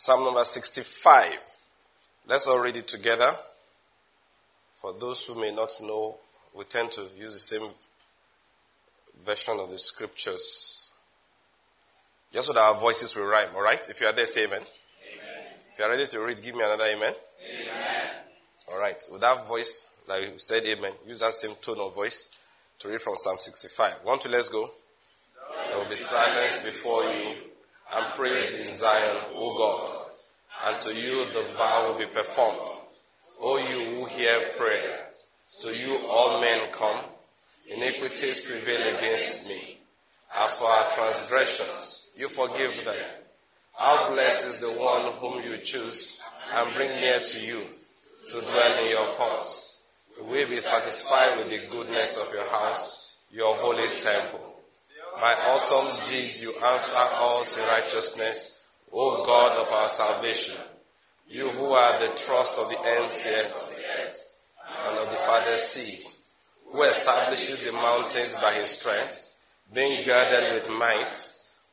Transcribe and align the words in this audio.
Psalm 0.00 0.22
number 0.22 0.44
65. 0.44 1.32
Let's 2.28 2.46
all 2.46 2.60
read 2.60 2.76
it 2.76 2.86
together. 2.86 3.32
For 4.70 4.92
those 4.92 5.26
who 5.26 5.40
may 5.40 5.50
not 5.50 5.72
know, 5.82 6.18
we 6.56 6.62
tend 6.66 6.92
to 6.92 7.00
use 7.18 7.32
the 7.32 7.58
same 7.58 7.68
version 9.24 9.58
of 9.58 9.70
the 9.70 9.78
scriptures. 9.78 10.92
Just 12.32 12.46
so 12.46 12.52
that 12.52 12.60
our 12.60 12.78
voices 12.78 13.16
will 13.16 13.24
rhyme, 13.24 13.48
alright? 13.56 13.84
If 13.90 14.00
you 14.00 14.06
are 14.06 14.12
there, 14.12 14.24
say 14.26 14.44
amen. 14.44 14.60
amen. 14.60 14.66
If 15.72 15.78
you 15.80 15.84
are 15.84 15.90
ready 15.90 16.06
to 16.06 16.20
read, 16.20 16.42
give 16.42 16.54
me 16.54 16.62
another 16.62 16.84
amen. 16.84 17.14
Amen. 17.50 18.10
Alright, 18.72 19.04
with 19.10 19.22
that 19.22 19.48
voice, 19.48 20.04
like 20.08 20.22
you 20.22 20.32
said 20.36 20.62
amen, 20.62 20.92
use 21.08 21.18
that 21.20 21.32
same 21.32 21.56
tone 21.60 21.80
of 21.80 21.96
voice 21.96 22.38
to 22.78 22.88
read 22.88 23.00
from 23.00 23.16
Psalm 23.16 23.36
65. 23.36 23.94
One, 24.04 24.20
two, 24.20 24.28
let's 24.28 24.48
go. 24.48 24.70
There 25.70 25.78
will 25.78 25.88
be 25.88 25.96
silence 25.96 26.64
before 26.64 27.02
you 27.02 27.48
and 27.94 28.04
praise 28.14 28.66
in 28.66 28.72
Zion, 28.72 29.16
O 29.34 29.56
God. 29.56 29.87
And 30.66 30.80
to 30.80 30.94
you 30.94 31.24
the 31.26 31.46
vow 31.56 31.88
will 31.88 31.98
be 31.98 32.06
performed. 32.06 32.58
O 33.40 33.58
you 33.58 33.96
who 33.96 34.06
hear 34.06 34.36
prayer, 34.56 35.08
to 35.62 35.76
you 35.76 35.96
all 36.10 36.40
men 36.40 36.60
come. 36.72 37.04
Iniquities 37.74 38.46
prevail 38.46 38.80
against 38.96 39.48
me. 39.48 39.78
As 40.36 40.58
for 40.58 40.66
our 40.66 40.90
transgressions, 40.90 42.10
you 42.16 42.28
forgive 42.28 42.84
them. 42.84 42.96
How 43.78 44.10
blessed 44.10 44.46
is 44.46 44.60
the 44.60 44.80
one 44.80 45.12
whom 45.20 45.42
you 45.44 45.56
choose 45.58 46.22
and 46.54 46.74
bring 46.74 46.90
near 47.00 47.18
to 47.18 47.46
you 47.46 47.62
to 48.30 48.40
dwell 48.40 48.84
in 48.84 48.90
your 48.90 49.06
courts. 49.14 49.88
We 50.30 50.44
be 50.46 50.58
satisfied 50.58 51.38
with 51.38 51.50
the 51.50 51.76
goodness 51.76 52.18
of 52.20 52.34
your 52.34 52.48
house, 52.50 53.24
your 53.30 53.54
holy 53.54 53.86
temple. 53.96 54.56
By 55.14 55.32
awesome 55.48 56.04
deeds 56.06 56.42
you 56.42 56.50
answer 56.72 56.96
us 56.98 57.56
in 57.56 57.64
righteousness, 57.68 58.57
O 58.92 59.24
God 59.24 59.60
of 59.60 59.72
our 59.72 59.88
salvation. 59.88 60.56
You 61.28 61.48
who 61.48 61.66
are 61.66 61.98
the 62.00 62.16
trust 62.16 62.58
of 62.58 62.70
the 62.70 62.78
ends 62.96 63.26
earth 63.26 64.38
and 64.88 64.98
of 64.98 65.10
the 65.10 65.16
farthest 65.16 65.72
seas, 65.74 66.38
who 66.66 66.82
establishes 66.82 67.66
the 67.66 67.72
mountains 67.72 68.34
by 68.40 68.52
his 68.54 68.70
strength, 68.70 69.38
being 69.74 70.04
girded 70.06 70.54
with 70.54 70.78
might, 70.78 71.14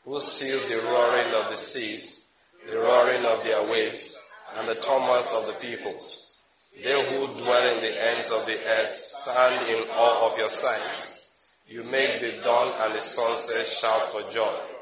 who 0.04 0.20
stills 0.20 0.70
the 0.70 0.76
roaring 0.92 1.34
of 1.36 1.50
the 1.50 1.58
seas, 1.58 2.36
the 2.70 2.78
roaring 2.78 3.26
of 3.26 3.44
their 3.44 3.64
waves, 3.72 4.22
and 4.58 4.68
the 4.68 4.76
tumult 4.76 5.32
of 5.34 5.48
the 5.48 5.58
peoples. 5.66 6.42
They 6.84 6.92
who 6.92 7.28
dwell 7.40 7.76
in 7.76 7.82
the 7.82 8.06
ends 8.12 8.32
of 8.32 8.46
the 8.46 8.54
earth 8.54 8.92
stand 8.92 9.70
in 9.70 9.88
awe 9.96 10.28
of 10.28 10.38
your 10.38 10.50
signs. 10.50 11.60
You 11.68 11.84
make 11.86 12.20
the 12.20 12.42
dawn 12.44 12.72
and 12.84 12.94
the 12.94 13.00
sunset 13.00 13.66
shout 13.66 14.04
for 14.04 14.30
joy. 14.32 14.75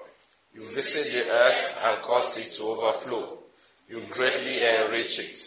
You 0.54 0.62
visit 0.74 1.12
the 1.14 1.32
earth 1.32 1.82
and 1.86 2.02
cause 2.02 2.38
it 2.38 2.56
to 2.58 2.64
overflow. 2.64 3.40
You 3.90 4.02
greatly 4.12 4.64
enrich 4.86 5.20
it. 5.20 5.38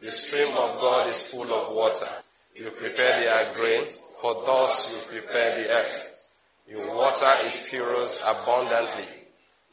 The 0.00 0.10
stream 0.10 0.48
of 0.48 0.80
God 0.80 1.08
is 1.08 1.30
full 1.32 1.52
of 1.52 1.74
water. 1.74 2.08
You 2.54 2.70
prepare 2.70 3.20
their 3.20 3.54
grain, 3.54 3.84
for 4.20 4.34
thus 4.46 4.92
you 4.92 5.20
prepare 5.20 5.62
the 5.62 5.70
earth. 5.70 6.36
You 6.68 6.78
water 6.94 7.30
its 7.44 7.70
furrows 7.70 8.22
abundantly. 8.26 9.06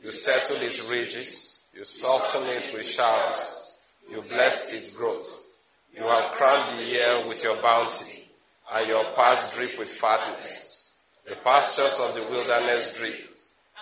You 0.03 0.11
settle 0.11 0.57
its 0.65 0.89
ridges. 0.89 1.71
You 1.75 1.83
soften 1.83 2.43
it 2.55 2.71
with 2.73 2.87
showers. 2.87 3.91
You 4.09 4.21
bless 4.21 4.73
its 4.73 4.95
growth. 4.95 5.45
You 5.93 6.03
have 6.03 6.31
crowned 6.31 6.77
the 6.77 6.85
year 6.85 7.23
with 7.27 7.43
your 7.43 7.55
bounty, 7.57 8.29
and 8.73 8.87
your 8.87 9.03
paths 9.15 9.57
drip 9.57 9.77
with 9.79 9.89
fatness. 9.89 11.01
The 11.27 11.35
pastures 11.37 11.99
of 11.99 12.13
the 12.13 12.21
wilderness 12.31 12.99
drip, 12.99 13.34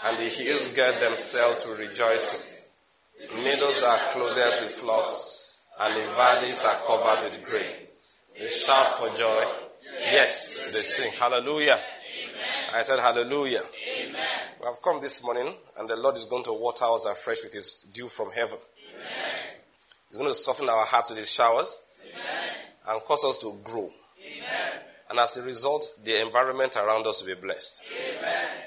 and 0.06 0.18
the 0.18 0.24
hills 0.24 0.76
gird 0.76 0.96
themselves 1.02 1.66
with 1.68 1.80
rejoicing. 1.80 2.60
Meadows 3.44 3.84
are 3.84 3.98
clothed 4.12 4.62
with 4.62 4.72
flocks, 4.72 5.62
and 5.80 5.96
the 5.96 6.08
valleys 6.16 6.66
are 6.66 6.86
covered 6.86 7.24
with 7.24 7.46
grain. 7.46 7.64
They 8.38 8.48
shout 8.48 8.88
for 8.88 9.08
joy. 9.16 9.44
Yes, 10.12 10.74
they 10.74 10.80
sing. 10.80 11.12
Hallelujah. 11.20 11.80
I 12.76 12.82
said 12.82 13.00
hallelujah. 13.00 13.62
Amen. 14.02 14.22
We 14.60 14.66
have 14.66 14.82
come 14.82 15.00
this 15.00 15.24
morning, 15.24 15.54
and 15.78 15.88
the 15.88 15.96
Lord 15.96 16.16
is 16.16 16.26
going 16.26 16.44
to 16.46 16.54
water 16.54 16.86
us 16.86 17.06
afresh 17.06 17.44
with 17.44 17.54
His 17.54 17.84
dew 17.94 18.08
from 18.08 18.32
heaven. 18.32 18.58
Amen. 18.96 19.08
He's 20.10 20.18
going 20.18 20.30
to 20.30 20.36
soften 20.36 20.68
our 20.68 20.86
hearts 20.86 21.12
with 21.12 21.20
His 21.20 21.32
showers 21.32 21.98
Amen. 22.12 22.50
and 22.90 23.02
cause 23.04 23.24
us 23.26 23.38
to 23.40 23.58
grow. 23.64 23.90
And 25.10 25.20
as 25.20 25.38
a 25.38 25.46
result, 25.46 25.86
the 26.04 26.26
environment 26.26 26.76
around 26.76 27.06
us 27.06 27.24
will 27.24 27.36
be 27.36 27.40
blessed. 27.40 27.88
Amen. 28.18 28.63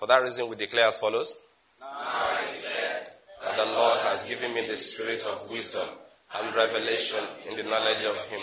For 0.00 0.06
that 0.06 0.22
reason, 0.22 0.48
we 0.48 0.56
declare 0.56 0.88
as 0.88 0.96
follows 0.96 1.42
that 1.78 3.54
the 3.54 3.66
Lord 3.66 3.98
has 4.08 4.24
given 4.24 4.54
me 4.54 4.66
the 4.66 4.74
spirit 4.76 5.26
of 5.26 5.50
wisdom 5.50 5.86
and 6.34 6.56
revelation 6.56 7.20
in 7.46 7.54
the 7.54 7.64
knowledge 7.64 8.02
of 8.08 8.16
Him. 8.30 8.40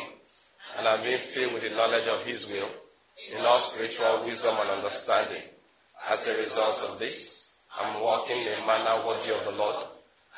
And 0.77 0.87
I'm 0.87 1.01
being 1.01 1.17
filled 1.17 1.53
with 1.53 1.67
the 1.67 1.75
knowledge 1.75 2.07
of 2.09 2.23
His 2.23 2.45
will 2.45 2.69
in 3.33 3.43
all 3.43 3.57
spiritual 3.57 4.23
wisdom 4.23 4.53
and 4.61 4.69
understanding. 4.69 5.41
As 6.11 6.27
a 6.27 6.37
result 6.37 6.85
of 6.91 6.99
this, 6.99 7.63
I'm 7.79 8.03
walking 8.03 8.37
in 8.37 8.53
a 8.53 8.67
manner 8.67 9.07
worthy 9.07 9.31
of 9.31 9.43
the 9.43 9.57
Lord. 9.57 9.83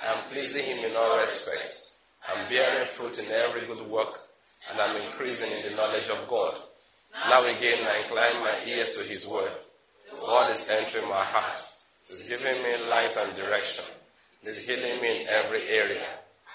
I 0.01 0.13
am 0.13 0.23
pleasing 0.31 0.63
Him 0.63 0.89
in 0.89 0.95
all 0.95 1.19
respects. 1.19 2.05
I'm 2.29 2.47
bearing 2.47 2.87
fruit 2.87 3.19
in 3.19 3.29
every 3.29 3.67
good 3.67 3.85
work, 3.89 4.15
and 4.71 4.79
I'm 4.79 4.95
increasing 5.03 5.51
in 5.51 5.69
the 5.69 5.75
knowledge 5.75 6.07
of 6.07 6.25
God. 6.29 6.57
Now 7.27 7.43
again, 7.43 7.79
I 7.83 8.03
incline 8.03 8.39
my 8.39 8.55
ears 8.71 8.93
to 8.93 9.03
His 9.03 9.27
word. 9.27 9.51
God 10.25 10.51
is 10.51 10.69
entering 10.69 11.09
my 11.09 11.23
heart. 11.23 11.59
He's 12.07 12.29
giving 12.29 12.61
me 12.63 12.89
light 12.89 13.15
and 13.17 13.35
direction. 13.35 13.85
He's 14.43 14.67
healing 14.67 15.01
me 15.01 15.21
in 15.21 15.27
every 15.27 15.63
area. 15.69 16.05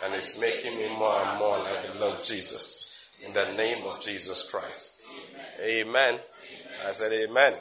And 0.04 0.14
it's 0.14 0.40
making 0.40 0.76
me 0.76 0.88
more 0.98 1.14
and 1.14 1.38
more 1.38 1.58
like 1.58 1.92
the 1.92 2.00
Lord 2.00 2.18
Jesus. 2.24 3.10
In 3.24 3.32
the 3.32 3.52
name 3.56 3.84
of 3.86 4.00
Jesus 4.00 4.50
Christ. 4.50 5.04
Amen. 5.60 5.86
amen. 6.14 6.20
I 6.86 6.90
said 6.90 7.12
amen. 7.12 7.52
amen. 7.52 7.60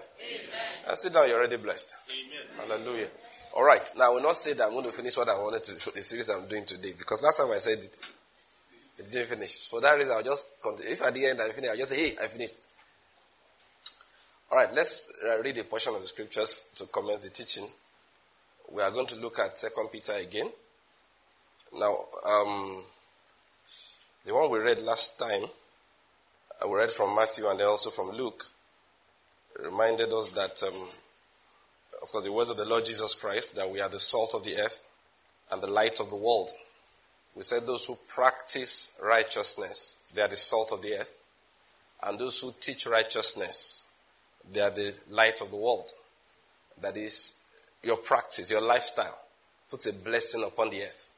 I 0.89 0.93
sit 0.95 1.13
down, 1.13 1.27
you're 1.29 1.37
already 1.37 1.57
blessed. 1.57 1.93
Amen. 2.09 2.69
Hallelujah. 2.69 3.07
All 3.55 3.63
right. 3.63 3.87
Now, 3.95 4.07
I 4.07 4.09
will 4.09 4.23
not 4.23 4.35
say 4.35 4.53
that 4.53 4.63
I'm 4.63 4.71
going 4.71 4.85
to 4.85 4.91
finish 4.91 5.15
what 5.15 5.29
I 5.29 5.39
wanted 5.39 5.63
to 5.63 5.71
do, 5.71 5.91
the 5.91 6.01
series 6.01 6.29
I'm 6.29 6.47
doing 6.47 6.65
today, 6.65 6.93
because 6.97 7.21
last 7.21 7.37
time 7.37 7.51
I 7.51 7.57
said 7.57 7.77
it, 7.77 7.99
it 8.97 9.11
didn't 9.11 9.27
finish. 9.27 9.69
For 9.69 9.79
that 9.81 9.93
reason, 9.93 10.13
I'll 10.15 10.23
just 10.23 10.61
continue. 10.63 10.91
If 10.91 11.03
at 11.03 11.13
the 11.13 11.25
end 11.25 11.39
I 11.39 11.49
finish, 11.49 11.69
I'll 11.69 11.77
just 11.77 11.91
say, 11.91 12.09
hey, 12.09 12.15
I 12.21 12.27
finished. 12.27 12.61
All 14.53 14.59
right, 14.59 14.71
let's 14.75 15.17
uh, 15.25 15.41
read 15.41 15.57
a 15.57 15.63
portion 15.63 15.95
of 15.95 16.01
the 16.01 16.05
scriptures 16.05 16.75
to 16.77 16.85
commence 16.85 17.23
the 17.23 17.31
teaching. 17.31 17.67
We 18.71 18.83
are 18.83 18.91
going 18.91 19.07
to 19.07 19.19
look 19.19 19.39
at 19.39 19.57
Second 19.57 19.89
Peter 19.91 20.11
again. 20.11 20.47
Now, 21.75 21.91
um, 22.29 22.83
the 24.23 24.35
one 24.35 24.51
we 24.51 24.59
read 24.59 24.79
last 24.81 25.17
time, 25.17 25.45
uh, 26.63 26.67
we 26.69 26.75
read 26.75 26.91
from 26.91 27.15
Matthew 27.15 27.47
and 27.47 27.59
then 27.59 27.65
also 27.65 27.89
from 27.89 28.11
Luke, 28.11 28.43
reminded 29.59 30.13
us 30.13 30.29
that, 30.29 30.61
um, 30.67 30.87
of 32.03 32.11
course, 32.11 32.25
the 32.25 32.31
words 32.31 32.51
of 32.51 32.57
the 32.57 32.65
Lord 32.65 32.85
Jesus 32.85 33.15
Christ, 33.15 33.55
that 33.55 33.67
we 33.67 33.81
are 33.81 33.89
the 33.89 33.97
salt 33.97 34.35
of 34.35 34.43
the 34.43 34.55
earth 34.57 34.87
and 35.51 35.63
the 35.63 35.67
light 35.67 35.99
of 35.99 36.11
the 36.11 36.15
world. 36.15 36.51
We 37.33 37.41
said 37.41 37.63
those 37.63 37.87
who 37.87 37.95
practice 38.07 39.01
righteousness, 39.03 40.11
they 40.13 40.21
are 40.21 40.27
the 40.27 40.35
salt 40.35 40.71
of 40.71 40.83
the 40.83 40.93
earth, 40.93 41.21
and 42.03 42.19
those 42.19 42.39
who 42.39 42.51
teach 42.61 42.85
righteousness, 42.85 43.89
they 44.51 44.59
are 44.59 44.69
the 44.69 44.97
light 45.09 45.41
of 45.41 45.51
the 45.51 45.57
world. 45.57 45.89
That 46.81 46.97
is, 46.97 47.45
your 47.83 47.97
practice, 47.97 48.51
your 48.51 48.61
lifestyle 48.61 49.17
puts 49.69 49.87
a 49.87 50.09
blessing 50.09 50.43
upon 50.43 50.69
the 50.69 50.83
earth. 50.83 51.13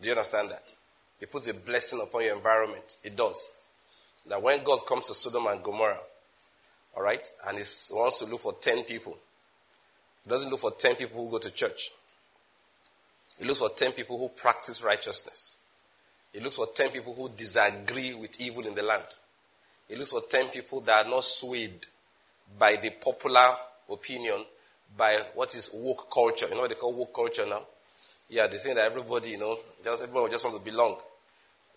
Do 0.00 0.08
you 0.08 0.14
understand 0.14 0.50
that? 0.50 0.74
It 1.20 1.30
puts 1.30 1.48
a 1.48 1.54
blessing 1.54 2.00
upon 2.02 2.24
your 2.24 2.36
environment. 2.36 2.96
It 3.04 3.16
does. 3.16 3.66
That 4.28 4.42
when 4.42 4.62
God 4.62 4.86
comes 4.86 5.06
to 5.08 5.14
Sodom 5.14 5.46
and 5.46 5.62
Gomorrah, 5.62 6.00
all 6.96 7.02
right, 7.02 7.26
and 7.46 7.56
he 7.56 7.64
wants 7.94 8.18
to 8.20 8.30
look 8.30 8.40
for 8.40 8.54
10 8.60 8.84
people, 8.84 9.16
he 10.24 10.30
doesn't 10.30 10.50
look 10.50 10.60
for 10.60 10.72
10 10.72 10.96
people 10.96 11.22
who 11.22 11.30
go 11.30 11.38
to 11.38 11.50
church. 11.52 11.90
He 13.38 13.46
looks 13.46 13.60
for 13.60 13.70
10 13.70 13.92
people 13.92 14.18
who 14.18 14.28
practice 14.28 14.82
righteousness. 14.84 15.58
He 16.32 16.40
looks 16.40 16.56
for 16.56 16.66
10 16.74 16.90
people 16.90 17.14
who 17.14 17.28
disagree 17.30 18.14
with 18.14 18.40
evil 18.40 18.66
in 18.66 18.74
the 18.74 18.82
land. 18.82 19.04
He 19.88 19.96
looks 19.96 20.12
for 20.12 20.20
10 20.28 20.48
people 20.48 20.80
that 20.82 21.06
are 21.06 21.10
not 21.10 21.24
swayed 21.24 21.86
by 22.58 22.76
the 22.76 22.90
popular 22.90 23.48
opinion, 23.90 24.44
by 24.96 25.16
what 25.34 25.54
is 25.54 25.70
woke 25.74 26.10
culture. 26.12 26.46
You 26.46 26.54
know 26.54 26.62
what 26.62 26.70
they 26.70 26.76
call 26.76 26.92
woke 26.92 27.14
culture 27.14 27.46
now? 27.46 27.62
Yeah, 28.28 28.46
they 28.46 28.58
think 28.58 28.76
that 28.76 28.86
everybody, 28.86 29.30
you 29.30 29.38
know, 29.38 29.56
just 29.82 30.04
everybody 30.04 30.32
just 30.32 30.44
wants 30.44 30.58
to 30.58 30.64
belong. 30.64 30.96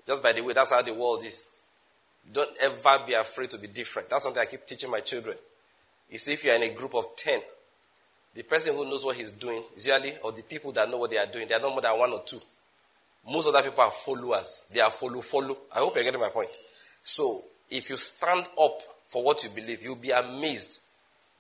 Just 0.05 0.21
by 0.21 0.33
the 0.33 0.41
way, 0.41 0.53
that's 0.53 0.71
how 0.73 0.81
the 0.81 0.93
world 0.93 1.23
is. 1.23 1.61
Don't 2.31 2.49
ever 2.61 3.03
be 3.05 3.13
afraid 3.13 3.49
to 3.51 3.57
be 3.57 3.67
different. 3.67 4.09
That's 4.09 4.23
something 4.23 4.41
I 4.41 4.45
keep 4.45 4.65
teaching 4.65 4.89
my 4.89 4.99
children. 4.99 5.35
You 6.09 6.17
see, 6.17 6.33
if 6.33 6.45
you're 6.45 6.55
in 6.55 6.63
a 6.63 6.73
group 6.73 6.95
of 6.95 7.15
10, 7.17 7.41
the 8.35 8.43
person 8.43 8.75
who 8.75 8.85
knows 8.85 9.03
what 9.03 9.15
he's 9.15 9.31
doing 9.31 9.61
is 9.75 9.87
usually, 9.87 10.13
or 10.23 10.31
the 10.31 10.43
people 10.43 10.71
that 10.73 10.89
know 10.89 10.97
what 10.97 11.11
they 11.11 11.17
are 11.17 11.25
doing, 11.25 11.47
they 11.47 11.55
are 11.55 11.59
not 11.59 11.71
more 11.71 11.81
than 11.81 11.97
one 11.97 12.11
or 12.11 12.21
two. 12.25 12.39
Most 13.29 13.47
other 13.47 13.61
people 13.61 13.83
are 13.83 13.91
followers. 13.91 14.67
They 14.71 14.79
are 14.79 14.91
follow, 14.91 15.21
follow. 15.21 15.57
I 15.75 15.79
hope 15.79 15.95
you're 15.95 16.03
getting 16.03 16.19
my 16.19 16.29
point. 16.29 16.55
So, 17.01 17.41
if 17.69 17.89
you 17.89 17.97
stand 17.97 18.47
up 18.61 18.81
for 19.13 19.24
what 19.24 19.44
you 19.44 19.51
believe, 19.51 19.83
you'll 19.83 19.95
be 19.95 20.10
amazed 20.10 20.81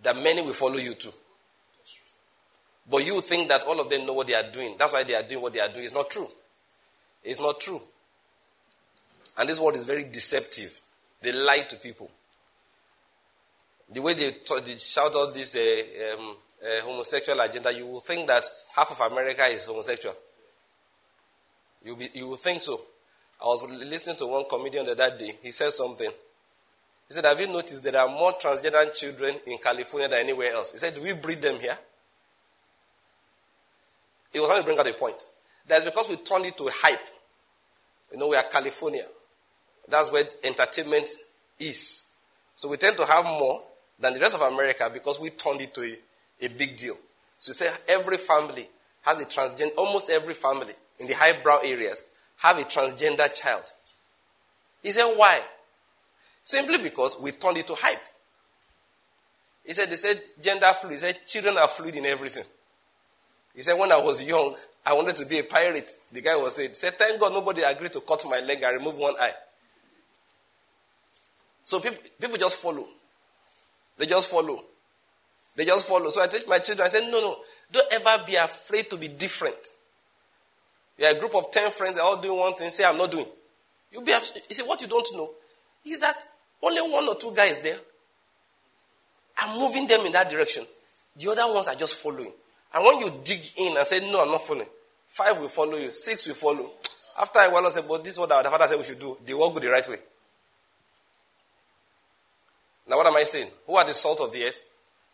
that 0.03 0.15
many 0.15 0.43
will 0.43 0.53
follow 0.53 0.75
you 0.75 0.93
too. 0.93 1.11
But 2.87 3.03
you 3.03 3.19
think 3.19 3.49
that 3.49 3.63
all 3.63 3.81
of 3.81 3.89
them 3.89 4.05
know 4.05 4.13
what 4.13 4.27
they 4.27 4.35
are 4.35 4.51
doing. 4.51 4.75
That's 4.77 4.93
why 4.93 5.03
they 5.03 5.15
are 5.15 5.23
doing 5.23 5.41
what 5.41 5.53
they 5.53 5.59
are 5.59 5.69
doing. 5.69 5.83
It's 5.83 5.95
not 5.95 6.07
true. 6.07 6.27
It's 7.23 7.39
not 7.39 7.59
true. 7.59 7.81
And 9.39 9.49
this 9.49 9.59
world 9.59 9.73
is 9.73 9.85
very 9.85 10.03
deceptive. 10.03 10.79
They 11.23 11.31
lie 11.31 11.65
to 11.69 11.77
people. 11.77 12.11
The 13.91 14.03
way 14.03 14.13
they, 14.13 14.29
talk, 14.45 14.63
they 14.63 14.77
shout 14.77 15.15
out 15.15 15.33
this 15.33 15.55
uh, 15.55 16.19
um, 16.19 16.35
uh, 16.63 16.81
homosexual 16.85 17.39
agenda, 17.39 17.73
you 17.73 17.87
will 17.87 18.01
think 18.01 18.27
that 18.27 18.43
half 18.75 18.91
of 18.91 19.11
America 19.11 19.45
is 19.45 19.65
homosexual. 19.65 20.13
You, 21.83 21.95
be, 21.95 22.09
you 22.13 22.27
will 22.27 22.35
think 22.35 22.61
so. 22.61 22.79
I 23.41 23.45
was 23.45 23.67
listening 23.67 24.17
to 24.17 24.27
one 24.27 24.45
comedian 24.47 24.85
the 24.85 24.91
other 24.91 25.17
day. 25.17 25.33
He 25.41 25.49
said 25.49 25.71
something. 25.71 26.11
He 27.13 27.21
said, 27.21 27.25
Have 27.25 27.39
you 27.39 27.47
noticed 27.47 27.83
there 27.83 27.95
are 27.95 28.09
more 28.09 28.31
transgender 28.31 28.91
children 28.91 29.35
in 29.45 29.59
California 29.59 30.09
than 30.09 30.21
anywhere 30.21 30.51
else? 30.51 30.71
He 30.71 30.79
said, 30.79 30.95
Do 30.95 31.03
we 31.03 31.13
breed 31.13 31.43
them 31.43 31.59
here? 31.59 31.77
He 34.31 34.39
was 34.39 34.49
trying 34.49 34.61
to 34.61 34.65
bring 34.65 34.79
out 34.79 34.89
a 34.89 34.93
point. 34.93 35.23
That's 35.67 35.83
because 35.85 36.09
we 36.09 36.15
turned 36.15 36.47
it 36.47 36.57
to 36.57 36.63
a 36.63 36.71
hype. 36.73 37.07
You 38.11 38.17
know, 38.17 38.29
we 38.29 38.35
are 38.35 38.43
California. 38.51 39.05
That's 39.87 40.11
where 40.11 40.23
entertainment 40.43 41.05
is. 41.59 42.09
So 42.55 42.67
we 42.67 42.77
tend 42.77 42.97
to 42.97 43.05
have 43.05 43.25
more 43.25 43.61
than 43.99 44.15
the 44.15 44.19
rest 44.19 44.33
of 44.33 44.41
America 44.41 44.89
because 44.91 45.19
we 45.19 45.29
turned 45.29 45.61
it 45.61 45.71
to 45.75 45.81
a, 45.81 46.45
a 46.45 46.49
big 46.49 46.77
deal. 46.77 46.95
So 47.37 47.49
you 47.49 47.53
say 47.53 47.69
every 47.89 48.17
family 48.17 48.67
has 49.03 49.21
a 49.21 49.25
transgender, 49.25 49.75
almost 49.77 50.09
every 50.09 50.33
family 50.33 50.73
in 50.99 51.05
the 51.05 51.13
highbrow 51.13 51.59
areas 51.63 52.09
have 52.37 52.57
a 52.57 52.63
transgender 52.63 53.31
child. 53.39 53.65
He 54.81 54.91
said, 54.91 55.13
why? 55.15 55.39
Simply 56.43 56.77
because 56.77 57.19
we 57.21 57.31
turned 57.31 57.57
it 57.57 57.67
to 57.67 57.75
hype. 57.75 58.01
He 59.65 59.73
said, 59.73 59.89
they 59.89 59.95
said 59.95 60.21
gender 60.41 60.67
fluid. 60.67 60.91
He 60.93 60.97
said 60.97 61.25
children 61.25 61.57
are 61.57 61.67
fluid 61.67 61.95
in 61.95 62.05
everything. 62.05 62.43
He 63.55 63.61
said, 63.61 63.79
when 63.79 63.91
I 63.91 63.97
was 63.97 64.21
young, 64.23 64.55
I 64.85 64.93
wanted 64.93 65.15
to 65.17 65.25
be 65.25 65.39
a 65.39 65.43
pirate. 65.43 65.89
The 66.11 66.21
guy 66.21 66.35
was 66.35 66.55
saying, 66.55 66.73
said, 66.73 66.93
thank 66.95 67.19
God 67.19 67.31
nobody 67.31 67.61
agreed 67.61 67.93
to 67.93 68.01
cut 68.01 68.23
my 68.29 68.39
leg 68.41 68.61
and 68.61 68.77
remove 68.77 68.97
one 68.97 69.13
eye. 69.19 69.33
So 71.63 71.79
people, 71.79 71.99
people 72.19 72.37
just 72.37 72.61
follow. 72.61 72.87
They 73.97 74.05
just 74.05 74.29
follow. 74.29 74.63
They 75.55 75.65
just 75.65 75.87
follow. 75.87 76.09
So 76.09 76.21
I 76.21 76.27
teach 76.27 76.47
my 76.47 76.59
children, 76.59 76.85
I 76.85 76.89
said, 76.89 77.09
no, 77.09 77.21
no, 77.21 77.37
don't 77.71 77.93
ever 77.93 78.23
be 78.25 78.35
afraid 78.35 78.89
to 78.89 78.97
be 78.97 79.07
different. 79.07 79.55
You're 80.97 81.15
a 81.15 81.19
group 81.19 81.35
of 81.35 81.51
10 81.51 81.71
friends, 81.71 81.95
they're 81.95 82.03
all 82.03 82.19
doing 82.19 82.37
one 82.37 82.53
thing, 82.53 82.69
say, 82.69 82.83
I'm 82.83 82.97
not 82.97 83.11
doing. 83.11 83.25
You'll 83.91 84.03
be, 84.03 84.11
you 84.11 84.55
see, 84.55 84.63
what 84.63 84.81
you 84.81 84.87
don't 84.87 85.07
know 85.15 85.31
is 85.85 85.99
that 85.99 86.23
only 86.63 86.81
one 86.81 87.07
or 87.07 87.15
two 87.15 87.33
guys 87.35 87.61
there 87.61 87.77
I'm 89.37 89.59
moving 89.59 89.87
them 89.87 90.05
in 90.05 90.11
that 90.13 90.29
direction. 90.29 90.63
The 91.17 91.31
other 91.31 91.53
ones 91.53 91.67
are 91.67 91.75
just 91.75 92.01
following. 92.01 92.31
And 92.73 92.83
when 92.85 92.99
you 92.99 93.11
dig 93.23 93.41
in 93.57 93.77
and 93.77 93.85
say, 93.85 93.99
No, 94.11 94.23
I'm 94.23 94.31
not 94.31 94.41
following, 94.41 94.67
five 95.07 95.39
will 95.39 95.47
follow 95.47 95.77
you, 95.77 95.91
six 95.91 96.27
will 96.27 96.35
follow. 96.35 96.71
After 97.19 97.39
a 97.39 97.51
while, 97.51 97.65
I 97.65 97.69
say, 97.69 97.81
But 97.87 98.03
this 98.03 98.13
is 98.13 98.19
what 98.19 98.31
our 98.31 98.43
father 98.43 98.65
said 98.67 98.77
we 98.77 98.83
should 98.83 98.99
do. 98.99 99.17
They 99.25 99.33
walk 99.33 99.53
go 99.53 99.59
the 99.59 99.69
right 99.69 99.87
way. 99.87 99.97
Now, 102.87 102.97
what 102.97 103.07
am 103.07 103.15
I 103.15 103.23
saying? 103.23 103.47
Who 103.65 103.75
are 103.75 103.85
the 103.85 103.93
salt 103.93 104.19
of 104.21 104.33
the 104.33 104.43
earth? 104.43 104.59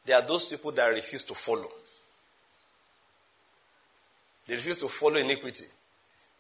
They 0.06 0.14
are 0.14 0.22
those 0.22 0.50
people 0.50 0.72
that 0.72 0.88
refuse 0.88 1.24
to 1.26 1.36
follow. 1.36 1.68
They 4.48 4.56
refuse 4.56 4.78
to 4.78 4.88
follow 4.88 5.18
iniquity. 5.18 5.66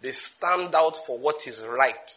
They 0.01 0.11
stand 0.11 0.73
out 0.73 0.97
for 0.97 1.19
what 1.19 1.45
is 1.45 1.67
right. 1.69 2.15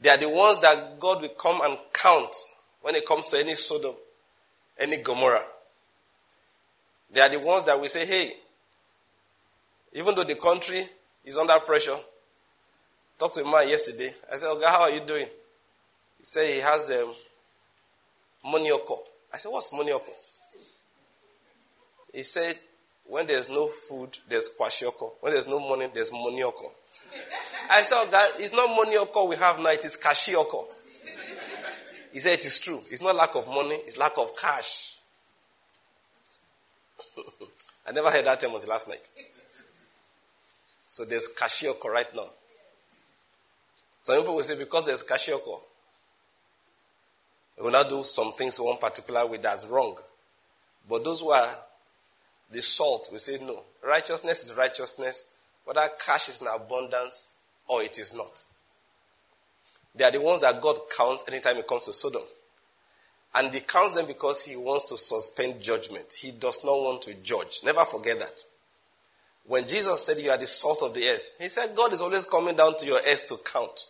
They 0.00 0.10
are 0.10 0.18
the 0.18 0.28
ones 0.28 0.60
that 0.60 0.98
God 0.98 1.22
will 1.22 1.28
come 1.30 1.60
and 1.62 1.78
count 1.92 2.34
when 2.82 2.94
it 2.94 3.06
comes 3.06 3.30
to 3.30 3.38
any 3.38 3.54
Sodom, 3.54 3.94
any 4.78 4.98
Gomorrah. 4.98 5.42
They 7.12 7.20
are 7.20 7.28
the 7.28 7.40
ones 7.40 7.64
that 7.64 7.80
we 7.80 7.88
say, 7.88 8.04
hey, 8.04 8.32
even 9.94 10.14
though 10.14 10.24
the 10.24 10.34
country 10.34 10.84
is 11.24 11.38
under 11.38 11.58
pressure, 11.60 11.96
talked 13.18 13.34
to 13.36 13.44
a 13.44 13.50
man 13.50 13.68
yesterday. 13.68 14.12
I 14.32 14.36
said, 14.36 14.50
Okay, 14.50 14.66
how 14.66 14.82
are 14.82 14.90
you 14.90 15.00
doing? 15.00 15.26
He 16.18 16.24
said 16.24 16.52
he 16.52 16.60
has 16.60 16.90
um, 16.90 17.14
monioko. 18.44 18.98
I 19.32 19.38
said, 19.38 19.50
What's 19.50 19.72
monioko? 19.72 20.10
He 22.12 22.22
said, 22.24 22.58
When 23.06 23.26
there's 23.26 23.48
no 23.48 23.68
food, 23.68 24.18
there's 24.28 24.50
kwashiorkor. 24.58 25.12
When 25.20 25.32
there's 25.32 25.48
no 25.48 25.60
money, 25.60 25.88
there's 25.92 26.10
monioko. 26.10 26.70
I 27.70 27.82
said, 27.82 28.10
God, 28.10 28.30
it's 28.38 28.52
not 28.52 28.68
monioko 28.70 29.28
we 29.28 29.36
have 29.36 29.58
now, 29.58 29.70
it 29.70 29.84
is 29.84 29.96
kashioko. 29.96 30.66
He 32.12 32.20
said, 32.20 32.38
It 32.38 32.44
is 32.44 32.60
true. 32.60 32.80
It's 32.90 33.02
not 33.02 33.16
lack 33.16 33.34
of 33.34 33.48
money, 33.48 33.74
it's 33.74 33.98
lack 33.98 34.16
of 34.18 34.30
cash. 34.40 34.98
I 37.86 37.92
never 37.92 38.10
heard 38.10 38.24
that 38.24 38.40
term 38.40 38.54
until 38.54 38.70
last 38.70 38.88
night. 38.88 39.10
So 40.88 41.04
there's 41.04 41.34
kashioko 41.34 41.86
right 41.86 42.06
now. 42.14 42.28
Some 44.04 44.18
people 44.18 44.36
will 44.36 44.42
say 44.44 44.56
because 44.56 44.86
there's 44.86 45.02
kashioko, 45.02 45.60
we 47.58 47.64
will 47.64 47.72
not 47.72 47.88
do 47.88 48.02
some 48.04 48.32
things 48.32 48.60
one 48.60 48.78
particular 48.78 49.26
way 49.26 49.38
that's 49.38 49.66
wrong. 49.66 49.96
But 50.88 51.02
those 51.02 51.20
who 51.20 51.30
are 51.30 51.50
the 52.50 52.62
salt, 52.62 53.08
we 53.12 53.18
say 53.18 53.38
no. 53.44 53.62
Righteousness 53.82 54.44
is 54.44 54.54
righteousness, 54.54 55.30
whether 55.64 55.88
cash 56.04 56.28
is 56.28 56.40
in 56.40 56.48
abundance 56.48 57.36
or 57.68 57.82
it 57.82 57.98
is 57.98 58.14
not. 58.16 58.44
They 59.94 60.04
are 60.04 60.10
the 60.10 60.20
ones 60.20 60.40
that 60.40 60.60
God 60.60 60.76
counts 60.96 61.24
anytime 61.28 61.56
it 61.56 61.66
comes 61.66 61.84
to 61.86 61.92
Sodom. 61.92 62.22
And 63.34 63.52
he 63.52 63.60
counts 63.60 63.94
them 63.94 64.06
because 64.06 64.44
he 64.44 64.56
wants 64.56 64.88
to 64.90 64.96
suspend 64.96 65.60
judgment. 65.60 66.14
He 66.20 66.30
does 66.30 66.64
not 66.64 66.80
want 66.80 67.02
to 67.02 67.14
judge. 67.22 67.60
Never 67.64 67.84
forget 67.84 68.18
that. 68.18 68.40
When 69.46 69.66
Jesus 69.66 70.04
said 70.04 70.18
you 70.18 70.30
are 70.30 70.38
the 70.38 70.46
salt 70.46 70.82
of 70.82 70.94
the 70.94 71.06
earth, 71.06 71.36
he 71.40 71.48
said 71.48 71.74
God 71.76 71.92
is 71.92 72.00
always 72.00 72.24
coming 72.24 72.56
down 72.56 72.76
to 72.78 72.86
your 72.86 72.98
earth 73.06 73.28
to 73.28 73.36
count. 73.44 73.88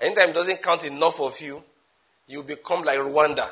Anytime 0.00 0.28
he 0.28 0.34
doesn't 0.34 0.62
count 0.62 0.86
enough 0.86 1.20
of 1.20 1.40
you, 1.40 1.62
you 2.26 2.42
become 2.42 2.82
like 2.82 2.98
Rwanda. 2.98 3.48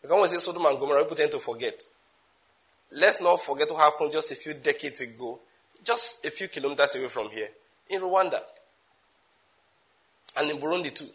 Because 0.00 0.12
when 0.12 0.22
we 0.22 0.28
say 0.28 0.38
Sodom 0.38 0.66
and 0.66 0.78
Gomorrah, 0.78 1.02
people 1.02 1.16
tend 1.16 1.32
to 1.32 1.38
forget. 1.38 1.82
Let's 2.92 3.20
not 3.20 3.40
forget 3.40 3.68
what 3.70 3.80
happened 3.80 4.12
just 4.12 4.32
a 4.32 4.34
few 4.34 4.54
decades 4.54 5.00
ago, 5.00 5.40
just 5.86 6.24
a 6.26 6.30
few 6.30 6.48
kilometers 6.48 6.96
away 6.96 7.08
from 7.08 7.30
here, 7.30 7.48
in 7.88 8.00
Rwanda. 8.00 8.40
And 10.38 10.50
in 10.50 10.58
Burundi 10.58 10.92
too. 10.94 11.08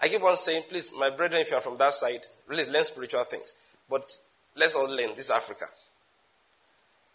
I 0.00 0.08
keep 0.08 0.22
on 0.22 0.36
saying, 0.36 0.64
please, 0.68 0.90
my 0.98 1.10
brethren, 1.10 1.42
if 1.42 1.50
you 1.50 1.56
are 1.56 1.60
from 1.60 1.76
that 1.78 1.94
side, 1.94 2.20
please 2.48 2.70
learn 2.70 2.84
spiritual 2.84 3.24
things. 3.24 3.58
But 3.88 4.04
let's 4.56 4.76
all 4.76 4.88
learn. 4.88 5.10
This 5.10 5.26
is 5.26 5.30
Africa. 5.30 5.66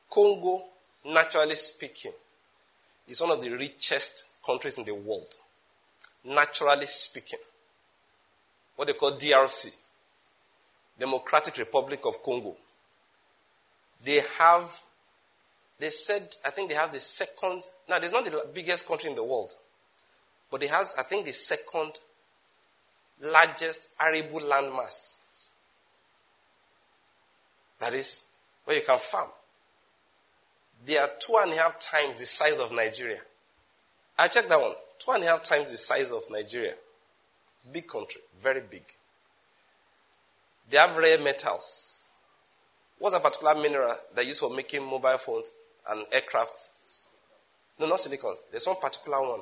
Congo, 0.10 0.64
naturally 1.06 1.56
speaking, 1.56 2.12
is 3.08 3.22
one 3.22 3.32
of 3.32 3.42
the 3.42 3.52
richest 3.52 4.30
countries 4.46 4.78
in 4.78 4.86
the 4.86 4.96
world. 4.96 5.34
Naturally 6.26 6.86
speaking. 6.86 7.40
What 8.76 8.88
they 8.88 8.94
call 8.94 9.12
DRC, 9.12 9.76
Democratic 10.98 11.58
Republic 11.58 12.00
of 12.06 12.24
Congo. 12.24 12.56
They 14.04 14.22
have, 14.40 14.80
they 15.80 15.90
said, 15.90 16.36
I 16.46 16.50
think 16.50 16.70
they 16.70 16.76
have 16.76 16.92
the 16.92 17.00
second, 17.00 17.62
now 17.88 17.98
it's 17.98 18.12
not 18.12 18.26
the 18.26 18.46
biggest 18.54 18.88
country 18.88 19.10
in 19.10 19.16
the 19.16 19.24
world, 19.24 19.54
but 20.52 20.62
it 20.62 20.70
has, 20.70 20.96
I 20.98 21.04
think, 21.04 21.26
the 21.26 21.34
second 21.34 21.94
largest 23.22 23.96
arable 24.02 24.42
landmass. 24.42 25.26
That 27.80 27.94
is 27.94 28.34
where 28.66 28.76
you 28.78 28.84
can 28.86 29.00
farm. 29.00 29.30
They 30.86 30.98
are 30.98 31.10
two 31.20 31.36
and 31.42 31.52
a 31.52 31.56
half 31.56 31.80
times 31.80 32.20
the 32.20 32.26
size 32.26 32.60
of 32.60 32.72
Nigeria. 32.74 33.20
I 34.18 34.28
checked 34.28 34.50
that 34.50 34.60
one. 34.60 34.74
Two 34.98 35.12
and 35.12 35.24
a 35.24 35.28
half 35.28 35.44
times 35.44 35.72
the 35.72 35.78
size 35.78 36.12
of 36.12 36.24
Nigeria. 36.30 36.74
Big 37.72 37.88
country, 37.88 38.22
very 38.42 38.62
big. 38.62 38.84
They 40.70 40.78
have 40.78 40.96
rare 40.98 41.20
metals. 41.20 42.06
What's 42.98 43.16
a 43.16 43.20
particular 43.20 43.56
mineral 43.56 43.96
that 44.14 44.26
used 44.26 44.42
for 44.42 44.54
making 44.54 44.86
mobile 44.86 45.18
phones 45.18 45.56
and 45.90 46.06
aircrafts? 46.12 47.02
No, 47.80 47.88
not 47.88 48.00
silicon. 48.00 48.34
There's 48.52 48.68
one 48.68 48.78
particular 48.82 49.22
one. 49.22 49.42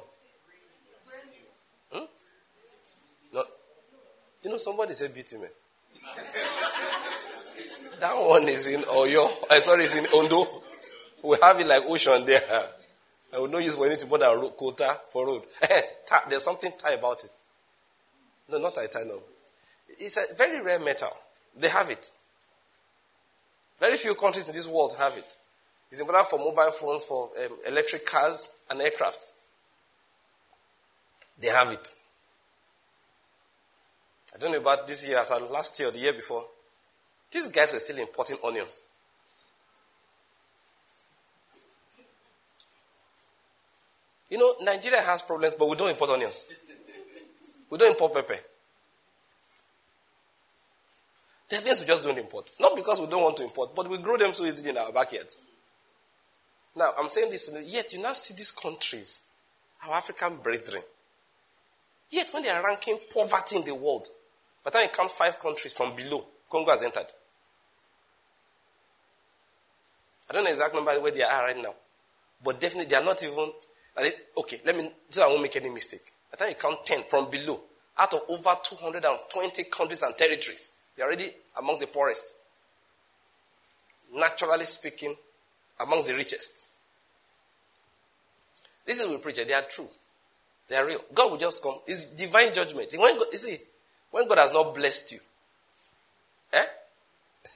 You 4.43 4.51
know, 4.51 4.57
somebody 4.57 4.93
said 4.93 5.13
bitumen. 5.13 5.49
that 7.99 8.13
one 8.15 8.47
is 8.47 8.67
in 8.67 8.79
Oyo. 8.81 9.27
Uh, 9.49 9.59
sorry, 9.59 9.83
it's 9.83 9.95
in 9.97 10.05
Ondo. 10.17 10.45
We 11.21 11.35
have 11.41 11.59
it 11.59 11.67
like 11.67 11.83
ocean 11.85 12.25
there. 12.25 12.41
I 13.33 13.39
will 13.39 13.49
not 13.49 13.61
use 13.61 13.75
for 13.75 13.87
anything 13.87 14.07
but 14.09 14.21
than 14.21 14.49
quota 14.51 14.95
for 15.09 15.25
road. 15.25 15.41
Eh, 15.69 15.81
there's 16.29 16.43
something 16.45 16.71
Thai 16.77 16.93
about 16.93 17.23
it. 17.25 17.31
No, 18.49 18.59
not 18.59 18.75
titanium. 18.75 19.19
It's 19.99 20.15
a 20.15 20.33
very 20.37 20.63
rare 20.63 20.79
metal. 20.79 21.09
They 21.59 21.67
have 21.67 21.89
it. 21.89 22.09
Very 23.79 23.97
few 23.97 24.15
countries 24.15 24.47
in 24.47 24.55
this 24.55 24.67
world 24.67 24.95
have 24.97 25.17
it. 25.17 25.35
It's 25.91 26.01
important 26.01 26.27
for 26.27 26.37
mobile 26.39 26.71
phones, 26.71 27.05
for 27.05 27.29
um, 27.43 27.57
electric 27.67 28.05
cars, 28.05 28.65
and 28.69 28.79
aircrafts. 28.79 29.33
They 31.39 31.47
have 31.47 31.71
it. 31.71 31.87
I 34.35 34.37
don't 34.39 34.51
know 34.51 34.59
about 34.59 34.85
this 34.87 35.07
year, 35.07 35.17
as 35.19 35.31
last 35.49 35.79
year 35.79 35.89
or 35.89 35.91
the 35.91 35.99
year 35.99 36.13
before. 36.13 36.43
These 37.31 37.49
guys 37.49 37.73
were 37.73 37.79
still 37.79 37.97
importing 37.97 38.37
onions. 38.43 38.83
You 44.29 44.37
know, 44.37 44.53
Nigeria 44.61 45.01
has 45.01 45.21
problems, 45.21 45.55
but 45.55 45.69
we 45.69 45.75
don't 45.75 45.89
import 45.89 46.09
onions. 46.11 46.51
We 47.69 47.77
don't 47.77 47.91
import 47.91 48.13
pepper. 48.13 48.35
There 51.49 51.59
are 51.59 51.61
things 51.61 51.79
we 51.79 51.85
just 51.85 52.03
don't 52.03 52.17
import. 52.17 52.51
Not 52.59 52.75
because 52.75 52.99
we 52.99 53.07
don't 53.07 53.23
want 53.23 53.37
to 53.37 53.43
import, 53.43 53.73
but 53.73 53.89
we 53.89 53.97
grow 53.99 54.17
them 54.17 54.33
so 54.33 54.43
easily 54.43 54.71
in 54.71 54.77
our 54.77 54.91
backyards. 54.91 55.43
Now, 56.77 56.91
I'm 56.99 57.09
saying 57.09 57.31
this, 57.31 57.51
yet 57.65 57.91
you 57.93 58.01
now 58.01 58.13
see 58.13 58.35
these 58.35 58.51
countries, 58.51 59.33
our 59.87 59.95
African 59.95 60.37
brethren, 60.37 60.83
yet 62.11 62.29
when 62.31 62.43
they 62.43 62.49
are 62.49 62.63
ranking 62.63 62.99
poverty 63.11 63.55
in 63.55 63.65
the 63.65 63.73
world, 63.73 64.07
by 64.63 64.69
the 64.69 64.77
time 64.77 64.83
you 64.83 64.95
count 64.95 65.09
five 65.09 65.39
countries 65.39 65.73
from 65.73 65.95
below, 65.95 66.23
Congo 66.49 66.69
has 66.69 66.83
entered. 66.83 67.07
I 70.29 70.33
don't 70.33 70.43
know 70.43 70.51
exactly 70.51 70.79
where 70.81 71.11
they 71.11 71.23
are 71.23 71.45
right 71.45 71.57
now, 71.57 71.73
but 72.43 72.59
definitely 72.59 72.85
they 72.85 72.95
are 72.95 73.03
not 73.03 73.23
even. 73.23 73.51
Okay, 74.37 74.61
let 74.63 74.77
me, 74.77 74.91
so 75.09 75.23
I 75.23 75.27
won't 75.27 75.41
make 75.41 75.55
any 75.55 75.69
mistake. 75.69 76.01
By 76.29 76.35
the 76.35 76.37
time 76.37 76.49
you 76.49 76.55
count 76.55 76.85
10 76.85 77.03
from 77.05 77.31
below, 77.31 77.59
out 77.97 78.13
of 78.13 78.19
over 78.29 78.55
220 78.61 79.63
countries 79.71 80.03
and 80.03 80.15
territories, 80.15 80.79
they're 80.95 81.07
already 81.07 81.31
among 81.57 81.79
the 81.79 81.87
poorest. 81.87 82.35
Naturally 84.13 84.65
speaking, 84.65 85.15
amongst 85.79 86.09
the 86.09 86.13
richest. 86.15 86.66
This 88.87 89.01
is 89.01 89.09
we 89.09 89.17
preach. 89.17 89.35
They 89.45 89.53
are 89.53 89.61
true. 89.63 89.87
They 90.69 90.77
are 90.77 90.87
real. 90.87 90.99
God 91.13 91.31
will 91.31 91.37
just 91.37 91.61
come. 91.61 91.75
It's 91.85 92.15
divine 92.15 92.53
judgment. 92.53 92.93
When 92.97 93.17
God, 93.17 93.27
you 93.31 93.37
see, 93.37 93.57
when 94.11 94.27
God 94.27 94.37
has 94.37 94.53
not 94.53 94.73
blessed 94.73 95.11
you, 95.11 95.19
eh? 96.53 96.65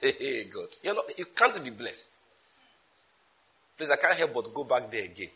Hey, 0.00 0.44
God. 0.44 0.68
You're 0.84 0.94
not, 0.94 1.18
you 1.18 1.24
can't 1.34 1.64
be 1.64 1.70
blessed. 1.70 2.20
Please, 3.76 3.90
I 3.90 3.96
can't 3.96 4.16
help 4.16 4.34
but 4.34 4.54
go 4.54 4.64
back 4.64 4.90
there 4.90 5.04
again. 5.04 5.28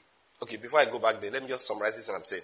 Okay, 0.43 0.59
before 0.59 0.81
I 0.81 0.85
go 0.85 0.99
back 0.99 1.21
there, 1.21 1.31
let 1.31 1.43
me 1.43 1.49
just 1.49 1.67
summarize 1.67 1.97
this 1.97 2.09
and 2.09 2.19
I'm 2.19 2.25
saying. 2.25 2.43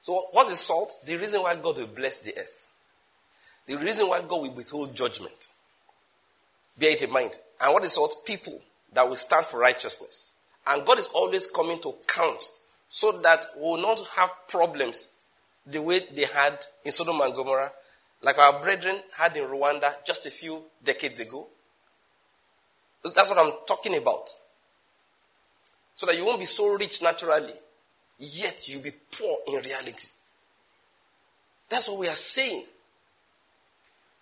So, 0.00 0.14
what 0.32 0.48
is 0.48 0.60
salt? 0.60 0.94
The 1.06 1.16
reason 1.16 1.42
why 1.42 1.56
God 1.56 1.78
will 1.78 1.86
bless 1.88 2.20
the 2.20 2.38
earth. 2.38 2.72
The 3.66 3.76
reason 3.78 4.08
why 4.08 4.20
God 4.20 4.42
will 4.42 4.54
withhold 4.54 4.94
judgment. 4.94 5.48
Bear 6.78 6.92
it 6.92 7.02
in 7.02 7.12
mind. 7.12 7.36
And 7.60 7.72
what 7.72 7.82
is 7.82 7.94
salt? 7.94 8.14
People 8.26 8.60
that 8.92 9.08
will 9.08 9.16
stand 9.16 9.44
for 9.44 9.58
righteousness. 9.58 10.34
And 10.66 10.86
God 10.86 10.98
is 10.98 11.08
always 11.08 11.48
coming 11.48 11.80
to 11.80 11.94
count 12.06 12.42
so 12.90 13.12
that 13.22 13.46
we 13.56 13.62
will 13.62 13.80
not 13.80 14.00
have 14.16 14.30
problems 14.48 15.24
the 15.64 15.80
way 15.80 16.00
they 16.12 16.24
had 16.24 16.58
in 16.84 16.90
Sodom 16.90 17.20
and 17.20 17.32
Gomorrah, 17.32 17.70
like 18.20 18.36
our 18.36 18.60
brethren 18.60 18.96
had 19.16 19.36
in 19.36 19.44
Rwanda 19.44 19.92
just 20.04 20.26
a 20.26 20.30
few 20.30 20.64
decades 20.82 21.20
ago. 21.20 21.46
That's 23.04 23.30
what 23.30 23.38
I'm 23.38 23.52
talking 23.66 23.96
about. 23.96 24.28
So 25.94 26.06
that 26.06 26.16
you 26.16 26.26
won't 26.26 26.40
be 26.40 26.46
so 26.46 26.76
rich 26.76 27.00
naturally, 27.00 27.52
yet 28.18 28.68
you'll 28.68 28.82
be 28.82 28.90
poor 29.16 29.38
in 29.46 29.54
reality. 29.54 30.08
That's 31.68 31.88
what 31.88 32.00
we 32.00 32.08
are 32.08 32.10
saying. 32.10 32.64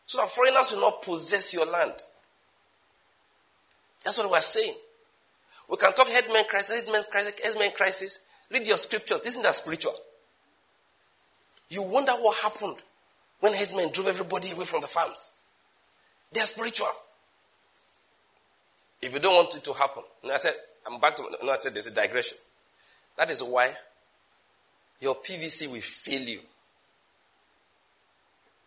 So 0.05 0.21
that 0.21 0.29
foreigners 0.29 0.73
will 0.73 0.83
not 0.83 1.03
possess 1.03 1.55
your 1.55 1.65
land. 1.73 1.95
That's 4.05 4.19
what 4.19 4.31
we're 4.31 4.41
saying. 4.41 4.75
We 5.71 5.79
can 5.79 5.95
talk 5.95 6.09
headman 6.09 6.45
crisis, 6.45 6.83
headman 6.83 7.03
crisis, 7.11 7.41
headman 7.43 7.71
crisis. 7.71 8.28
Read 8.51 8.67
your 8.67 8.77
scriptures. 8.77 9.27
Isn't 9.27 9.43
that 9.43 9.55
spiritual? 9.55 9.95
You 11.69 11.83
wonder 11.83 12.13
what 12.13 12.37
happened 12.39 12.83
when 13.41 13.53
herdsmen 13.53 13.93
drove 13.93 14.09
everybody 14.09 14.51
away 14.53 14.65
from 14.65 14.81
the 14.81 14.87
farms. 14.87 15.33
They 16.33 16.41
are 16.41 16.47
spiritual. 16.47 16.89
If 19.01 19.13
you 19.13 19.21
don't 19.21 19.35
want 19.35 19.57
it 19.57 19.65
to 19.65 19.73
happen, 19.75 20.03
and 20.23 20.33
I 20.33 20.37
said, 20.37 20.55
I'm 20.87 20.99
back 20.99 21.17
to, 21.17 21.23
no, 21.43 21.53
I 21.53 21.57
said 21.59 21.75
there's 21.75 21.87
a 21.87 21.95
digression. 21.95 22.39
That 23.17 23.31
is 23.31 23.43
why 23.43 23.71
your 25.01 25.15
PVC 25.15 25.71
will 25.71 25.81
fail 25.81 26.23
you 26.23 26.41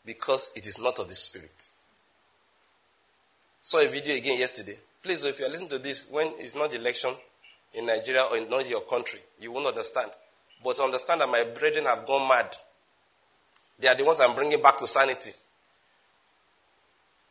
because 0.05 0.51
it 0.55 0.65
is 0.67 0.81
not 0.81 0.99
of 0.99 1.09
the 1.09 1.15
spirit. 1.15 1.69
Saw 3.61 3.81
a 3.83 3.87
video 3.87 4.15
again 4.15 4.39
yesterday. 4.39 4.77
Please, 5.03 5.25
if 5.25 5.39
you 5.39 5.45
are 5.45 5.49
listening 5.49 5.69
to 5.69 5.79
this 5.79 6.09
when 6.09 6.27
it's 6.37 6.55
not 6.55 6.73
election 6.73 7.11
in 7.73 7.85
Nigeria 7.85 8.23
or 8.29 8.37
in 8.37 8.49
not 8.49 8.69
your 8.69 8.81
country, 8.81 9.19
you 9.39 9.51
won't 9.51 9.67
understand. 9.67 10.11
But 10.63 10.79
understand 10.79 11.21
that 11.21 11.29
my 11.29 11.43
brethren 11.57 11.85
have 11.85 12.05
gone 12.05 12.27
mad. 12.27 12.55
They 13.79 13.87
are 13.87 13.95
the 13.95 14.05
ones 14.05 14.19
I'm 14.21 14.35
bringing 14.35 14.61
back 14.61 14.77
to 14.77 14.87
sanity. 14.87 15.31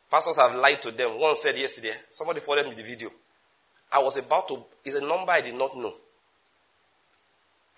Pastors 0.09 0.37
have 0.37 0.55
lied 0.55 0.81
to 0.81 0.91
them. 0.91 1.17
One 1.19 1.35
said 1.35 1.57
yesterday, 1.57 1.93
somebody 2.09 2.41
forwarded 2.41 2.69
me 2.69 2.75
the 2.75 2.83
video. 2.83 3.09
I 3.93 3.99
was 3.99 4.17
about 4.17 4.47
to, 4.49 4.57
it's 4.83 4.95
a 4.95 5.01
number 5.01 5.31
I 5.31 5.41
did 5.41 5.55
not 5.55 5.77
know. 5.77 5.93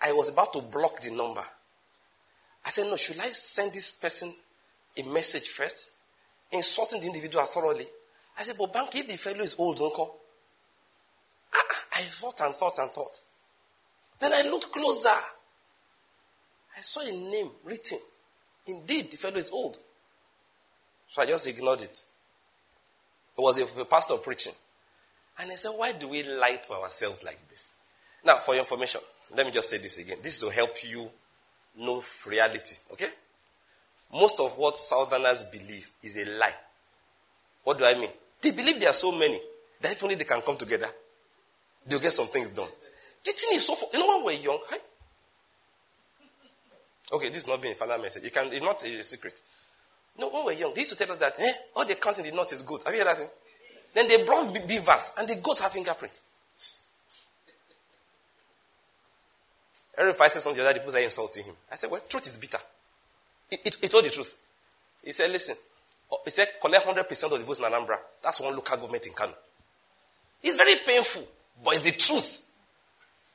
I 0.02 0.12
was 0.12 0.32
about 0.32 0.52
to 0.54 0.62
block 0.62 1.00
the 1.00 1.14
number. 1.14 1.44
I 2.66 2.70
said, 2.70 2.86
no, 2.86 2.96
should 2.96 3.18
I 3.20 3.28
send 3.28 3.72
this 3.72 3.92
person 3.92 4.32
a 4.96 5.02
message 5.08 5.48
first? 5.48 5.90
Insulting 6.50 7.00
the 7.00 7.06
individual 7.06 7.44
thoroughly. 7.44 7.84
I 8.38 8.42
said, 8.42 8.56
but 8.58 8.72
Bank, 8.72 8.90
if 8.94 9.06
the 9.06 9.16
fellow 9.16 9.40
is 9.40 9.56
old, 9.58 9.80
uncle. 9.80 10.16
I, 11.54 12.00
thought 12.00 12.40
and 12.40 12.54
thought 12.54 12.78
and 12.78 12.90
thought. 12.90 13.16
Then 14.20 14.32
I 14.32 14.42
looked 14.42 14.72
closer. 14.72 15.08
I 16.76 16.80
saw 16.80 17.02
a 17.02 17.12
name 17.12 17.50
written. 17.64 17.98
Indeed, 18.66 19.10
the 19.10 19.16
fellow 19.16 19.36
is 19.36 19.50
old. 19.50 19.78
So 21.08 21.22
I 21.22 21.26
just 21.26 21.46
ignored 21.48 21.82
it. 21.82 22.02
It 23.36 23.40
was 23.40 23.58
a, 23.60 23.84
pastor 23.84 24.16
preaching. 24.16 24.52
And 25.38 25.50
I 25.50 25.54
said, 25.54 25.70
why 25.76 25.92
do 25.92 26.08
we 26.08 26.22
lie 26.22 26.58
to 26.66 26.72
ourselves 26.74 27.24
like 27.24 27.48
this? 27.48 27.80
Now, 28.24 28.36
for 28.36 28.54
your 28.54 28.62
information, 28.62 29.00
let 29.36 29.46
me 29.46 29.52
just 29.52 29.70
say 29.70 29.78
this 29.78 29.98
again. 29.98 30.18
This 30.22 30.34
is 30.34 30.48
to 30.48 30.54
help 30.54 30.76
you 30.84 31.10
know 31.78 32.02
reality, 32.26 32.76
okay? 32.92 33.08
Most 34.12 34.40
of 34.40 34.56
what 34.56 34.76
Southerners 34.76 35.44
believe 35.44 35.90
is 36.02 36.16
a 36.16 36.24
lie. 36.38 36.54
What 37.64 37.78
do 37.78 37.84
I 37.84 37.94
mean? 37.94 38.10
They 38.40 38.52
believe 38.52 38.78
there 38.78 38.90
are 38.90 38.94
so 38.94 39.10
many 39.10 39.40
that 39.80 39.92
if 39.92 40.02
only 40.02 40.14
they 40.14 40.24
can 40.24 40.40
come 40.40 40.56
together, 40.56 40.88
they'll 41.86 42.00
get 42.00 42.12
some 42.12 42.26
things 42.26 42.50
done. 42.50 42.68
The 43.24 43.32
thing 43.32 43.56
is 43.56 43.66
so. 43.66 43.74
You 43.92 43.98
know, 43.98 44.16
when 44.16 44.24
we're 44.26 44.40
young, 44.40 44.58
hi? 44.68 44.78
Okay, 47.12 47.28
this 47.28 47.38
is 47.38 47.48
not 47.48 47.60
being 47.60 47.72
a 47.72 47.76
final 47.76 47.98
message. 47.98 48.24
You 48.24 48.30
can. 48.30 48.52
It's 48.52 48.62
not 48.62 48.82
a 48.82 49.04
secret. 49.04 49.40
No, 50.18 50.28
when 50.30 50.44
we're 50.44 50.52
young, 50.52 50.72
they 50.74 50.80
used 50.80 50.96
to 50.96 51.04
tell 51.04 51.12
us 51.12 51.18
that 51.18 51.38
eh, 51.40 51.52
all 51.74 51.84
the 51.84 51.94
count 51.96 52.18
in 52.18 52.24
the 52.24 52.32
north 52.32 52.52
is 52.52 52.62
good. 52.62 52.82
Have 52.84 52.94
you 52.94 53.00
heard 53.00 53.08
that 53.08 53.18
thing? 53.18 53.28
Then 53.94 54.08
they 54.08 54.24
brought 54.24 54.52
beavers, 54.66 55.12
and 55.18 55.28
the 55.28 55.36
goats 55.42 55.60
have 55.60 55.72
fingerprints. 55.72 56.30
Every 59.96 60.10
if 60.10 60.20
I 60.20 60.28
say 60.28 60.40
something 60.40 60.62
the 60.62 60.68
other, 60.68 60.78
people 60.78 60.94
are 60.94 61.00
insulting 61.00 61.44
him. 61.44 61.54
I 61.70 61.76
said, 61.76 61.90
Well, 61.90 62.00
truth 62.08 62.26
is 62.26 62.38
bitter. 62.38 62.58
He 63.50 63.88
told 63.88 64.04
the 64.04 64.10
truth. 64.10 64.36
He 65.04 65.12
said, 65.12 65.30
Listen, 65.30 65.56
Oh, 66.10 66.18
he 66.24 66.30
said, 66.30 66.48
collect 66.60 66.86
100% 66.86 67.32
of 67.32 67.38
the 67.38 67.44
votes 67.44 67.58
in 67.60 67.64
Anambra. 67.64 67.96
That's 68.22 68.40
one 68.40 68.54
local 68.54 68.76
government 68.76 69.06
in 69.06 69.12
Kano. 69.14 69.32
It's 70.42 70.56
very 70.56 70.74
painful, 70.86 71.26
but 71.62 71.74
it's 71.74 71.82
the 71.82 71.92
truth. 71.92 72.50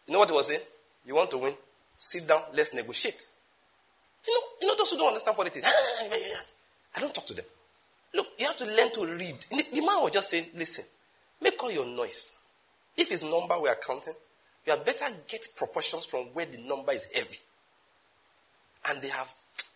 You 0.07 0.13
know 0.13 0.19
what 0.19 0.29
he 0.29 0.35
was 0.35 0.47
saying? 0.47 0.61
You 1.05 1.15
want 1.15 1.31
to 1.31 1.37
win? 1.37 1.53
Sit 1.97 2.27
down, 2.27 2.41
let's 2.53 2.73
negotiate. 2.73 3.27
You 4.27 4.33
know, 4.33 4.39
you 4.61 4.67
know 4.67 4.75
those 4.75 4.91
who 4.91 4.97
don't 4.97 5.09
understand 5.09 5.37
politics. 5.37 5.65
Ah, 5.65 6.03
ah, 6.03 6.07
ah, 6.11 6.43
I 6.97 6.99
don't 7.01 7.13
talk 7.13 7.25
to 7.27 7.33
them. 7.33 7.45
Look, 8.13 8.27
you 8.37 8.47
have 8.47 8.57
to 8.57 8.65
learn 8.65 8.91
to 8.91 9.05
read. 9.17 9.35
The 9.73 9.81
man 9.81 10.01
was 10.01 10.11
just 10.11 10.29
saying, 10.29 10.47
listen, 10.55 10.85
make 11.41 11.61
all 11.63 11.71
your 11.71 11.85
noise. 11.85 12.41
If 12.97 13.11
it's 13.11 13.23
number 13.23 13.55
we 13.61 13.69
are 13.69 13.77
counting, 13.85 14.13
you 14.65 14.75
had 14.75 14.83
better 14.85 15.05
get 15.27 15.47
proportions 15.55 16.05
from 16.05 16.25
where 16.33 16.45
the 16.45 16.57
number 16.57 16.91
is 16.91 17.09
heavy. 17.13 17.37
And 18.89 19.01
they 19.01 19.09
have, 19.09 19.31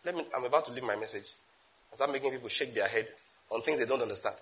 let 0.05 0.15
me, 0.15 0.25
I'm 0.35 0.45
about 0.45 0.65
to 0.65 0.73
leave 0.73 0.83
my 0.83 0.95
message 0.95 1.35
I 1.93 1.95
start 1.95 2.11
making 2.11 2.31
people 2.31 2.49
shake 2.49 2.73
their 2.73 2.87
head 2.87 3.07
on 3.51 3.61
things 3.61 3.79
they 3.79 3.85
don't 3.85 4.01
understand. 4.01 4.35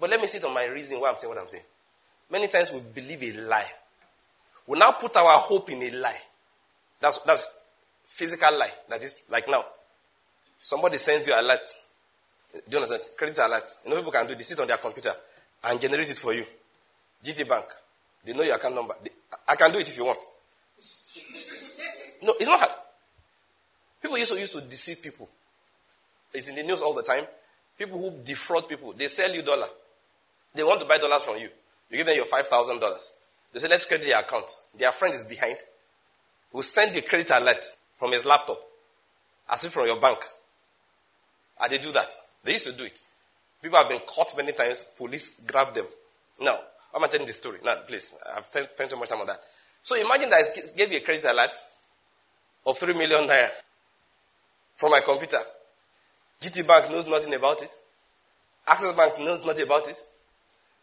But 0.00 0.08
let 0.08 0.18
me 0.18 0.26
sit 0.26 0.42
on 0.46 0.54
my 0.54 0.64
reason 0.64 0.98
why 0.98 1.10
I'm 1.10 1.16
saying 1.18 1.34
what 1.34 1.42
I'm 1.42 1.48
saying. 1.48 1.64
Many 2.32 2.48
times 2.48 2.72
we 2.72 2.80
believe 2.80 3.22
a 3.22 3.40
lie. 3.42 3.70
We 4.66 4.78
now 4.78 4.92
put 4.92 5.14
our 5.18 5.38
hope 5.38 5.68
in 5.70 5.82
a 5.82 5.90
lie. 5.90 6.18
That's, 6.98 7.18
that's 7.18 7.66
physical 8.04 8.58
lie. 8.58 8.70
That 8.88 9.02
is 9.02 9.26
like 9.30 9.48
now. 9.50 9.62
Somebody 10.62 10.96
sends 10.96 11.26
you 11.26 11.34
a 11.34 11.42
alert. 11.42 11.60
Do 12.54 12.60
you 12.70 12.76
understand? 12.78 13.02
Credit 13.18 13.38
alert. 13.38 13.70
You 13.84 13.90
know 13.90 13.96
people 13.96 14.12
can 14.12 14.26
do 14.26 14.34
this. 14.34 14.48
Sit 14.48 14.60
on 14.60 14.66
their 14.66 14.78
computer 14.78 15.12
and 15.64 15.78
generate 15.78 16.10
it 16.10 16.18
for 16.18 16.32
you. 16.32 16.44
GT 17.22 17.46
Bank. 17.46 17.66
They 18.24 18.32
know 18.32 18.42
your 18.42 18.56
account 18.56 18.76
number. 18.76 18.94
They, 19.04 19.10
I 19.48 19.54
can 19.56 19.70
do 19.70 19.78
it 19.78 19.88
if 19.88 19.98
you 19.98 20.06
want. 20.06 20.22
No, 22.22 22.34
it's 22.38 22.48
not 22.48 22.60
hard. 22.60 22.72
People 24.00 24.16
used 24.16 24.32
to 24.32 24.40
used 24.40 24.54
to 24.54 24.60
deceive 24.62 25.02
people. 25.02 25.28
It's 26.32 26.48
in 26.48 26.56
the 26.56 26.62
news 26.62 26.80
all 26.80 26.94
the 26.94 27.02
time. 27.02 27.24
People 27.76 27.98
who 27.98 28.22
defraud 28.24 28.68
people, 28.68 28.94
they 28.94 29.08
sell 29.08 29.34
you 29.34 29.42
dollar. 29.42 29.66
They 30.54 30.62
want 30.62 30.80
to 30.80 30.86
buy 30.86 30.98
dollars 30.98 31.24
from 31.24 31.36
you. 31.38 31.48
You 31.92 31.98
give 31.98 32.06
them 32.06 32.16
your 32.16 32.24
five 32.24 32.46
thousand 32.46 32.80
dollars. 32.80 33.12
They 33.52 33.60
say, 33.60 33.68
let's 33.68 33.84
credit 33.84 34.08
your 34.08 34.18
account. 34.18 34.50
Their 34.78 34.92
friend 34.92 35.14
is 35.14 35.24
behind. 35.24 35.58
Will 36.52 36.62
send 36.62 36.94
the 36.94 37.02
credit 37.02 37.30
alert 37.30 37.64
from 37.94 38.12
his 38.12 38.24
laptop, 38.24 38.58
as 39.50 39.64
if 39.64 39.72
from 39.72 39.86
your 39.86 40.00
bank. 40.00 40.18
And 41.60 41.70
they 41.70 41.78
do 41.78 41.92
that. 41.92 42.12
They 42.44 42.52
used 42.52 42.70
to 42.70 42.76
do 42.76 42.84
it. 42.84 42.98
People 43.62 43.78
have 43.78 43.88
been 43.88 44.00
caught 44.00 44.34
many 44.36 44.52
times. 44.52 44.84
Police 44.96 45.46
grab 45.46 45.74
them. 45.74 45.84
Now, 46.40 46.58
I'm 46.94 47.08
telling 47.08 47.26
the 47.26 47.32
story. 47.32 47.58
Now, 47.64 47.74
please, 47.86 48.20
I've 48.36 48.46
spent 48.46 48.90
too 48.90 48.96
much 48.96 49.10
time 49.10 49.20
on 49.20 49.26
that. 49.26 49.38
So 49.82 49.96
imagine 50.00 50.30
that 50.30 50.44
I 50.44 50.76
gave 50.76 50.92
you 50.92 50.98
a 50.98 51.02
credit 51.02 51.24
alert 51.24 51.54
of 52.66 52.78
3 52.78 52.94
million 52.94 53.28
naira 53.28 53.48
from 54.74 54.92
my 54.92 55.00
computer. 55.00 55.38
GT 56.40 56.66
Bank 56.66 56.90
knows 56.90 57.06
nothing 57.06 57.34
about 57.34 57.62
it. 57.62 57.74
Access 58.66 58.96
Bank 58.96 59.18
knows 59.20 59.46
nothing 59.46 59.66
about 59.66 59.88
it. 59.88 59.98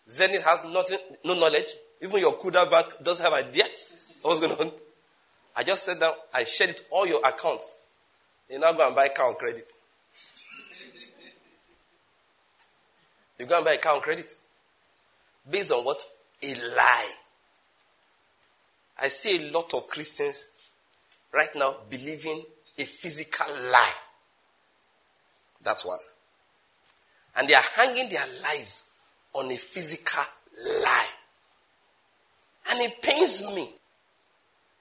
Zenith 0.08 0.44
has 0.44 0.64
nothing, 0.66 0.98
no 1.24 1.36
knowledge. 1.36 1.68
Even 2.02 2.20
your 2.20 2.34
Kuda 2.34 2.70
Bank 2.70 2.88
doesn't 3.04 3.24
have 3.24 3.34
idea 3.34 3.66
what's 4.22 4.40
going 4.40 4.54
on. 4.54 4.72
I 5.56 5.64
just 5.64 5.86
said 5.86 6.00
down, 6.00 6.14
I 6.34 6.44
shared 6.44 6.72
it 6.72 6.82
all 6.90 7.06
your 7.06 7.26
accounts. 7.26 7.88
You 8.50 8.60
now 8.60 8.72
go 8.74 8.88
and 8.88 8.96
buy 8.96 9.08
on 9.08 9.36
credit. 9.36 9.72
you 13.38 13.46
go 13.46 13.58
and 13.58 13.66
buy 13.66 13.74
a 13.74 13.78
car 13.78 13.96
on 13.96 14.02
credit. 14.02 14.32
Based 15.50 15.72
on 15.72 15.84
what? 15.84 16.04
A 16.42 16.54
lie. 16.54 17.12
I 19.02 19.08
see 19.08 19.48
a 19.48 19.52
lot 19.52 19.74
of 19.74 19.88
Christians 19.88 20.48
right 21.34 21.50
now 21.56 21.76
believing 21.90 22.44
a 22.78 22.84
physical 22.84 23.48
lie. 23.72 23.94
That's 25.64 25.86
one. 25.86 26.00
And 27.36 27.48
they 27.48 27.54
are 27.54 27.64
hanging 27.76 28.10
their 28.10 28.26
lives 28.44 28.89
on 29.34 29.52
a 29.52 29.56
physical 29.56 30.24
lie. 30.84 31.08
And 32.72 32.82
it 32.82 33.02
pains 33.02 33.44
me. 33.56 33.70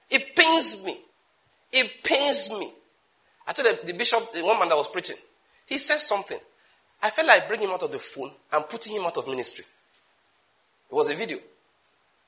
It 0.09 0.35
pains 0.35 0.83
me. 0.85 0.97
It 1.71 2.03
pains 2.03 2.49
me. 2.51 2.71
I 3.47 3.53
told 3.53 3.67
the, 3.79 3.87
the 3.87 3.93
bishop, 3.93 4.19
the 4.33 4.43
one 4.43 4.59
man 4.59 4.69
that 4.69 4.75
was 4.75 4.87
preaching, 4.87 5.15
he 5.65 5.77
said 5.77 5.97
something. 5.97 6.37
I 7.01 7.09
felt 7.09 7.27
like 7.27 7.47
bringing 7.47 7.67
him 7.67 7.73
out 7.73 7.83
of 7.83 7.91
the 7.91 7.99
phone 7.99 8.31
and 8.51 8.67
putting 8.67 8.95
him 8.95 9.03
out 9.03 9.17
of 9.17 9.27
ministry. 9.27 9.65
It 10.91 10.95
was 10.95 11.11
a 11.11 11.15
video. 11.15 11.37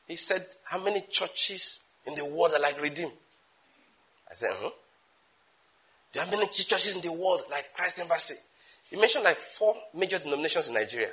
He 0.07 0.15
said, 0.15 0.41
How 0.65 0.83
many 0.83 1.01
churches 1.09 1.81
in 2.05 2.15
the 2.15 2.25
world 2.25 2.51
are 2.55 2.61
like 2.61 2.81
Redeem? 2.81 3.09
I 4.29 4.33
said, 4.33 4.51
Huh? 4.53 4.69
There 6.13 6.23
are 6.23 6.29
many 6.31 6.45
churches 6.47 6.95
in 6.95 7.01
the 7.01 7.11
world 7.11 7.43
like 7.49 7.65
Christ 7.75 8.01
Embassy. 8.01 8.35
He 8.89 8.97
mentioned 8.97 9.23
like 9.23 9.37
four 9.37 9.75
major 9.93 10.19
denominations 10.19 10.67
in 10.67 10.73
Nigeria. 10.73 11.09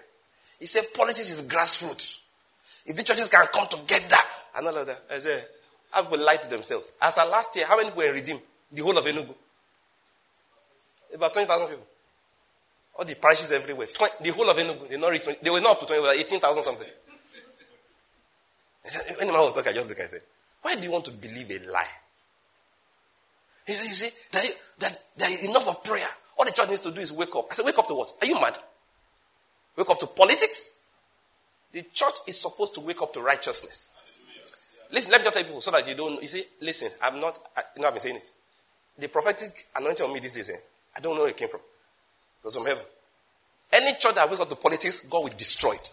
He 0.58 0.66
said 0.66 0.84
politics 0.94 1.30
is 1.30 1.48
grassroots. 1.48 2.26
If 2.86 2.96
the 2.96 3.02
churches 3.02 3.28
can 3.28 3.46
come 3.52 3.68
together 3.68 4.16
and 4.56 4.66
all 4.66 4.76
of 4.76 4.86
that. 4.86 5.02
I 5.10 5.18
said, 5.18 5.46
how 5.90 6.02
people 6.02 6.24
lie 6.24 6.36
to 6.36 6.48
themselves. 6.48 6.90
As 7.00 7.16
of 7.18 7.28
last 7.28 7.54
year, 7.56 7.66
how 7.66 7.76
many 7.76 7.90
were 7.90 8.12
redeemed? 8.12 8.40
The 8.72 8.82
whole 8.82 8.96
of 8.96 9.04
Enugu. 9.04 9.34
About 11.14 11.32
20,000 11.32 11.68
people. 11.68 11.86
All 12.98 13.04
the 13.04 13.14
parishes 13.14 13.52
everywhere. 13.52 13.86
20, 13.86 14.14
the 14.22 14.30
whole 14.30 14.50
of 14.50 14.56
Enugu. 14.56 14.88
They, 14.88 14.96
not 14.96 15.10
reached 15.10 15.24
20, 15.24 15.38
they 15.42 15.50
were 15.50 15.60
not 15.60 15.72
up 15.72 15.80
to 15.80 15.86
20, 15.86 16.02
they 16.02 16.20
18,000 16.20 16.62
something. 16.62 16.88
I 18.84 18.88
said, 18.88 19.16
when 19.18 19.26
the 19.26 19.32
man 19.32 19.42
was 19.42 19.52
talking, 19.52 19.70
I 19.70 19.74
just 19.74 19.88
looked 19.88 20.00
and 20.00 20.10
said, 20.10 20.22
why 20.62 20.74
do 20.74 20.82
you 20.82 20.90
want 20.90 21.04
to 21.06 21.12
believe 21.12 21.50
a 21.50 21.70
lie? 21.70 21.86
He 23.66 23.74
said, 23.74 23.86
you 23.86 23.94
see, 23.94 24.10
that, 24.32 24.44
that 24.78 24.98
there 25.16 25.30
is 25.30 25.48
enough 25.48 25.68
of 25.68 25.84
prayer. 25.84 26.08
All 26.38 26.44
the 26.44 26.52
church 26.52 26.68
needs 26.68 26.80
to 26.80 26.90
do 26.90 27.00
is 27.00 27.12
wake 27.12 27.34
up. 27.36 27.46
I 27.50 27.54
said, 27.54 27.66
wake 27.66 27.78
up 27.78 27.86
to 27.88 27.94
what? 27.94 28.12
Are 28.20 28.26
you 28.26 28.40
mad? 28.40 28.58
Wake 29.78 29.90
up 29.90 29.98
to 30.00 30.08
politics? 30.08 30.80
The 31.70 31.82
church 31.92 32.14
is 32.26 32.40
supposed 32.40 32.74
to 32.74 32.80
wake 32.80 33.00
up 33.00 33.12
to 33.12 33.20
righteousness. 33.20 33.92
Listen, 34.90 35.12
let 35.12 35.20
me 35.20 35.24
just 35.24 35.34
tell 35.34 35.44
people 35.44 35.60
so 35.60 35.70
that 35.70 35.86
you 35.86 35.94
don't. 35.94 36.20
You 36.20 36.26
see, 36.26 36.44
listen, 36.60 36.90
I'm 37.00 37.20
not. 37.20 37.38
I, 37.56 37.62
you 37.76 37.82
know, 37.82 37.88
I've 37.88 37.94
been 37.94 38.00
saying 38.00 38.16
it. 38.16 38.30
The 38.98 39.08
prophetic 39.08 39.66
anointing 39.76 40.04
on 40.04 40.12
me 40.12 40.18
these 40.18 40.32
days, 40.32 40.50
eh, 40.50 40.56
I 40.96 41.00
don't 41.00 41.14
know 41.14 41.20
where 41.20 41.30
it 41.30 41.36
came 41.36 41.48
from. 41.48 41.60
It 41.60 42.44
was 42.44 42.56
from 42.56 42.66
heaven. 42.66 42.82
Any 43.72 43.92
church 43.98 44.14
that 44.14 44.28
wakes 44.28 44.40
up 44.40 44.48
to 44.48 44.56
politics, 44.56 45.06
God 45.08 45.24
will 45.24 45.36
destroy 45.36 45.72
it. 45.72 45.90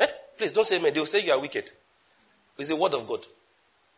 Eh? 0.00 0.06
Please 0.38 0.52
don't 0.52 0.64
say 0.64 0.80
me. 0.80 0.90
They 0.90 1.00
will 1.00 1.06
say 1.06 1.24
you 1.24 1.32
are 1.32 1.40
wicked. 1.40 1.70
It's 2.56 2.70
the 2.70 2.76
word 2.76 2.94
of 2.94 3.06
God. 3.06 3.20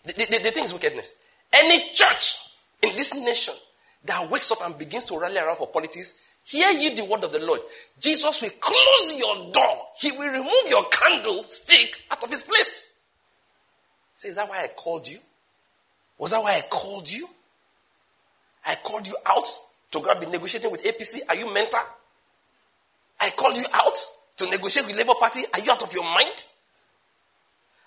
The, 0.02 0.12
the, 0.14 0.40
the 0.43 0.50
thing 0.50 0.64
is 0.64 0.73
wickedness. 0.73 1.12
Any 1.52 1.90
church 1.93 2.37
in 2.83 2.97
this 2.97 3.14
nation 3.14 3.55
that 4.07 4.29
wakes 4.31 4.51
up 4.51 4.59
and 4.64 4.77
begins 4.79 5.05
to 5.05 5.18
rally 5.20 5.38
around 5.38 5.57
for 5.57 5.68
politics, 5.68 6.22
hear 6.44 6.70
ye 6.70 6.94
the 6.94 7.04
word 7.04 7.24
of 7.24 7.33
the 7.33 7.44
Lord. 7.44 7.61
Jesus 7.98 8.40
will 8.42 8.50
close 8.61 9.18
your 9.18 9.52
door. 9.52 9.78
He 9.98 10.12
will 10.12 10.30
remove 10.30 10.68
your 10.68 10.85
candlestick 10.90 12.02
out 12.11 12.22
of 12.22 12.30
his 12.30 12.44
place. 12.44 13.00
Say, 14.14 14.28
is 14.28 14.37
that 14.37 14.48
why 14.48 14.62
I 14.64 14.68
called 14.76 15.09
you? 15.09 15.18
Was 16.18 16.30
that 16.30 16.42
why 16.42 16.52
I 16.52 16.62
called 16.70 17.11
you? 17.11 17.26
I 18.66 18.74
called 18.83 19.07
you 19.07 19.14
out 19.26 19.46
to 19.90 20.00
go 20.00 20.20
be 20.20 20.26
negotiating 20.26 20.70
with 20.70 20.85
APC. 20.85 21.20
Are 21.28 21.37
you 21.37 21.52
mental? 21.52 21.80
I 23.20 23.30
called 23.37 23.57
you 23.57 23.64
out 23.72 23.96
to 24.37 24.50
negotiate 24.50 24.87
with 24.87 24.96
Labour 24.96 25.14
Party. 25.18 25.40
Are 25.52 25.61
you 25.61 25.70
out 25.70 25.83
of 25.83 25.92
your 25.92 26.04
mind? 26.04 26.44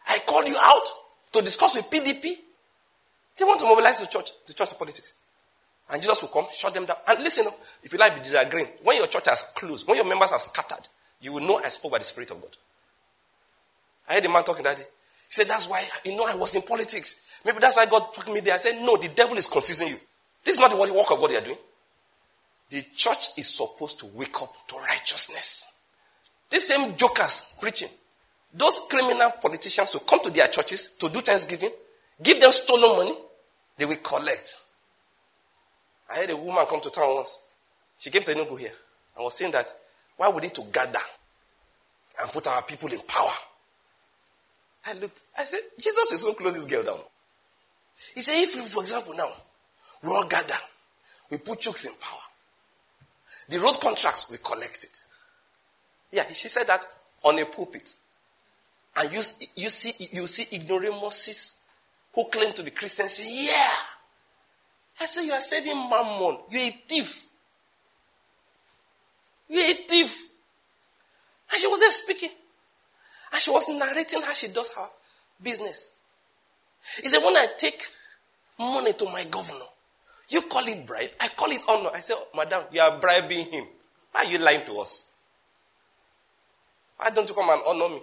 I 0.07 0.19
called 0.25 0.47
you 0.47 0.55
out 0.61 0.87
to 1.33 1.41
discuss 1.41 1.75
with 1.75 1.89
PDP. 1.91 2.35
They 3.37 3.45
want 3.45 3.59
to 3.59 3.65
mobilize 3.67 4.01
the 4.01 4.07
church, 4.07 4.31
the 4.47 4.53
church 4.53 4.71
of 4.71 4.79
politics. 4.79 5.13
And 5.89 6.01
Jesus 6.01 6.21
will 6.21 6.29
come, 6.29 6.45
shut 6.51 6.73
them 6.73 6.85
down. 6.85 6.97
And 7.07 7.19
listen, 7.19 7.47
if 7.81 7.93
you 7.93 7.99
like 7.99 8.15
be 8.15 8.21
disagreeing, 8.21 8.67
when 8.83 8.97
your 8.97 9.07
church 9.07 9.27
has 9.27 9.53
closed, 9.55 9.87
when 9.87 9.97
your 9.97 10.05
members 10.05 10.31
have 10.31 10.41
scattered, 10.41 10.87
you 11.21 11.33
will 11.33 11.41
know 11.41 11.61
I 11.63 11.69
spoke 11.69 11.93
by 11.93 11.97
the 11.97 12.03
Spirit 12.03 12.31
of 12.31 12.41
God. 12.41 12.55
I 14.09 14.15
heard 14.15 14.25
a 14.25 14.29
man 14.29 14.43
talking 14.43 14.63
that 14.63 14.77
day. 14.77 14.83
He 14.83 15.31
said, 15.31 15.47
That's 15.47 15.69
why, 15.69 15.83
you 16.05 16.15
know, 16.15 16.25
I 16.25 16.35
was 16.35 16.55
in 16.55 16.61
politics. 16.63 17.31
Maybe 17.45 17.59
that's 17.59 17.77
why 17.77 17.85
God 17.85 18.13
took 18.13 18.27
me 18.33 18.39
there. 18.41 18.55
I 18.55 18.57
said, 18.57 18.81
No, 18.81 18.97
the 18.97 19.09
devil 19.09 19.37
is 19.37 19.47
confusing 19.47 19.89
you. 19.89 19.97
This 20.43 20.55
is 20.55 20.59
not 20.59 20.71
the 20.71 20.77
work 20.77 21.11
of 21.11 21.19
God 21.19 21.31
you 21.31 21.37
are 21.37 21.43
doing. 21.43 21.57
The 22.69 22.83
church 22.95 23.37
is 23.37 23.55
supposed 23.55 23.99
to 23.99 24.07
wake 24.07 24.41
up 24.41 24.51
to 24.67 24.75
righteousness. 24.75 25.77
These 26.49 26.67
same 26.67 26.95
jokers 26.95 27.55
preaching, 27.59 27.89
those 28.53 28.87
criminal 28.89 29.31
politicians 29.41 29.93
who 29.93 29.99
come 29.99 30.21
to 30.23 30.29
their 30.29 30.47
churches 30.47 30.95
to 30.95 31.09
do 31.09 31.19
thanksgiving, 31.19 31.71
give 32.21 32.39
them 32.39 32.51
stolen 32.51 32.97
money, 32.97 33.17
they 33.77 33.85
will 33.85 33.97
collect. 33.97 34.57
I 36.11 36.15
had 36.15 36.29
a 36.29 36.37
woman 36.37 36.65
come 36.69 36.81
to 36.81 36.89
town 36.89 37.15
once. 37.15 37.55
She 37.99 38.09
came 38.09 38.23
to 38.23 38.33
Enugu 38.33 38.59
here 38.59 38.71
and 39.15 39.23
was 39.23 39.37
saying 39.37 39.51
that 39.51 39.71
why 40.15 40.29
would 40.29 40.43
it 40.43 40.55
to 40.55 40.63
gather 40.71 40.99
and 42.21 42.31
put 42.31 42.47
our 42.47 42.61
people 42.63 42.91
in 42.91 42.99
power? 43.07 43.31
I 44.85 44.93
looked, 44.93 45.21
I 45.37 45.43
said, 45.43 45.59
Jesus 45.79 46.07
will 46.11 46.17
soon 46.17 46.35
close 46.35 46.55
this 46.55 46.65
girl 46.65 46.83
down. 46.83 46.99
He 48.15 48.21
said, 48.21 48.41
if, 48.41 48.55
you, 48.55 48.61
for 48.61 48.81
example, 48.81 49.13
now, 49.15 49.29
we 50.03 50.09
all 50.09 50.27
gather, 50.27 50.53
we 51.29 51.37
put 51.37 51.59
chooks 51.59 51.85
in 51.85 51.93
power, 52.01 52.19
the 53.49 53.59
road 53.59 53.79
contracts, 53.81 54.31
we 54.31 54.37
collect 54.37 54.83
it. 54.83 54.99
Yeah, 56.11 56.27
she 56.29 56.47
said 56.47 56.67
that 56.67 56.85
on 57.23 57.37
a 57.39 57.45
pulpit. 57.45 57.93
And 58.97 59.11
you, 59.11 59.19
you 59.55 59.69
see, 59.69 60.07
you 60.11 60.25
see 60.27 60.55
ignoramuses 60.55 61.61
who 62.13 62.27
claim 62.29 62.53
to 62.53 62.63
be 62.63 62.71
Christians 62.71 63.21
yeah. 63.23 63.69
I 64.99 65.05
said, 65.05 65.23
you 65.23 65.31
are 65.33 65.39
saving 65.41 65.77
mammon. 65.89 66.39
You're 66.49 66.63
a 66.63 66.71
thief. 66.87 67.27
You're 69.49 69.65
a 69.65 69.73
thief. 69.73 70.29
And 71.51 71.59
she 71.61 71.67
was 71.67 71.79
there 71.79 71.91
speaking. 71.91 72.29
And 73.31 73.41
she 73.41 73.51
was 73.51 73.69
narrating 73.69 74.21
how 74.21 74.33
she 74.33 74.47
does 74.47 74.73
her 74.75 74.87
business. 75.41 76.05
He 77.01 77.07
said, 77.07 77.23
When 77.23 77.35
I 77.35 77.47
take 77.57 77.87
money 78.57 78.93
to 78.93 79.05
my 79.05 79.23
governor, 79.29 79.65
you 80.29 80.41
call 80.41 80.65
it 80.67 80.85
bribe, 80.85 81.09
I 81.19 81.29
call 81.29 81.51
it 81.51 81.61
honor. 81.67 81.89
I 81.93 82.01
said, 82.01 82.15
oh, 82.17 82.27
Madam, 82.35 82.63
you 82.71 82.81
are 82.81 82.99
bribing 82.99 83.45
him. 83.45 83.65
Why 84.11 84.25
are 84.25 84.31
you 84.31 84.39
lying 84.39 84.65
to 84.65 84.79
us? 84.79 85.21
Why 86.97 87.09
don't 87.11 87.29
you 87.29 87.35
come 87.35 87.49
and 87.49 87.61
honor 87.67 87.95
me? 87.95 88.01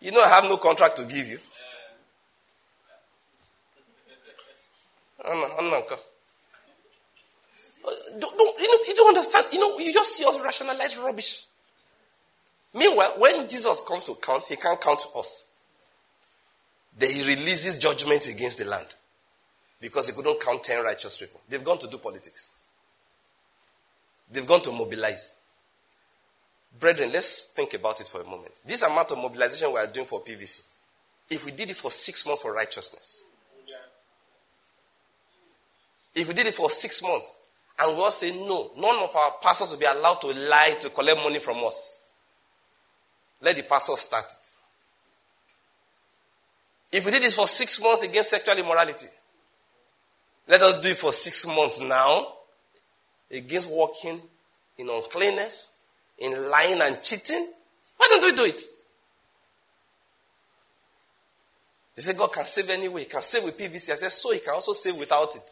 You 0.00 0.12
know, 0.12 0.22
I 0.22 0.28
have 0.28 0.44
no 0.44 0.56
contract 0.56 0.96
to 0.96 1.04
give 1.04 1.26
you. 1.26 1.38
Honor, 5.24 5.46
honor, 5.58 5.82
come. 5.88 5.98
Don't, 8.18 8.38
don't, 8.38 8.60
you, 8.60 8.68
know, 8.68 8.84
you 8.86 8.94
don't 8.94 9.08
understand. 9.08 9.46
You 9.52 9.58
know, 9.60 9.78
you 9.78 9.92
just 9.92 10.16
see 10.16 10.24
us 10.24 10.38
rationalize 10.40 10.98
rubbish. 10.98 11.46
Meanwhile, 12.74 13.14
when 13.18 13.48
Jesus 13.48 13.82
comes 13.86 14.04
to 14.04 14.14
count, 14.14 14.46
he 14.46 14.56
can't 14.56 14.80
count 14.80 15.02
us. 15.16 15.58
Then 16.96 17.10
he 17.10 17.22
releases 17.22 17.78
judgment 17.78 18.28
against 18.28 18.58
the 18.58 18.64
land 18.64 18.94
because 19.80 20.08
he 20.08 20.14
couldn't 20.14 20.40
count 20.40 20.62
10 20.62 20.84
righteous 20.84 21.18
people. 21.18 21.40
They've 21.48 21.64
gone 21.64 21.78
to 21.78 21.88
do 21.88 21.98
politics, 21.98 22.66
they've 24.30 24.46
gone 24.46 24.62
to 24.62 24.72
mobilize. 24.72 25.38
Brethren, 26.78 27.10
let's 27.12 27.52
think 27.52 27.74
about 27.74 28.00
it 28.00 28.06
for 28.06 28.20
a 28.20 28.24
moment. 28.24 28.60
This 28.64 28.82
amount 28.82 29.10
of 29.10 29.18
mobilization 29.18 29.72
we 29.72 29.80
are 29.80 29.88
doing 29.88 30.06
for 30.06 30.20
PVC, 30.22 30.76
if 31.28 31.44
we 31.44 31.50
did 31.50 31.70
it 31.70 31.76
for 31.76 31.90
six 31.90 32.24
months 32.26 32.42
for 32.42 32.54
righteousness, 32.54 33.24
if 36.14 36.28
we 36.28 36.34
did 36.34 36.46
it 36.46 36.54
for 36.54 36.70
six 36.70 37.02
months, 37.02 37.36
and 37.78 37.96
God 37.96 38.12
said, 38.12 38.34
No, 38.34 38.70
none 38.76 38.96
of 38.96 39.14
our 39.14 39.32
pastors 39.42 39.72
will 39.72 39.78
be 39.78 39.86
allowed 39.86 40.20
to 40.20 40.28
lie 40.28 40.76
to 40.80 40.90
collect 40.90 41.18
money 41.18 41.38
from 41.38 41.64
us. 41.64 42.08
Let 43.42 43.56
the 43.56 43.62
pastor 43.62 43.92
start 43.96 44.24
it. 44.26 44.56
If 46.96 47.06
we 47.06 47.12
did 47.12 47.22
this 47.22 47.34
for 47.34 47.46
six 47.46 47.80
months 47.82 48.02
against 48.02 48.30
sexual 48.30 48.58
immorality, 48.58 49.06
let 50.48 50.60
us 50.60 50.80
do 50.80 50.90
it 50.90 50.98
for 50.98 51.12
six 51.12 51.46
months 51.46 51.80
now 51.80 52.26
against 53.30 53.70
walking 53.70 54.20
in 54.76 54.90
uncleanness, 54.90 55.86
in 56.18 56.50
lying 56.50 56.80
and 56.82 57.00
cheating. 57.02 57.46
Why 57.96 58.06
don't 58.10 58.24
we 58.24 58.36
do 58.36 58.44
it? 58.44 58.60
They 61.94 62.02
say 62.02 62.14
God 62.14 62.32
can 62.32 62.44
save 62.44 62.70
anyway. 62.70 63.02
He 63.02 63.06
can 63.06 63.22
save 63.22 63.44
with 63.44 63.58
PVC. 63.58 63.92
I 63.92 63.94
said, 63.94 64.12
so 64.12 64.32
he 64.32 64.40
can 64.40 64.54
also 64.54 64.72
save 64.72 64.96
without 64.96 65.34
it. 65.36 65.50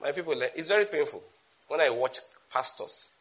My 0.00 0.12
people, 0.12 0.34
it's 0.54 0.68
very 0.68 0.86
painful 0.86 1.22
when 1.66 1.80
I 1.80 1.90
watch 1.90 2.18
pastors. 2.52 3.20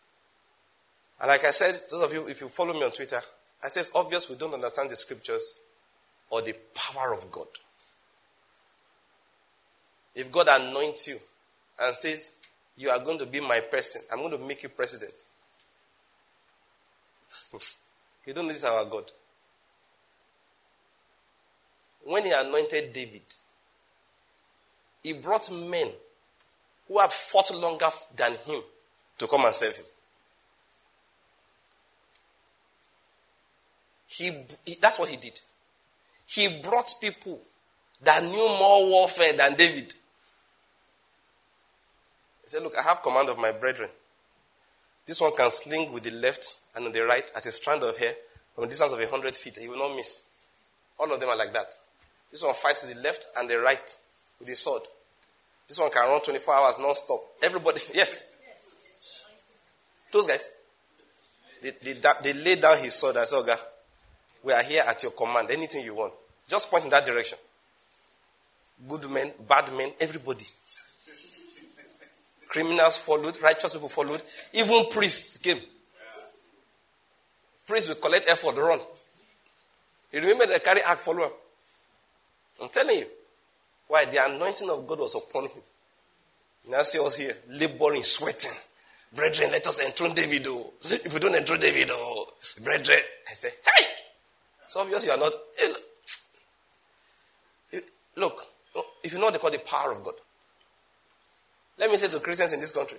And 1.20 1.30
like 1.30 1.44
I 1.44 1.52
said, 1.52 1.76
those 1.90 2.02
of 2.02 2.13
you, 2.13 2.28
if 2.28 2.42
you 2.42 2.48
follow 2.48 2.74
me 2.74 2.84
on 2.84 2.92
Twitter, 2.92 3.22
I 3.63 3.68
say 3.70 3.82
it's 3.82 3.96
obvious 3.96 4.30
we 4.30 4.36
don't 4.36 4.54
understand 4.54 4.90
the 4.92 4.96
scriptures 4.96 5.60
or 6.30 6.42
the 6.42 6.54
power 6.76 7.13
of 7.13 7.32
God. 7.32 7.48
If 10.13 10.32
God 10.32 10.48
anoints 10.50 11.08
you 11.08 11.18
and 11.80 11.96
says, 11.96 12.38
You 12.76 12.90
are 12.90 13.00
going 13.00 13.20
to 13.20 13.26
be 13.26 13.40
my 13.40 13.60
person, 13.60 14.02
I'm 14.12 14.20
going 14.20 14.38
to 14.40 14.46
make 14.46 14.62
you 14.63 14.70
president. 14.70 15.13
you 18.26 18.34
don't 18.34 18.48
this 18.48 18.63
our 18.63 18.86
God. 18.86 19.12
When 22.04 22.24
he 22.24 22.32
anointed 22.32 22.94
David, 22.94 23.22
he 25.04 25.13
brought 25.13 25.52
men 25.52 25.92
who 26.88 27.00
had 27.00 27.12
fought 27.12 27.54
longer 27.56 27.89
than 28.15 28.34
him 28.45 28.62
to 29.17 29.28
come 29.28 29.45
and 29.45 29.54
save 29.54 29.76
him. 29.76 29.86
He, 34.08 34.32
he, 34.65 34.76
that's 34.82 34.97
what 34.97 35.10
he 35.10 35.17
did. 35.17 35.39
He 36.26 36.62
brought 36.63 36.93
people 37.00 37.39
that 38.04 38.23
knew 38.23 38.47
more 38.47 38.86
warfare 38.88 39.34
than 39.34 39.56
David. 39.56 39.93
He 42.43 42.50
said, 42.50 42.63
Look, 42.63 42.73
I 42.78 42.84
have 42.84 43.02
command 43.04 43.30
of 43.30 43.38
my 43.38 43.52
brethren. 43.52 43.89
This 45.06 45.21
one 45.21 45.36
can 45.36 45.50
sling 45.50 45.91
with 45.91 46.04
the 46.04 46.12
left 46.12 46.60
and 46.76 46.86
on 46.86 46.91
the 46.91 47.04
right 47.04 47.30
at 47.36 47.45
a 47.45 47.52
strand 47.52 47.84
of 47.84 47.97
hair 47.97 48.13
from 48.56 48.65
a 48.65 48.67
distance 48.67 48.93
of 48.93 49.00
a 49.00 49.08
hundred 49.08 49.36
feet. 49.36 49.58
He 49.60 49.67
will 49.67 49.78
not 49.78 49.95
miss. 49.95 50.36
All 51.00 51.12
of 51.13 51.19
them 51.19 51.30
are 51.30 51.38
like 51.38 51.54
that. 51.54 51.73
This 52.30 52.43
one 52.43 52.54
fights 52.54 52.82
to 52.82 52.93
the 52.93 53.02
left 53.02 53.28
and 53.38 53.50
the 53.50 53.60
right 53.60 53.95
with 54.39 54.50
his 54.50 54.60
sword. 54.60 54.82
This 55.67 55.80
one 55.80 55.91
can 55.91 56.08
run 56.08 56.21
24 56.21 56.53
hours 56.53 56.80
non-stop. 56.80 57.19
Everybody, 57.43 57.82
yes. 57.93 58.39
Those 60.13 60.27
guys, 60.27 60.47
they, 61.62 61.71
they, 61.82 62.01
they 62.23 62.34
laid 62.34 62.62
down 62.62 62.77
his 62.77 62.93
sword 62.93 63.17
and 63.17 63.27
said, 63.27 63.58
we 64.43 64.53
are 64.53 64.63
here 64.63 64.84
at 64.88 65.01
your 65.03 65.12
command. 65.12 65.51
Anything 65.51 65.84
you 65.84 65.95
want. 65.95 66.13
Just 66.47 66.71
point 66.71 66.86
in 66.86 66.89
that 66.91 67.06
direction. 67.06 67.38
Good 68.88 69.10
men, 69.10 69.32
bad 69.47 69.73
men, 69.75 69.91
everybody. 69.99 70.45
Criminals 72.47 72.97
followed, 72.97 73.38
righteous 73.41 73.73
people 73.73 73.89
followed, 73.89 74.21
even 74.53 74.86
priests 74.89 75.38
came. 75.38 75.58
Priests 77.65 77.89
will 77.89 77.95
collect 77.95 78.30
ephod, 78.30 78.56
run. 78.56 78.80
You 80.13 80.21
remember 80.21 80.45
the 80.45 80.60
carry 80.60 80.80
act 80.82 81.01
follower? 81.01 81.30
I'm 82.62 82.69
telling 82.69 82.99
you. 82.99 83.06
Why? 83.88 84.06
The 84.06 84.26
anointing 84.26 84.69
of 84.69 84.88
God 84.88 85.00
was 85.00 85.15
upon 85.15 85.43
him. 85.43 85.62
Now 86.69 86.84
see 86.84 87.00
us 87.00 87.17
here, 87.17 87.36
laboring, 87.50 88.04
sweating. 88.04 88.52
Brethren, 89.13 89.52
let 89.52 89.65
us 89.65 89.82
enthrone 89.86 90.13
David. 90.13 90.45
Oh. 90.47 90.73
If 90.84 91.13
we 91.13 91.19
don't 91.19 91.36
enthrone 91.36 91.60
David, 91.60 91.89
oh, 91.91 92.28
brethren, 92.62 93.00
I 93.30 93.34
say, 93.34 93.50
hey! 93.50 93.86
It's 94.65 94.76
obvious 94.76 95.06
you 95.06 95.12
are 95.12 95.17
not. 95.17 95.32
Look, 98.17 98.41
if 99.04 99.13
you 99.13 99.19
know 99.19 99.26
what 99.26 99.34
they 99.34 99.39
call 99.39 99.52
the 99.52 99.60
power 99.60 99.93
of 99.93 100.04
God. 100.04 100.15
Let 101.78 101.89
me 101.91 101.97
say 101.97 102.10
to 102.10 102.19
Christians 102.19 102.54
in 102.54 102.60
this 102.60 102.71
country, 102.71 102.97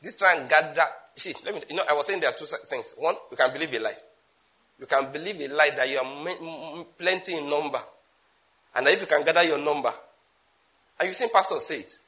this 0.00 0.16
try 0.16 0.36
and 0.36 0.48
gather. 0.48 0.84
See, 1.16 1.34
let 1.44 1.54
me. 1.54 1.62
You 1.68 1.76
know, 1.76 1.82
I 1.88 1.94
was 1.94 2.06
saying 2.06 2.20
there 2.20 2.30
are 2.30 2.36
two 2.36 2.44
things. 2.44 2.94
One, 2.98 3.16
you 3.30 3.36
can 3.36 3.52
believe 3.52 3.72
a 3.74 3.78
lie. 3.80 3.96
You 4.78 4.86
can 4.86 5.10
believe 5.10 5.40
a 5.40 5.48
lie 5.52 5.70
that 5.70 5.88
you 5.88 5.98
are 5.98 6.84
plenty 6.96 7.38
in 7.38 7.48
number, 7.50 7.80
and 8.76 8.86
if 8.86 9.00
you 9.00 9.06
can 9.06 9.24
gather 9.24 9.42
your 9.42 9.58
number, 9.58 9.92
and 11.00 11.06
you've 11.06 11.16
seen 11.16 11.30
pastors 11.30 11.64
say 11.64 11.76
it, 11.76 11.98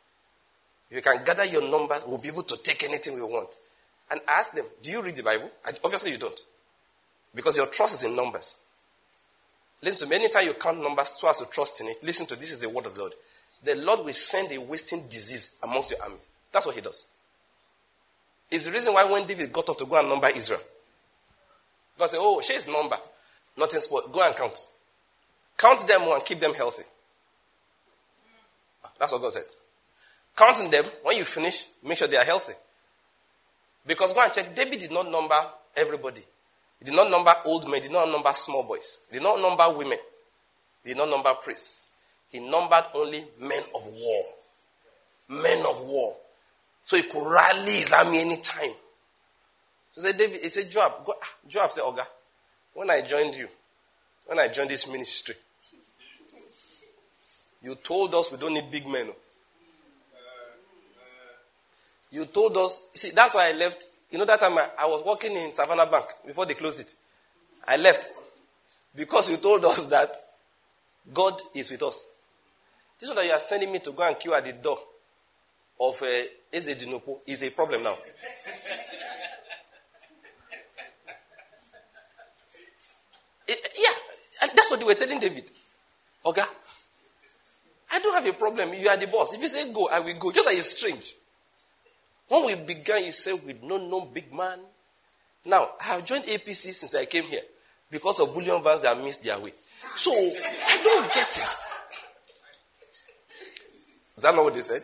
you 0.90 1.00
can 1.00 1.24
gather 1.24 1.46
your 1.46 1.62
number, 1.62 1.98
we'll 2.07 2.18
be 2.18 2.28
able 2.28 2.42
to 2.42 2.57
take 2.62 2.85
anything 2.85 3.14
we 3.14 3.22
want. 3.22 3.57
And 4.11 4.20
ask 4.28 4.52
them, 4.52 4.66
do 4.83 4.90
you 4.90 5.02
read 5.02 5.16
the 5.16 5.22
Bible? 5.22 5.50
And 5.66 5.78
Obviously, 5.83 6.12
you 6.12 6.18
don't, 6.18 6.38
because 7.35 7.57
your 7.57 7.66
trust 7.66 7.94
is 7.94 8.11
in 8.11 8.14
numbers. 8.14 8.70
Listen 9.83 10.00
to 10.00 10.07
me. 10.07 10.16
Anytime 10.16 10.46
you 10.46 10.52
count 10.55 10.81
numbers 10.83 11.09
so 11.09 11.28
as 11.28 11.40
to 11.40 11.50
trust 11.50 11.81
in 11.81 11.88
it, 11.88 11.96
listen 12.05 12.26
to 12.26 12.37
this 12.37 12.52
is 12.52 12.61
the 12.61 12.68
word 12.68 12.87
of 12.87 12.94
the 12.94 13.00
Lord. 13.00 13.14
The 13.64 13.74
Lord 13.76 14.05
will 14.05 14.12
send 14.12 14.52
a 14.52 14.61
wasting 14.61 15.00
disease 15.09 15.59
amongst 15.64 15.90
your 15.90 16.02
armies. 16.02 16.28
That's 16.52 16.66
what 16.66 16.74
he 16.74 16.83
does. 16.83 17.09
It's 18.50 18.66
the 18.66 18.72
reason 18.72 18.92
why 18.92 19.11
when 19.11 19.26
David 19.26 19.52
got 19.52 19.70
up 19.70 19.78
to 19.78 19.87
go 19.87 19.98
and 19.98 20.09
number 20.09 20.28
Israel, 20.28 20.61
God 21.98 22.07
said, 22.07 22.18
Oh, 22.20 22.40
she's 22.42 22.68
number. 22.68 22.96
Nothing 23.57 23.81
sport. 23.81 24.12
Go 24.12 24.20
and 24.26 24.37
count. 24.37 24.59
Count 25.57 25.87
them 25.87 26.02
and 26.02 26.24
keep 26.24 26.38
them 26.38 26.55
healthy. 26.55 26.85
That's 28.98 29.12
what 29.12 29.22
God 29.22 29.33
said. 29.33 29.44
Counting 30.37 30.70
them, 30.70 30.85
when 31.02 31.16
you 31.16 31.24
finish, 31.24 31.66
make 31.85 31.98
sure 31.98 32.09
they 32.09 32.16
are 32.16 32.24
healthy. 32.24 32.55
Because 33.87 34.12
go 34.12 34.22
and 34.22 34.33
check, 34.33 34.55
David 34.55 34.78
did 34.78 34.92
not 34.92 35.11
number 35.11 35.38
everybody. 35.76 36.22
He 36.78 36.85
did 36.85 36.94
not 36.94 37.11
number 37.11 37.33
old 37.44 37.64
men, 37.66 37.74
he 37.74 37.88
did 37.88 37.92
not 37.92 38.09
number 38.09 38.31
small 38.33 38.64
boys, 38.66 39.00
he 39.11 39.18
did 39.18 39.22
not 39.22 39.40
number 39.40 39.64
women, 39.76 39.98
he 40.83 40.90
did 40.90 40.98
not 40.98 41.09
number 41.09 41.33
priests. 41.35 41.92
He 42.33 42.40
numbered 42.40 42.85
only 42.94 43.24
men 43.38 43.62
of 43.74 43.87
war. 43.87 44.24
Men 45.28 45.59
of 45.66 45.85
war. 45.85 46.16
So 46.85 46.96
he 46.96 47.02
could 47.02 47.31
rally 47.31 47.72
his 47.72 47.92
army 47.92 48.20
anytime. 48.20 48.74
So 49.92 49.96
he 49.96 50.00
said, 50.00 50.16
David, 50.16 50.40
he 50.40 50.48
said, 50.48 50.70
Joab, 50.70 51.05
go, 51.05 51.12
ah, 51.22 51.35
Joab 51.46 51.70
said, 51.70 51.85
Oga, 51.85 52.07
when 52.72 52.90
I 52.90 53.02
joined 53.02 53.37
you, 53.37 53.48
when 54.26 54.38
I 54.38 54.48
joined 54.48 54.70
this 54.70 54.90
ministry, 54.90 55.35
you 57.62 57.75
told 57.77 58.14
us 58.14 58.33
we 58.33 58.38
don't 58.38 58.55
need 58.55 58.70
big 58.70 58.87
men. 58.87 59.09
You 62.11 62.27
told 62.27 62.57
us, 62.59 62.88
see, 62.94 63.11
that's 63.14 63.35
why 63.35 63.48
I 63.48 63.53
left 63.53 63.87
you 64.12 64.18
know, 64.18 64.27
that 64.27 64.38
time 64.40 64.57
I, 64.59 64.68
I 64.79 64.87
was 64.87 65.03
working 65.05 65.35
in 65.35 65.53
Savannah 65.53 65.87
Bank 65.87 66.05
before 66.27 66.44
they 66.44 66.53
closed 66.53 66.81
it. 66.81 66.94
I 67.66 67.79
left 67.79 68.11
because 68.94 69.31
you 69.31 69.38
told 69.38 69.64
us 69.64 69.87
that 69.87 70.14
God 71.12 71.40
is 71.55 71.70
with 71.70 71.83
us. 71.83 72.14
This 73.01 73.09
one 73.09 73.16
that 73.16 73.25
you 73.25 73.33
are 73.33 73.40
sending 73.40 73.72
me 73.72 73.79
to 73.79 73.92
go 73.92 74.07
and 74.07 74.18
queue 74.18 74.35
at 74.35 74.44
the 74.44 74.53
door 74.53 74.79
of 75.81 76.01
uh, 76.03 76.07
Ezedinopo 76.53 77.20
is 77.27 77.42
a 77.42 77.51
problem 77.53 77.83
now. 77.83 77.96
it, 83.48 83.68
yeah, 83.79 84.42
and 84.42 84.51
that's 84.55 84.70
what 84.70 84.79
they 84.79 84.87
were 84.87 84.94
telling 84.94 85.18
David. 85.18 85.51
Okay, 86.27 86.42
I 87.92 87.98
don't 87.98 88.14
have 88.14 88.26
a 88.26 88.33
problem. 88.37 88.72
You 88.74 88.88
are 88.88 88.96
the 88.96 89.07
boss. 89.07 89.35
If 89.35 89.40
you 89.42 89.48
say 89.48 89.70
go, 89.72 89.88
I 89.92 90.00
will 90.00 90.14
go. 90.18 90.33
Just 90.33 90.46
like 90.46 90.57
it's 90.57 90.76
strange. 90.78 91.14
When 92.28 92.46
we 92.46 92.55
began, 92.55 93.05
you 93.05 93.12
said 93.12 93.38
we 93.44 93.52
don't 93.52 93.90
know 93.90 94.00
big 94.00 94.33
man. 94.33 94.59
Now, 95.44 95.72
I 95.81 95.85
have 95.85 96.05
joined 96.05 96.24
APC 96.24 96.72
since 96.72 96.94
I 96.94 97.05
came 97.05 97.24
here 97.24 97.42
because 97.90 98.20
of 98.20 98.33
bullion 98.33 98.62
vans 98.62 98.83
that 98.83 98.98
missed 99.02 99.24
their 99.24 99.38
way. 99.38 99.52
So, 99.96 100.11
I 100.12 100.81
don't 100.83 101.12
get 101.12 101.28
it. 101.28 101.57
Is 104.16 104.22
that 104.22 104.35
not 104.35 104.44
what 104.44 104.55
they 104.55 104.61
said? 104.61 104.83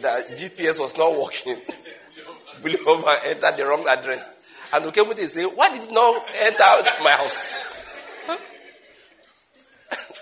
That 0.00 0.24
GPS 0.36 0.80
was 0.80 0.98
not 0.98 1.16
working. 1.16 1.54
bullion 2.62 3.02
van 3.02 3.16
entered 3.26 3.56
the 3.56 3.66
wrong 3.66 3.86
address. 3.86 4.28
And 4.74 4.84
Ukemute 4.86 5.18
say, 5.28 5.44
why 5.44 5.68
did 5.68 5.84
it 5.84 5.92
not 5.92 6.16
enter 6.40 6.64
my 7.04 7.10
house? 7.10 7.71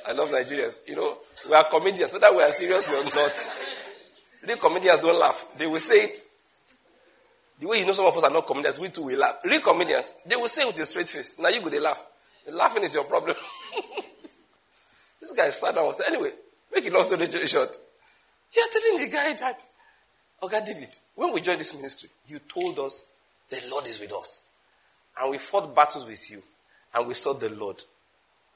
I 0.08 0.12
love 0.12 0.28
Nigerians. 0.30 0.88
You 0.88 0.96
know, 0.96 1.16
we 1.48 1.54
are 1.54 1.64
comedians, 1.64 2.12
whether 2.12 2.34
we 2.34 2.42
are 2.42 2.50
serious 2.50 2.92
or 2.92 3.04
not. 3.04 4.48
Real 4.48 4.56
comedians 4.56 5.00
don't 5.00 5.18
laugh. 5.18 5.48
They 5.56 5.66
will 5.66 5.80
say 5.80 6.04
it. 6.04 6.16
The 7.60 7.68
way 7.68 7.80
you 7.80 7.86
know 7.86 7.92
some 7.92 8.06
of 8.06 8.16
us 8.16 8.24
are 8.24 8.30
not 8.30 8.46
comedians, 8.46 8.80
we 8.80 8.88
too 8.88 9.02
will 9.04 9.18
laugh. 9.18 9.36
Real 9.44 9.60
comedians, 9.60 10.20
they 10.26 10.36
will 10.36 10.48
say 10.48 10.62
it 10.62 10.68
with 10.68 10.80
a 10.80 10.84
straight 10.84 11.08
face. 11.08 11.38
Now 11.38 11.48
you 11.48 11.60
go, 11.62 11.68
they 11.68 11.80
laugh. 11.80 12.06
The 12.46 12.54
laughing 12.54 12.82
is 12.82 12.94
your 12.94 13.04
problem. 13.04 13.36
this 15.20 15.32
guy 15.32 15.50
sat 15.50 15.74
down 15.74 15.84
and 15.84 15.94
said, 15.94 16.06
anyway, 16.12 16.30
make 16.74 16.86
it 16.86 16.92
long 16.92 17.04
story 17.04 17.26
short. 17.26 17.76
You 18.52 18.62
are 18.62 18.72
telling 18.72 19.04
the 19.04 19.12
guy 19.14 19.34
that, 19.34 19.64
oh 20.42 20.48
David, 20.48 20.96
when 21.14 21.34
we 21.34 21.42
joined 21.42 21.60
this 21.60 21.74
ministry, 21.74 22.08
you 22.26 22.38
told 22.38 22.78
us 22.78 23.16
the 23.50 23.60
Lord 23.70 23.86
is 23.86 24.00
with 24.00 24.12
us. 24.12 24.46
And 25.20 25.30
we 25.30 25.38
fought 25.38 25.74
battles 25.74 26.06
with 26.06 26.30
you. 26.30 26.42
And 26.94 27.06
we 27.06 27.14
saw 27.14 27.34
the 27.34 27.50
Lord 27.50 27.82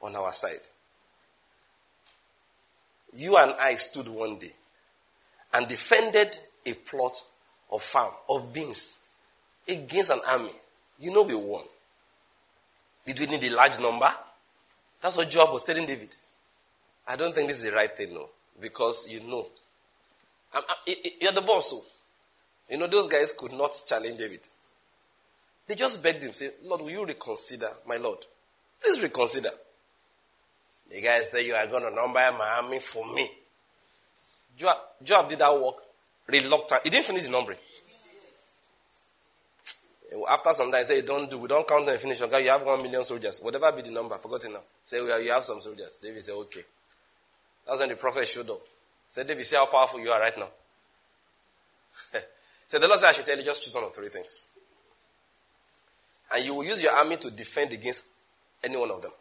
on 0.03 0.17
our 0.17 0.33
side. 0.33 0.61
You 3.17 3.37
and 3.37 3.55
I 3.61 3.75
stood 3.75 4.09
one 4.09 4.39
day 4.39 4.53
and 5.53 5.69
defended 5.69 6.37
a 6.67 6.73
plot 6.73 7.17
of 7.71 7.83
farm, 7.83 8.13
of 8.29 8.53
beans, 8.53 9.11
against 9.69 10.11
an 10.11 10.21
army. 10.29 10.51
You 10.99 11.13
know 11.13 11.23
we 11.23 11.35
won. 11.35 11.65
Did 13.07 13.21
we 13.21 13.27
need 13.27 13.45
a 13.45 13.55
large 13.55 13.79
number? 13.79 14.11
That's 15.03 15.17
what 15.17 15.29
Joab 15.31 15.53
was 15.53 15.63
telling 15.63 15.87
David. 15.87 16.15
I 17.07 17.17
don't 17.17 17.35
think 17.35 17.49
this 17.49 17.63
is 17.63 17.71
the 17.71 17.77
right 17.77 17.91
thing, 17.91 18.15
no. 18.15 18.29
Because 18.61 19.09
you 19.11 19.21
know. 19.29 19.47
I'm, 20.55 20.63
I'm, 20.69 20.95
you're 21.21 21.33
the 21.33 21.43
boss, 21.43 21.71
so. 21.71 21.83
You 22.71 22.79
know, 22.79 22.87
those 22.87 23.09
guys 23.09 23.33
could 23.33 23.53
not 23.53 23.73
challenge 23.87 24.19
David. 24.19 24.47
They 25.67 25.75
just 25.75 26.03
begged 26.03 26.23
him, 26.23 26.33
say, 26.33 26.51
Lord, 26.65 26.83
will 26.83 26.91
you 26.91 27.05
reconsider, 27.05 27.69
my 27.87 27.97
Lord? 27.97 28.19
Please 28.83 29.03
reconsider. 29.03 29.51
The 30.91 31.01
guy 31.01 31.21
said, 31.23 31.45
You 31.45 31.55
are 31.55 31.67
going 31.67 31.83
to 31.83 31.95
number 31.95 32.21
my 32.39 32.61
army 32.63 32.79
for 32.79 33.05
me. 33.13 33.31
Joab, 34.57 34.77
Joab 35.03 35.29
did 35.29 35.39
that 35.39 35.61
work 35.61 35.77
reluctant. 36.27 36.83
He 36.85 36.91
didn't 36.91 37.07
finish 37.07 37.25
the 37.25 37.31
numbering. 37.31 37.59
After 40.31 40.51
some 40.53 40.71
time, 40.71 40.81
he 40.81 40.85
said, 40.85 41.07
Don't 41.07 41.29
do, 41.31 41.39
we 41.39 41.49
don't 41.49 41.67
count 41.67 41.89
and 41.89 41.99
finish. 41.99 42.23
Okay, 42.23 42.45
you 42.45 42.51
have 42.51 42.63
one 42.63 42.83
million 42.83 43.03
soldiers. 43.03 43.41
Whatever 43.41 43.73
be 43.73 43.83
the 43.83 43.91
number, 43.91 44.15
forgotten 44.17 44.53
now. 44.53 44.61
Say, 44.85 45.03
well, 45.03 45.21
you 45.21 45.33
have 45.33 45.45
some 45.45 45.61
soldiers. 45.61 45.99
David 46.03 46.23
said, 46.23 46.35
Okay. 46.35 46.63
That's 47.67 47.81
when 47.81 47.89
the 47.89 47.97
prophet 47.97 48.27
showed 48.29 48.51
up. 48.51 48.61
Said, 49.09 49.27
David, 49.27 49.45
see 49.45 49.57
how 49.57 49.67
powerful 49.67 50.01
you 50.01 50.11
are 50.11 50.21
right 50.21 50.37
now. 50.39 50.49
said, 52.67 52.81
The 52.81 52.87
Lord 52.87 53.01
said, 53.01 53.09
I 53.09 53.13
should 53.13 53.27
tell 53.27 53.39
you, 53.39 53.45
just 53.45 53.65
choose 53.65 53.75
one 53.75 53.85
of 53.85 53.93
three 53.93 54.09
things. 54.09 54.45
And 56.33 56.45
you 56.45 56.55
will 56.55 56.65
use 56.65 56.83
your 56.83 56.93
army 56.93 57.17
to 57.17 57.31
defend 57.31 57.73
against 57.73 58.21
any 58.63 58.77
one 58.77 58.91
of 58.91 59.03
them. 59.03 59.13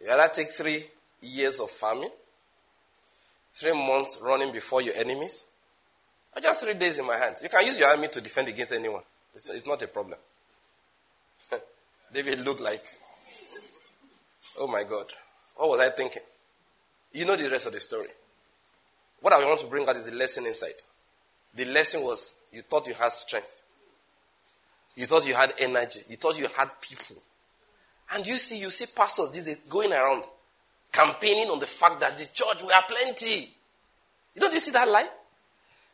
You 0.00 0.10
either 0.10 0.32
take 0.32 0.48
three 0.48 0.82
years 1.20 1.60
of 1.60 1.70
farming, 1.70 2.10
three 3.52 3.72
months 3.72 4.22
running 4.24 4.52
before 4.52 4.82
your 4.82 4.94
enemies, 4.94 5.46
or 6.34 6.40
just 6.40 6.64
three 6.64 6.74
days 6.74 6.98
in 6.98 7.06
my 7.06 7.16
hands. 7.16 7.42
You 7.42 7.48
can 7.48 7.64
use 7.66 7.78
your 7.78 7.88
army 7.88 8.08
to 8.08 8.20
defend 8.20 8.48
against 8.48 8.72
anyone. 8.72 9.02
It's, 9.34 9.48
it's 9.50 9.66
not 9.66 9.82
a 9.82 9.88
problem. 9.88 10.18
David 12.12 12.40
looked 12.44 12.60
like, 12.60 12.82
oh 14.58 14.66
my 14.66 14.82
God, 14.82 15.06
what 15.56 15.68
was 15.68 15.80
I 15.80 15.90
thinking? 15.90 16.22
You 17.12 17.26
know 17.26 17.36
the 17.36 17.50
rest 17.50 17.66
of 17.66 17.72
the 17.72 17.80
story. 17.80 18.08
What 19.20 19.32
I 19.32 19.44
want 19.44 19.60
to 19.60 19.66
bring 19.66 19.86
out 19.88 19.96
is 19.96 20.10
the 20.10 20.16
lesson 20.16 20.46
inside. 20.46 20.72
The 21.54 21.66
lesson 21.66 22.02
was 22.02 22.44
you 22.52 22.62
thought 22.62 22.86
you 22.86 22.94
had 22.94 23.12
strength. 23.12 23.60
You 24.96 25.06
thought 25.06 25.26
you 25.26 25.34
had 25.34 25.52
energy. 25.58 26.00
You 26.08 26.16
thought 26.16 26.38
you 26.38 26.46
had 26.56 26.68
people. 26.80 27.16
And 28.14 28.26
you 28.26 28.36
see, 28.36 28.58
you 28.58 28.70
see 28.70 28.86
pastors 28.94 29.30
these 29.30 29.46
days 29.46 29.60
going 29.68 29.92
around 29.92 30.24
campaigning 30.92 31.48
on 31.48 31.58
the 31.60 31.66
fact 31.66 32.00
that 32.00 32.18
the 32.18 32.24
church, 32.32 32.62
we 32.62 32.72
are 32.72 32.82
plenty. 32.88 33.48
You 34.34 34.40
don't 34.40 34.52
you 34.52 34.60
see 34.60 34.72
that 34.72 34.88
lie? 34.88 35.06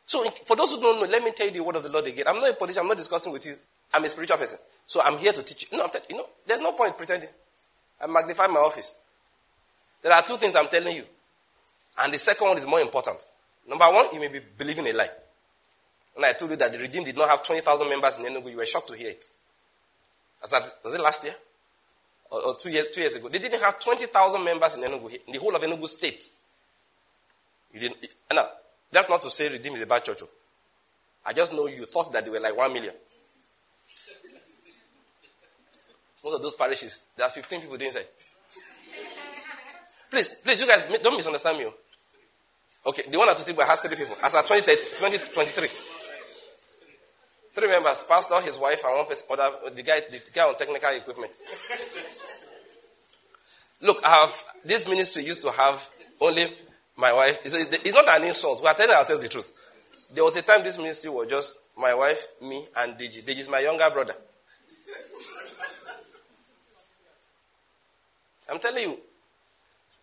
So, 0.05 0.23
for 0.23 0.55
those 0.55 0.71
who 0.73 0.81
don't 0.81 1.01
know, 1.01 1.07
let 1.07 1.23
me 1.23 1.31
tell 1.31 1.47
you 1.47 1.53
the 1.53 1.63
word 1.63 1.75
of 1.75 1.83
the 1.83 1.89
Lord 1.89 2.07
again. 2.07 2.25
I'm 2.27 2.39
not 2.39 2.49
a 2.49 2.53
politician, 2.53 2.81
I'm 2.81 2.87
not 2.87 2.97
discussing 2.97 3.33
with 3.33 3.45
you. 3.45 3.55
I'm 3.93 4.03
a 4.03 4.09
spiritual 4.09 4.37
person. 4.37 4.59
So, 4.85 5.01
I'm 5.03 5.17
here 5.17 5.33
to 5.33 5.43
teach 5.43 5.71
you. 5.71 5.77
No, 5.77 5.87
you 6.09 6.15
know, 6.15 6.25
there's 6.45 6.61
no 6.61 6.71
point 6.71 6.97
pretending. 6.97 7.29
I 8.01 8.07
magnify 8.07 8.47
my 8.47 8.59
office. 8.59 9.03
There 10.01 10.11
are 10.11 10.23
two 10.23 10.37
things 10.37 10.55
I'm 10.55 10.67
telling 10.67 10.95
you. 10.95 11.03
And 11.99 12.13
the 12.13 12.17
second 12.17 12.47
one 12.47 12.57
is 12.57 12.65
more 12.65 12.79
important. 12.79 13.23
Number 13.67 13.85
one, 13.85 14.05
you 14.13 14.19
may 14.19 14.29
be 14.29 14.39
believing 14.57 14.87
a 14.87 14.93
lie. 14.93 15.09
When 16.15 16.25
I 16.25 16.33
told 16.33 16.51
you 16.51 16.57
that 16.57 16.71
the 16.71 16.79
Redeemed 16.79 17.05
did 17.07 17.17
not 17.17 17.29
have 17.29 17.43
20,000 17.43 17.89
members 17.89 18.17
in 18.17 18.25
Enugu, 18.25 18.51
you 18.51 18.57
were 18.57 18.65
shocked 18.65 18.87
to 18.87 18.95
hear 18.95 19.09
it. 19.09 19.25
Was, 20.41 20.51
that, 20.51 20.63
was 20.83 20.95
it 20.95 21.01
last 21.01 21.23
year? 21.25 21.33
Or, 22.29 22.47
or, 22.47 22.55
two, 22.55 22.69
years, 22.69 22.89
two 22.89 23.01
years 23.01 23.15
ago? 23.15 23.29
They 23.29 23.39
didn't 23.39 23.61
have 23.61 23.79
20,000 23.79 24.43
members 24.43 24.75
in 24.75 24.83
Enugu, 24.83 25.19
in 25.25 25.31
the 25.33 25.39
whole 25.39 25.55
of 25.55 25.61
Enugu 25.61 25.87
state. 25.87 26.23
You 27.73 27.79
didn't, 27.79 28.07
now, 28.33 28.47
that's 28.91 29.09
not 29.09 29.21
to 29.21 29.29
say 29.29 29.49
Redeem 29.49 29.73
is 29.73 29.81
a 29.81 29.87
bad 29.87 30.03
church. 30.03 30.19
Oh. 30.23 30.29
I 31.25 31.33
just 31.33 31.53
know 31.53 31.67
you 31.67 31.85
thought 31.85 32.11
that 32.13 32.25
they 32.25 32.31
were 32.31 32.39
like 32.39 32.55
1 32.55 32.73
million. 32.73 32.93
Most 36.23 36.35
of 36.35 36.41
those 36.41 36.55
parishes, 36.55 37.07
there 37.15 37.25
are 37.25 37.29
15 37.29 37.61
people 37.61 37.75
inside. 37.75 38.07
Please, 40.09 40.29
please, 40.43 40.61
you 40.61 40.67
guys, 40.67 40.83
don't 41.01 41.15
misunderstand 41.15 41.57
me. 41.57 41.65
Oh. 41.67 41.73
Okay, 42.89 43.03
the 43.09 43.17
one 43.17 43.27
at 43.29 43.35
Tutiba 43.37 43.65
has 43.65 43.79
three 43.81 43.95
people. 43.97 44.15
As 44.23 44.35
at 44.35 44.45
2023. 44.45 45.96
Three 47.57 47.69
members, 47.69 48.03
pastor, 48.03 48.39
his 48.41 48.59
wife, 48.59 48.83
and 48.85 48.97
one 48.97 49.07
person, 49.07 49.25
other, 49.31 49.71
the 49.71 49.81
guy, 49.81 49.99
the 50.01 50.21
guy 50.31 50.47
on 50.47 50.55
technical 50.55 50.91
equipment. 50.91 51.35
Look, 53.81 53.97
I 54.05 54.09
have, 54.09 54.43
this 54.63 54.87
ministry 54.87 55.23
used 55.23 55.41
to 55.41 55.49
have 55.49 55.89
only 56.21 56.45
my 56.97 57.11
wife. 57.13 57.41
It's, 57.43 57.55
it's 57.55 57.95
not 57.95 58.07
an 58.09 58.27
insult. 58.27 58.61
We 58.61 58.67
are 58.67 58.75
telling 58.75 58.95
ourselves 58.95 59.23
the 59.23 59.29
truth. 59.29 60.11
There 60.13 60.23
was 60.23 60.37
a 60.37 60.43
time 60.43 60.61
this 60.61 60.77
ministry 60.77 61.09
was 61.09 61.25
just 61.29 61.75
my 61.79 61.95
wife, 61.95 62.27
me, 62.43 62.63
and 62.77 62.93
Digi. 62.95 63.25
Digi 63.25 63.39
is 63.39 63.49
my 63.49 63.59
younger 63.59 63.89
brother. 63.89 64.13
I'm 68.51 68.59
telling 68.59 68.83
you. 68.83 68.99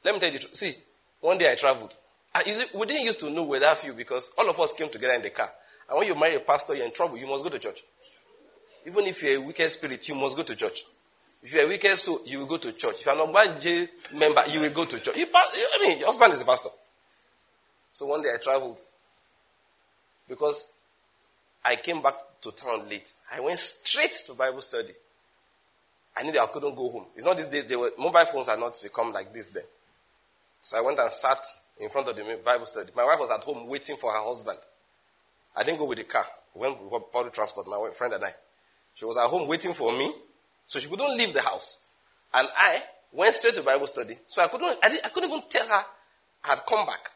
Let 0.05 0.15
me 0.15 0.19
tell 0.19 0.33
you 0.33 0.39
the 0.39 0.45
truth. 0.45 0.57
See, 0.57 0.75
one 1.21 1.39
day 1.39 1.53
I 1.53 1.55
traveled. 1.55 1.95
I, 2.35 2.43
we 2.75 2.87
didn't 2.87 3.05
used 3.05 3.21
to 3.21 3.31
know 3.31 3.57
that 3.61 3.77
few 3.77 3.93
because 3.93 4.35
all 4.39 4.51
of 4.51 4.59
us 4.59 4.75
came 4.75 4.89
together 4.89 5.15
in 5.15 5.23
the 5.23 5.31
car. 5.31 5.53
And 5.89 5.99
when 5.99 6.07
you 6.07 6.15
marry 6.15 6.37
a 6.37 6.41
pastor, 6.41 6.75
you're 6.75 6.87
in 6.87 6.93
trouble. 6.93 7.19
You 7.19 7.27
must 7.27 7.45
go 7.45 7.51
to 7.51 7.59
church. 7.59 7.83
Even 8.87 9.05
if 9.05 9.23
you're 9.23 9.43
a 9.43 9.47
wicked 9.47 9.71
spirit, 9.71 10.09
you 10.09 10.15
must 10.15 10.37
go 10.37 10.43
to 10.43 10.57
church. 10.57 10.85
If 11.43 11.53
you're 11.53 11.65
a 11.65 11.69
wicked 11.69 11.97
soul, 11.97 12.21
you 12.27 12.41
will 12.41 12.47
go 12.47 12.57
to 12.57 12.73
church. 12.73 12.95
If 13.01 13.07
you're 13.07 13.15
an 13.15 13.33
Ogbanje 13.33 13.89
member, 14.19 14.43
you 14.51 14.61
will 14.61 14.71
go 14.71 14.85
to 14.85 14.99
church. 14.99 15.17
You 15.17 15.27
I 15.35 15.79
mean, 15.83 15.99
your 15.99 16.07
husband 16.09 16.33
is 16.33 16.43
a 16.43 16.47
pastor. 16.47 16.71
So 17.93 18.07
one 18.07 18.23
day 18.23 18.31
I 18.35 18.39
traveled 18.43 18.81
because 20.29 20.73
I 21.65 21.77
came 21.77 22.03
back 22.03 22.15
to 22.43 22.51
town 22.51 22.89
late. 22.89 23.13
I 23.35 23.41
went 23.41 23.59
straight 23.59 24.13
to 24.27 24.35
Bible 24.35 24.61
study. 24.61 24.93
I 26.17 26.23
knew 26.23 26.33
that 26.33 26.43
I 26.43 26.47
couldn't 26.47 26.75
go 26.75 26.91
home. 26.91 27.07
It's 27.15 27.27
not 27.27 27.37
these 27.37 27.49
days, 27.49 27.67
they 27.67 27.77
were, 27.77 27.91
mobile 27.99 28.21
phones 28.21 28.49
are 28.49 28.57
not 28.57 28.79
become 28.83 29.13
like 29.13 29.33
this 29.33 29.49
then. 29.49 29.65
So 30.61 30.79
I 30.79 30.81
went 30.81 30.99
and 30.99 31.13
sat 31.13 31.45
in 31.81 31.89
front 31.89 32.09
of 32.09 32.17
the 32.17 32.39
Bible 32.45 32.67
study. 32.67 32.91
My 32.97 33.05
wife 33.05 33.19
was 33.19 33.31
at 33.31 33.45
home 33.45 33.69
waiting 33.69 33.97
for 33.97 34.13
her 34.13 34.21
husband. 34.21 34.59
I 35.57 35.63
didn't 35.63 35.79
go 35.79 35.87
with 35.87 35.99
the 35.99 36.05
car. 36.05 36.25
We 36.55 36.63
went 36.63 36.81
with 36.83 37.13
public 37.13 37.33
transport, 37.33 37.67
my 37.67 37.91
friend 37.93 38.15
and 38.15 38.25
I. 38.25 38.31
She 38.95 39.05
was 39.05 39.17
at 39.17 39.29
home 39.29 39.49
waiting 39.49 39.73
for 39.73 39.93
me. 39.93 40.11
So 40.67 40.79
she 40.79 40.89
couldn't 40.89 41.17
leave 41.17 41.33
the 41.33 41.43
house. 41.43 41.85
And 42.33 42.49
I 42.57 42.79
went 43.13 43.35
straight 43.35 43.55
to 43.55 43.63
Bible 43.63 43.87
study. 43.87 44.15
So 44.27 44.43
I 44.43 44.49
couldn't, 44.49 44.79
I, 44.83 44.99
I 45.05 45.09
couldn't 45.09 45.31
even 45.31 45.43
tell 45.49 45.67
her 45.67 45.85
I 46.45 46.49
had 46.49 46.61
come 46.67 46.87
back. 46.87 47.11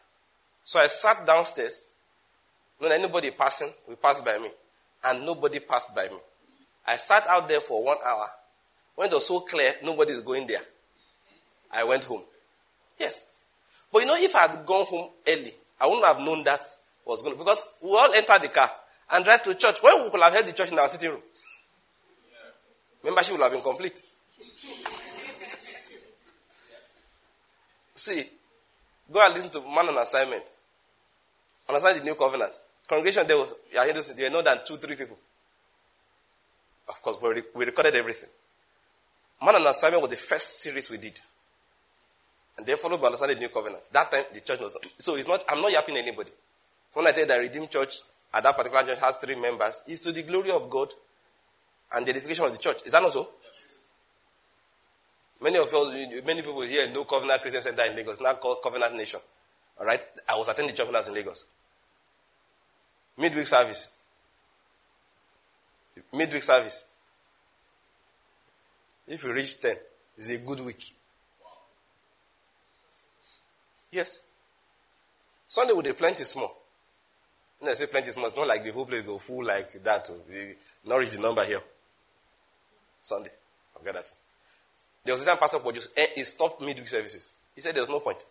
So 0.62 0.81
I 0.81 0.87
sat 0.87 1.27
downstairs. 1.27 1.90
When 2.79 2.92
anybody 2.92 3.31
passing, 3.31 3.70
we 3.88 3.96
passed 3.96 4.24
by 4.24 4.38
me. 4.38 4.48
And 5.05 5.24
nobody 5.24 5.59
passed 5.61 5.94
by 5.94 6.09
me. 6.09 6.18
I 6.87 6.96
sat 6.96 7.27
out 7.29 7.48
there 7.48 7.61
for 7.61 7.83
one 7.83 7.96
hour. 8.05 8.27
When 8.94 9.09
it 9.09 9.14
was 9.14 9.27
so 9.27 9.40
clear, 9.40 9.72
nobody 9.83 10.12
is 10.12 10.20
going 10.20 10.46
there. 10.46 10.61
I 11.72 11.85
went 11.85 12.05
home. 12.05 12.22
Yes. 12.98 13.40
But 13.92 14.03
you 14.03 14.07
know, 14.07 14.16
if 14.16 14.35
I 14.35 14.40
had 14.46 14.66
gone 14.66 14.87
home 14.87 15.11
early, 15.29 15.53
I 15.81 15.87
wouldn't 15.87 16.05
have 16.05 16.18
known 16.20 16.44
that 16.44 16.64
was 17.09 17.23
going 17.23 17.37
because 17.37 17.79
we 17.83 17.90
all 17.90 18.12
entered 18.14 18.42
the 18.42 18.49
car 18.49 18.71
and 19.11 19.25
drive 19.25 19.42
to 19.42 19.55
church. 19.55 19.83
When 19.83 20.05
we 20.05 20.11
could 20.11 20.21
have 20.21 20.33
held 20.33 20.47
the 20.47 20.53
church 20.53 20.71
in 20.71 20.79
our 20.79 20.88
sitting 20.88 21.11
room. 21.11 21.23
Membership 23.03 23.33
would 23.33 23.42
have 23.42 23.53
been 23.53 23.62
complete. 23.62 24.01
See, 27.94 28.23
go 29.11 29.25
and 29.25 29.35
listen 29.35 29.51
to 29.53 29.61
Man 29.68 29.88
on 29.88 29.99
Assignment. 29.99 30.44
Understand 31.68 32.01
the 32.01 32.05
new 32.05 32.14
covenant. 32.14 32.55
Congregation, 32.87 33.27
they 33.27 33.35
will, 33.35 33.49
yeah, 33.73 33.85
there 33.85 34.31
were 34.31 34.35
more 34.35 34.42
than 34.42 34.59
two, 34.66 34.77
three 34.77 34.97
people. 34.97 35.16
Of 36.88 37.03
course, 37.03 37.18
we, 37.21 37.42
we 37.55 37.64
recorded 37.64 37.94
everything. 37.94 38.31
Man 39.42 39.55
on 39.55 39.66
Assignment 39.66 40.03
was 40.03 40.11
the 40.11 40.16
first 40.16 40.61
series 40.61 40.90
we 40.90 40.99
did. 40.99 41.18
And 42.57 42.66
they 42.66 42.75
followed 42.75 43.01
by 43.01 43.07
Understand 43.07 43.33
the 43.33 43.40
New 43.40 43.49
Covenant. 43.49 43.88
That 43.92 44.11
time, 44.11 44.25
the 44.35 44.40
church 44.40 44.61
was 44.61 44.75
not. 44.75 44.85
So 44.99 45.16
it's 45.16 45.29
not, 45.29 45.44
I'm 45.49 45.62
not 45.62 45.73
yapping 45.73 45.97
anybody. 45.97 46.33
When 46.94 47.07
I 47.07 47.12
tell 47.12 47.22
you 47.22 47.29
that 47.29 47.38
Redeemed 47.38 47.70
Church 47.70 48.01
at 48.35 48.42
that 48.42 48.57
particular 48.57 48.85
church 48.85 48.98
has 49.01 49.16
three 49.16 49.35
members, 49.35 49.85
it's 49.87 50.01
to 50.01 50.12
the 50.12 50.22
glory 50.22 50.51
of 50.51 50.68
God 50.68 50.88
and 51.92 52.07
the 52.07 52.11
edification 52.11 52.44
of 52.44 52.53
the 52.53 52.59
church. 52.59 52.83
Is 52.85 52.92
that 52.92 53.03
not 53.03 53.12
so? 53.12 53.29
Many 55.40 55.59
of 55.59 55.72
us, 55.72 56.24
many 56.27 56.42
people 56.42 56.61
here 56.62 56.88
know 56.90 57.05
Covenant 57.05 57.40
Christian 57.40 57.62
Center 57.62 57.85
in 57.85 57.94
Lagos, 57.94 58.20
now 58.20 58.35
called 58.35 58.59
Covenant 58.62 58.96
Nation. 58.96 59.20
All 59.79 59.87
right? 59.87 60.05
I 60.29 60.37
was 60.37 60.48
attending 60.48 60.74
church 60.74 60.87
when 60.87 60.96
I 60.96 60.98
was 60.98 61.09
in 61.09 61.14
Lagos. 61.14 61.46
Midweek 63.16 63.46
service. 63.46 64.03
Midweek 66.12 66.42
service. 66.42 66.96
If 69.07 69.24
you 69.24 69.33
reach 69.33 69.61
10, 69.61 69.77
it's 70.16 70.31
a 70.31 70.38
good 70.38 70.61
week. 70.61 70.94
Yes. 73.90 74.29
Sunday 75.46 75.72
would 75.72 75.85
be 75.85 75.92
plenty 75.92 76.24
small. 76.24 76.55
When 77.59 77.71
I 77.71 77.75
say 77.75 77.87
plenty 77.87 78.09
it's 78.09 78.16
not 78.16 78.37
like 78.47 78.62
the 78.62 78.73
whole 78.73 78.87
place 78.87 79.03
go 79.03 79.18
full 79.18 79.44
like 79.44 79.83
that. 79.83 80.09
We 80.29 80.55
not 80.85 80.97
reach 80.99 81.12
the 81.12 81.21
number 81.21 81.44
here. 81.44 81.61
Sunday. 83.03 83.31
Forget 83.77 83.94
that. 83.94 84.12
There 85.05 85.14
was 85.14 85.23
a 85.23 85.27
time 85.27 85.38
Pastor 85.38 85.59
just 85.73 85.99
eh, 85.99 86.07
he 86.14 86.25
stopped 86.25 86.61
midweek 86.61 86.87
services. 86.87 87.33
He 87.55 87.61
said 87.61 87.75
there's 87.75 87.88
no 87.88 88.01
point. 88.01 88.25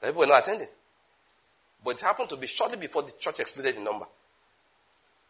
The 0.00 0.08
people 0.08 0.20
were 0.20 0.26
not 0.26 0.42
attending. 0.42 0.68
But 1.84 1.96
it 1.96 2.00
happened 2.02 2.28
to 2.30 2.36
be 2.36 2.46
shortly 2.46 2.78
before 2.78 3.02
the 3.02 3.12
church 3.18 3.40
exploded 3.40 3.76
in 3.76 3.84
number. 3.84 4.06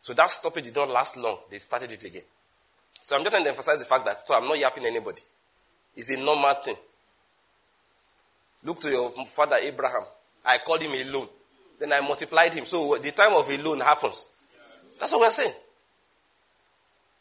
So 0.01 0.15
that 0.15 0.31
stoppage 0.31 0.65
did 0.65 0.77
not 0.77 0.89
last 0.89 1.17
long. 1.17 1.39
They 1.51 1.59
started 1.59 1.91
it 1.93 2.05
again. 2.05 2.23
So 3.03 3.17
I'm 3.17 3.23
just 3.23 3.33
trying 3.33 3.45
to 3.45 3.51
emphasize 3.51 3.79
the 3.79 3.85
fact 3.85 4.05
that 4.05 4.27
so 4.27 4.35
I'm 4.35 4.47
not 4.47 4.59
yapping 4.59 4.85
anybody. 4.87 5.23
It's 5.97 6.11
a 6.11 6.23
normal 6.23 6.55
thing. 6.55 6.77
Look 8.65 8.81
to 8.81 8.91
your 8.91 9.11
father 9.27 9.57
Abraham. 9.63 10.03
I 10.45 10.59
called 10.59 10.83
him 10.83 10.93
alone. 11.09 11.29
Then 11.81 11.93
I 11.95 12.01
multiplied 12.01 12.53
him. 12.53 12.67
So 12.67 12.97
the 12.97 13.11
time 13.11 13.33
of 13.33 13.49
a 13.51 13.57
loan 13.63 13.81
happens. 13.81 14.29
That's 15.01 15.13
what 15.13 15.23
we're 15.23 15.31
saying. 15.31 15.55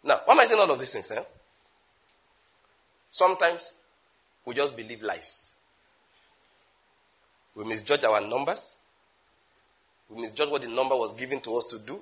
Now, 0.04 0.20
why 0.26 0.34
am 0.34 0.42
I 0.42 0.46
saying 0.46 0.60
all 0.60 0.70
of 0.70 0.80
these 0.80 0.94
things? 0.94 1.12
Eh? 1.12 1.24
Sometimes 3.10 3.74
we 4.46 4.54
just 4.54 4.76
believe 4.76 5.02
lies. 5.02 5.54
We 7.56 7.64
misjudge 7.64 8.04
our 8.04 8.22
numbers. 8.22 8.78
We 10.10 10.22
misjudge 10.22 10.50
what 10.50 10.62
the 10.62 10.70
number 10.70 10.96
was 10.96 11.14
given 11.14 11.40
to 11.42 11.56
us 11.56 11.66
to 11.66 11.80
do. 11.80 12.00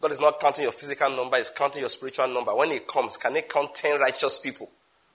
God 0.00 0.12
is 0.12 0.20
not 0.20 0.40
counting 0.40 0.64
your 0.64 0.72
physical 0.72 1.08
number, 1.08 1.38
He's 1.38 1.50
counting 1.50 1.80
your 1.80 1.88
spiritual 1.88 2.28
number. 2.28 2.54
When 2.54 2.70
He 2.70 2.80
comes, 2.80 3.16
can 3.16 3.34
He 3.34 3.42
count 3.42 3.74
10 3.74 4.00
righteous 4.00 4.38
people 4.38 4.70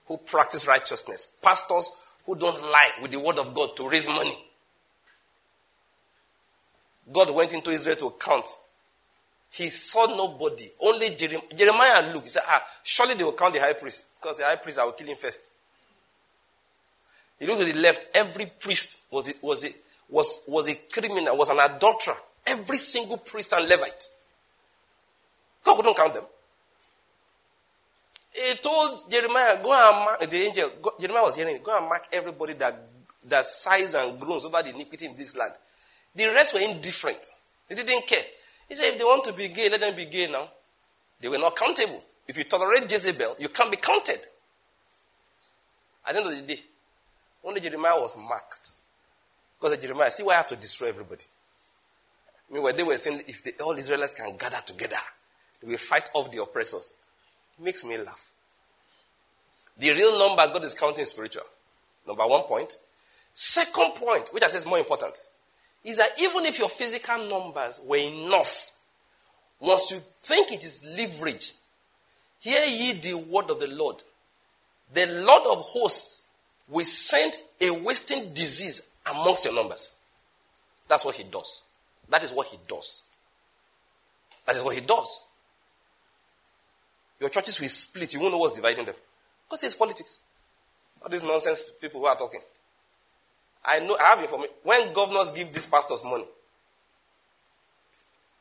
who 0.06 0.16
practice 0.18 0.66
righteousness? 0.66 1.38
Pastors 1.42 2.08
who 2.26 2.34
don't 2.34 2.60
lie 2.62 2.90
with 3.00 3.12
the 3.12 3.20
word 3.20 3.38
of 3.38 3.54
God 3.54 3.76
to 3.76 3.88
raise 3.88 4.08
money. 4.08 4.36
God 7.12 7.34
went 7.34 7.52
into 7.54 7.70
Israel 7.70 7.96
to 7.96 8.12
count. 8.18 8.46
He 9.52 9.68
saw 9.70 10.06
nobody, 10.06 10.70
only 10.80 11.08
Jeremiah 11.56 12.02
and 12.02 12.14
Luke. 12.14 12.22
He 12.22 12.28
said, 12.28 12.42
Ah, 12.46 12.64
surely 12.84 13.14
they 13.14 13.24
will 13.24 13.32
count 13.32 13.54
the 13.54 13.60
high 13.60 13.72
priest, 13.72 14.20
because 14.20 14.38
the 14.38 14.44
high 14.44 14.56
priest 14.56 14.78
I 14.78 14.84
will 14.84 14.92
kill 14.92 15.08
him 15.08 15.16
first. 15.16 15.52
He 17.38 17.46
looked 17.46 17.60
to 17.62 17.72
the 17.72 17.78
left, 17.80 18.06
every 18.14 18.46
priest 18.60 18.98
was 19.10 19.28
a, 19.28 19.32
was 19.42 19.64
a, 19.64 19.68
was, 20.08 20.44
was 20.48 20.68
a 20.68 20.74
criminal, 20.92 21.36
was 21.36 21.48
an 21.48 21.58
adulterer. 21.58 22.14
Every 22.46 22.78
single 22.78 23.16
priest 23.16 23.52
and 23.52 23.68
Levite. 23.68 24.04
God 25.64 25.76
couldn't 25.76 25.96
count 25.96 26.14
them. 26.14 26.24
He 28.32 28.54
told 28.54 29.10
Jeremiah, 29.10 29.60
go 29.62 29.72
and 29.72 30.04
mark, 30.04 30.20
the 30.20 30.36
angel, 30.36 30.70
go, 30.80 30.92
Jeremiah 31.00 31.24
was 31.24 31.36
hearing 31.36 31.58
go 31.62 31.76
and 31.76 31.88
mark 31.88 32.06
everybody 32.12 32.52
that, 32.54 32.88
that 33.24 33.46
sighs 33.46 33.94
and 33.94 34.20
groans 34.20 34.44
over 34.44 34.62
the 34.62 34.70
iniquity 34.70 35.06
in 35.06 35.16
this 35.16 35.36
land. 35.36 35.52
The 36.14 36.26
rest 36.26 36.54
were 36.54 36.60
indifferent. 36.60 37.26
They 37.68 37.76
didn't 37.76 38.06
care. 38.06 38.24
He 38.68 38.74
said, 38.74 38.92
if 38.92 38.98
they 38.98 39.04
want 39.04 39.24
to 39.24 39.32
be 39.32 39.48
gay, 39.48 39.68
let 39.68 39.80
them 39.80 39.94
be 39.94 40.06
gay 40.06 40.30
now. 40.30 40.48
They 41.20 41.28
were 41.28 41.38
not 41.38 41.56
countable. 41.56 42.02
If 42.26 42.38
you 42.38 42.44
tolerate 42.44 42.90
Jezebel, 42.90 43.36
you 43.38 43.48
can't 43.48 43.70
be 43.70 43.76
counted. 43.76 44.18
At 46.06 46.14
the 46.14 46.20
end 46.20 46.28
of 46.28 46.36
the 46.36 46.54
day, 46.54 46.60
only 47.44 47.60
Jeremiah 47.60 48.00
was 48.00 48.16
marked. 48.16 48.72
Because 49.58 49.76
Jeremiah, 49.78 50.10
see 50.10 50.22
why 50.22 50.34
I 50.34 50.36
have 50.38 50.48
to 50.48 50.56
destroy 50.56 50.88
everybody. 50.88 51.24
Meanwhile, 52.50 52.74
they 52.74 52.82
were 52.82 52.96
saying 52.96 53.22
if 53.26 53.44
the, 53.44 53.52
all 53.62 53.72
Israelites 53.72 54.14
can 54.14 54.36
gather 54.36 54.58
together, 54.66 54.96
we 55.66 55.76
fight 55.76 56.08
off 56.14 56.30
the 56.30 56.42
oppressors. 56.42 56.98
It 57.58 57.64
makes 57.64 57.84
me 57.84 57.98
laugh. 57.98 58.32
The 59.78 59.90
real 59.90 60.18
number 60.18 60.46
God 60.52 60.64
is 60.64 60.74
counting 60.74 61.02
is 61.02 61.10
spiritual. 61.10 61.44
Number 62.06 62.26
one 62.26 62.42
point. 62.42 62.74
Second 63.34 63.94
point, 63.94 64.30
which 64.32 64.42
I 64.42 64.48
say 64.48 64.58
is 64.58 64.66
more 64.66 64.78
important, 64.78 65.18
is 65.84 65.96
that 65.98 66.10
even 66.20 66.44
if 66.44 66.58
your 66.58 66.68
physical 66.68 67.18
numbers 67.28 67.80
were 67.84 67.96
enough, 67.96 68.78
once 69.60 69.90
you 69.90 69.98
think 69.98 70.52
it 70.52 70.64
is 70.64 70.86
leverage, 70.96 71.52
hear 72.40 72.64
ye 72.66 72.92
the 72.94 73.14
word 73.30 73.50
of 73.50 73.60
the 73.60 73.68
Lord. 73.68 74.02
The 74.92 75.06
Lord 75.06 75.42
of 75.56 75.64
hosts 75.64 76.28
will 76.68 76.84
send 76.84 77.34
a 77.60 77.70
wasting 77.84 78.32
disease 78.34 78.94
amongst 79.10 79.44
your 79.44 79.54
numbers. 79.54 80.06
That's 80.88 81.04
what 81.04 81.14
he 81.14 81.24
does. 81.24 81.62
That 82.08 82.24
is 82.24 82.32
what 82.32 82.48
he 82.48 82.58
does. 82.66 83.04
That 84.46 84.56
is 84.56 84.64
what 84.64 84.74
he 84.74 84.80
does. 84.80 85.24
Your 87.20 87.28
churches 87.28 87.60
will 87.60 87.68
split. 87.68 88.14
You 88.14 88.20
won't 88.20 88.32
know 88.32 88.38
what's 88.38 88.56
dividing 88.56 88.86
them. 88.86 88.94
Because 89.46 89.62
it's 89.64 89.74
politics. 89.74 90.22
All 91.02 91.08
these 91.08 91.22
nonsense 91.22 91.74
people 91.80 92.00
who 92.00 92.06
are 92.06 92.16
talking. 92.16 92.40
I 93.64 93.80
know, 93.80 93.96
I 94.00 94.08
have 94.10 94.20
information. 94.20 94.54
When 94.62 94.92
governors 94.92 95.32
give 95.32 95.52
these 95.52 95.66
pastors 95.66 96.02
money, 96.04 96.24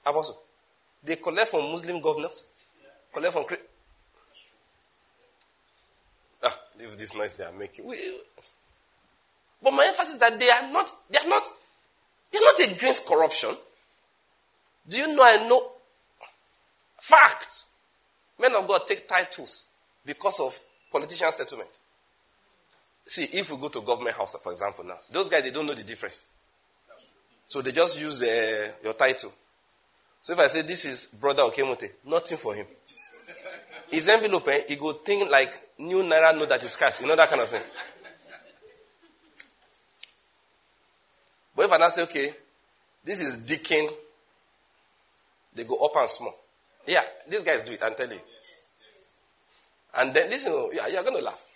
Apostle, 0.05 0.37
they 1.03 1.15
collect 1.15 1.49
from 1.51 1.71
Muslim 1.71 2.01
governors, 2.01 2.47
collect 3.13 3.33
from. 3.33 3.45
Ah, 6.43 6.57
leave 6.79 6.97
this 6.97 7.15
noise 7.15 7.33
they 7.33 7.43
are 7.43 7.51
making. 7.51 7.85
But 9.61 9.71
my 9.71 9.85
emphasis 9.85 10.13
is 10.13 10.19
that 10.19 10.39
they 10.39 10.49
are 10.49 10.71
not, 10.71 10.89
they 11.09 11.19
are 11.19 11.27
not, 11.27 11.43
they 12.31 12.37
are 12.37 12.41
not 12.41 12.77
against 12.77 13.07
corruption. 13.07 13.49
Do 14.87 14.97
you 14.97 15.15
know? 15.15 15.23
I 15.23 15.47
know. 15.47 15.71
Fact. 16.97 17.63
Men 18.39 18.55
of 18.55 18.67
God 18.67 18.81
take 18.87 19.07
titles 19.07 19.75
because 20.05 20.39
of 20.39 20.57
politician 20.91 21.31
settlement. 21.31 21.77
See, 23.09 23.23
if 23.39 23.49
we 23.49 23.57
go 23.57 23.69
to 23.69 23.81
government 23.81 24.15
house, 24.15 24.39
for 24.39 24.51
example, 24.51 24.85
now, 24.85 24.99
those 25.11 25.29
guys, 25.29 25.41
they 25.41 25.49
don't 25.49 25.65
know 25.65 25.73
the 25.73 25.83
difference. 25.83 26.29
So 27.47 27.63
they 27.63 27.71
just 27.71 27.99
use 27.99 28.21
uh, 28.21 28.71
your 28.83 28.93
title. 28.93 29.33
So 30.21 30.33
if 30.33 30.39
I 30.39 30.45
say 30.45 30.61
this 30.61 30.85
is 30.85 31.17
brother 31.19 31.41
Okemote, 31.41 31.89
nothing 32.05 32.37
for 32.37 32.53
him. 32.53 32.67
His 33.89 34.07
envelope, 34.09 34.47
eh, 34.49 34.59
he 34.67 34.75
go 34.75 34.91
think 34.91 35.27
like 35.31 35.49
new 35.79 36.03
naira 36.03 36.37
know 36.37 36.45
that 36.45 36.63
is 36.63 36.75
cash, 36.75 37.01
you 37.01 37.07
know 37.07 37.15
that 37.15 37.27
kind 37.27 37.41
of 37.41 37.47
thing. 37.47 37.63
But 41.55 41.65
if 41.65 41.71
I 41.71 41.77
now 41.77 41.89
say, 41.89 42.03
okay, 42.03 42.29
this 43.03 43.21
is 43.21 43.37
Deacon, 43.47 43.89
they 45.55 45.63
go 45.63 45.83
up 45.83 45.95
and 45.95 46.07
small. 46.07 46.35
Yeah, 46.85 47.01
these 47.27 47.43
guys 47.43 47.63
do 47.63 47.73
it, 47.73 47.81
I'm 47.83 47.95
telling 47.95 48.19
you. 48.19 48.23
And 49.97 50.13
then, 50.13 50.29
listen, 50.29 50.69
yeah, 50.73 50.85
you're 50.89 51.01
going 51.01 51.17
to 51.17 51.23
laugh. 51.23 51.48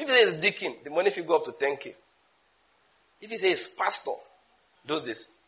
If 0.00 0.08
he 0.08 0.14
says 0.14 0.40
deacon, 0.40 0.72
the 0.82 0.88
money 0.88 1.10
will 1.14 1.24
go 1.24 1.36
up 1.36 1.44
to 1.44 1.50
10k. 1.50 1.92
If 3.20 3.28
he 3.28 3.36
says 3.36 3.76
pastor, 3.78 4.12
does 4.86 5.04
this. 5.04 5.42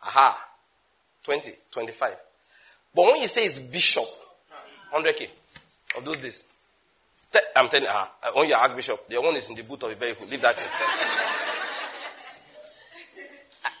aha, 0.00 0.38
20, 1.24 1.50
25. 1.72 2.14
But 2.94 3.06
when 3.06 3.16
he 3.16 3.26
says 3.26 3.58
bishop, 3.58 4.04
100k 4.94 5.28
of 5.98 6.04
those 6.04 6.18
days. 6.18 6.48
I'm 7.56 7.68
telling 7.68 7.86
you, 7.86 7.90
ah, 7.92 8.12
when 8.36 8.48
you're 8.48 8.58
archbishop, 8.58 9.08
the 9.08 9.20
one 9.20 9.34
is 9.34 9.50
in 9.50 9.56
the 9.56 9.64
boot 9.64 9.82
of 9.82 9.90
a 9.90 9.94
vehicle. 9.96 10.26
Leave 10.28 10.42
that 10.42 10.54
I, 10.54 10.84
I, 13.64 13.66
ah, 13.66 13.74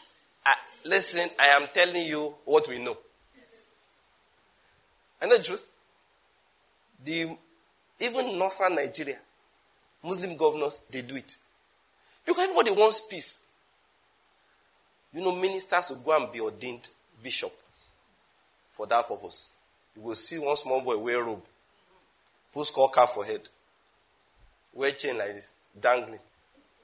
ah, 0.46 0.58
listen, 0.86 1.28
I 1.38 1.46
am 1.48 1.68
telling 1.72 2.06
you 2.06 2.34
what 2.44 2.66
we 2.68 2.78
know. 2.78 2.96
And 5.20 5.30
the 5.30 5.38
truth, 5.38 5.70
the 7.04 7.36
even 8.00 8.36
northern 8.36 8.74
Nigeria, 8.74 9.18
Muslim 10.02 10.36
governors, 10.36 10.86
they 10.90 11.02
do 11.02 11.16
it. 11.16 11.36
Because 12.24 12.44
everybody 12.44 12.70
wants 12.72 13.06
peace. 13.06 13.48
You 15.12 15.20
know, 15.20 15.34
ministers 15.34 15.90
will 15.90 15.98
go 15.98 16.22
and 16.22 16.32
be 16.32 16.40
ordained 16.40 16.88
bishop 17.22 17.52
for 18.70 18.86
that 18.86 19.06
purpose. 19.06 19.50
You 19.94 20.02
will 20.02 20.14
see 20.14 20.38
one 20.38 20.56
small 20.56 20.80
boy 20.80 20.98
wear 20.98 21.22
robe, 21.22 21.42
put 22.52 22.66
skull 22.66 22.88
cap 22.88 23.10
for 23.10 23.24
head, 23.24 23.48
wear 24.72 24.90
chain 24.92 25.18
like 25.18 25.34
this, 25.34 25.52
dangling. 25.78 26.18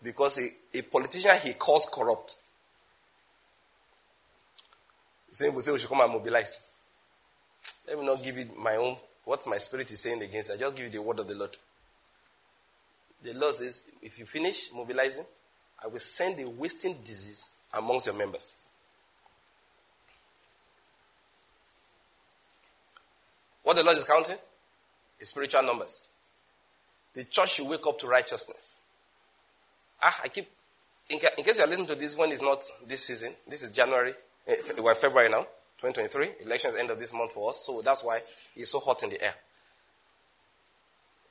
Because 0.02 0.38
a, 0.38 0.78
a 0.78 0.82
politician 0.82 1.32
he 1.42 1.54
calls 1.54 1.86
corrupt. 1.92 2.36
Same 5.30 5.54
will 5.54 5.60
say 5.60 5.72
we 5.72 5.78
should 5.78 5.88
come 5.88 6.00
and 6.00 6.12
mobilize. 6.12 6.60
Let 7.86 7.98
me 7.98 8.06
not 8.06 8.22
give 8.22 8.36
you 8.36 8.46
my 8.58 8.76
own, 8.76 8.96
what 9.24 9.46
my 9.46 9.56
spirit 9.56 9.90
is 9.90 10.02
saying 10.02 10.22
against. 10.22 10.52
I 10.52 10.56
just 10.56 10.76
give 10.76 10.86
you 10.86 10.90
the 10.90 11.02
word 11.02 11.18
of 11.18 11.28
the 11.28 11.34
Lord. 11.34 11.56
The 13.22 13.32
Lord 13.34 13.54
says, 13.54 13.90
if 14.02 14.18
you 14.18 14.26
finish 14.26 14.72
mobilizing, 14.74 15.24
I 15.82 15.88
will 15.88 15.98
send 15.98 16.40
a 16.40 16.48
wasting 16.48 16.94
disease 17.02 17.52
amongst 17.74 18.06
your 18.06 18.16
members. 18.16 18.56
What 23.62 23.76
the 23.76 23.84
Lord 23.84 23.96
is 23.96 24.04
counting 24.04 24.36
is 25.20 25.28
spiritual 25.28 25.62
numbers. 25.62 26.06
The 27.14 27.24
church 27.24 27.54
should 27.54 27.68
wake 27.68 27.86
up 27.86 27.98
to 27.98 28.06
righteousness. 28.06 28.76
Ah, 30.02 30.20
I 30.24 30.28
keep, 30.28 30.46
in, 31.10 31.18
in 31.36 31.44
case 31.44 31.58
you're 31.58 31.68
listening 31.68 31.88
to 31.88 31.94
this 31.94 32.16
one, 32.16 32.30
it's 32.30 32.42
not 32.42 32.62
this 32.86 33.06
season, 33.06 33.32
this 33.48 33.62
is 33.62 33.72
January, 33.72 34.12
eh, 34.46 34.54
we're 34.78 34.94
February 34.94 35.28
now, 35.28 35.42
2023. 35.80 36.46
Elections 36.46 36.76
end 36.76 36.90
of 36.90 36.98
this 36.98 37.12
month 37.12 37.32
for 37.32 37.48
us, 37.48 37.66
so 37.66 37.82
that's 37.82 38.04
why 38.04 38.20
it's 38.56 38.70
so 38.70 38.78
hot 38.78 39.02
in 39.02 39.10
the 39.10 39.22
air. 39.22 39.34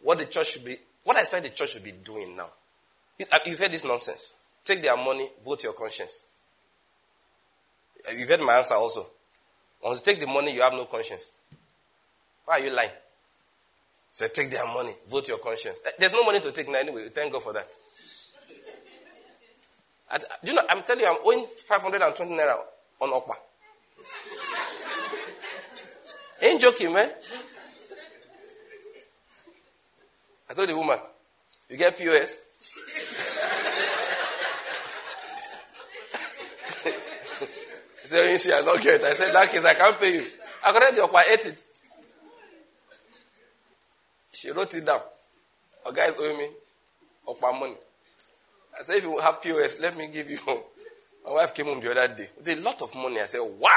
What 0.01 0.19
the 0.19 0.25
church 0.25 0.51
should 0.51 0.65
be 0.65 0.75
what 1.07 1.15
I 1.15 1.21
expect 1.21 1.43
the 1.43 1.49
church 1.51 1.69
should 1.71 1.85
be 1.85 1.93
doing 2.03 2.35
now. 2.35 2.49
Uh, 3.31 3.39
you've 3.45 3.59
heard 3.59 3.71
this 3.71 3.85
nonsense. 3.85 4.41
Take 4.65 4.81
their 4.81 4.97
money, 4.97 5.25
vote 5.45 5.63
your 5.63 5.71
conscience. 5.71 6.41
Uh, 8.05 8.11
you've 8.11 8.27
heard 8.27 8.41
my 8.41 8.55
answer 8.57 8.75
also. 8.75 9.07
Once 9.81 10.05
you 10.05 10.11
take 10.11 10.19
the 10.21 10.27
money, 10.27 10.53
you 10.53 10.61
have 10.61 10.73
no 10.73 10.83
conscience. 10.83 11.37
Why 12.43 12.55
are 12.55 12.65
you 12.65 12.75
lying? 12.75 12.89
So 14.11 14.27
take 14.27 14.51
their 14.51 14.65
money, 14.65 14.91
vote 15.07 15.29
your 15.29 15.37
conscience. 15.37 15.81
Uh, 15.87 15.91
there's 15.97 16.11
no 16.11 16.25
money 16.25 16.41
to 16.41 16.51
take 16.51 16.67
now 16.69 16.79
anyway. 16.79 17.07
Thank 17.07 17.31
God 17.31 17.41
for 17.41 17.53
that. 17.53 17.73
I, 20.11 20.17
do 20.17 20.51
you 20.51 20.55
know, 20.55 20.63
I'm 20.69 20.83
telling 20.83 21.03
you, 21.03 21.09
I'm 21.09 21.17
owing 21.23 21.45
520 21.45 22.35
naira 22.35 22.55
on 22.99 23.11
Okpa. 23.11 23.35
Ain't 26.43 26.59
joking, 26.59 26.91
man. 26.93 27.09
I 30.49 30.53
told 30.53 30.69
the 30.69 30.75
woman, 30.77 30.97
you 31.69 31.77
get 31.77 31.97
POS? 31.97 32.47
Said, 38.07 38.31
you 38.31 38.37
see, 38.37 38.53
I 38.53 38.61
don't 38.61 38.81
get 38.81 39.01
it. 39.01 39.03
I 39.03 39.11
said, 39.11 39.33
that 39.33 39.49
case, 39.49 39.65
I 39.65 39.73
can't 39.73 39.99
pay 39.99 40.13
you. 40.13 40.21
I 40.65 40.71
got 40.71 40.95
your 40.95 41.09
ate 41.29 41.45
it. 41.45 41.61
She 44.31 44.49
wrote 44.51 44.73
it 44.75 44.85
down. 44.85 45.01
A 45.85 45.91
guy 45.91 46.05
is 46.05 46.17
owing 46.17 46.37
me 46.37 46.47
of 47.27 47.35
my 47.41 47.51
money. 47.51 47.75
I 48.79 48.83
said, 48.83 48.97
if 48.97 49.03
you 49.03 49.19
have 49.19 49.41
POS, 49.41 49.81
let 49.81 49.97
me 49.97 50.07
give 50.07 50.29
you. 50.29 50.37
My 51.25 51.33
wife 51.33 51.53
came 51.53 51.65
home 51.65 51.81
the 51.81 51.91
other 51.91 52.15
day 52.15 52.29
with 52.37 52.47
a 52.47 52.61
lot 52.61 52.81
of 52.81 52.95
money. 52.95 53.19
I 53.19 53.25
said, 53.25 53.41
wow. 53.59 53.69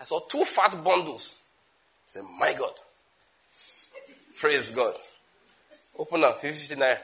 I 0.00 0.02
saw 0.02 0.18
two 0.28 0.44
fat 0.44 0.82
bundles. 0.82 1.46
I 1.98 2.06
said, 2.06 2.22
my 2.40 2.52
God. 2.58 2.74
Praise 4.40 4.72
God. 4.72 4.94
Open 5.96 6.24
up, 6.24 6.38
50 6.38 6.74
naira. 6.74 6.98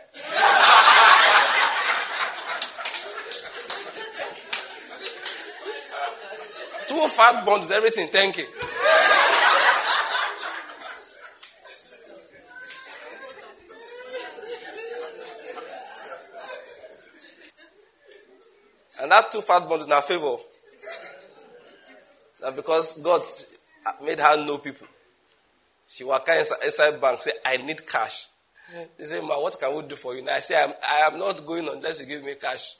two 6.90 7.08
fat 7.08 7.44
bundles, 7.46 7.70
everything, 7.70 8.08
thank 8.08 8.36
you. 8.36 8.44
And 19.00 19.10
that 19.12 19.30
two 19.30 19.40
fat 19.40 19.68
bundles 19.68 19.88
her 19.88 20.02
favor. 20.02 20.36
That 22.40 22.56
because 22.56 23.00
God 23.02 23.22
made 24.04 24.18
her 24.18 24.44
know 24.44 24.58
people. 24.58 24.88
She 25.86 26.04
walked 26.04 26.28
inside, 26.28 26.64
inside 26.64 27.00
bank, 27.00 27.20
say, 27.20 27.32
I 27.44 27.58
need 27.58 27.86
cash. 27.86 28.26
They 28.98 29.04
say, 29.04 29.20
Ma, 29.20 29.40
what 29.40 29.58
can 29.58 29.74
we 29.74 29.82
do 29.82 29.96
for 29.96 30.14
you? 30.14 30.20
And 30.20 30.30
I 30.30 30.40
say, 30.40 30.62
I'm, 30.62 30.72
I 30.88 31.06
am 31.06 31.18
not 31.18 31.44
going 31.44 31.68
unless 31.68 32.00
you 32.00 32.06
give 32.06 32.24
me 32.24 32.34
cash. 32.34 32.76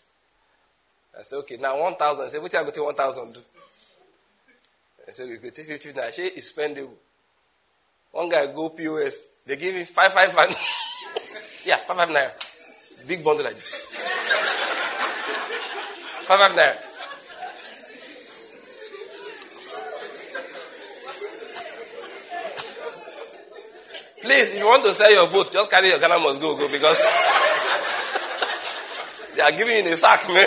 I 1.19 1.23
say, 1.23 1.37
okay, 1.39 1.57
now 1.57 1.81
1,000. 1.81 2.25
I 2.25 2.29
say, 2.29 2.39
what 2.39 2.55
are 2.55 2.59
you 2.59 2.65
going 2.65 2.75
to 2.75 2.85
1,000 2.85 3.35
do? 3.35 3.41
I 5.07 5.11
say, 5.11 5.29
we 5.29 5.39
go 5.39 5.51
take 5.51 5.67
50 5.67 5.93
now. 5.95 6.11
She 6.13 6.23
is 6.23 6.53
spendable. 6.53 6.95
One 8.13 8.29
guy 8.29 8.47
go 8.47 8.69
POS. 8.71 9.43
They 9.47 9.57
give 9.57 9.75
me 9.75 9.85
5, 9.85 10.13
5, 10.13 10.29
and 10.29 10.37
yeah, 11.67 11.77
5, 11.77 11.97
5 11.97 12.09
naira. 12.09 13.09
Big 13.09 13.25
bundle 13.25 13.45
like 13.45 13.55
this. 13.55 13.95
5, 16.27 16.39
5 16.39 16.53
naira. 16.53 16.90
Please, 24.23 24.53
if 24.55 24.59
you 24.59 24.67
want 24.67 24.85
to 24.85 24.93
sell 24.93 25.11
your 25.11 25.27
vote, 25.29 25.51
just 25.51 25.71
carry 25.71 25.89
your 25.89 25.99
Ghana 25.99 26.19
must 26.19 26.41
go, 26.43 26.55
go 26.57 26.71
because 26.71 27.01
they 29.35 29.43
are 29.43 29.53
giving 29.53 29.87
you 29.87 29.93
a 29.93 29.97
sack, 29.97 30.29
man. 30.29 30.47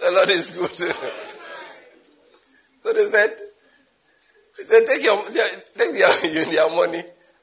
the 0.00 0.10
Lord 0.12 0.30
is 0.30 0.56
good. 0.56 0.76
so 2.82 2.92
they 2.92 3.04
said, 3.04 3.36
they 4.58 4.64
said 4.64 4.86
take 4.86 5.02
your 5.02 5.20
take 5.74 5.98
your, 5.98 6.52
your 6.52 6.70
money 6.76 7.02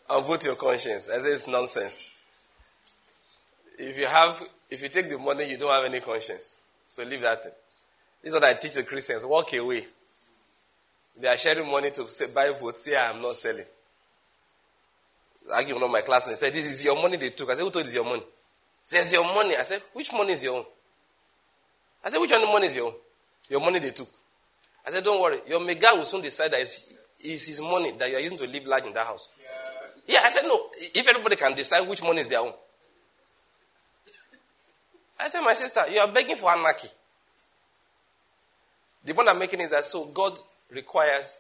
and 0.10 0.26
vote 0.26 0.46
your 0.46 0.56
conscience. 0.56 1.10
I 1.10 1.20
said 1.20 1.34
it's 1.34 1.48
nonsense. 1.50 2.12
If 3.78 3.98
you 3.98 4.08
have 4.08 4.42
if 4.70 4.82
you 4.82 4.88
take 4.88 5.10
the 5.10 5.18
money, 5.18 5.50
you 5.50 5.58
don't 5.58 5.72
have 5.72 5.84
any 5.84 6.00
conscience. 6.00 6.70
So 6.88 7.04
leave 7.04 7.22
that 7.22 7.44
thing. 7.44 7.52
This 8.22 8.34
is 8.34 8.40
what 8.40 8.50
I 8.50 8.54
teach 8.54 8.76
the 8.76 8.84
Christians. 8.84 9.26
Walk 9.26 9.54
away. 9.54 9.86
They 11.20 11.28
are 11.28 11.38
sharing 11.38 11.70
money 11.70 11.92
to 11.92 12.06
buy 12.34 12.50
votes. 12.60 12.86
Say, 12.86 12.98
I'm 12.98 13.22
not 13.22 13.36
selling. 13.36 13.66
One 15.48 15.84
of 15.84 15.92
my 15.92 16.02
classmates. 16.02 16.40
Said, 16.40 16.54
This 16.54 16.72
is 16.72 16.86
your 16.86 17.02
money 17.02 17.18
they 17.18 17.30
took. 17.30 17.50
I 17.50 17.56
said, 17.56 17.64
Who 17.64 17.70
told 17.70 17.86
you 17.86 17.90
it's 17.90 17.96
your 17.96 18.06
money? 18.06 18.22
He 18.22 18.88
says, 18.88 19.14
Your 19.14 19.24
money. 19.24 19.56
I 19.56 19.64
said, 19.64 19.82
Which 19.94 20.12
money 20.12 20.34
is 20.34 20.44
your 20.44 20.58
own? 20.58 20.64
I 22.04 22.10
said, 22.10 22.20
Which 22.20 22.32
one 22.32 22.44
of 22.44 22.50
money 22.50 22.68
is 22.68 22.76
your 22.76 22.88
own? 22.88 22.94
Your 23.50 23.62
money 23.62 23.80
they 23.80 23.92
took. 23.92 24.08
I 24.88 24.92
said, 24.92 25.04
Don't 25.04 25.22
worry. 25.22 25.38
Your 25.48 25.64
mega 25.64 25.90
will 25.94 26.06
soon 26.06 26.22
decide 26.22 26.52
that 26.52 26.62
it's, 26.62 26.94
it's 27.20 27.48
his 27.48 27.62
money 27.62 27.92
that 27.92 28.10
you 28.10 28.16
are 28.16 28.22
using 28.22 28.38
to 28.40 28.48
live 28.48 28.66
large 28.66 28.86
in 28.86 28.94
that 28.94 29.06
house. 29.06 29.32
Yeah. 30.08 30.16
yeah, 30.16 30.20
I 30.24 30.30
said, 30.30 30.44
No. 30.48 30.60
If 30.96 31.08
everybody 31.08 31.36
can 31.36 31.54
decide 31.54 31.88
which 31.88 32.02
money 32.02 32.22
is 32.22 32.28
their 32.28 32.40
own. 32.40 32.54
I 35.20 35.28
said, 35.28 35.42
My 35.42 35.54
sister, 35.54 35.82
you 35.92 36.00
are 36.00 36.12
begging 36.12 36.38
for 36.38 36.50
anarchy. 36.50 36.88
The 39.06 39.14
point 39.14 39.28
I'm 39.28 39.40
making 39.40 39.60
is 39.62 39.72
that 39.72 39.84
so 39.84 40.10
God 40.14 40.38
requires. 40.74 41.38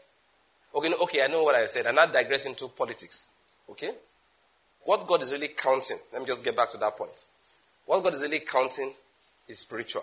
Okay, 0.75 0.89
okay, 1.03 1.23
I 1.23 1.27
know 1.27 1.43
what 1.43 1.55
I 1.55 1.65
said. 1.65 1.85
I'm 1.85 1.95
not 1.95 2.13
digressing 2.13 2.55
to 2.55 2.67
politics. 2.69 3.43
Okay? 3.69 3.89
What 4.85 5.07
God 5.07 5.21
is 5.21 5.31
really 5.31 5.49
counting, 5.49 5.97
let 6.11 6.21
me 6.21 6.27
just 6.27 6.43
get 6.43 6.55
back 6.57 6.71
to 6.71 6.77
that 6.77 6.97
point. 6.97 7.25
What 7.85 8.03
God 8.03 8.13
is 8.13 8.23
really 8.23 8.39
counting 8.39 8.91
is 9.47 9.59
spiritual. 9.59 10.01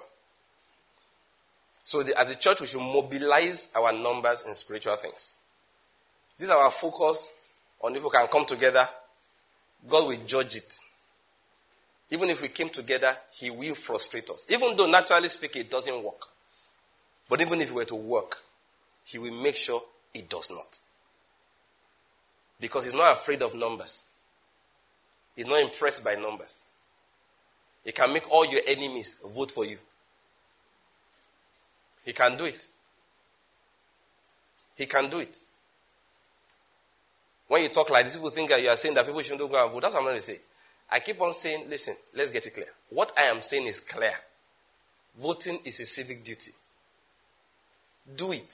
So, 1.85 2.03
the, 2.03 2.19
as 2.19 2.31
a 2.31 2.39
church, 2.39 2.61
we 2.61 2.67
should 2.67 2.81
mobilize 2.81 3.73
our 3.77 3.93
numbers 3.93 4.47
in 4.47 4.55
spiritual 4.55 4.95
things. 4.97 5.41
This 6.39 6.49
is 6.49 6.55
our 6.55 6.71
focus 6.71 7.51
on 7.83 7.97
if 7.97 8.03
we 8.03 8.11
can 8.11 8.27
come 8.29 8.47
together, 8.47 8.87
God 9.89 10.09
will 10.09 10.19
judge 10.27 10.57
it. 10.57 10.75
Even 12.11 12.29
if 12.31 12.43
we 12.43 12.49
came 12.49 12.69
together, 12.69 13.13
He 13.39 13.51
will 13.51 13.75
frustrate 13.75 14.29
us. 14.31 14.47
Even 14.51 14.77
though, 14.77 14.91
naturally 14.91 15.29
speaking, 15.29 15.63
it 15.63 15.71
doesn't 15.71 16.03
work. 16.03 16.27
But 17.29 17.41
even 17.41 17.61
if 17.61 17.71
we 17.71 17.77
were 17.77 17.85
to 17.87 17.95
work, 17.95 18.37
he 19.11 19.19
will 19.19 19.33
make 19.33 19.57
sure 19.57 19.81
it 20.15 20.29
does 20.29 20.51
not. 20.51 20.79
Because 22.61 22.85
he's 22.85 22.95
not 22.95 23.13
afraid 23.13 23.43
of 23.43 23.55
numbers. 23.55 24.19
He's 25.35 25.47
not 25.47 25.61
impressed 25.61 26.05
by 26.05 26.15
numbers. 26.15 26.67
He 27.85 27.93
can 27.93 28.13
make 28.13 28.31
all 28.31 28.47
your 28.47 28.61
enemies 28.69 29.23
vote 29.35 29.51
for 29.51 29.65
you. 29.65 29.79
He 32.05 32.13
can 32.13 32.37
do 32.37 32.45
it. 32.45 32.67
He 34.77 34.87
can 34.87 35.11
do 35.11 35.19
it. 35.19 35.37
When 37.49 37.63
you 37.63 37.69
talk 37.69 37.91
like 37.91 38.05
this, 38.05 38.17
people 38.17 38.31
think 38.31 38.51
that 38.51 38.63
you 38.63 38.69
are 38.69 38.77
saying 38.77 38.95
that 38.95 39.07
people 39.07 39.21
shouldn't 39.23 39.51
go 39.51 39.63
and 39.63 39.73
vote. 39.73 39.83
That's 39.83 39.95
what 39.95 40.01
I'm 40.01 40.07
going 40.07 40.17
to 40.17 40.23
say. 40.23 40.37
I 40.91 41.01
keep 41.01 41.21
on 41.21 41.33
saying, 41.33 41.69
listen, 41.69 41.95
let's 42.17 42.31
get 42.31 42.47
it 42.47 42.55
clear. 42.55 42.67
What 42.91 43.13
I 43.19 43.23
am 43.23 43.43
saying 43.43 43.67
is 43.67 43.81
clear. 43.81 44.13
Voting 45.19 45.59
is 45.65 45.81
a 45.81 45.87
civic 45.87 46.23
duty. 46.23 46.53
Do 48.17 48.33
it 48.33 48.53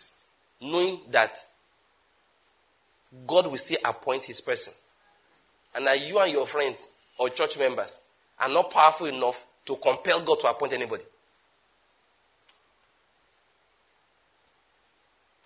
knowing 0.60 0.98
that 1.10 1.38
God 3.26 3.46
will 3.46 3.56
still 3.56 3.78
appoint 3.84 4.24
his 4.24 4.40
person. 4.40 4.72
And 5.74 5.86
that 5.86 6.08
you 6.08 6.18
and 6.18 6.32
your 6.32 6.46
friends 6.46 6.94
or 7.18 7.28
church 7.28 7.58
members 7.58 8.08
are 8.40 8.48
not 8.48 8.70
powerful 8.70 9.06
enough 9.06 9.46
to 9.66 9.76
compel 9.76 10.20
God 10.22 10.40
to 10.40 10.48
appoint 10.48 10.72
anybody. 10.72 11.04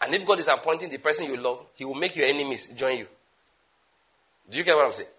And 0.02 0.14
if 0.14 0.26
God 0.26 0.38
is 0.38 0.48
appointing 0.48 0.88
the 0.88 0.98
person 0.98 1.26
you 1.26 1.36
love, 1.36 1.64
he 1.74 1.84
will 1.84 1.94
make 1.94 2.16
your 2.16 2.26
enemies 2.26 2.68
join 2.68 2.98
you. 2.98 3.06
Do 4.48 4.58
you 4.58 4.64
get 4.64 4.74
what 4.74 4.86
I'm 4.86 4.92
saying? 4.92 5.11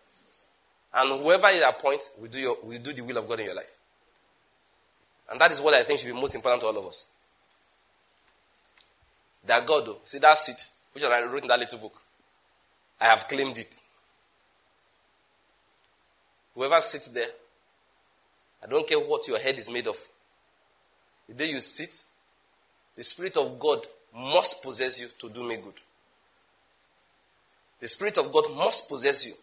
And 0.94 1.22
whoever 1.22 1.48
he 1.48 1.62
appoints 1.62 2.16
will 2.20 2.28
do, 2.28 2.40
your, 2.40 2.56
will 2.64 2.80
do 2.80 2.92
the 2.92 3.02
will 3.02 3.18
of 3.18 3.28
God 3.28 3.40
in 3.40 3.46
your 3.46 3.56
life. 3.56 3.78
And 5.30 5.40
that 5.40 5.52
is 5.52 5.62
what 5.62 5.74
I 5.74 5.84
think 5.84 6.00
should 6.00 6.14
be 6.14 6.20
most 6.20 6.36
important 6.36 6.62
to 6.62 6.68
all 6.68 6.78
of 6.78 6.86
us. 6.86 7.12
That 9.46 9.66
God, 9.66 9.84
oh, 9.88 9.98
see 10.04 10.20
that 10.20 10.38
seat, 10.38 10.70
which 10.94 11.04
I 11.04 11.26
wrote 11.26 11.42
in 11.42 11.48
that 11.48 11.60
little 11.60 11.80
book. 11.80 12.02
I 13.00 13.06
have 13.06 13.28
claimed 13.28 13.58
it. 13.58 13.76
Whoever 16.54 16.80
sits 16.82 17.10
there, 17.10 17.28
I 18.64 18.68
don't 18.68 18.88
care 18.88 19.00
what 19.00 19.28
your 19.28 19.40
head 19.40 19.58
is 19.58 19.72
made 19.72 19.88
of. 19.88 19.98
The 21.28 21.34
day 21.34 21.50
you 21.50 21.60
sit, 21.60 22.04
the 22.96 23.04
Spirit 23.04 23.38
of 23.38 23.58
God 23.58 23.86
must 24.16 24.62
possess 24.62 25.02
you 25.02 25.08
to 25.20 25.34
do 25.34 25.48
me 25.48 25.56
good. 25.64 25.80
The 27.80 27.88
Spirit 27.88 28.18
of 28.20 28.32
God 28.32 28.56
must 28.56 28.90
possess 28.90 29.26
you 29.26 29.34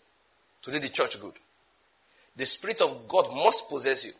to 0.62 0.70
do 0.70 0.78
the 0.78 0.88
church 0.88 1.20
good. 1.20 1.32
The 2.36 2.46
Spirit 2.46 2.80
of 2.82 3.08
God 3.08 3.34
must 3.34 3.68
possess 3.68 4.04
you 4.04 4.12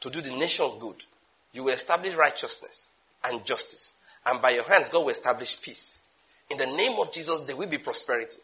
to 0.00 0.10
do 0.10 0.20
the 0.20 0.36
nation 0.38 0.70
good. 0.78 1.04
You 1.52 1.64
will 1.64 1.72
establish 1.72 2.14
righteousness 2.14 2.92
and 3.24 3.44
justice 3.44 3.95
and 4.26 4.42
by 4.42 4.50
your 4.50 4.64
hands, 4.64 4.88
God 4.88 5.00
will 5.00 5.10
establish 5.10 5.60
peace. 5.62 6.10
In 6.50 6.58
the 6.58 6.66
name 6.66 6.98
of 7.00 7.12
Jesus, 7.12 7.40
there 7.40 7.56
will 7.56 7.68
be 7.68 7.78
prosperity. 7.78 8.38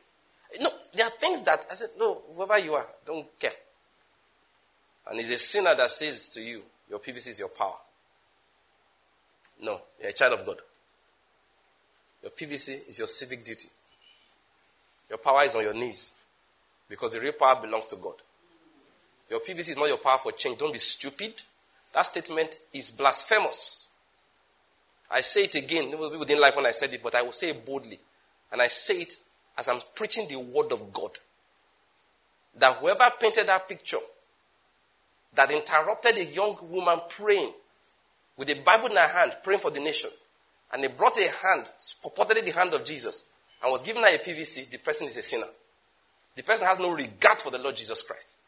No, 0.61 0.71
there 0.95 1.07
are 1.07 1.11
things 1.11 1.41
that 1.43 1.65
I 1.71 1.75
said, 1.75 1.91
no, 1.99 2.23
whoever 2.35 2.59
you 2.59 2.75
are, 2.75 2.87
don't 3.07 3.27
care. 3.39 3.51
And 5.11 5.19
it's 5.19 5.31
a 5.31 5.39
sinner 5.39 5.75
that 5.75 5.91
says 5.91 6.29
to 6.29 6.41
you, 6.41 6.63
your 6.89 6.99
PVC 6.99 7.29
is 7.29 7.39
your 7.39 7.49
power. 7.49 7.77
No, 9.63 9.81
you're 10.01 10.11
a 10.11 10.13
child 10.13 10.39
of 10.39 10.47
God. 10.47 10.57
Your 12.23 12.31
PVC 12.31 12.89
is 12.89 12.99
your 12.99 13.09
civic 13.09 13.45
duty. 13.45 13.69
Your 15.09 15.19
power 15.19 15.43
is 15.43 15.55
on 15.55 15.63
your 15.63 15.75
knees 15.75 16.27
because 16.89 17.13
the 17.13 17.21
real 17.21 17.33
power 17.33 17.61
belongs 17.61 17.87
to 17.89 17.97
God. 17.97 18.15
Your 19.31 19.41
PVC 19.41 19.71
is 19.71 19.77
not 19.77 19.89
your 19.89 19.99
power 19.99 20.19
for 20.19 20.33
change. 20.33 20.59
Don't 20.59 20.73
be 20.73 20.79
stupid. 20.79 21.43
That 21.95 22.07
statement 22.07 22.57
is 22.73 22.91
blasphemous. 22.91 23.82
I 25.13 25.21
say 25.21 25.45
it 25.45 25.55
again. 25.55 25.91
People 25.91 26.25
didn't 26.25 26.41
like 26.41 26.57
when 26.57 26.67
I 26.67 26.71
said 26.71 26.93
it, 26.93 27.03
but 27.03 27.15
I 27.15 27.23
will 27.23 27.33
say 27.33 27.51
it 27.51 27.67
boldly. 27.67 27.99
And 28.51 28.63
I 28.63 28.69
say 28.69 28.95
it 28.95 29.13
as 29.59 29.69
I'm 29.69 29.81
preaching 29.95 30.27
the 30.29 30.39
word 30.39 30.73
of 30.73 30.93
God. 30.93 31.11
That 32.59 32.77
whoever 32.77 33.11
painted 33.21 33.47
that 33.47 33.69
picture 33.69 33.99
that 35.35 35.51
interrupted 35.51 36.19
a 36.19 36.25
young 36.25 36.57
woman 36.71 37.01
praying 37.09 37.53
with 38.37 38.51
a 38.51 38.61
Bible 38.63 38.89
in 38.89 38.97
her 38.97 39.09
hand, 39.09 39.37
praying 39.43 39.61
for 39.61 39.71
the 39.71 39.81
nation, 39.81 40.11
and 40.73 40.83
they 40.83 40.89
brought 40.89 41.17
a 41.17 41.47
hand, 41.47 41.71
purportedly 42.05 42.45
the 42.45 42.53
hand 42.53 42.75
of 42.75 42.85
Jesus, 42.85 43.31
and 43.63 43.71
was 43.71 43.83
given 43.83 44.03
her 44.03 44.09
a 44.09 44.19
PVC, 44.19 44.71
the 44.71 44.79
person 44.79 45.07
is 45.07 45.17
a 45.17 45.23
sinner. 45.23 45.47
The 46.35 46.43
person 46.43 46.67
has 46.67 46.79
no 46.79 46.95
regard 46.95 47.41
for 47.41 47.51
the 47.51 47.59
Lord 47.59 47.77
Jesus 47.77 48.03
Christ 48.03 48.39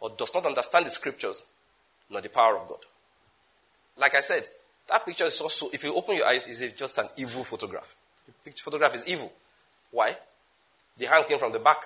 or 0.00 0.10
does 0.16 0.32
not 0.34 0.46
understand 0.46 0.86
the 0.86 0.90
scriptures 0.90 1.46
nor 2.10 2.20
the 2.20 2.28
power 2.28 2.56
of 2.56 2.68
God. 2.68 2.78
Like 3.96 4.14
I 4.14 4.20
said, 4.20 4.44
that 4.88 5.06
picture 5.06 5.24
is 5.24 5.40
also, 5.40 5.66
if 5.72 5.82
you 5.82 5.94
open 5.96 6.16
your 6.16 6.26
eyes, 6.26 6.46
is 6.46 6.62
it 6.62 6.76
just 6.76 6.98
an 6.98 7.06
evil 7.16 7.44
photograph? 7.44 7.96
The 8.26 8.32
picture, 8.44 8.62
photograph 8.64 8.94
is 8.94 9.08
evil. 9.08 9.32
Why? 9.90 10.14
The 10.96 11.06
hand 11.06 11.26
came 11.26 11.38
from 11.38 11.52
the 11.52 11.58
back. 11.58 11.78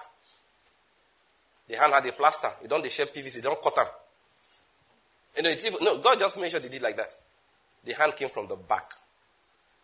The 1.68 1.76
hand 1.76 1.92
had 1.92 2.06
a 2.06 2.12
plaster. 2.12 2.48
You 2.62 2.68
don't 2.68 2.84
shape 2.90 3.08
PVC, 3.08 3.36
they 3.36 3.48
don't 3.48 3.62
cut 3.62 3.76
them. 3.76 3.86
You 5.36 5.42
know, 5.42 5.50
it's 5.50 5.64
evil. 5.64 5.78
No, 5.82 5.98
God 5.98 6.18
just 6.18 6.40
made 6.40 6.50
sure 6.50 6.60
they 6.60 6.68
did 6.68 6.82
like 6.82 6.96
that. 6.96 7.14
The 7.84 7.94
hand 7.94 8.16
came 8.16 8.28
from 8.28 8.48
the 8.48 8.56
back. 8.56 8.92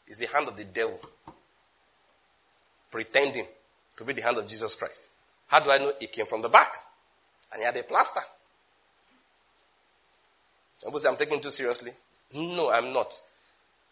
It's 0.07 0.19
the 0.19 0.27
hand 0.27 0.49
of 0.49 0.57
the 0.57 0.65
devil. 0.65 1.01
Pretending 2.91 3.47
to 3.97 4.05
be 4.05 4.13
the 4.13 4.23
hand 4.23 4.37
of 4.39 4.47
Jesus 4.47 4.75
Christ. 4.75 5.11
How 5.47 5.61
do 5.61 5.71
I 5.71 5.79
know 5.79 5.93
it 6.01 6.11
came 6.11 6.27
from 6.27 6.43
the 6.43 6.49
back? 6.49 6.75
And 7.53 7.61
he 7.61 7.65
had 7.65 7.77
a 7.77 7.83
plaster. 7.85 8.21
And 10.85 10.95
say, 10.97 11.09
I'm 11.09 11.17
taking 11.17 11.41
too 11.41 11.51
seriously. 11.51 11.93
No, 12.35 12.71
I'm 12.71 12.93
not. 12.93 13.13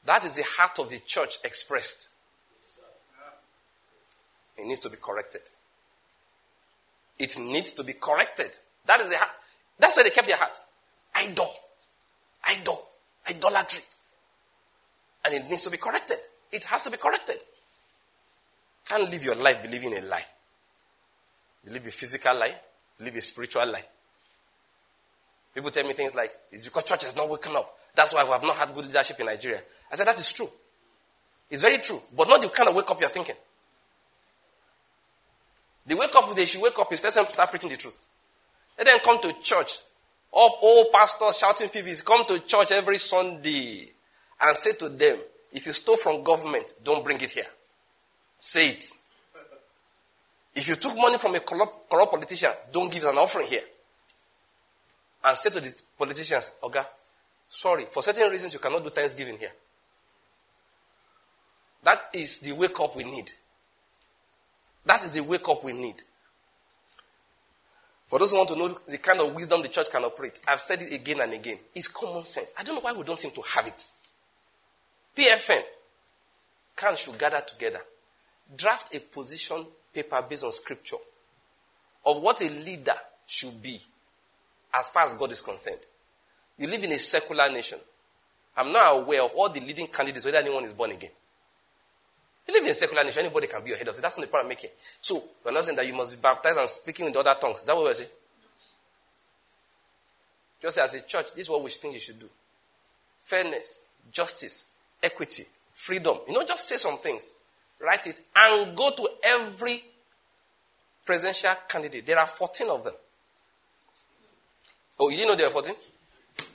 That 0.05 0.25
is 0.25 0.37
the 0.37 0.43
heart 0.43 0.79
of 0.79 0.91
the 0.91 0.99
church 0.99 1.37
expressed. 1.45 2.09
It 4.59 4.67
needs 4.67 4.81
to 4.81 4.91
be 4.91 4.97
corrected. 5.03 5.43
It 7.19 7.37
needs 7.39 7.73
to 7.75 7.85
be 7.85 7.93
corrected. 7.95 8.51
That 8.87 9.01
is 9.01 9.11
the 9.11 9.17
heart. 9.17 9.31
That's 9.79 9.97
where 9.97 10.05
they 10.05 10.11
kept 10.11 10.27
their 10.27 10.37
heart. 10.37 10.59
Idol. 11.15 11.49
Idol. 12.49 12.79
Idolatry. 13.29 13.83
And 15.25 15.35
it 15.35 15.49
needs 15.49 15.63
to 15.65 15.71
be 15.71 15.77
corrected. 15.77 16.19
It 16.51 16.65
has 16.65 16.85
to 16.85 16.91
be 16.91 16.97
corrected. 16.97 17.37
Can't 18.89 19.09
live 19.11 19.25
your 19.25 19.37
life 19.37 19.63
believing 19.63 19.97
a 19.97 20.03
lie. 20.03 20.25
Believe 21.65 21.87
a 21.87 21.91
physical 21.91 22.37
lie, 22.37 22.55
believe 22.99 23.15
a 23.15 23.21
spiritual 23.21 23.67
lie. 23.71 23.85
People 25.55 25.71
tell 25.71 25.87
me 25.87 25.93
things 25.93 26.15
like, 26.15 26.31
it's 26.51 26.65
because 26.65 26.85
church 26.85 27.05
has 27.05 27.17
not 27.17 27.29
woken 27.29 27.55
up. 27.55 27.79
That's 27.95 28.15
why 28.15 28.25
we 28.25 28.31
have 28.31 28.43
not 28.43 28.57
had 28.57 28.75
good 28.75 28.87
leadership 28.87 29.21
in 29.21 29.27
Nigeria. 29.27 29.61
I 29.91 29.97
said, 29.97 30.07
that 30.07 30.19
is 30.19 30.33
true. 30.33 30.47
It's 31.51 31.63
very 31.63 31.79
true. 31.79 31.99
But 32.17 32.29
not 32.29 32.41
the 32.41 32.49
kind 32.49 32.69
of 32.69 32.75
wake 32.75 32.91
up 32.91 33.01
you're 33.01 33.11
thinking. 33.11 33.35
The 35.87 35.97
wake 35.97 36.15
up 36.17 36.35
they 36.35 36.47
should 36.47 36.63
wake 36.63 36.79
up 36.79 36.93
is 36.93 37.05
let 37.05 37.15
them 37.15 37.27
start 37.29 37.51
preaching 37.51 37.71
the 37.71 37.77
truth. 37.77 38.05
Let 38.79 38.87
them 38.87 38.99
come 39.05 39.21
to 39.21 39.33
church. 39.43 39.79
All 40.31 40.59
old 40.63 40.93
pastors 40.93 41.39
shouting 41.39 41.69
PVs, 41.69 42.05
come 42.05 42.25
to 42.27 42.39
church 42.41 42.73
every 42.73 42.99
Sunday 42.99 43.91
and 44.41 44.57
say 44.57 44.73
to 44.73 44.89
them, 44.89 45.19
if 45.53 45.67
you 45.67 45.73
stole 45.73 45.97
from 45.99 46.23
government, 46.23 46.73
don't 46.83 47.05
bring 47.05 47.21
it 47.21 47.31
here. 47.31 47.45
Say 48.39 48.71
it. 48.71 48.85
If 50.55 50.69
you 50.69 50.75
took 50.77 50.97
money 50.97 51.19
from 51.19 51.35
a 51.35 51.41
corrupt, 51.41 51.91
corrupt 51.91 52.13
politician, 52.13 52.51
don't 52.73 52.91
give 52.91 53.05
an 53.05 53.17
offering 53.17 53.47
here. 53.47 53.63
And 55.25 55.37
say 55.37 55.51
to 55.51 55.61
the 55.61 55.73
politicians, 55.99 56.59
Oga, 56.63 56.85
sorry, 57.53 57.85
for 57.85 58.03
certain 58.03 58.31
reasons 58.31 58.55
you 58.55 58.61
cannot 58.61 58.83
do 58.83 58.89
Thanksgiving 58.89 59.37
here. 59.39 59.53
That 61.83 62.01
is 62.15 62.41
the 62.41 62.53
wake 62.53 62.81
up 62.81 62.97
we 62.97 63.05
need. 63.05 63.31
That 64.87 65.03
is 65.05 65.13
the 65.13 65.23
wake 65.29 65.47
up 65.49 65.63
we 65.63 65.73
need. 65.73 66.03
For 68.07 68.19
those 68.19 68.33
who 68.33 68.39
want 68.39 68.49
to 68.51 68.57
know 68.57 68.69
the 68.89 68.99
kind 68.99 69.21
of 69.21 69.35
wisdom 69.35 69.63
the 69.63 69.69
church 69.69 69.91
CAN 69.91 70.05
operate, 70.05 70.41
I've 70.49 70.61
said 70.61 70.81
it 70.83 70.93
again 70.93 71.21
and 71.21 71.33
again. 71.33 71.59
It's 71.75 71.89
common 71.89 72.25
sense. 72.25 72.55
I 72.59 72.63
don't 72.63 72.77
know 72.77 72.81
why 72.81 72.93
we 72.93 73.05
don't 73.05 73.19
seem 73.19 73.33
to 73.33 73.43
have 73.55 73.67
it. 73.67 73.87
PFN 75.17 75.63
can 76.77 76.97
should 76.97 77.19
gather 77.19 77.41
together, 77.47 77.79
draft 78.57 78.95
a 78.95 79.01
position 79.01 79.65
paper 79.93 80.25
based 80.29 80.45
on 80.45 80.53
scripture 80.53 80.97
of 82.05 82.23
what 82.23 82.41
a 82.41 82.51
leader 82.51 82.95
should 83.27 83.63
be 83.63 83.79
as 84.75 84.91
far 84.91 85.05
as 85.05 85.15
God 85.15 85.33
is 85.33 85.43
concerned. 85.43 85.81
You 86.63 86.69
live 86.69 86.85
in 86.85 86.93
a 86.93 86.99
secular 86.99 87.51
nation. 87.51 87.81
I'm 88.57 88.71
not 88.71 88.97
aware 88.97 89.21
of 89.25 89.33
all 89.35 89.49
the 89.49 89.59
leading 89.59 89.89
candidates, 89.89 90.25
whether 90.25 90.39
anyone 90.39 90.63
is 90.63 90.73
born 90.73 90.93
again. 90.93 91.11
You 92.47 92.55
live 92.55 92.63
in 92.63 92.71
a 92.71 92.75
secular 92.75 93.03
nation, 93.03 93.25
anybody 93.25 93.49
can 93.49 93.65
be 93.65 93.71
your 93.71 93.79
head 93.79 93.89
of 93.89 93.95
state. 93.95 94.03
That's 94.03 94.17
not 94.17 94.27
the 94.27 94.31
point 94.31 94.45
I'm 94.45 94.49
making. 94.49 94.71
So, 95.01 95.21
we're 95.45 95.51
not 95.51 95.65
saying 95.65 95.77
that 95.77 95.89
you 95.89 95.95
must 95.95 96.15
be 96.15 96.23
baptized 96.23 96.57
and 96.57 96.69
speaking 96.69 97.07
in 97.09 97.17
other 97.17 97.35
tongues. 97.41 97.59
Is 97.59 97.65
that 97.65 97.75
what 97.75 97.87
we're 97.87 97.95
saying? 97.95 98.11
Just 100.61 100.79
as 100.79 100.95
a 100.95 101.05
church, 101.05 101.35
this 101.35 101.47
is 101.47 101.51
what 101.51 101.65
we 101.65 101.71
think 101.71 101.95
you 101.95 102.01
should 102.01 102.21
do 102.21 102.29
fairness, 103.19 103.89
justice, 104.13 104.77
equity, 105.03 105.43
freedom. 105.75 106.17
You 106.29 106.35
know, 106.35 106.47
just 106.47 106.69
say 106.69 106.77
some 106.77 106.97
things, 106.97 107.41
write 107.81 108.07
it, 108.07 108.21
and 108.37 108.77
go 108.77 108.93
to 108.93 109.09
every 109.25 109.83
presidential 111.05 111.55
candidate. 111.69 112.07
There 112.07 112.21
are 112.21 112.27
14 112.29 112.69
of 112.71 112.85
them. 112.85 112.95
Oh, 115.01 115.11
you 115.11 115.17
didn't 115.17 115.31
know 115.31 115.35
there 115.35 115.49
were 115.49 115.55
14? 115.55 115.75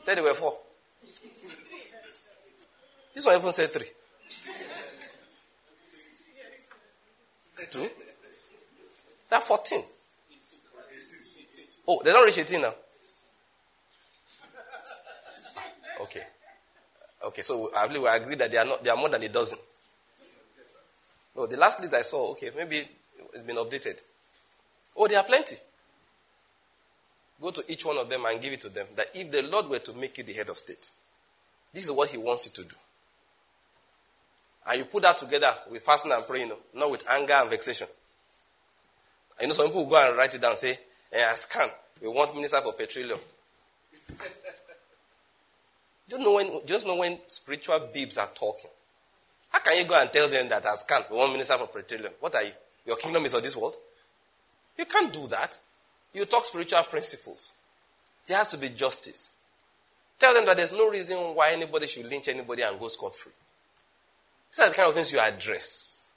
There 0.08 0.24
were 0.24 0.34
four. 0.34 0.58
This 3.14 3.26
one 3.26 3.36
even 3.36 3.51
said 3.51 3.70
three. 3.72 3.88
Two? 7.70 7.89
There 9.30 9.38
are 9.38 9.41
14. 9.41 9.82
Oh, 11.89 12.01
they 12.05 12.14
don't 12.14 12.26
reach 12.26 12.38
18 12.38 12.62
now. 12.62 12.74
Okay. 15.99 16.24
Okay, 17.26 17.41
so 17.41 17.70
I 17.76 17.88
believe 17.88 18.03
we 18.03 18.08
agree 18.08 18.36
that 18.36 18.49
they 18.49 18.58
are 18.58 18.66
not 18.66 18.82
they 18.82 18.89
are 18.89 18.95
more 18.95 19.10
than 19.10 19.24
a 19.24 19.28
dozen. 19.28 19.60
No, 21.36 21.47
the 21.47 21.58
last 21.58 21.82
list 21.82 21.93
I 21.93 22.01
saw, 22.01 22.32
okay, 22.32 22.51
maybe 22.55 22.78
it's 22.78 23.41
been 23.45 23.58
updated. 23.58 24.01
Oh, 24.95 25.08
there 25.08 25.18
are 25.18 25.26
plenty. 25.26 25.58
Go 27.42 27.52
to 27.52 27.64
each 27.68 27.86
one 27.86 27.98
of 27.98 28.10
them 28.10 28.26
and 28.26 28.42
give 28.42 28.54
it 28.54 28.62
to 28.62 28.70
them. 28.70 28.88
That 28.96 29.08
if 29.14 29.32
the 29.32 29.44
Lord 29.44 29.70
were 29.70 29.80
to 29.80 29.94
make 29.94 30.18
you 30.18 30.24
the 30.24 30.34
head 30.34 30.50
of 30.50 30.58
state, 30.58 30.90
this 31.74 31.86
is 31.86 31.92
what 31.92 32.10
He 32.10 32.18
wants 32.18 32.46
you 32.48 32.64
to 32.64 32.70
do. 32.70 32.76
And 34.68 34.80
you 34.80 34.86
put 34.86 35.04
that 35.04 35.18
together 35.18 35.54
with 35.72 35.82
fasting 35.82 36.12
and 36.12 36.26
praying, 36.28 36.52
not 36.74 36.92
with 36.92 37.08
anger 37.10 37.34
and 37.34 37.50
vexation. 37.50 37.88
You 39.40 39.48
know, 39.48 39.54
some 39.54 39.68
people 39.68 39.86
go 39.86 40.08
and 40.08 40.18
write 40.18 40.34
it 40.34 40.42
down 40.42 40.52
and 40.52 40.60
say, 40.60 40.78
eh, 41.14 41.24
as 41.32 41.46
CAN, 41.46 41.70
we 42.02 42.08
want 42.08 42.34
minister 42.36 42.60
for 42.62 42.74
petroleum. 42.74 43.20
just 46.10 46.22
know 46.22 46.34
when 46.34 46.66
just 46.66 46.88
know 46.88 46.96
when 46.98 47.20
spiritual 47.28 47.80
babes 47.94 48.18
are 48.18 48.30
talking. 48.36 48.70
How 49.50 49.60
CAN 49.60 49.78
you 49.78 49.86
go 49.86 50.00
and 50.00 50.12
tell 50.12 50.28
them 50.28 50.50
that 50.50 50.66
as 50.66 50.84
can 50.84 51.04
we 51.12 51.18
want 51.18 51.32
minister 51.32 51.54
for 51.54 51.68
petroleum? 51.68 52.14
What 52.20 52.36
are 52.36 52.44
you? 52.44 52.52
Your 52.88 52.98
kingdom 52.98 53.24
is 53.26 53.34
of 53.36 53.44
this 53.44 53.56
world? 53.56 53.76
You 54.78 54.86
can't 54.86 55.14
do 55.14 55.28
that. 55.28 55.58
You 56.18 56.26
talk 56.26 56.45
spiritual 56.45 56.82
principles. 56.82 57.51
There 58.26 58.36
has 58.38 58.49
to 58.49 58.57
be 58.57 58.70
justice. 58.70 59.38
Tell 60.18 60.34
them 60.34 60.47
that 60.47 60.57
there's 60.57 60.72
no 60.72 60.89
reason 60.89 61.15
why 61.15 61.51
anybody 61.51 61.86
should 61.86 62.09
lynch 62.09 62.28
anybody 62.28 62.63
and 62.63 62.80
go 62.80 62.88
scot 62.88 63.15
free. 63.15 63.34
These 64.51 64.65
are 64.65 64.70
the 64.70 64.76
kind 64.76 64.89
of 64.89 64.95
things 64.95 65.13
you 65.13 65.20
address. 65.20 66.07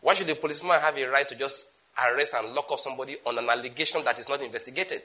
Why 0.00 0.14
should 0.14 0.30
a 0.30 0.36
policeman 0.36 0.80
have 0.80 0.96
a 0.96 1.04
right 1.04 1.28
to 1.28 1.36
just 1.36 1.76
arrest 2.02 2.32
and 2.32 2.54
lock 2.54 2.72
up 2.72 2.78
somebody 2.78 3.16
on 3.26 3.36
an 3.36 3.50
allegation 3.50 4.02
that 4.04 4.18
is 4.18 4.26
not 4.26 4.40
investigated? 4.40 5.02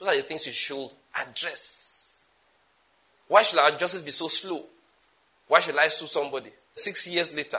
Those 0.00 0.08
are 0.08 0.16
the 0.16 0.22
things 0.22 0.46
you 0.46 0.52
should 0.52 0.88
address. 1.20 2.24
Why 3.28 3.42
should 3.42 3.58
our 3.58 3.72
justice 3.72 4.00
be 4.00 4.12
so 4.12 4.28
slow? 4.28 4.64
Why 5.46 5.60
should 5.60 5.76
I 5.76 5.88
sue 5.88 6.06
somebody? 6.06 6.48
Six 6.72 7.06
years 7.08 7.36
later, 7.36 7.58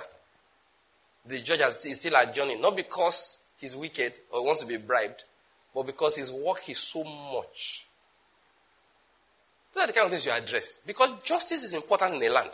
the 1.23 1.37
judge 1.37 1.59
is 1.59 1.97
still 1.97 2.15
adjourning, 2.15 2.61
not 2.61 2.75
because 2.75 3.43
he's 3.59 3.75
wicked 3.75 4.13
or 4.33 4.43
wants 4.43 4.63
to 4.63 4.67
be 4.67 4.83
bribed, 4.83 5.23
but 5.77 5.85
because 5.85 6.17
his 6.17 6.31
work 6.31 6.67
is 6.69 6.79
so 6.79 7.03
much. 7.03 7.85
Those 9.71 9.83
are 9.83 9.87
the 9.87 9.93
kind 9.93 10.05
of 10.05 10.11
things 10.11 10.25
you 10.25 10.31
address. 10.31 10.81
Because 10.87 11.21
justice 11.21 11.63
is 11.63 11.75
important 11.75 12.15
in 12.15 12.23
a 12.23 12.33
land. 12.33 12.49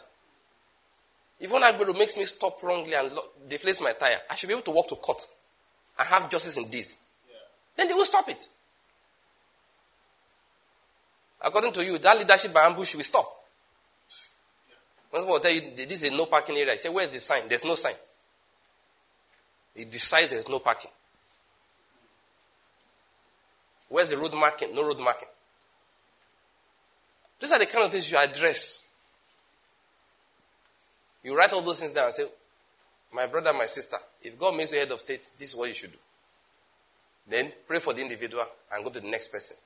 If 1.40 1.50
one 1.50 1.62
agbero 1.62 1.98
makes 1.98 2.18
me 2.18 2.26
stop 2.26 2.62
wrongly 2.62 2.94
and 2.96 3.10
deflates 3.48 3.82
my 3.82 3.94
tire, 3.94 4.18
I 4.30 4.36
should 4.36 4.48
be 4.48 4.54
able 4.56 4.64
to 4.64 4.72
walk 4.72 4.90
to 4.90 4.96
court 4.96 5.22
and 5.98 6.06
have 6.06 6.30
justice 6.30 6.58
in 6.58 6.70
this. 6.70 7.08
Yeah. 7.30 7.36
Then 7.78 7.88
they 7.88 7.94
will 7.94 8.04
stop 8.04 8.28
it. 8.28 8.46
According 11.40 11.72
to 11.72 11.86
you, 11.86 11.98
that 12.00 12.18
leadership 12.18 12.54
by 12.54 12.66
ambush 12.66 12.94
will 12.94 13.04
stop. 13.04 13.26
When 15.12 15.22
someone 15.22 15.36
will 15.36 15.40
tell 15.40 15.54
you 15.54 15.62
this 15.78 16.04
is 16.04 16.12
a 16.12 16.18
no 16.18 16.26
parking 16.26 16.58
area, 16.58 16.74
you 16.74 16.78
say, 16.78 16.90
Where's 16.90 17.08
the 17.08 17.22
sign? 17.22 17.44
There's 17.48 17.64
no 17.64 17.76
sign. 17.76 17.96
It 19.78 19.90
decides 19.90 20.32
there's 20.32 20.50
no 20.50 20.60
parking. 20.60 20.92
Where's 23.94 24.10
the 24.10 24.18
road 24.18 24.34
marking? 24.34 24.74
No 24.74 24.82
road 24.88 25.00
marking. 25.00 25.28
These 27.40 27.52
are 27.52 27.60
the 27.60 27.68
kind 27.68 27.86
of 27.86 27.92
things 27.92 28.12
you 28.12 28.18
address. 28.18 28.82
You 31.24 31.38
write 31.38 31.54
all 31.54 31.62
those 31.62 31.80
things 31.80 31.92
down 31.92 32.06
and 32.06 32.14
say, 32.16 32.26
My 33.14 33.28
brother, 33.28 33.54
my 33.54 33.68
sister, 33.68 33.98
if 34.24 34.36
God 34.40 34.58
makes 34.58 34.74
you 34.74 34.80
head 34.80 34.90
of 34.90 35.00
state, 35.00 35.30
this 35.38 35.54
is 35.54 35.56
what 35.56 35.68
you 35.68 35.76
should 35.76 35.92
do. 35.92 35.98
Then 37.28 37.52
pray 37.68 37.78
for 37.78 37.94
the 37.94 38.02
individual 38.02 38.44
and 38.74 38.84
go 38.84 38.90
to 38.90 39.00
the 39.00 39.08
next 39.08 39.28
person. 39.28 39.58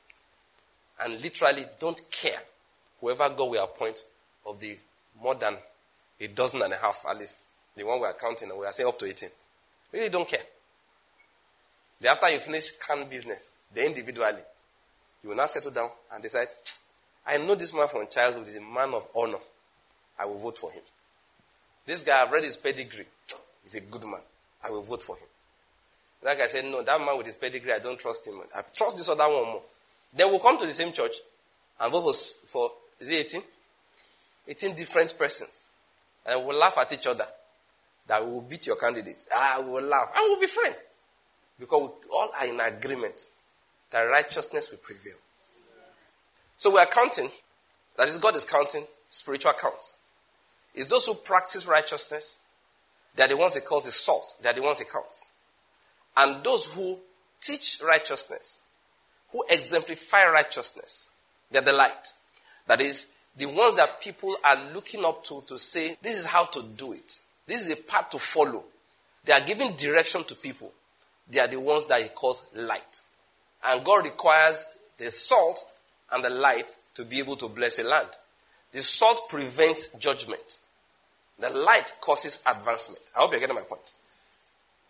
And 1.01 1.13
literally 1.23 1.63
don't 1.79 2.01
care 2.11 2.39
whoever 2.99 3.29
God 3.29 3.49
will 3.49 3.63
appoint 3.63 4.03
of 4.45 4.59
the 4.59 4.77
more 5.21 5.35
than 5.35 5.55
a 6.19 6.27
dozen 6.27 6.61
and 6.63 6.73
a 6.73 6.77
half, 6.77 7.05
at 7.09 7.17
least, 7.17 7.45
the 7.77 7.85
one 7.85 8.01
we 8.01 8.05
are 8.05 8.13
counting, 8.13 8.49
and 8.49 8.59
we 8.59 8.65
are 8.65 8.73
saying 8.73 8.89
up 8.89 8.99
to 8.99 9.05
18. 9.05 9.29
Really 9.93 10.09
don't 10.09 10.27
care. 10.27 10.43
Then 11.99 12.11
after 12.11 12.29
you 12.29 12.39
finish 12.39 12.71
CAN 12.77 13.09
business, 13.09 13.65
then 13.73 13.87
individually, 13.87 14.41
you 15.23 15.29
will 15.29 15.35
now 15.35 15.47
settle 15.47 15.71
down 15.71 15.89
and 16.13 16.21
decide, 16.21 16.47
I 17.25 17.37
know 17.37 17.55
this 17.55 17.73
man 17.73 17.87
from 17.87 18.07
childhood 18.07 18.47
is 18.47 18.55
a 18.55 18.61
man 18.61 18.93
of 18.93 19.07
honor. 19.15 19.39
I 20.19 20.25
will 20.25 20.37
vote 20.39 20.57
for 20.57 20.71
him. 20.71 20.81
This 21.85 22.03
guy, 22.03 22.21
I've 22.21 22.31
read 22.31 22.43
his 22.43 22.57
pedigree. 22.57 23.05
He's 23.63 23.75
a 23.75 23.91
good 23.91 24.03
man. 24.03 24.21
I 24.65 24.71
will 24.71 24.81
vote 24.81 25.03
for 25.03 25.15
him. 25.15 25.27
Like 26.23 26.41
I 26.41 26.47
said, 26.47 26.65
no, 26.65 26.81
that 26.83 26.99
man 26.99 27.17
with 27.17 27.25
his 27.25 27.37
pedigree, 27.37 27.71
I 27.71 27.79
don't 27.79 27.99
trust 27.99 28.27
him. 28.27 28.35
I 28.55 28.61
trust 28.75 28.97
this 28.97 29.09
other 29.09 29.23
one 29.23 29.45
more. 29.45 29.61
Then 30.15 30.27
we'll 30.29 30.39
come 30.39 30.57
to 30.59 30.65
the 30.65 30.73
same 30.73 30.91
church 30.91 31.13
and 31.79 31.91
vote 31.91 32.03
for, 32.03 32.13
for 32.13 32.71
is 32.99 33.09
it 33.09 33.35
18? 33.35 33.41
18 34.47 34.75
different 34.75 35.13
persons. 35.17 35.69
And 36.25 36.45
we'll 36.45 36.57
laugh 36.57 36.77
at 36.77 36.91
each 36.93 37.07
other 37.07 37.25
that 38.07 38.25
we 38.25 38.31
will 38.31 38.41
beat 38.41 38.67
your 38.67 38.77
candidate. 38.77 39.25
Ah, 39.33 39.61
we 39.63 39.69
will 39.71 39.83
laugh. 39.83 40.11
And 40.15 40.23
we'll 40.27 40.39
be 40.39 40.47
friends. 40.47 40.91
Because 41.59 41.89
we 41.89 42.09
all 42.13 42.29
are 42.39 42.47
in 42.47 42.59
agreement 42.59 43.21
that 43.91 44.03
righteousness 44.03 44.71
will 44.71 44.79
prevail. 44.79 45.17
So 46.57 46.71
we 46.71 46.79
are 46.79 46.85
counting, 46.85 47.29
that 47.97 48.07
is, 48.07 48.17
God 48.17 48.35
is 48.35 48.45
counting 48.45 48.83
spiritual 49.09 49.53
counts. 49.59 49.99
It's 50.75 50.87
those 50.87 51.07
who 51.07 51.13
practice 51.25 51.67
righteousness, 51.67 52.45
they 53.15 53.23
are 53.23 53.27
the 53.27 53.37
ones 53.37 53.55
he 53.55 53.61
calls 53.61 53.85
the 53.85 53.91
salt, 53.91 54.35
they 54.41 54.49
are 54.49 54.53
the 54.53 54.61
ones 54.61 54.79
he 54.79 54.85
counts. 54.85 55.31
And 56.15 56.43
those 56.43 56.73
who 56.73 56.97
teach 57.41 57.79
righteousness, 57.85 58.67
who 59.31 59.43
exemplify 59.49 60.27
righteousness, 60.29 61.15
they're 61.51 61.61
the 61.61 61.73
light. 61.73 62.13
That 62.67 62.81
is, 62.81 63.25
the 63.37 63.45
ones 63.45 63.75
that 63.75 64.01
people 64.01 64.33
are 64.43 64.57
looking 64.73 65.05
up 65.05 65.23
to 65.25 65.43
to 65.47 65.57
say, 65.59 65.95
this 66.01 66.17
is 66.17 66.25
how 66.25 66.45
to 66.45 66.63
do 66.75 66.93
it. 66.93 67.19
This 67.45 67.67
is 67.67 67.71
a 67.71 67.91
path 67.91 68.09
to 68.09 68.19
follow. 68.19 68.63
They 69.25 69.33
are 69.33 69.45
giving 69.45 69.75
direction 69.75 70.23
to 70.23 70.35
people. 70.35 70.71
They 71.29 71.39
are 71.39 71.47
the 71.47 71.59
ones 71.59 71.87
that 71.87 72.01
he 72.01 72.09
calls 72.09 72.49
light. 72.55 73.01
And 73.65 73.83
God 73.83 74.05
requires 74.05 74.83
the 74.97 75.11
salt 75.11 75.59
and 76.11 76.23
the 76.23 76.29
light 76.29 76.71
to 76.95 77.03
be 77.03 77.19
able 77.19 77.35
to 77.37 77.49
bless 77.49 77.79
a 77.79 77.83
land. 77.83 78.09
The 78.71 78.81
salt 78.81 79.21
prevents 79.29 79.97
judgment. 79.97 80.59
The 81.39 81.49
light 81.49 81.91
causes 82.01 82.43
advancement. 82.47 83.01
I 83.15 83.21
hope 83.21 83.31
you're 83.31 83.39
getting 83.39 83.55
my 83.55 83.61
point. 83.61 83.93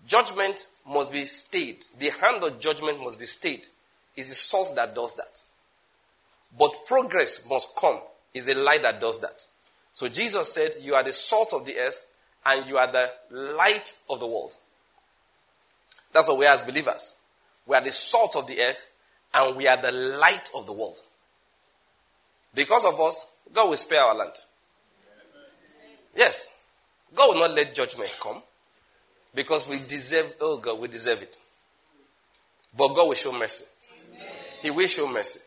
Judgment 0.05 0.67
must 0.87 1.11
be 1.11 1.19
stayed. 1.19 1.83
The 1.99 2.11
hand 2.21 2.43
of 2.43 2.59
judgment 2.59 3.01
must 3.01 3.19
be 3.19 3.25
stayed. 3.25 3.65
It's 4.15 4.29
the 4.29 4.35
salt 4.35 4.73
that 4.75 4.95
does 4.95 5.13
that. 5.15 5.43
But 6.57 6.71
progress 6.87 7.47
must 7.49 7.75
come. 7.75 7.99
It's 8.33 8.45
the 8.45 8.55
light 8.55 8.83
that 8.83 9.01
does 9.01 9.19
that. 9.21 9.43
So 9.93 10.07
Jesus 10.07 10.53
said, 10.53 10.71
You 10.81 10.95
are 10.95 11.03
the 11.03 11.13
salt 11.13 11.53
of 11.53 11.65
the 11.65 11.77
earth 11.77 12.13
and 12.45 12.67
you 12.67 12.77
are 12.77 12.87
the 12.87 13.11
light 13.31 13.93
of 14.09 14.19
the 14.19 14.27
world. 14.27 14.55
That's 16.13 16.27
what 16.29 16.39
we 16.39 16.45
are 16.45 16.53
as 16.53 16.63
believers. 16.63 17.15
We 17.65 17.75
are 17.75 17.81
the 17.81 17.91
salt 17.91 18.35
of 18.35 18.47
the 18.47 18.59
earth 18.59 18.91
and 19.33 19.55
we 19.55 19.67
are 19.67 19.77
the 19.77 19.91
light 19.91 20.49
of 20.55 20.65
the 20.65 20.73
world. 20.73 20.99
Because 22.55 22.85
of 22.85 22.99
us, 22.99 23.39
God 23.53 23.69
will 23.69 23.75
spare 23.77 24.01
our 24.01 24.15
land. 24.15 24.31
Yes. 26.15 26.53
God 27.15 27.33
will 27.33 27.41
not 27.41 27.55
let 27.55 27.75
judgment 27.75 28.15
come 28.21 28.41
because 29.35 29.69
we 29.69 29.77
deserve, 29.87 30.33
oh 30.41 30.57
God, 30.57 30.79
we 30.79 30.87
deserve 30.87 31.21
it. 31.21 31.37
But 32.75 32.89
God 32.89 33.07
will 33.07 33.13
show 33.13 33.37
mercy. 33.37 33.65
He 34.61 34.71
will 34.71 34.87
show 34.87 35.11
mercy 35.11 35.41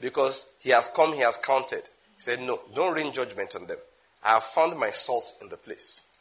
because 0.00 0.56
He 0.60 0.70
has 0.70 0.88
come, 0.88 1.12
He 1.12 1.20
has 1.20 1.36
counted. 1.36 1.82
He 2.16 2.20
said, 2.20 2.40
No, 2.40 2.58
don't 2.74 2.94
rain 2.94 3.12
judgment 3.12 3.54
on 3.56 3.66
them. 3.66 3.78
I 4.24 4.34
have 4.34 4.44
found 4.44 4.78
my 4.78 4.90
salt 4.90 5.38
in 5.42 5.48
the 5.48 5.56
place. 5.56 6.18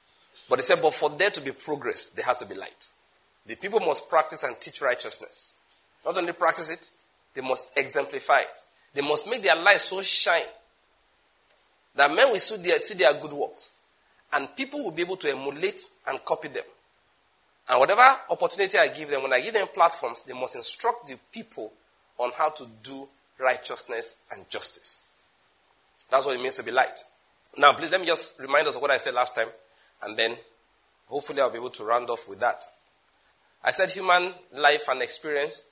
But 0.50 0.60
He 0.60 0.64
said, 0.64 0.82
But 0.82 0.94
for 0.94 1.10
there 1.10 1.30
to 1.30 1.42
be 1.42 1.52
progress, 1.52 2.10
there 2.10 2.26
has 2.26 2.38
to 2.38 2.48
be 2.48 2.56
light. 2.56 2.88
The 3.48 3.56
people 3.56 3.80
must 3.80 4.10
practice 4.10 4.44
and 4.44 4.56
teach 4.60 4.82
righteousness. 4.82 5.58
Not 6.06 6.18
only 6.18 6.34
practice 6.34 6.72
it, 6.72 6.92
they 7.34 7.42
must 7.42 7.78
exemplify 7.78 8.42
it. 8.42 8.58
They 8.94 9.02
must 9.02 9.30
make 9.30 9.42
their 9.42 9.56
lives 9.56 9.84
so 9.84 10.02
shine 10.02 10.42
that 11.96 12.14
men 12.14 12.30
will 12.30 12.40
see 12.40 12.58
their, 12.58 12.80
see 12.80 12.98
their 12.98 13.14
good 13.14 13.34
works. 13.34 13.80
And 14.34 14.54
people 14.56 14.84
will 14.84 14.92
be 14.92 15.02
able 15.02 15.16
to 15.18 15.30
emulate 15.30 15.80
and 16.08 16.24
copy 16.26 16.50
them. 16.50 16.64
And 17.70 17.80
whatever 17.80 18.02
opportunity 18.30 18.78
I 18.78 18.88
give 18.90 19.10
them, 19.10 19.24
when 19.24 19.34
I 19.34 19.42
give 19.42 19.54
them 19.54 19.68
platforms, 19.74 20.26
they 20.26 20.34
must 20.34 20.56
instruct 20.56 21.08
the 21.08 21.18
people 21.32 21.72
on 22.18 22.32
how 22.38 22.50
to 22.50 22.66
do 22.84 23.08
righteousness 23.40 24.28
and 24.32 24.50
justice. 24.50 25.18
That's 26.10 26.26
what 26.26 26.36
it 26.36 26.42
means 26.42 26.56
to 26.56 26.64
be 26.64 26.72
light. 26.72 27.00
Now, 27.58 27.74
please 27.74 27.92
let 27.92 28.02
me 28.02 28.08
just 28.08 28.40
remind 28.40 28.68
us 28.68 28.76
of 28.76 28.82
what 28.82 28.92
I 28.92 28.98
said 28.98 29.14
last 29.14 29.36
time, 29.36 29.48
and 30.04 30.16
then 30.16 30.36
hopefully 31.08 31.42
I'll 31.42 31.52
be 31.52 31.58
able 31.58 31.70
to 31.72 31.84
round 31.84 32.10
off 32.10 32.30
with 32.30 32.40
that. 32.40 32.64
I 33.64 33.72
said 33.72 33.90
human 33.90 34.34
life 34.54 34.88
and 34.90 35.02
experience. 35.02 35.72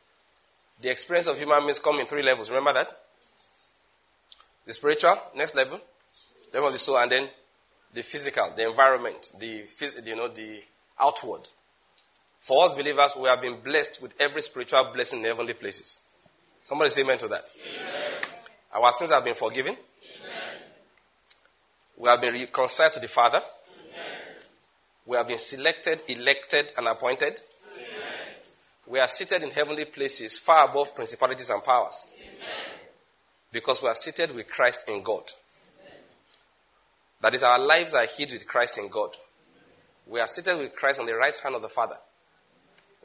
The 0.81 0.89
experience 0.91 1.27
of 1.27 1.37
human 1.37 1.61
beings 1.61 1.79
come 1.79 1.99
in 1.99 2.05
three 2.05 2.23
levels. 2.23 2.49
Remember 2.49 2.73
that? 2.73 2.89
The 4.65 4.73
spiritual, 4.73 5.15
next 5.35 5.55
level, 5.55 5.79
level 6.53 6.67
of 6.67 6.73
the 6.73 6.79
soul, 6.79 6.97
and 6.97 7.11
then 7.11 7.27
the 7.93 8.01
physical, 8.01 8.49
the 8.55 8.67
environment, 8.67 9.33
the 9.39 9.63
you 10.05 10.15
know 10.15 10.27
the 10.27 10.61
outward. 10.99 11.41
For 12.39 12.63
us 12.63 12.73
believers, 12.73 13.15
we 13.19 13.27
have 13.27 13.41
been 13.41 13.59
blessed 13.61 14.01
with 14.01 14.19
every 14.21 14.41
spiritual 14.41 14.89
blessing 14.93 15.19
in 15.19 15.25
heavenly 15.25 15.53
places. 15.53 16.01
Somebody 16.63 16.89
say 16.89 17.03
amen 17.03 17.17
to 17.19 17.27
that. 17.27 17.43
Amen. 17.79 18.21
Our 18.73 18.91
sins 18.91 19.11
have 19.11 19.23
been 19.23 19.35
forgiven. 19.35 19.73
Amen. 19.73 20.59
We 21.97 22.09
have 22.09 22.21
been 22.21 22.33
reconciled 22.33 22.93
to 22.93 22.99
the 22.99 23.07
Father. 23.07 23.39
Amen. 23.39 24.05
We 25.05 25.17
have 25.17 25.27
been 25.27 25.37
selected, 25.37 25.99
elected, 26.09 26.73
and 26.77 26.87
appointed. 26.87 27.39
We 28.87 28.99
are 28.99 29.07
seated 29.07 29.43
in 29.43 29.51
heavenly 29.51 29.85
places 29.85 30.37
far 30.37 30.69
above 30.69 30.95
principalities 30.95 31.49
and 31.49 31.63
powers. 31.63 32.17
Because 33.51 33.81
we 33.81 33.89
are 33.89 33.95
seated 33.95 34.35
with 34.35 34.47
Christ 34.47 34.89
in 34.89 35.01
God. 35.01 35.23
That 37.21 37.33
is, 37.33 37.43
our 37.43 37.59
lives 37.59 37.95
are 37.95 38.05
hid 38.05 38.31
with 38.31 38.47
Christ 38.47 38.77
in 38.77 38.89
God. 38.89 39.09
We 40.05 40.19
are 40.19 40.27
seated 40.27 40.57
with 40.59 40.75
Christ 40.75 40.99
on 40.99 41.07
the 41.07 41.15
right 41.15 41.35
hand 41.43 41.55
of 41.55 41.61
the 41.61 41.69
Father 41.69 41.95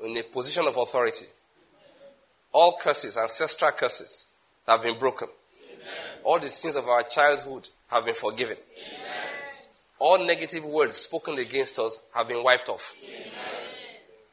in 0.04 0.16
a 0.16 0.22
position 0.22 0.66
of 0.66 0.76
authority. 0.76 1.26
All 2.52 2.76
curses, 2.82 3.16
ancestral 3.16 3.70
curses, 3.72 4.38
have 4.66 4.82
been 4.82 4.98
broken. 4.98 5.28
Amen. 5.72 5.88
All 6.24 6.38
the 6.38 6.48
sins 6.48 6.76
of 6.76 6.86
our 6.88 7.02
childhood 7.04 7.68
have 7.90 8.04
been 8.04 8.14
forgiven. 8.14 8.56
Amen. 8.56 9.00
All 9.98 10.26
negative 10.26 10.64
words 10.64 10.96
spoken 10.96 11.38
against 11.38 11.78
us 11.78 12.10
have 12.14 12.28
been 12.28 12.42
wiped 12.42 12.68
off. 12.68 12.94
Amen. 13.02 13.19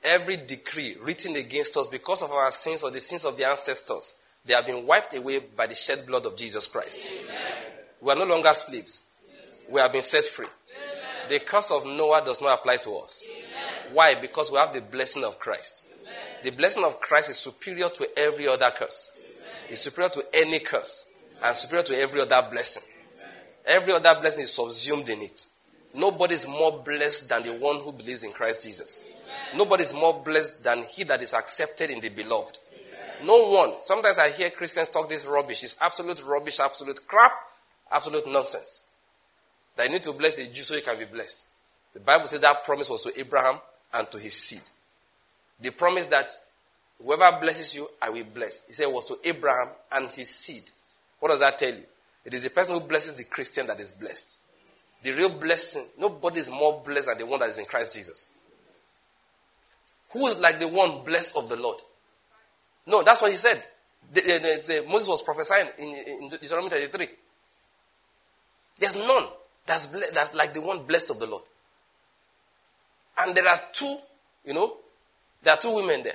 Every 0.08 0.38
decree 0.38 0.96
written 1.04 1.36
against 1.36 1.76
us 1.76 1.90
because 1.90 2.24
of 2.24 2.32
our 2.32 2.50
sins 2.50 2.82
or 2.82 2.92
the 2.92 3.02
sins 3.02 3.26
of 3.26 3.36
the 3.38 3.46
ancestors, 3.46 4.30
they 4.46 4.54
have 4.54 4.66
been 4.66 4.88
wiped 4.88 5.14
away 5.18 5.40
by 5.40 5.68
the 5.68 5.76
shed 5.76 6.08
blood 6.08 6.26
of 6.26 6.38
Jesus 6.38 6.66
Christ. 6.66 7.06
We 8.00 8.12
are 8.12 8.16
no 8.16 8.26
longer 8.26 8.54
slaves. 8.54 9.22
We 9.70 9.82
have 9.82 9.92
been 9.92 10.04
set 10.04 10.24
free. 10.24 10.46
The 11.28 11.40
curse 11.40 11.72
of 11.72 11.86
Noah 11.86 12.22
does 12.24 12.42
not 12.42 12.58
apply 12.58 12.78
to 12.78 12.92
us. 13.04 13.22
Why? 13.92 14.16
Because 14.22 14.50
we 14.50 14.58
have 14.58 14.74
the 14.74 14.82
blessing 14.82 15.26
of 15.26 15.40
Christ. 15.40 15.94
Amen. 16.02 16.14
The 16.44 16.52
blessing 16.52 16.86
of 16.86 17.02
Christ 17.02 17.30
is 17.30 17.38
superior 17.38 17.90
to 17.90 18.08
every 18.18 18.48
other 18.48 18.70
curse. 18.74 19.36
Amen. 19.42 19.72
It's 19.72 19.82
superior 19.82 20.10
to 20.12 20.24
any 20.34 20.60
curse 20.60 21.22
and 21.44 21.54
superior 21.54 21.84
to 21.84 21.98
every 22.00 22.22
other 22.22 22.48
blessing. 22.50 22.84
Amen. 23.20 23.34
Every 23.66 23.94
other 23.94 24.22
blessing 24.22 24.44
is 24.44 24.54
subsumed 24.54 25.10
in 25.10 25.22
it. 25.22 25.46
Nobody 25.96 26.36
is 26.36 26.48
more 26.48 26.82
blessed 26.86 27.28
than 27.28 27.44
the 27.44 27.54
one 27.60 27.78
who 27.78 27.92
believes 27.92 28.24
in 28.24 28.32
Christ 28.32 28.64
Jesus. 28.64 29.17
Nobody 29.56 29.84
is 29.84 29.94
more 29.94 30.22
blessed 30.24 30.64
than 30.64 30.84
he 30.84 31.04
that 31.06 31.22
is 31.22 31.34
accepted 31.34 31.90
in 31.90 32.00
the 32.00 32.10
beloved. 32.10 32.60
No 33.24 33.50
one. 33.50 33.74
Sometimes 33.82 34.20
I 34.20 34.30
hear 34.30 34.50
Christians 34.50 34.90
talk 34.90 35.10
this 35.10 35.26
rubbish. 35.26 35.64
It's 35.64 35.82
absolute 35.82 36.24
rubbish, 36.26 36.60
absolute 36.60 37.00
crap, 37.08 37.32
absolute 37.92 38.28
nonsense. 38.28 38.96
That 39.76 39.88
you 39.88 39.94
need 39.94 40.04
to 40.04 40.14
bless 40.14 40.40
a 40.40 40.52
Jew 40.52 40.64
so 40.64 40.76
you 40.76 40.82
can 40.82 40.98
be 41.00 41.06
blessed. 41.06 41.48
The 41.94 42.00
Bible 42.00 42.28
says 42.28 42.42
that 42.42 42.64
promise 42.64 42.90
was 42.90 43.04
to 43.04 43.20
Abraham 43.20 43.60
and 43.94 44.10
to 44.12 44.20
his 44.20 44.34
seed. 44.34 44.62
The 45.62 45.72
promise 45.72 46.08
that 46.08 46.32
whoever 47.04 47.40
blesses 47.40 47.76
you, 47.76 47.88
I 48.02 48.10
will 48.10 48.26
bless. 48.26 48.68
He 48.68 48.74
said 48.74 48.88
it 48.88 48.94
was 48.94 49.06
to 49.06 49.16
Abraham 49.28 49.70
and 49.94 50.12
his 50.12 50.30
seed. 50.30 50.64
What 51.20 51.30
does 51.30 51.40
that 51.40 51.58
tell 51.58 51.74
you? 51.74 51.84
It 52.26 52.34
is 52.34 52.44
the 52.44 52.50
person 52.50 52.76
who 52.76 52.82
blesses 52.82 53.18
the 53.18 53.24
Christian 53.24 53.68
that 53.68 53.80
is 53.80 53.94
blessed. 53.94 54.40
The 55.04 55.12
real 55.14 55.40
blessing, 55.40 55.86
nobody 56.00 56.40
is 56.40 56.52
more 56.52 56.82
blessed 56.86 57.08
than 57.08 57.18
the 57.20 57.26
one 57.26 57.40
that 57.40 57.50
is 57.50 57.58
in 57.58 57.66
Christ 57.66 57.96
Jesus. 57.96 58.38
Who 60.14 60.28
is 60.28 60.40
like 60.40 60.60
the 60.60 60.68
one 60.68 61.04
blessed 61.06 61.38
of 61.38 61.50
the 61.50 61.56
Lord? 61.58 61.78
No, 62.86 63.04
that's 63.04 63.22
what 63.22 63.32
he 63.32 63.38
said. 63.38 63.62
The, 64.14 64.22
the, 64.22 64.82
the, 64.84 64.90
Moses 64.90 65.10
was 65.10 65.22
prophesying 65.22 65.68
in, 65.80 65.90
in 65.90 66.30
Deuteronomy 66.30 66.70
33. 66.70 67.08
There's 68.80 68.96
none 68.96 69.26
that's, 69.66 69.88
ble- 69.88 70.14
that's 70.14 70.34
like 70.34 70.54
the 70.54 70.62
one 70.62 70.84
blessed 70.84 71.10
of 71.12 71.20
the 71.20 71.28
Lord. 71.28 71.44
And 73.20 73.36
there 73.36 73.48
are 73.48 73.60
two, 73.74 73.98
you 74.46 74.54
know, 74.54 74.72
there 75.44 75.54
are 75.54 75.58
two 75.58 75.76
women 75.76 76.04
there. 76.04 76.14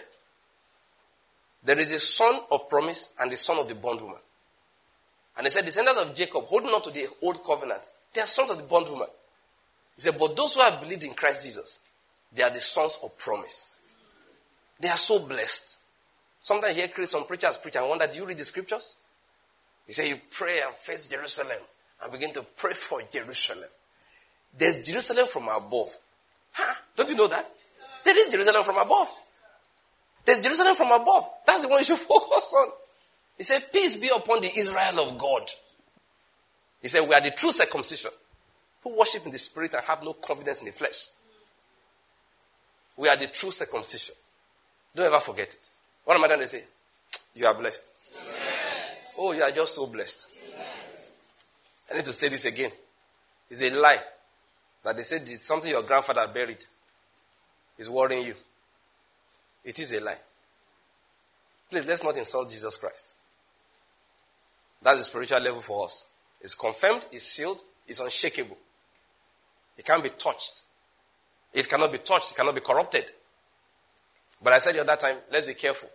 There 1.64 1.78
is 1.78 1.92
a 1.92 2.00
son 2.00 2.40
of 2.50 2.68
promise 2.70 3.16
and 3.20 3.30
the 3.30 3.36
son 3.36 3.58
of 3.58 3.68
the 3.68 3.74
bondwoman. 3.74 4.18
And 5.36 5.46
he 5.46 5.50
said, 5.50 5.64
descendants 5.64 6.00
of 6.00 6.14
Jacob, 6.14 6.44
holding 6.44 6.70
on 6.70 6.82
to 6.82 6.90
the 6.90 7.06
old 7.22 7.38
covenant, 7.44 7.88
they 8.14 8.20
are 8.20 8.26
sons 8.26 8.50
of 8.50 8.58
the 8.58 8.64
bondwoman. 8.64 9.08
He 9.96 10.00
said, 10.00 10.14
but 10.18 10.36
those 10.36 10.54
who 10.54 10.62
have 10.62 10.80
believed 10.80 11.04
in 11.04 11.14
Christ 11.14 11.44
Jesus, 11.44 11.84
They 12.34 12.42
are 12.42 12.50
the 12.50 12.60
sons 12.60 12.98
of 13.04 13.18
promise. 13.18 13.81
They 14.80 14.88
are 14.88 14.96
so 14.96 15.26
blessed. 15.26 15.78
Sometimes 16.40 16.76
you 16.76 16.82
hear 16.82 17.06
some 17.06 17.24
preachers 17.24 17.56
preach 17.56 17.76
and 17.76 17.88
wonder, 17.88 18.06
do 18.06 18.18
you 18.18 18.26
read 18.26 18.38
the 18.38 18.44
scriptures? 18.44 18.98
You 19.86 19.94
say 19.94 20.08
you 20.08 20.16
pray 20.30 20.60
and 20.64 20.74
face 20.74 21.06
Jerusalem 21.06 21.58
and 22.02 22.12
begin 22.12 22.32
to 22.32 22.44
pray 22.56 22.72
for 22.72 23.00
Jerusalem. 23.02 23.68
There's 24.56 24.82
Jerusalem 24.82 25.26
from 25.26 25.44
above. 25.44 25.88
Huh? 26.52 26.74
Don't 26.96 27.10
you 27.10 27.16
know 27.16 27.28
that? 27.28 27.44
There 28.04 28.18
is 28.18 28.30
Jerusalem 28.30 28.64
from 28.64 28.78
above. 28.78 29.08
There's 30.24 30.42
Jerusalem 30.42 30.74
from 30.74 30.92
above. 30.92 31.28
That's 31.46 31.62
the 31.62 31.68
one 31.68 31.78
you 31.78 31.84
should 31.84 31.98
focus 31.98 32.54
on. 32.58 32.68
He 33.38 33.44
said, 33.44 33.62
Peace 33.72 34.00
be 34.00 34.08
upon 34.14 34.40
the 34.40 34.50
Israel 34.56 35.08
of 35.08 35.18
God. 35.18 35.42
He 36.80 36.88
said, 36.88 37.08
We 37.08 37.14
are 37.14 37.20
the 37.20 37.30
true 37.30 37.52
circumcision 37.52 38.10
who 38.82 38.98
worship 38.98 39.24
in 39.24 39.32
the 39.32 39.38
spirit 39.38 39.74
and 39.74 39.84
have 39.84 40.02
no 40.02 40.12
confidence 40.12 40.60
in 40.60 40.66
the 40.66 40.72
flesh. 40.72 41.06
We 42.96 43.08
are 43.08 43.16
the 43.16 43.26
true 43.26 43.50
circumcision. 43.50 44.14
Don't 44.94 45.06
ever 45.06 45.20
forget 45.20 45.48
it. 45.48 45.68
What 46.04 46.16
am 46.16 46.24
I 46.24 46.28
going 46.28 46.40
to 46.40 46.46
say? 46.46 46.62
You 47.34 47.46
are 47.46 47.54
blessed. 47.54 48.16
Amen. 48.20 48.36
Oh, 49.18 49.32
you 49.32 49.42
are 49.42 49.50
just 49.50 49.74
so 49.74 49.90
blessed. 49.90 50.38
Amen. 50.52 50.66
I 51.90 51.96
need 51.96 52.04
to 52.04 52.12
say 52.12 52.28
this 52.28 52.44
again. 52.44 52.70
It's 53.48 53.62
a 53.62 53.70
lie 53.70 54.00
that 54.84 54.96
they 54.96 55.02
said 55.02 55.26
something 55.28 55.70
your 55.70 55.82
grandfather 55.82 56.26
buried 56.32 56.62
is 57.78 57.88
worrying 57.88 58.26
you. 58.26 58.34
It 59.64 59.78
is 59.78 59.92
a 60.00 60.04
lie. 60.04 60.16
Please, 61.70 61.86
let's 61.86 62.04
not 62.04 62.16
insult 62.16 62.50
Jesus 62.50 62.76
Christ. 62.76 63.16
That's 64.82 64.98
the 64.98 65.04
spiritual 65.04 65.40
level 65.40 65.60
for 65.60 65.84
us. 65.84 66.10
It's 66.40 66.54
confirmed, 66.54 67.06
it's 67.12 67.24
sealed, 67.24 67.60
it's 67.86 68.00
unshakable. 68.00 68.58
It 69.78 69.84
can't 69.84 70.02
be 70.02 70.10
touched. 70.10 70.66
It 71.54 71.68
cannot 71.68 71.92
be 71.92 71.98
touched, 71.98 72.32
it 72.32 72.36
cannot 72.36 72.54
be 72.54 72.60
corrupted. 72.60 73.04
But 74.42 74.52
I 74.52 74.58
said 74.58 74.74
the 74.74 74.80
other 74.80 74.96
time, 74.96 75.16
let's 75.30 75.46
be 75.46 75.54
careful 75.54 75.88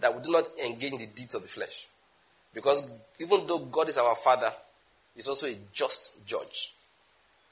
that 0.00 0.14
we 0.14 0.22
do 0.22 0.32
not 0.32 0.48
engage 0.64 0.92
in 0.92 0.98
the 0.98 1.06
deeds 1.06 1.34
of 1.34 1.42
the 1.42 1.48
flesh. 1.48 1.86
Because 2.54 3.08
even 3.20 3.46
though 3.46 3.58
God 3.70 3.88
is 3.88 3.98
our 3.98 4.14
Father, 4.14 4.50
He's 5.14 5.28
also 5.28 5.46
a 5.46 5.54
just 5.72 6.26
judge. 6.26 6.74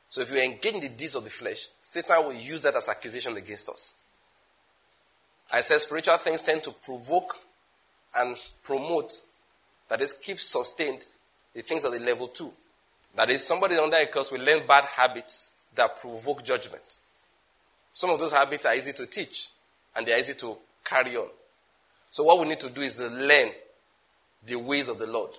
So 0.09 0.20
if 0.22 0.33
we 0.33 0.45
engage 0.45 0.74
in 0.74 0.81
the 0.81 0.89
deeds 0.89 1.16
of 1.16 1.24
the 1.24 1.31
flesh, 1.31 1.66
Satan 1.81 2.24
will 2.24 2.33
use 2.33 2.62
that 2.62 2.77
as 2.77 2.89
accusation 2.89 3.37
against 3.37 3.68
us. 3.68 4.05
I 5.53 5.61
said 5.61 5.79
spiritual 5.79 6.16
things 6.16 6.43
tend 6.43 6.62
to 6.64 6.70
provoke 6.85 7.35
and 8.16 8.37
promote, 8.62 9.12
that 9.89 10.01
is, 10.01 10.12
keep 10.12 10.39
sustained 10.39 11.07
the 11.55 11.62
things 11.62 11.85
of 11.85 11.93
the 11.93 12.01
level 12.01 12.29
two. 12.29 12.51
That 13.16 13.31
is, 13.31 13.45
somebody 13.45 13.77
under 13.77 13.97
a 13.97 14.07
curse 14.07 14.31
will 14.31 14.43
learn 14.43 14.66
bad 14.66 14.85
habits 14.85 15.62
that 15.74 16.01
provoke 16.01 16.45
judgment. 16.45 17.01
Some 17.93 18.11
of 18.11 18.18
those 18.18 18.33
habits 18.33 18.66
are 18.66 18.74
easy 18.74 18.93
to 18.93 19.07
teach 19.07 19.49
and 19.97 20.07
they're 20.07 20.18
easy 20.18 20.34
to 20.34 20.57
carry 20.84 21.16
on. 21.16 21.28
So 22.11 22.24
what 22.24 22.40
we 22.40 22.47
need 22.47 22.61
to 22.61 22.70
do 22.70 22.80
is 22.80 22.97
to 22.99 23.09
learn 23.09 23.49
the 24.47 24.57
ways 24.57 24.88
of 24.88 24.99
the 24.99 25.07
Lord. 25.07 25.30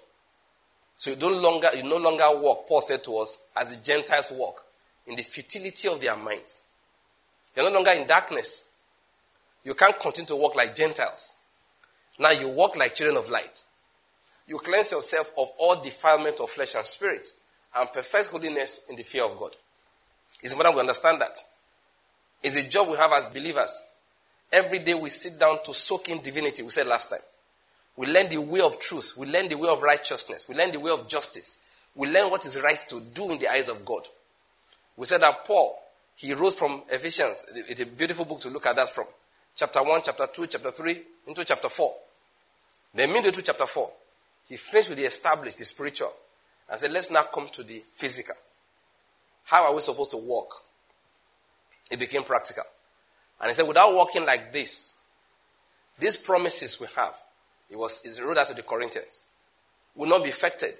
So 0.97 1.11
you, 1.11 1.15
don't 1.15 1.41
longer, 1.41 1.67
you 1.75 1.83
no 1.83 1.97
longer 1.97 2.25
walk, 2.41 2.67
Paul 2.67 2.81
said 2.81 3.03
to 3.05 3.17
us, 3.17 3.51
as 3.55 3.75
the 3.75 3.83
Gentiles 3.83 4.31
walk, 4.35 4.61
in 5.05 5.15
the 5.15 5.23
futility 5.23 5.87
of 5.87 6.01
their 6.01 6.17
minds. 6.17 6.75
You're 7.55 7.69
no 7.69 7.73
longer 7.73 7.91
in 7.91 8.07
darkness. 8.07 8.79
You 9.63 9.73
can't 9.73 9.99
continue 9.99 10.27
to 10.27 10.35
walk 10.35 10.55
like 10.55 10.75
Gentiles. 10.75 11.35
Now 12.19 12.31
you 12.31 12.49
walk 12.49 12.75
like 12.75 12.95
children 12.95 13.17
of 13.17 13.29
light. 13.29 13.63
You 14.47 14.59
cleanse 14.59 14.91
yourself 14.91 15.31
of 15.37 15.49
all 15.57 15.81
defilement 15.81 16.39
of 16.39 16.49
flesh 16.49 16.75
and 16.75 16.85
spirit 16.85 17.27
and 17.75 17.91
perfect 17.91 18.27
holiness 18.27 18.85
in 18.89 18.95
the 18.95 19.03
fear 19.03 19.25
of 19.25 19.37
God. 19.37 19.55
It's 20.41 20.51
important 20.53 20.75
we 20.75 20.81
understand 20.81 21.21
that. 21.21 21.37
It's 22.43 22.65
a 22.65 22.69
job 22.69 22.87
we 22.87 22.97
have 22.97 23.11
as 23.11 23.27
believers. 23.27 23.96
Every 24.51 24.79
day 24.79 24.93
we 24.93 25.09
sit 25.09 25.39
down 25.39 25.57
to 25.65 25.73
soak 25.73 26.09
in 26.09 26.21
divinity, 26.21 26.63
we 26.63 26.69
said 26.69 26.87
last 26.87 27.09
time. 27.09 27.19
We 27.97 28.07
learn 28.07 28.29
the 28.29 28.39
way 28.39 28.61
of 28.61 28.79
truth. 28.79 29.15
We 29.17 29.27
learn 29.27 29.49
the 29.49 29.57
way 29.57 29.69
of 29.69 29.81
righteousness. 29.81 30.47
We 30.47 30.55
learn 30.55 30.71
the 30.71 30.79
way 30.79 30.91
of 30.91 31.07
justice. 31.07 31.89
We 31.95 32.07
learn 32.11 32.29
what 32.29 32.45
is 32.45 32.61
right 32.61 32.77
to 32.89 33.01
do 33.13 33.31
in 33.31 33.39
the 33.39 33.49
eyes 33.49 33.69
of 33.69 33.83
God. 33.83 34.03
We 34.95 35.05
said 35.05 35.21
that 35.21 35.45
Paul, 35.45 35.77
he 36.15 36.33
wrote 36.33 36.53
from 36.53 36.83
Ephesians. 36.89 37.45
It's 37.69 37.81
a 37.81 37.87
beautiful 37.87 38.25
book 38.25 38.39
to 38.41 38.49
look 38.49 38.67
at 38.67 38.75
that 38.75 38.89
from. 38.89 39.05
Chapter 39.55 39.83
1, 39.83 40.01
chapter 40.03 40.27
2, 40.31 40.47
chapter 40.47 40.69
3, 40.69 40.97
into 41.27 41.43
chapter 41.43 41.69
4. 41.69 41.93
Then 42.93 43.11
midway 43.11 43.31
through 43.31 43.43
chapter 43.43 43.65
4, 43.65 43.89
he 44.47 44.57
finished 44.57 44.89
with 44.89 44.99
the 44.99 45.05
established, 45.05 45.57
the 45.57 45.65
spiritual, 45.65 46.13
and 46.69 46.79
said, 46.79 46.91
let's 46.91 47.11
now 47.11 47.23
come 47.23 47.49
to 47.51 47.63
the 47.63 47.79
physical. 47.79 48.35
How 49.45 49.65
are 49.65 49.73
we 49.73 49.81
supposed 49.81 50.11
to 50.11 50.17
walk? 50.17 50.53
It 51.89 51.99
became 51.99 52.23
practical. 52.23 52.63
And 53.39 53.49
he 53.49 53.53
said, 53.53 53.67
without 53.67 53.93
walking 53.93 54.25
like 54.25 54.51
this, 54.51 54.95
these 55.99 56.17
promises 56.17 56.79
we 56.79 56.87
have, 56.95 57.15
it 57.69 57.77
was 57.77 58.03
he 58.03 58.23
wrote 58.23 58.35
that 58.35 58.47
to 58.47 58.53
the 58.53 58.63
Corinthians, 58.63 59.25
will 59.95 60.07
not 60.07 60.23
be 60.23 60.29
affected 60.29 60.73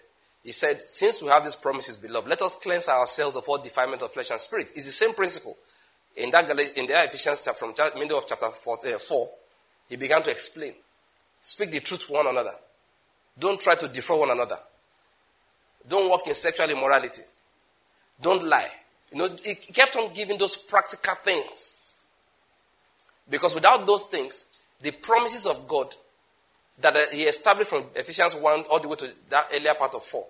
he 0.47 0.53
said, 0.53 0.81
Since 0.89 1.21
we 1.21 1.27
have 1.27 1.43
these 1.43 1.57
promises, 1.57 1.97
beloved, 1.97 2.29
let 2.29 2.41
us 2.41 2.55
cleanse 2.55 2.87
ourselves 2.87 3.35
of 3.35 3.43
all 3.49 3.57
defilement 3.57 4.01
of 4.01 4.11
flesh 4.11 4.31
and 4.31 4.39
spirit. 4.39 4.67
It's 4.75 4.85
the 4.85 4.93
same 4.93 5.13
principle. 5.13 5.53
In 6.15 6.31
that, 6.31 6.49
in 6.49 6.87
the 6.87 6.93
Ephesians 7.03 7.41
chapter, 7.43 7.59
from 7.59 7.99
middle 7.99 8.17
of 8.17 8.25
chapter 8.25 8.47
4, 8.47 8.77
uh, 8.95 8.97
4, 8.97 9.29
he 9.89 9.97
began 9.97 10.23
to 10.23 10.31
explain. 10.31 10.71
Speak 11.41 11.71
the 11.71 11.81
truth 11.81 12.07
to 12.07 12.13
one 12.13 12.27
another. 12.27 12.53
Don't 13.37 13.59
try 13.59 13.75
to 13.75 13.89
defraud 13.89 14.21
one 14.21 14.31
another. 14.31 14.57
Don't 15.85 16.09
walk 16.09 16.25
in 16.27 16.33
sexual 16.33 16.69
immorality. 16.69 17.23
Don't 18.21 18.43
lie. 18.43 18.69
You 19.11 19.17
know, 19.17 19.29
he 19.43 19.53
kept 19.53 19.97
on 19.97 20.13
giving 20.13 20.37
those 20.37 20.55
practical 20.55 21.15
things. 21.15 21.86
Because 23.29 23.55
without 23.55 23.85
those 23.85 24.03
things, 24.03 24.63
the 24.81 24.91
promises 24.91 25.47
of 25.47 25.67
God 25.67 25.93
that 26.79 26.95
uh, 26.95 26.99
he 27.11 27.23
established 27.23 27.69
from 27.71 27.83
Ephesians 27.95 28.35
1 28.35 28.63
all 28.71 28.79
the 28.79 28.87
way 28.87 28.95
to 28.95 29.29
that 29.29 29.45
earlier 29.53 29.73
part 29.73 29.95
of 29.95 30.03
4 30.03 30.25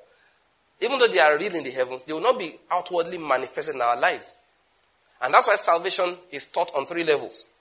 even 0.82 1.00
though 1.00 1.08
they 1.08 1.20
are 1.20 1.38
real 1.38 1.56
in 1.56 1.64
the 1.64 1.72
heavens, 1.72 2.06
they 2.06 2.14
will 2.14 2.22
not 2.22 2.38
be 2.38 2.54
outwardly 2.70 3.18
manifested 3.18 3.76
in 3.76 3.82
our 3.82 4.00
lives. 4.00 4.46
And 5.22 5.34
that's 5.34 5.48
why 5.48 5.56
salvation 5.56 6.16
is 6.32 6.52
taught 6.52 6.72
on 6.76 6.86
three 6.86 7.04
levels. 7.04 7.56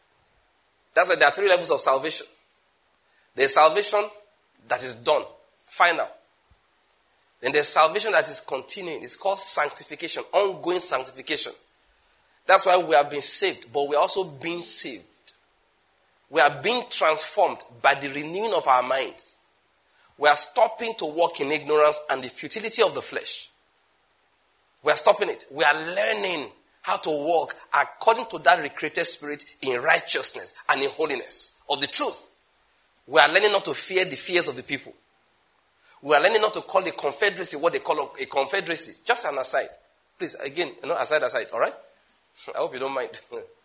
That's 0.94 1.08
why 1.08 1.16
there 1.16 1.28
are 1.28 1.32
three 1.32 1.48
levels 1.48 1.70
of 1.70 1.80
salvation. 1.80 2.26
There's 3.34 3.54
salvation 3.54 4.04
that 4.68 4.82
is 4.84 4.96
done, 4.96 5.22
final. 5.58 6.08
Then 7.40 7.52
there's 7.52 7.68
salvation 7.68 8.12
that 8.12 8.28
is 8.28 8.40
continuing. 8.40 9.02
It's 9.02 9.16
called 9.16 9.38
sanctification, 9.38 10.22
ongoing 10.32 10.80
sanctification. 10.80 11.52
That's 12.46 12.66
why 12.66 12.82
we 12.86 12.94
have 12.94 13.10
been 13.10 13.22
saved, 13.22 13.72
but 13.72 13.88
we 13.88 13.96
are 13.96 14.02
also 14.02 14.24
being 14.24 14.62
saved. 14.62 15.04
We 16.30 16.40
are 16.40 16.62
being 16.62 16.82
transformed 16.90 17.58
by 17.82 17.94
the 17.94 18.08
renewing 18.08 18.52
of 18.54 18.66
our 18.66 18.82
minds. 18.82 19.36
We 20.18 20.28
are 20.28 20.36
stopping 20.36 20.94
to 20.98 21.06
walk 21.06 21.40
in 21.40 21.52
ignorance 21.52 22.00
and 22.10 22.22
the 22.22 22.28
futility 22.28 22.82
of 22.82 22.94
the 22.94 23.02
flesh. 23.02 23.50
We 24.82 24.92
are 24.92 24.96
stopping 24.96 25.28
it. 25.28 25.44
We 25.50 25.62
are 25.64 25.74
learning 25.74 26.46
how 26.82 26.96
to 26.96 27.10
walk 27.10 27.54
according 27.74 28.26
to 28.26 28.38
that 28.38 28.60
recreated 28.60 29.04
spirit 29.06 29.42
in 29.62 29.80
righteousness 29.80 30.54
and 30.68 30.80
in 30.80 30.88
holiness 30.90 31.62
of 31.70 31.80
the 31.80 31.86
truth. 31.86 32.32
We 33.06 33.20
are 33.20 33.28
learning 33.32 33.52
not 33.52 33.64
to 33.66 33.74
fear 33.74 34.04
the 34.04 34.16
fears 34.16 34.48
of 34.48 34.56
the 34.56 34.62
people. 34.62 34.94
We 36.02 36.14
are 36.14 36.22
learning 36.22 36.40
not 36.40 36.54
to 36.54 36.60
call 36.60 36.86
a 36.86 36.90
confederacy 36.92 37.56
what 37.56 37.72
they 37.72 37.80
call 37.80 38.12
a 38.20 38.26
confederacy. 38.26 39.02
Just 39.04 39.26
an 39.26 39.38
aside. 39.38 39.68
Please, 40.18 40.34
again, 40.36 40.70
you 40.82 40.88
know, 40.88 40.96
aside, 40.96 41.22
aside, 41.22 41.46
all 41.52 41.60
right? 41.60 41.74
I 42.54 42.58
hope 42.58 42.74
you 42.74 42.80
don't 42.80 42.94
mind. 42.94 43.20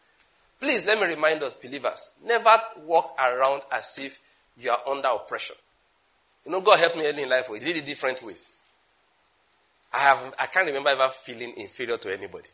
Please, 0.62 0.86
let 0.86 1.00
me 1.00 1.08
remind 1.08 1.42
us, 1.42 1.56
believers, 1.56 2.20
never 2.24 2.56
walk 2.86 3.16
around 3.20 3.64
as 3.72 3.98
if 4.00 4.20
you 4.58 4.70
are 4.70 4.80
under 4.88 5.10
oppression. 5.10 5.56
You 6.46 6.52
know, 6.52 6.62
God 6.62 6.78
helped 6.78 6.98
me 6.98 7.08
early 7.08 7.24
in 7.24 7.30
life. 7.30 7.50
Did 7.50 7.78
it 7.78 7.86
different 7.86 8.22
ways. 8.22 8.58
I 9.92 10.00
have 10.00 10.36
I 10.40 10.46
can't 10.46 10.68
remember 10.68 10.92
ever 10.92 11.08
feeling 11.08 11.54
inferior 11.58 11.98
to 11.98 12.14
anybody. 12.14 12.50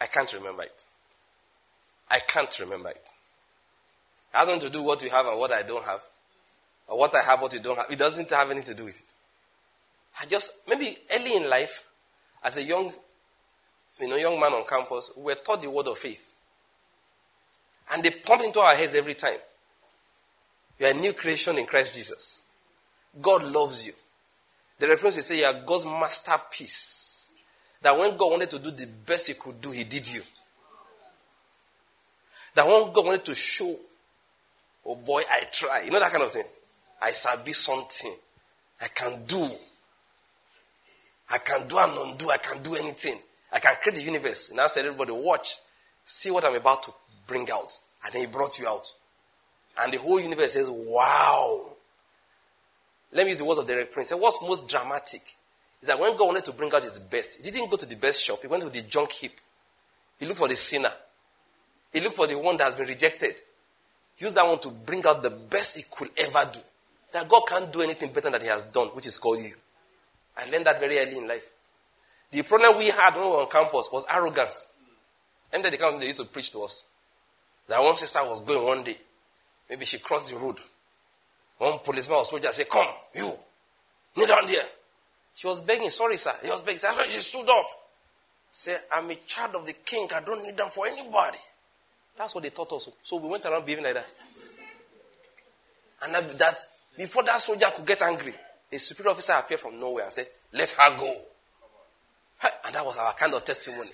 I 0.00 0.06
can't 0.06 0.32
remember 0.32 0.62
it. 0.62 0.84
I 2.10 2.18
can't 2.18 2.58
remember 2.60 2.88
it. 2.88 3.10
I 4.34 4.38
have 4.38 4.48
nothing 4.48 4.62
to 4.62 4.70
do 4.70 4.82
what 4.82 5.02
you 5.02 5.10
have 5.10 5.26
and 5.26 5.38
what 5.38 5.52
I 5.52 5.62
don't 5.62 5.84
have. 5.84 6.00
Or 6.88 6.98
what 6.98 7.14
I 7.14 7.20
have, 7.22 7.42
what 7.42 7.52
you 7.52 7.60
don't 7.60 7.76
have. 7.76 7.90
It 7.90 7.98
doesn't 7.98 8.30
have 8.30 8.50
anything 8.50 8.74
to 8.74 8.74
do 8.74 8.86
with 8.86 8.98
it. 8.98 9.12
I 10.20 10.26
just 10.26 10.66
maybe 10.66 10.96
early 11.14 11.36
in 11.36 11.48
life, 11.48 11.84
as 12.42 12.56
a 12.56 12.62
young, 12.62 12.90
you 14.00 14.08
know, 14.08 14.16
young 14.16 14.40
man 14.40 14.52
on 14.52 14.64
campus, 14.66 15.12
we 15.16 15.24
were 15.24 15.34
taught 15.34 15.60
the 15.60 15.70
word 15.70 15.86
of 15.86 15.98
faith. 15.98 16.31
And 17.92 18.02
they 18.02 18.10
pump 18.10 18.42
into 18.42 18.60
our 18.60 18.74
heads 18.74 18.94
every 18.94 19.14
time. 19.14 19.38
You 20.78 20.86
are 20.86 20.90
a 20.90 20.94
new 20.94 21.12
creation 21.12 21.58
in 21.58 21.66
Christ 21.66 21.94
Jesus. 21.94 22.54
God 23.20 23.44
loves 23.52 23.86
you. 23.86 23.92
The 24.78 24.88
reference 24.88 25.18
is 25.18 25.26
say 25.26 25.40
you 25.40 25.44
are 25.44 25.66
God's 25.66 25.84
masterpiece. 25.84 27.32
That 27.82 27.96
when 27.98 28.16
God 28.16 28.30
wanted 28.30 28.50
to 28.50 28.58
do 28.58 28.70
the 28.70 28.88
best 29.06 29.28
he 29.28 29.34
could 29.34 29.60
do, 29.60 29.70
he 29.70 29.84
did 29.84 30.12
you. 30.12 30.22
That 32.54 32.66
when 32.66 32.92
God 32.92 33.06
wanted 33.06 33.24
to 33.26 33.34
show, 33.34 33.74
oh 34.86 34.96
boy, 34.96 35.22
I 35.30 35.42
try. 35.52 35.82
You 35.84 35.90
know 35.90 36.00
that 36.00 36.10
kind 36.10 36.24
of 36.24 36.30
thing. 36.30 36.44
I 37.02 37.12
shall 37.12 37.42
be 37.44 37.52
something. 37.52 38.14
I 38.80 38.86
can 38.88 39.24
do. 39.26 39.48
I 41.30 41.38
can 41.38 41.66
do 41.66 41.76
and 41.78 42.10
undo. 42.10 42.30
I 42.30 42.36
can 42.38 42.62
do 42.62 42.74
anything. 42.74 43.18
I 43.52 43.58
can 43.58 43.74
create 43.82 43.96
the 43.96 44.02
universe. 44.02 44.50
And 44.50 44.60
I 44.60 44.66
said, 44.66 44.86
everybody, 44.86 45.12
watch. 45.12 45.56
See 46.04 46.30
what 46.30 46.44
I'm 46.44 46.54
about 46.54 46.82
to 46.84 46.92
bring 47.32 47.48
out. 47.50 47.78
And 48.04 48.12
then 48.12 48.22
he 48.22 48.26
brought 48.26 48.58
you 48.58 48.68
out. 48.68 48.86
And 49.80 49.92
the 49.92 49.98
whole 49.98 50.20
universe 50.20 50.52
says, 50.52 50.68
Wow. 50.70 51.70
Let 53.12 53.24
me 53.24 53.30
use 53.30 53.38
the 53.38 53.44
words 53.44 53.58
of 53.58 53.66
Derek 53.66 53.92
Prince. 53.92 54.12
What's 54.12 54.42
most 54.42 54.68
dramatic 54.68 55.20
is 55.80 55.88
that 55.88 55.98
when 55.98 56.16
God 56.16 56.26
wanted 56.26 56.44
to 56.44 56.52
bring 56.52 56.72
out 56.74 56.82
his 56.82 56.98
best, 56.98 57.44
he 57.44 57.50
didn't 57.50 57.70
go 57.70 57.76
to 57.76 57.86
the 57.86 57.96
best 57.96 58.22
shop, 58.24 58.38
he 58.42 58.48
went 58.48 58.62
to 58.62 58.70
the 58.70 58.86
junk 58.88 59.12
heap. 59.12 59.32
He 60.18 60.26
looked 60.26 60.38
for 60.38 60.48
the 60.48 60.56
sinner. 60.56 60.92
He 61.92 62.00
looked 62.00 62.16
for 62.16 62.26
the 62.26 62.38
one 62.38 62.56
that 62.58 62.64
has 62.64 62.74
been 62.74 62.86
rejected. 62.86 63.34
He 64.16 64.24
used 64.24 64.36
that 64.36 64.46
one 64.46 64.58
to 64.60 64.70
bring 64.86 65.04
out 65.06 65.22
the 65.22 65.30
best 65.30 65.76
he 65.76 65.84
could 65.90 66.08
ever 66.18 66.50
do. 66.52 66.60
That 67.12 67.28
God 67.28 67.42
can't 67.46 67.72
do 67.72 67.82
anything 67.82 68.12
better 68.12 68.30
than 68.30 68.40
he 68.40 68.46
has 68.46 68.64
done, 68.64 68.88
which 68.88 69.06
is 69.06 69.18
called 69.18 69.40
you. 69.40 69.52
I 70.36 70.48
learned 70.50 70.66
that 70.66 70.80
very 70.80 70.98
early 70.98 71.18
in 71.18 71.28
life. 71.28 71.50
The 72.30 72.42
problem 72.42 72.78
we 72.78 72.86
had 72.86 73.14
when 73.14 73.24
we 73.24 73.30
were 73.30 73.42
on 73.42 73.50
campus 73.50 73.90
was 73.92 74.06
arrogance. 74.10 74.82
And 75.52 75.62
the 75.62 75.76
campus 75.76 76.00
they 76.00 76.06
used 76.06 76.20
to 76.20 76.24
preach 76.24 76.50
to 76.52 76.62
us. 76.62 76.86
That 77.72 77.80
one 77.80 77.96
sister 77.96 78.18
was 78.24 78.42
going 78.42 78.62
one 78.66 78.84
day. 78.84 78.96
Maybe 79.70 79.86
she 79.86 79.98
crossed 79.98 80.30
the 80.30 80.38
road. 80.38 80.56
One 81.56 81.78
policeman 81.78 82.18
or 82.18 82.24
soldier 82.26 82.48
said, 82.48 82.68
Come, 82.68 82.86
you, 83.14 83.32
kneel 84.14 84.26
down 84.26 84.44
there. 84.46 84.62
She 85.34 85.46
was 85.46 85.60
begging, 85.60 85.88
sorry, 85.88 86.18
sir. 86.18 86.32
He 86.42 86.50
was 86.50 86.60
begging. 86.60 86.80
She 87.08 87.20
stood 87.20 87.48
up. 87.48 87.64
Said, 88.50 88.78
I'm 88.94 89.08
a 89.10 89.14
child 89.14 89.54
of 89.54 89.64
the 89.64 89.72
king. 89.72 90.06
I 90.14 90.20
don't 90.20 90.42
need 90.42 90.54
them 90.54 90.68
for 90.68 90.86
anybody. 90.86 91.38
That's 92.14 92.34
what 92.34 92.44
they 92.44 92.50
taught 92.50 92.74
us. 92.74 92.90
So 93.02 93.16
we 93.16 93.30
went 93.30 93.46
around 93.46 93.64
behaving 93.64 93.84
like 93.84 93.94
that. 93.94 94.12
And 96.04 96.14
that, 96.14 96.58
before 96.98 97.22
that 97.22 97.40
soldier 97.40 97.68
could 97.74 97.86
get 97.86 98.02
angry, 98.02 98.34
a 98.70 98.78
superior 98.78 99.12
officer 99.12 99.32
appeared 99.32 99.60
from 99.60 99.80
nowhere 99.80 100.04
and 100.04 100.12
said, 100.12 100.26
Let 100.52 100.68
her 100.72 100.98
go. 100.98 101.16
And 102.66 102.74
that 102.74 102.84
was 102.84 102.98
our 102.98 103.14
kind 103.14 103.32
of 103.32 103.42
testimony. 103.46 103.92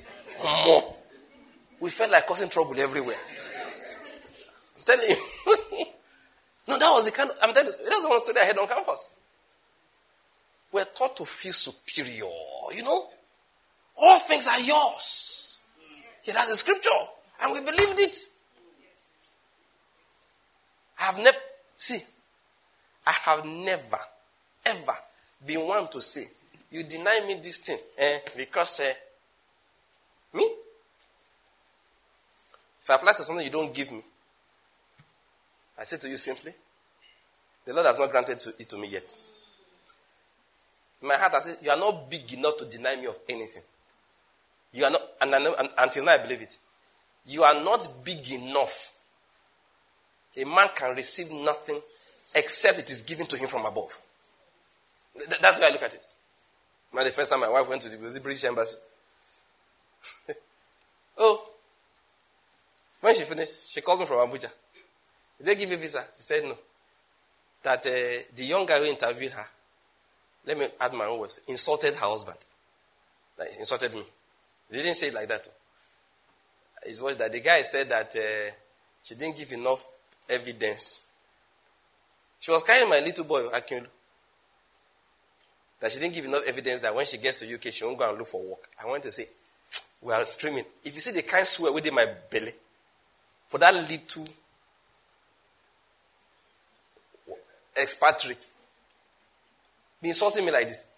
We 1.80 1.90
felt 1.90 2.10
like 2.10 2.26
causing 2.26 2.48
trouble 2.48 2.74
everywhere. 2.80 3.14
Telling 4.88 5.06
you. 5.06 5.16
no, 6.68 6.78
that 6.78 6.90
was 6.92 7.04
the 7.04 7.12
kind 7.12 7.28
of, 7.28 7.36
I'm 7.42 7.52
telling 7.52 7.68
you, 7.68 7.84
that's 7.84 8.02
the 8.02 8.08
one 8.08 8.18
story 8.20 8.38
I 8.40 8.44
had 8.44 8.56
on 8.56 8.66
campus. 8.66 9.18
We're 10.72 10.86
taught 10.86 11.14
to 11.18 11.26
feel 11.26 11.52
superior, 11.52 12.24
you 12.74 12.82
know? 12.82 13.06
All 13.98 14.18
things 14.18 14.48
are 14.48 14.60
yours. 14.60 15.60
Yeah, 16.24 16.32
that's 16.32 16.48
the 16.48 16.56
scripture. 16.56 16.88
And 17.42 17.52
we 17.52 17.60
believed 17.60 18.00
it. 18.00 18.16
I 21.00 21.04
have 21.04 21.18
never, 21.18 21.36
see, 21.76 21.98
I 23.06 23.12
have 23.12 23.44
never, 23.44 23.98
ever 24.64 24.94
been 25.46 25.66
one 25.66 25.88
to 25.88 26.00
say, 26.00 26.24
you 26.70 26.82
deny 26.84 27.24
me 27.26 27.34
this 27.34 27.58
thing 27.58 27.78
eh, 27.98 28.20
because 28.38 28.80
eh, 28.80 28.92
me? 30.32 30.50
If 32.80 32.88
I 32.88 32.94
apply 32.94 33.12
to 33.12 33.22
something 33.22 33.44
you 33.44 33.52
don't 33.52 33.74
give 33.74 33.92
me, 33.92 34.02
I 35.78 35.84
say 35.84 35.96
to 35.98 36.08
you 36.08 36.16
simply, 36.16 36.52
the 37.64 37.72
Lord 37.74 37.86
has 37.86 37.98
not 37.98 38.10
granted 38.10 38.42
it 38.58 38.68
to 38.68 38.76
me 38.78 38.88
yet. 38.88 39.14
In 41.00 41.08
my 41.08 41.14
heart, 41.14 41.34
I 41.34 41.40
say, 41.40 41.54
You 41.62 41.70
are 41.70 41.78
not 41.78 42.10
big 42.10 42.32
enough 42.32 42.56
to 42.58 42.64
deny 42.64 42.96
me 42.96 43.06
of 43.06 43.18
anything. 43.28 43.62
You 44.72 44.84
are 44.84 44.90
not, 44.90 45.02
and, 45.20 45.34
and, 45.34 45.68
until 45.78 46.04
now 46.04 46.12
I 46.12 46.18
believe 46.18 46.42
it. 46.42 46.56
You 47.26 47.44
are 47.44 47.62
not 47.62 47.86
big 48.04 48.30
enough. 48.30 48.98
A 50.36 50.44
man 50.44 50.68
can 50.74 50.94
receive 50.94 51.30
nothing 51.30 51.76
except 52.34 52.78
it 52.78 52.90
is 52.90 53.02
given 53.02 53.26
to 53.26 53.36
him 53.36 53.48
from 53.48 53.64
above. 53.66 53.98
That's 55.40 55.58
the 55.58 55.62
way 55.62 55.68
I 55.68 55.72
look 55.72 55.82
at 55.82 55.94
it. 55.94 56.04
Now, 56.92 57.04
the 57.04 57.10
first 57.10 57.30
time 57.30 57.40
my 57.40 57.48
wife 57.48 57.68
went 57.68 57.82
to 57.82 57.88
the 57.88 58.20
British 58.20 58.44
embassy. 58.44 58.76
oh. 61.18 61.50
When 63.00 63.14
she 63.14 63.22
finished, 63.22 63.70
she 63.70 63.80
called 63.80 64.00
me 64.00 64.06
from 64.06 64.28
Abuja. 64.28 64.50
Did 65.38 65.46
they 65.46 65.54
give 65.54 65.70
you 65.70 65.76
visa? 65.76 66.04
She 66.16 66.22
said 66.22 66.44
no. 66.44 66.58
That 67.62 67.86
uh, 67.86 68.22
the 68.34 68.44
young 68.44 68.66
guy 68.66 68.78
who 68.78 68.84
interviewed 68.84 69.32
her, 69.32 69.46
let 70.46 70.58
me 70.58 70.66
add 70.80 70.92
my 70.94 71.04
own 71.04 71.20
words, 71.20 71.40
insulted 71.46 71.94
her 71.94 72.06
husband. 72.06 72.38
Like, 73.38 73.48
insulted 73.58 73.94
me. 73.94 74.02
They 74.70 74.78
didn't 74.78 74.94
say 74.94 75.08
it 75.08 75.14
like 75.14 75.28
that. 75.28 75.48
It 76.86 77.00
was 77.02 77.16
that 77.16 77.32
the 77.32 77.40
guy 77.40 77.62
said 77.62 77.88
that 77.88 78.14
uh, 78.16 78.52
she 79.02 79.14
didn't 79.14 79.36
give 79.36 79.52
enough 79.52 79.86
evidence. 80.28 81.12
She 82.40 82.50
was 82.50 82.62
carrying 82.62 82.88
my 82.88 83.00
little 83.00 83.24
boy, 83.24 83.42
Akinlu. 83.48 83.86
That 85.80 85.92
she 85.92 86.00
didn't 86.00 86.14
give 86.14 86.24
enough 86.24 86.42
evidence 86.46 86.80
that 86.80 86.94
when 86.94 87.06
she 87.06 87.18
gets 87.18 87.40
to 87.40 87.54
UK, 87.54 87.72
she 87.72 87.84
won't 87.84 87.98
go 87.98 88.08
and 88.08 88.18
look 88.18 88.26
for 88.26 88.42
work. 88.42 88.68
I 88.82 88.86
want 88.86 89.02
to 89.04 89.12
say, 89.12 89.26
we 90.02 90.12
are 90.12 90.24
streaming. 90.24 90.64
If 90.84 90.94
you 90.94 91.00
see 91.00 91.12
the 91.12 91.22
kind 91.22 91.46
swear 91.46 91.72
within 91.72 91.94
my 91.94 92.06
belly, 92.30 92.52
for 93.48 93.58
that 93.58 93.74
little 93.74 94.26
expatriate, 97.80 98.44
be 100.02 100.08
insulting 100.08 100.44
me 100.44 100.52
like 100.52 100.66
this. 100.66 100.90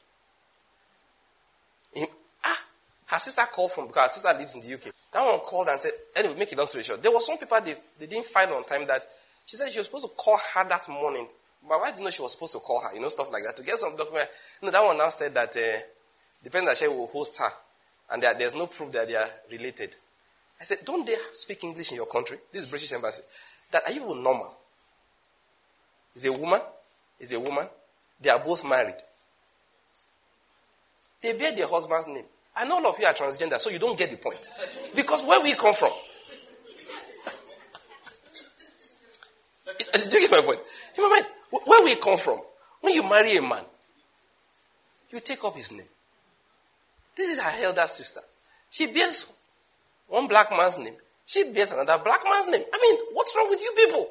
ah, 2.44 2.64
her 3.06 3.18
sister 3.18 3.42
called 3.52 3.72
from 3.72 3.86
because 3.86 4.06
her 4.06 4.12
sister 4.12 4.38
lives 4.38 4.54
in 4.54 4.62
the 4.62 4.74
UK. 4.74 4.92
That 5.12 5.24
one 5.24 5.40
called 5.40 5.68
and 5.68 5.78
said, 5.78 5.92
anyway, 6.16 6.38
make 6.38 6.52
it 6.52 6.58
long 6.58 6.66
story 6.66 6.84
short. 6.84 7.02
There 7.02 7.10
was 7.10 7.26
some 7.26 7.38
people 7.38 7.60
they, 7.60 7.74
they 7.98 8.06
didn't 8.06 8.26
find 8.26 8.50
on 8.52 8.62
time 8.62 8.86
that 8.86 9.04
she 9.46 9.56
said 9.56 9.70
she 9.70 9.78
was 9.78 9.86
supposed 9.86 10.08
to 10.08 10.14
call 10.14 10.38
her 10.54 10.68
that 10.68 10.88
morning. 10.88 11.26
My 11.68 11.76
wife 11.76 11.90
didn't 11.90 12.04
know 12.04 12.10
she 12.10 12.22
was 12.22 12.32
supposed 12.32 12.52
to 12.52 12.60
call 12.60 12.80
her, 12.80 12.94
you 12.94 13.00
know, 13.00 13.08
stuff 13.08 13.32
like 13.32 13.42
that, 13.44 13.56
to 13.56 13.62
get 13.62 13.76
some 13.76 13.96
document. 13.96 14.28
No, 14.62 14.70
that 14.70 14.84
one 14.84 14.96
now 14.96 15.08
said 15.08 15.34
that 15.34 15.56
uh, 15.56 15.80
depends 16.44 16.68
that 16.68 16.76
she 16.76 16.88
will 16.88 17.08
host 17.08 17.38
her, 17.40 17.50
and 18.12 18.22
that 18.22 18.38
there's 18.38 18.54
no 18.54 18.66
proof 18.66 18.92
that 18.92 19.08
they 19.08 19.16
are 19.16 19.28
related. 19.50 19.96
I 20.60 20.64
said, 20.64 20.78
don't 20.84 21.06
they 21.06 21.16
speak 21.32 21.64
English 21.64 21.90
in 21.90 21.96
your 21.96 22.06
country? 22.06 22.36
This 22.52 22.64
is 22.64 22.70
British 22.70 22.92
embassy. 22.92 23.22
That 23.72 23.82
are 23.86 23.92
you 23.92 24.22
normal? 24.22 24.54
Is 26.14 26.26
a 26.26 26.32
woman? 26.32 26.60
Is 27.18 27.32
a 27.32 27.40
woman? 27.40 27.66
They 28.20 28.30
are 28.30 28.38
both 28.38 28.68
married. 28.68 28.96
They 31.22 31.36
bear 31.36 31.52
their 31.52 31.68
husband's 31.68 32.08
name. 32.08 32.24
And 32.56 32.72
all 32.72 32.86
of 32.86 32.98
you 32.98 33.06
are 33.06 33.14
transgender, 33.14 33.58
so 33.58 33.70
you 33.70 33.78
don't 33.78 33.98
get 33.98 34.10
the 34.10 34.16
point. 34.16 34.48
Because 34.96 35.22
where 35.24 35.42
we 35.42 35.54
come 35.54 35.74
from. 35.74 35.90
Do 40.10 40.18
you 40.18 40.28
get 40.28 40.30
my 40.30 40.42
point? 40.44 40.60
In 40.96 41.04
my 41.04 41.08
mind, 41.08 41.26
where 41.66 41.84
we 41.84 41.94
come 41.96 42.18
from, 42.18 42.38
when 42.80 42.94
you 42.94 43.08
marry 43.08 43.36
a 43.36 43.42
man, 43.42 43.64
you 45.10 45.20
take 45.20 45.44
up 45.44 45.54
his 45.54 45.72
name. 45.72 45.86
This 47.16 47.36
is 47.36 47.42
her 47.42 47.64
elder 47.64 47.86
sister. 47.86 48.20
She 48.70 48.86
bears 48.86 49.44
one 50.08 50.26
black 50.26 50.50
man's 50.50 50.78
name. 50.78 50.94
She 51.26 51.44
bears 51.52 51.72
another 51.72 52.02
black 52.02 52.20
man's 52.24 52.48
name. 52.48 52.62
I 52.72 52.78
mean, 52.80 53.00
what's 53.12 53.34
wrong 53.36 53.48
with 53.48 53.62
you 53.62 53.72
people? 53.76 54.08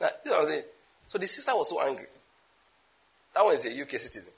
Now, 0.00 0.08
you 0.24 0.30
know 0.30 0.36
what 0.38 0.46
I'm 0.46 0.46
saying? 0.46 0.64
So 1.06 1.18
the 1.18 1.26
sister 1.26 1.52
was 1.54 1.70
so 1.70 1.80
angry. 1.82 2.06
That 3.34 3.44
one 3.44 3.54
is 3.54 3.66
a 3.66 3.82
UK 3.82 3.90
citizen. 3.90 4.32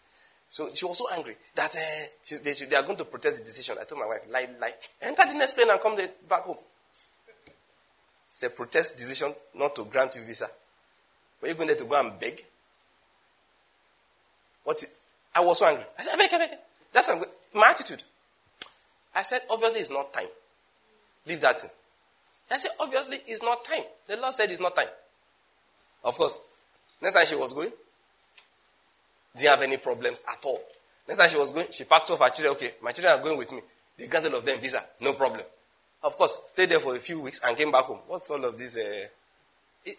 So 0.50 0.68
she 0.74 0.86
was 0.86 0.98
so 0.98 1.06
angry 1.14 1.36
that 1.54 1.74
uh, 1.76 2.36
they, 2.42 2.52
they, 2.52 2.76
are 2.76 2.82
going 2.82 2.96
to 2.96 3.04
protest 3.04 3.38
the 3.38 3.44
decision. 3.44 3.76
I 3.80 3.84
told 3.84 4.00
my 4.00 4.06
wife, 4.06 4.26
like, 4.30 4.60
lie. 4.60 4.72
Enter 5.02 5.22
the 5.26 5.34
next 5.34 5.52
plane 5.52 5.68
and 5.70 5.80
come 5.80 5.96
back 6.28 6.42
home. 6.42 6.56
It's 8.30 8.42
a 8.42 8.50
protest 8.50 8.96
decision 8.96 9.32
not 9.54 9.74
to 9.76 9.84
grant 9.84 10.14
you 10.16 10.22
visa. 10.22 10.46
Were 11.42 11.48
you 11.48 11.54
going 11.54 11.68
there 11.68 11.76
to 11.76 11.84
go 11.84 12.00
and 12.00 12.18
beg? 12.18 12.42
What? 14.64 14.82
I 15.34 15.40
was 15.44 15.58
so 15.58 15.66
angry. 15.66 15.84
I 15.98 16.02
said, 16.02 16.14
I 16.14 16.16
beg, 16.16 16.30
I 16.32 16.38
beg. 16.38 16.58
That's 16.92 17.10
my 17.54 17.68
attitude. 17.68 18.02
I 19.14 19.22
said, 19.22 19.42
obviously 19.50 19.80
it's 19.80 19.90
not 19.90 20.12
time. 20.12 20.28
Leave 21.26 21.40
that 21.40 21.60
thing. 21.60 21.70
I 22.50 22.56
said, 22.56 22.70
obviously 22.80 23.18
it's 23.26 23.42
not 23.42 23.64
time. 23.64 23.82
The 24.06 24.16
Lord 24.16 24.32
said 24.32 24.50
it's 24.50 24.60
not 24.60 24.74
time. 24.74 24.88
Of 26.04 26.16
course, 26.16 26.57
next 27.02 27.14
time 27.14 27.26
she 27.26 27.36
was 27.36 27.52
going, 27.52 27.70
didn't 29.36 29.50
have 29.50 29.62
any 29.62 29.76
problems 29.76 30.22
at 30.28 30.44
all. 30.44 30.60
Next 31.06 31.20
time 31.20 31.30
she 31.30 31.38
was 31.38 31.50
going, 31.50 31.66
she 31.70 31.84
packed 31.84 32.10
off 32.10 32.20
her 32.20 32.30
children. 32.30 32.54
Okay, 32.56 32.72
my 32.82 32.92
children 32.92 33.18
are 33.18 33.22
going 33.22 33.38
with 33.38 33.52
me. 33.52 33.60
They 33.96 34.06
granted 34.06 34.34
of 34.34 34.44
them 34.44 34.58
visa, 34.60 34.82
no 35.00 35.12
problem. 35.14 35.42
Of 36.02 36.16
course, 36.16 36.42
stayed 36.46 36.68
there 36.68 36.80
for 36.80 36.94
a 36.94 36.98
few 36.98 37.20
weeks 37.20 37.40
and 37.44 37.56
came 37.56 37.72
back 37.72 37.84
home. 37.84 37.98
What's 38.06 38.30
all 38.30 38.44
of 38.44 38.56
this? 38.56 38.76
Uh, 38.76 39.06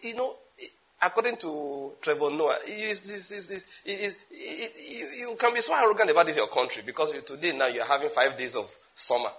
you 0.02 0.14
know, 0.16 0.34
according 1.02 1.36
to 1.36 1.92
Trevor 2.00 2.30
Noah, 2.30 2.56
you 2.66 2.86
can 5.38 5.54
be 5.54 5.60
so 5.60 5.74
arrogant 5.76 6.10
about 6.10 6.26
this 6.26 6.36
your 6.36 6.48
country 6.48 6.82
because 6.84 7.12
today 7.22 7.52
now 7.56 7.66
you're 7.66 7.84
having 7.84 8.08
five 8.08 8.36
days 8.38 8.56
of 8.56 8.74
summer. 8.94 9.30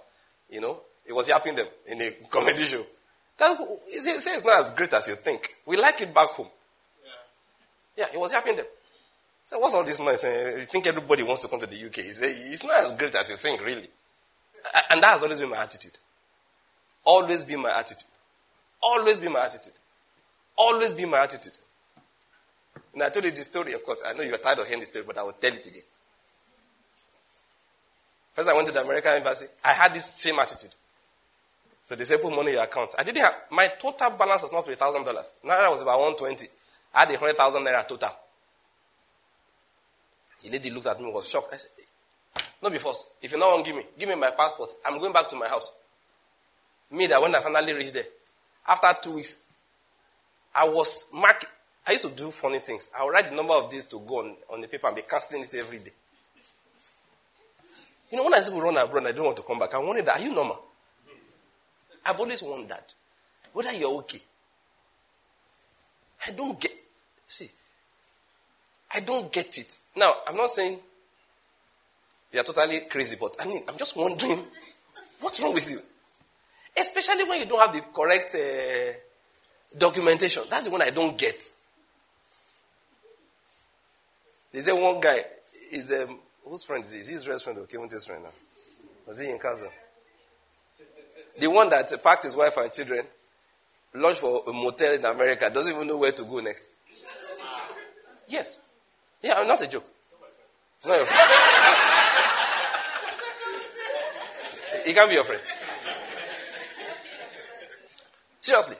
You 0.50 0.60
know, 0.60 0.80
it 1.06 1.12
was 1.12 1.28
happening 1.30 1.56
them 1.56 1.66
in 1.88 2.00
a 2.02 2.10
comedy 2.30 2.62
show. 2.62 2.82
That, 3.38 3.56
it's 3.88 4.44
not 4.44 4.60
as 4.60 4.70
great 4.72 4.92
as 4.92 5.08
you 5.08 5.14
think. 5.14 5.48
We 5.66 5.76
like 5.76 6.00
it 6.00 6.14
back 6.14 6.28
home. 6.28 6.48
Yeah, 7.96 8.06
it 8.12 8.18
was 8.18 8.32
happening 8.32 8.56
them. 8.56 8.66
So 9.46 9.58
what's 9.58 9.74
all 9.74 9.84
this 9.84 9.98
noise? 9.98 10.24
Uh, 10.24 10.56
you 10.58 10.64
think 10.64 10.86
everybody 10.86 11.22
wants 11.22 11.42
to 11.42 11.48
come 11.48 11.60
to 11.60 11.66
the 11.66 11.76
UK? 11.76 11.98
It's, 11.98 12.22
it's 12.22 12.64
not 12.64 12.78
as 12.78 12.96
great 12.96 13.14
as 13.14 13.28
you 13.28 13.36
think, 13.36 13.64
really. 13.64 13.88
And 14.90 15.02
that 15.02 15.12
has 15.12 15.22
always 15.22 15.40
been 15.40 15.50
my 15.50 15.58
attitude. 15.58 15.98
Always 17.04 17.44
been 17.44 17.60
my 17.60 17.76
attitude. 17.76 18.08
Always 18.80 19.20
been 19.20 19.32
my 19.32 19.40
attitude. 19.40 19.74
Always 20.56 20.94
be 20.94 21.04
my 21.04 21.22
attitude. 21.22 21.58
And 22.94 23.02
I 23.02 23.08
told 23.08 23.24
you 23.24 23.30
the 23.30 23.36
story, 23.38 23.72
of 23.72 23.84
course. 23.84 24.02
I 24.06 24.12
know 24.12 24.22
you're 24.22 24.38
tired 24.38 24.58
of 24.58 24.66
hearing 24.66 24.80
the 24.80 24.86
story, 24.86 25.04
but 25.06 25.18
I 25.18 25.22
will 25.22 25.32
tell 25.32 25.52
it 25.52 25.66
again. 25.66 25.82
First, 28.32 28.48
I 28.48 28.54
went 28.54 28.66
to 28.68 28.74
the 28.74 28.82
American 28.82 29.12
embassy. 29.12 29.46
I 29.64 29.72
had 29.72 29.92
this 29.92 30.06
same 30.06 30.38
attitude. 30.38 30.74
So 31.84 31.96
they 31.96 32.04
say 32.04 32.16
put 32.22 32.34
money 32.34 32.48
in 32.48 32.54
your 32.54 32.62
account. 32.64 32.94
I 32.98 33.02
didn't 33.02 33.22
have, 33.22 33.34
my 33.50 33.66
total 33.78 34.10
balance 34.10 34.42
was 34.42 34.52
not 34.52 34.68
a 34.68 34.76
thousand 34.76 35.04
dollars. 35.04 35.36
Now 35.44 35.60
that 35.60 35.70
was 35.70 35.82
about 35.82 35.98
120. 36.00 36.46
I 36.94 37.00
had 37.00 37.10
a 37.10 37.18
hundred 37.18 37.36
thousand 37.36 37.64
naira 37.64 37.86
total. 37.86 38.10
The 40.42 40.50
lady 40.50 40.70
looked 40.70 40.86
at 40.86 41.00
me, 41.00 41.10
was 41.10 41.28
shocked. 41.28 41.48
I 41.52 41.56
said, 41.56 41.70
Not 42.62 42.72
be 42.72 42.78
forced. 42.78 43.06
If 43.22 43.32
you 43.32 43.38
don't 43.38 43.52
want 43.52 43.64
give 43.64 43.76
me, 43.76 43.84
give 43.98 44.08
me 44.08 44.16
my 44.16 44.30
passport. 44.30 44.70
I'm 44.84 44.98
going 44.98 45.12
back 45.12 45.28
to 45.30 45.36
my 45.36 45.46
house. 45.48 45.70
Me 46.90 47.06
that 47.06 47.22
when 47.22 47.34
I 47.34 47.40
finally 47.40 47.72
reached 47.72 47.94
there, 47.94 48.04
after 48.66 48.88
two 49.02 49.14
weeks, 49.14 49.54
I 50.54 50.68
was 50.68 51.10
marking. 51.14 51.48
I 51.86 51.92
used 51.92 52.08
to 52.08 52.16
do 52.16 52.30
funny 52.30 52.58
things. 52.58 52.90
I 52.98 53.04
would 53.04 53.10
write 53.12 53.28
the 53.28 53.34
number 53.34 53.54
of 53.54 53.70
days 53.70 53.86
to 53.86 54.00
go 54.00 54.20
on, 54.20 54.36
on 54.52 54.60
the 54.60 54.68
paper 54.68 54.86
and 54.86 54.96
be 54.96 55.02
canceling 55.02 55.42
it 55.42 55.54
every 55.54 55.78
day. 55.78 55.90
You 58.10 58.18
know, 58.18 58.24
when 58.24 58.34
I 58.34 58.40
say 58.40 58.54
we 58.54 58.60
run 58.60 58.76
abroad, 58.76 59.06
I 59.06 59.12
don't 59.12 59.24
want 59.24 59.36
to 59.38 59.42
come 59.42 59.58
back. 59.58 59.74
I 59.74 59.78
wanted 59.78 60.04
that. 60.06 60.20
Are 60.20 60.22
you 60.22 60.34
normal? 60.34 60.62
I've 62.04 62.20
always 62.20 62.42
wondered 62.42 62.76
whether 63.52 63.72
you're 63.72 63.98
okay. 64.00 64.20
I 66.26 66.32
don't 66.32 66.60
get. 66.60 66.70
See, 67.32 67.48
I 68.94 69.00
don't 69.00 69.32
get 69.32 69.56
it. 69.56 69.78
Now, 69.96 70.12
I'm 70.28 70.36
not 70.36 70.50
saying 70.50 70.78
you're 72.30 72.44
totally 72.44 72.76
crazy, 72.90 73.16
but 73.18 73.34
I 73.40 73.46
mean, 73.46 73.62
I'm 73.66 73.78
just 73.78 73.96
wondering 73.96 74.38
what's 75.18 75.40
wrong 75.40 75.54
with 75.54 75.70
you? 75.70 75.78
Especially 76.78 77.24
when 77.24 77.40
you 77.40 77.46
don't 77.46 77.58
have 77.58 77.74
the 77.74 77.80
correct 77.90 78.34
uh, 78.34 79.78
documentation. 79.78 80.42
That's 80.50 80.66
the 80.66 80.72
one 80.72 80.82
I 80.82 80.90
don't 80.90 81.16
get. 81.16 81.42
There's 84.52 84.68
a 84.68 84.76
one 84.76 85.00
guy, 85.00 85.16
is 85.72 85.90
um, 85.90 86.18
whose 86.44 86.64
friend 86.64 86.84
is 86.84 86.92
he? 86.92 86.98
Is 86.98 87.08
he 87.08 87.14
his 87.14 87.42
friend 87.42 87.58
or 87.60 87.64
Kevin's 87.64 88.04
friend 88.04 88.24
now? 88.24 88.30
Was 89.06 89.20
he 89.20 89.30
in 89.30 89.38
cousin? 89.38 89.70
The 91.40 91.48
one 91.48 91.70
that 91.70 91.90
packed 92.04 92.24
his 92.24 92.36
wife 92.36 92.58
and 92.58 92.70
children, 92.70 93.06
launched 93.94 94.20
for 94.20 94.42
a 94.46 94.52
motel 94.52 94.92
in 94.92 95.04
America, 95.06 95.48
doesn't 95.48 95.74
even 95.74 95.86
know 95.86 95.96
where 95.96 96.12
to 96.12 96.24
go 96.24 96.40
next. 96.40 96.72
Yes. 98.32 98.66
Yeah, 99.22 99.44
not 99.46 99.60
a 99.62 99.68
joke. 99.68 99.84
It's 100.78 100.88
not 100.88 100.96
your 100.96 101.04
friend. 101.04 101.28
he 104.86 104.94
can't 104.94 105.10
be 105.10 105.16
your 105.16 105.24
friend. 105.24 105.42
Seriously. 108.40 108.76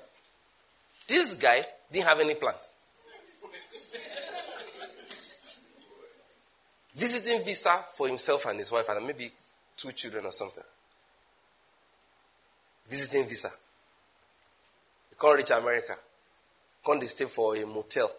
This 1.07 1.35
guy 1.35 1.61
didn't 1.93 2.07
have 2.07 2.21
any 2.21 2.35
plans. 2.35 2.79
Visiting 6.95 7.45
visa 7.45 7.77
for 7.95 8.09
himself 8.09 8.47
and 8.47 8.59
his 8.59 8.73
wife 8.73 8.89
and 8.89 9.07
maybe 9.07 9.31
two 9.77 9.93
children 9.93 10.25
or 10.25 10.33
something. 10.33 10.65
Visiting 12.89 13.29
visa. 13.29 13.51
He 15.11 15.17
can't 15.21 15.37
reach 15.37 15.51
America. 15.51 15.95
Can't 16.85 17.07
stay 17.07 17.27
for 17.27 17.55
a 17.55 17.67
motel. 17.67 18.11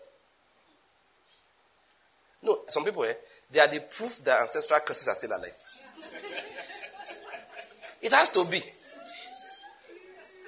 No, 2.43 2.59
some 2.67 2.83
people, 2.83 3.03
eh, 3.05 3.13
they 3.51 3.59
are 3.59 3.67
the 3.67 3.79
proof 3.79 4.19
that 4.25 4.41
ancestral 4.41 4.79
curses 4.81 5.07
are 5.07 5.15
still 5.15 5.31
alive. 5.31 5.55
it 8.01 8.11
has 8.11 8.29
to 8.29 8.45
be. 8.45 8.61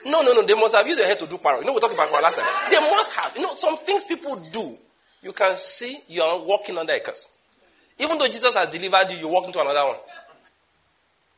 No, 0.07 0.21
no, 0.21 0.33
no. 0.33 0.43
They 0.43 0.53
must 0.53 0.75
have 0.75 0.85
used 0.85 0.99
their 0.99 1.07
head 1.07 1.19
to 1.19 1.27
do 1.27 1.37
power. 1.37 1.59
You 1.59 1.65
know, 1.65 1.73
we 1.73 1.79
talked 1.79 1.93
about 1.93 2.09
power 2.11 2.21
last 2.21 2.37
time. 2.37 2.45
They 2.69 2.79
must 2.79 3.15
have. 3.15 3.35
You 3.35 3.43
know, 3.43 3.55
some 3.55 3.77
things 3.77 4.03
people 4.03 4.35
do, 4.51 4.75
you 5.23 5.31
can 5.31 5.55
see 5.57 5.97
you 6.09 6.21
are 6.21 6.39
walking 6.39 6.77
under 6.77 6.93
a 6.93 6.99
curse. 6.99 7.39
Even 7.97 8.17
though 8.17 8.27
Jesus 8.27 8.53
has 8.53 8.69
delivered 8.69 9.11
you, 9.11 9.17
you 9.17 9.27
walk 9.29 9.45
into 9.45 9.59
another 9.59 9.85
one. 9.85 9.95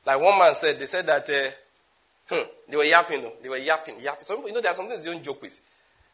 Like 0.05 0.19
one 0.19 0.39
man 0.39 0.55
said, 0.55 0.79
they 0.79 0.85
said 0.85 1.05
that 1.05 1.29
uh, 1.29 2.33
hmm, 2.35 2.47
they 2.69 2.77
were 2.77 2.83
yapping. 2.83 3.21
Though. 3.21 3.33
They 3.43 3.49
were 3.49 3.57
yapping, 3.57 3.95
yapping. 4.01 4.23
Some 4.23 4.37
people, 4.37 4.49
you 4.49 4.55
know, 4.55 4.61
there 4.61 4.71
are 4.71 4.75
some 4.75 4.87
things 4.87 5.05
you 5.05 5.11
don't 5.13 5.23
joke 5.23 5.41
with. 5.41 5.53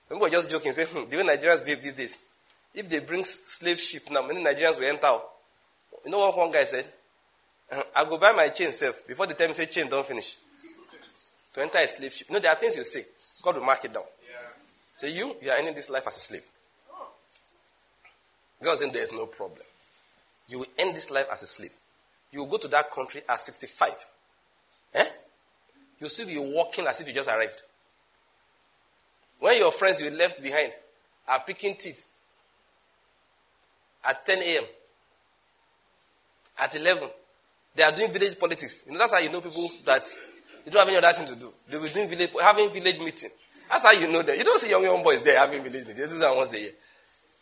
Some 0.09 0.17
people 0.17 0.27
are 0.27 0.31
just 0.31 0.49
joking, 0.51 0.73
say, 0.73 0.85
hmm, 0.85 1.09
the 1.09 1.15
Nigerians 1.17 1.63
behave 1.63 1.81
these 1.81 1.93
days. 1.93 2.32
If 2.73 2.89
they 2.89 2.99
bring 2.99 3.23
slave 3.23 3.79
ship 3.79 4.03
now, 4.09 4.25
many 4.25 4.43
Nigerians 4.43 4.77
will 4.79 4.85
enter. 4.89 5.11
You 6.05 6.11
know 6.11 6.19
what 6.19 6.37
one 6.37 6.51
guy 6.51 6.63
said? 6.63 6.87
Uh, 7.71 7.81
I 7.95 8.03
go 8.05 8.17
buy 8.17 8.31
my 8.31 8.49
chain 8.49 8.71
self 8.71 9.07
before 9.07 9.27
the 9.27 9.33
time 9.33 9.53
say 9.53 9.65
chain 9.65 9.89
don't 9.89 10.05
finish. 10.05 10.37
To 11.53 11.61
enter 11.61 11.77
a 11.77 11.87
slave 11.87 12.11
ship. 12.11 12.27
No, 12.31 12.39
there 12.39 12.51
are 12.51 12.55
things 12.55 12.75
you 12.77 12.83
say. 12.83 13.01
God 13.43 13.55
will 13.55 13.65
mark 13.65 13.85
it 13.85 13.93
down. 13.93 14.03
Yes. 14.27 14.89
Say 14.95 15.15
you, 15.15 15.33
you 15.41 15.49
are 15.51 15.57
ending 15.57 15.75
this 15.75 15.89
life 15.89 16.07
as 16.07 16.17
a 16.17 16.19
slave. 16.19 16.45
God 18.63 18.77
saying 18.77 18.93
there 18.93 19.03
is 19.03 19.11
no 19.11 19.25
problem. 19.25 19.61
You 20.47 20.59
will 20.59 20.65
end 20.79 20.95
this 20.95 21.11
life 21.11 21.27
as 21.31 21.43
a 21.43 21.45
slave. 21.45 21.73
You 22.31 22.39
will 22.43 22.49
go 22.49 22.57
to 22.57 22.67
that 22.69 22.89
country 22.89 23.21
at 23.27 23.39
65. 23.39 23.91
Eh? 24.95 25.05
You'll 25.99 26.09
still 26.09 26.27
be 26.27 26.37
walking 26.37 26.87
as 26.87 26.99
if 27.01 27.07
you 27.07 27.13
just 27.13 27.29
arrived. 27.29 27.61
When 29.39 29.57
your 29.57 29.71
friends 29.71 30.01
you 30.01 30.09
left 30.11 30.41
behind 30.41 30.71
are 31.27 31.41
picking 31.45 31.75
teeth 31.75 32.12
at 34.07 34.25
10 34.25 34.39
a.m., 34.39 34.63
at 36.61 36.75
11, 36.75 37.09
they 37.75 37.83
are 37.83 37.91
doing 37.91 38.11
village 38.11 38.37
politics. 38.39 38.85
You 38.87 38.93
know, 38.93 38.99
that's 38.99 39.13
how 39.13 39.19
you 39.19 39.31
know 39.31 39.41
people 39.41 39.67
that 39.85 40.05
you 40.65 40.71
don't 40.71 40.79
have 40.81 40.87
any 40.87 40.97
other 40.97 41.13
thing 41.13 41.27
to 41.27 41.35
do. 41.39 41.49
They 41.69 41.77
will 41.77 41.87
doing 41.89 42.09
village, 42.09 42.29
having 42.41 42.69
village 42.69 42.99
meeting. 42.99 43.29
That's 43.69 43.83
how 43.83 43.91
you 43.91 44.07
know 44.11 44.21
that. 44.21 44.37
You 44.37 44.43
don't 44.43 44.59
see 44.59 44.69
young 44.69 44.83
young 44.83 45.03
boys 45.03 45.21
there 45.23 45.39
having 45.39 45.63
village 45.63 45.87
meeting. 45.87 46.01
They 46.01 46.07
do 46.07 46.19
that 46.19 46.35
once 46.35 46.53
a 46.53 46.59
year. 46.59 46.71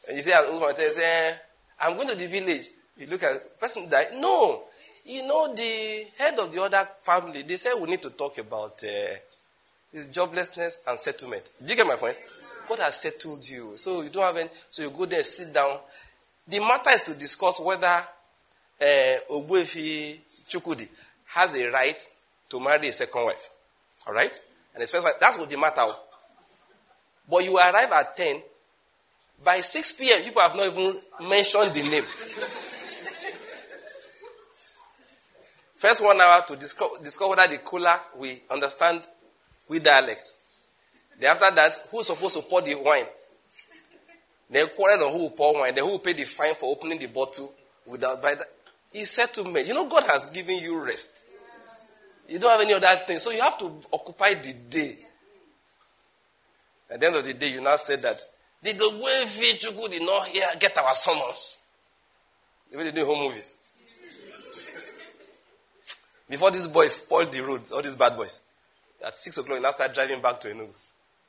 And 0.07 0.17
you 0.17 0.23
say, 0.23 0.31
say, 0.75 1.35
I'm 1.79 1.95
going 1.95 2.07
to 2.07 2.15
the 2.15 2.27
village. 2.27 2.67
You 2.97 3.07
look 3.07 3.23
at 3.23 3.59
person 3.59 3.89
that 3.89 4.15
no, 4.17 4.63
you 5.05 5.25
know 5.27 5.53
the 5.53 6.05
head 6.17 6.37
of 6.39 6.51
the 6.51 6.61
other 6.61 6.87
family. 7.01 7.41
They 7.43 7.57
said 7.57 7.73
we 7.79 7.89
need 7.89 8.01
to 8.03 8.11
talk 8.11 8.37
about 8.37 8.83
uh, 8.83 9.95
joblessness 9.95 10.75
and 10.87 10.99
settlement. 10.99 11.51
Do 11.59 11.71
you 11.71 11.75
get 11.75 11.87
my 11.87 11.95
point? 11.95 12.15
God 12.67 12.79
has 12.79 13.01
settled 13.01 13.47
you, 13.47 13.75
so 13.75 14.01
you 14.01 14.09
don't 14.09 14.23
have 14.23 14.37
any. 14.37 14.49
So 14.69 14.83
you 14.83 14.91
go 14.91 15.05
there, 15.05 15.23
sit 15.23 15.53
down. 15.53 15.77
The 16.47 16.59
matter 16.59 16.89
is 16.91 17.03
to 17.03 17.13
discuss 17.13 17.61
whether 17.61 17.85
uh, 17.87 19.15
Ogbuefi 19.31 20.17
Chukudi 20.49 20.87
has 21.27 21.55
a 21.55 21.69
right 21.71 22.01
to 22.49 22.59
marry 22.59 22.87
a 22.89 22.93
second 22.93 23.25
wife. 23.25 23.49
All 24.07 24.13
right? 24.13 24.37
And 24.73 24.81
his 24.81 24.91
first 24.91 25.05
wife, 25.05 25.15
that's 25.19 25.37
what 25.37 25.49
the 25.49 25.57
matter. 25.57 25.85
But 27.29 27.43
you 27.45 27.57
arrive 27.57 27.91
at 27.91 28.17
10, 28.17 28.41
by 29.43 29.61
6 29.61 29.91
p.m., 29.93 30.21
people 30.23 30.41
have 30.41 30.55
not 30.55 30.67
even 30.67 30.95
mentioned 31.29 31.73
the 31.73 31.89
name. 31.89 32.03
First 35.73 36.03
one 36.03 36.19
hour 36.21 36.43
to 36.47 36.55
discover, 36.57 37.03
discover 37.03 37.31
whether 37.31 37.47
the 37.55 37.57
cooler 37.63 37.95
we 38.19 38.37
understand 38.51 39.01
we 39.67 39.79
dialect. 39.79 40.33
Then 41.19 41.31
after 41.31 41.55
that, 41.55 41.75
who's 41.89 42.05
supposed 42.07 42.35
to 42.37 42.43
pour 42.43 42.61
the 42.61 42.75
wine? 42.75 43.05
Then 44.51 44.67
quarrel 44.75 45.05
on 45.05 45.13
who 45.13 45.19
will 45.19 45.29
pour 45.31 45.53
wine. 45.53 45.73
Then 45.73 45.85
who 45.85 45.91
will 45.91 45.99
pay 45.99 46.13
the 46.13 46.25
fine 46.25 46.53
for 46.53 46.71
opening 46.75 46.99
the 46.99 47.07
bottle 47.07 47.53
without 47.87 48.21
by 48.21 48.35
the, 48.35 48.45
He 48.91 49.05
said 49.05 49.33
to 49.35 49.45
me, 49.45 49.61
you 49.61 49.73
know, 49.73 49.87
God 49.87 50.03
has 50.03 50.27
given 50.27 50.57
you 50.57 50.83
rest. 50.85 51.29
You 52.27 52.37
don't 52.37 52.51
have 52.51 52.61
any 52.61 52.73
other 52.73 53.01
thing. 53.07 53.17
So 53.17 53.31
you 53.31 53.41
have 53.41 53.57
to 53.59 53.71
occupy 53.93 54.33
the 54.33 54.53
day. 54.69 54.97
At 56.89 56.99
the 56.99 57.07
end 57.07 57.15
of 57.15 57.25
the 57.25 57.33
day, 57.33 57.53
you 57.53 57.61
now 57.61 57.77
said 57.77 58.01
that, 58.01 58.21
did 58.61 58.77
the 58.77 58.89
way 59.01 59.23
Vichuku 59.25 59.89
did 59.89 60.01
not 60.03 60.27
hear, 60.27 60.45
get 60.59 60.77
our 60.77 60.93
summons? 60.93 61.65
Even 62.73 62.85
they 62.85 62.91
do 62.91 63.05
home 63.05 63.23
movies. 63.23 63.69
Before 66.29 66.51
these 66.51 66.67
boys 66.67 66.93
spoil 66.93 67.25
the 67.25 67.41
roads, 67.41 67.71
all 67.71 67.81
these 67.81 67.95
bad 67.95 68.15
boys, 68.15 68.41
at 69.05 69.15
6 69.15 69.37
o'clock, 69.39 69.57
you 69.57 69.63
now 69.63 69.71
start 69.71 69.93
driving 69.93 70.21
back 70.21 70.39
to 70.41 70.49
Enugu. 70.49 70.69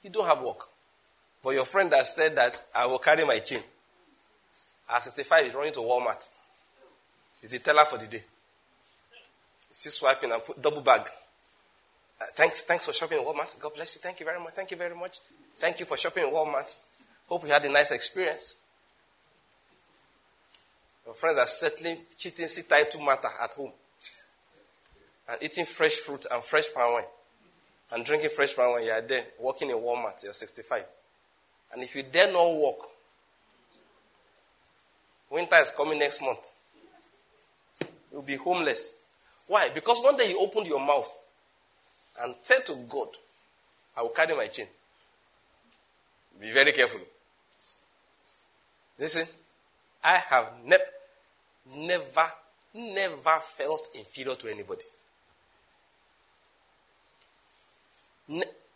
You 0.02 0.10
don't 0.10 0.26
have 0.26 0.42
work. 0.42 0.60
But 1.42 1.50
your 1.50 1.64
friend 1.64 1.92
has 1.92 2.14
said 2.14 2.36
that 2.36 2.60
I 2.74 2.86
will 2.86 2.98
carry 2.98 3.24
my 3.24 3.38
chain. 3.40 3.60
At 4.88 5.02
65, 5.02 5.44
he's 5.44 5.54
running 5.54 5.72
to 5.72 5.80
Walmart. 5.80 6.28
He's 7.40 7.50
the 7.52 7.58
teller 7.58 7.84
for 7.84 7.98
the 7.98 8.06
day. 8.06 8.22
Still 9.72 9.90
swiping 9.90 10.30
and 10.30 10.44
put 10.44 10.62
double 10.62 10.82
bag. 10.82 11.00
Uh, 11.00 12.24
thanks, 12.34 12.62
thanks 12.62 12.86
for 12.86 12.92
shopping 12.92 13.18
in 13.18 13.24
Walmart. 13.24 13.58
God 13.58 13.74
bless 13.74 13.96
you. 13.96 14.00
Thank 14.00 14.20
you 14.20 14.26
very 14.26 14.38
much. 14.38 14.52
Thank 14.52 14.70
you 14.70 14.76
very 14.76 14.94
much. 14.94 15.18
Thank 15.56 15.80
you 15.80 15.86
for 15.86 15.96
shopping 15.96 16.24
in 16.24 16.30
Walmart. 16.30 16.78
Hope 17.28 17.42
you 17.44 17.48
had 17.48 17.64
a 17.64 17.72
nice 17.72 17.90
experience. 17.90 18.56
Your 21.04 21.14
friends 21.14 21.38
are 21.38 21.46
settling 21.46 21.98
cheating 22.16 22.46
to 22.46 22.98
matter 23.04 23.28
at 23.42 23.54
home. 23.54 23.72
And 25.28 25.42
eating 25.42 25.64
fresh 25.64 25.94
fruit 25.94 26.26
and 26.30 26.42
fresh 26.42 26.72
palm 26.72 26.94
wine. 26.94 27.04
And 27.92 28.04
drinking 28.04 28.30
fresh 28.30 28.54
palm 28.54 28.72
wine. 28.72 28.84
You 28.84 28.92
are 28.92 29.00
there 29.00 29.24
working 29.40 29.70
in 29.70 29.76
Walmart. 29.76 30.22
You're 30.22 30.32
65. 30.32 30.84
And 31.72 31.82
if 31.82 31.96
you 31.96 32.02
dare 32.02 32.30
not 32.32 32.54
walk, 32.54 32.86
winter 35.30 35.56
is 35.56 35.74
coming 35.76 35.98
next 35.98 36.22
month. 36.22 36.46
You'll 38.12 38.22
be 38.22 38.36
homeless. 38.36 39.10
Why? 39.46 39.70
Because 39.70 40.00
one 40.02 40.16
day 40.16 40.30
you 40.30 40.38
opened 40.38 40.66
your 40.66 40.80
mouth 40.80 41.10
and 42.20 42.34
said 42.42 42.64
to 42.66 42.74
God, 42.88 43.08
I 43.96 44.02
will 44.02 44.10
carry 44.10 44.36
my 44.36 44.46
chain. 44.46 44.66
Be 46.40 46.50
very 46.50 46.72
careful. 46.72 47.00
Listen, 48.98 49.26
I 50.04 50.16
have 50.16 50.52
ne- 50.64 50.76
never, 51.74 52.26
never 52.74 53.38
felt 53.40 53.88
inferior 53.94 54.34
to 54.34 54.50
anybody. 54.50 54.84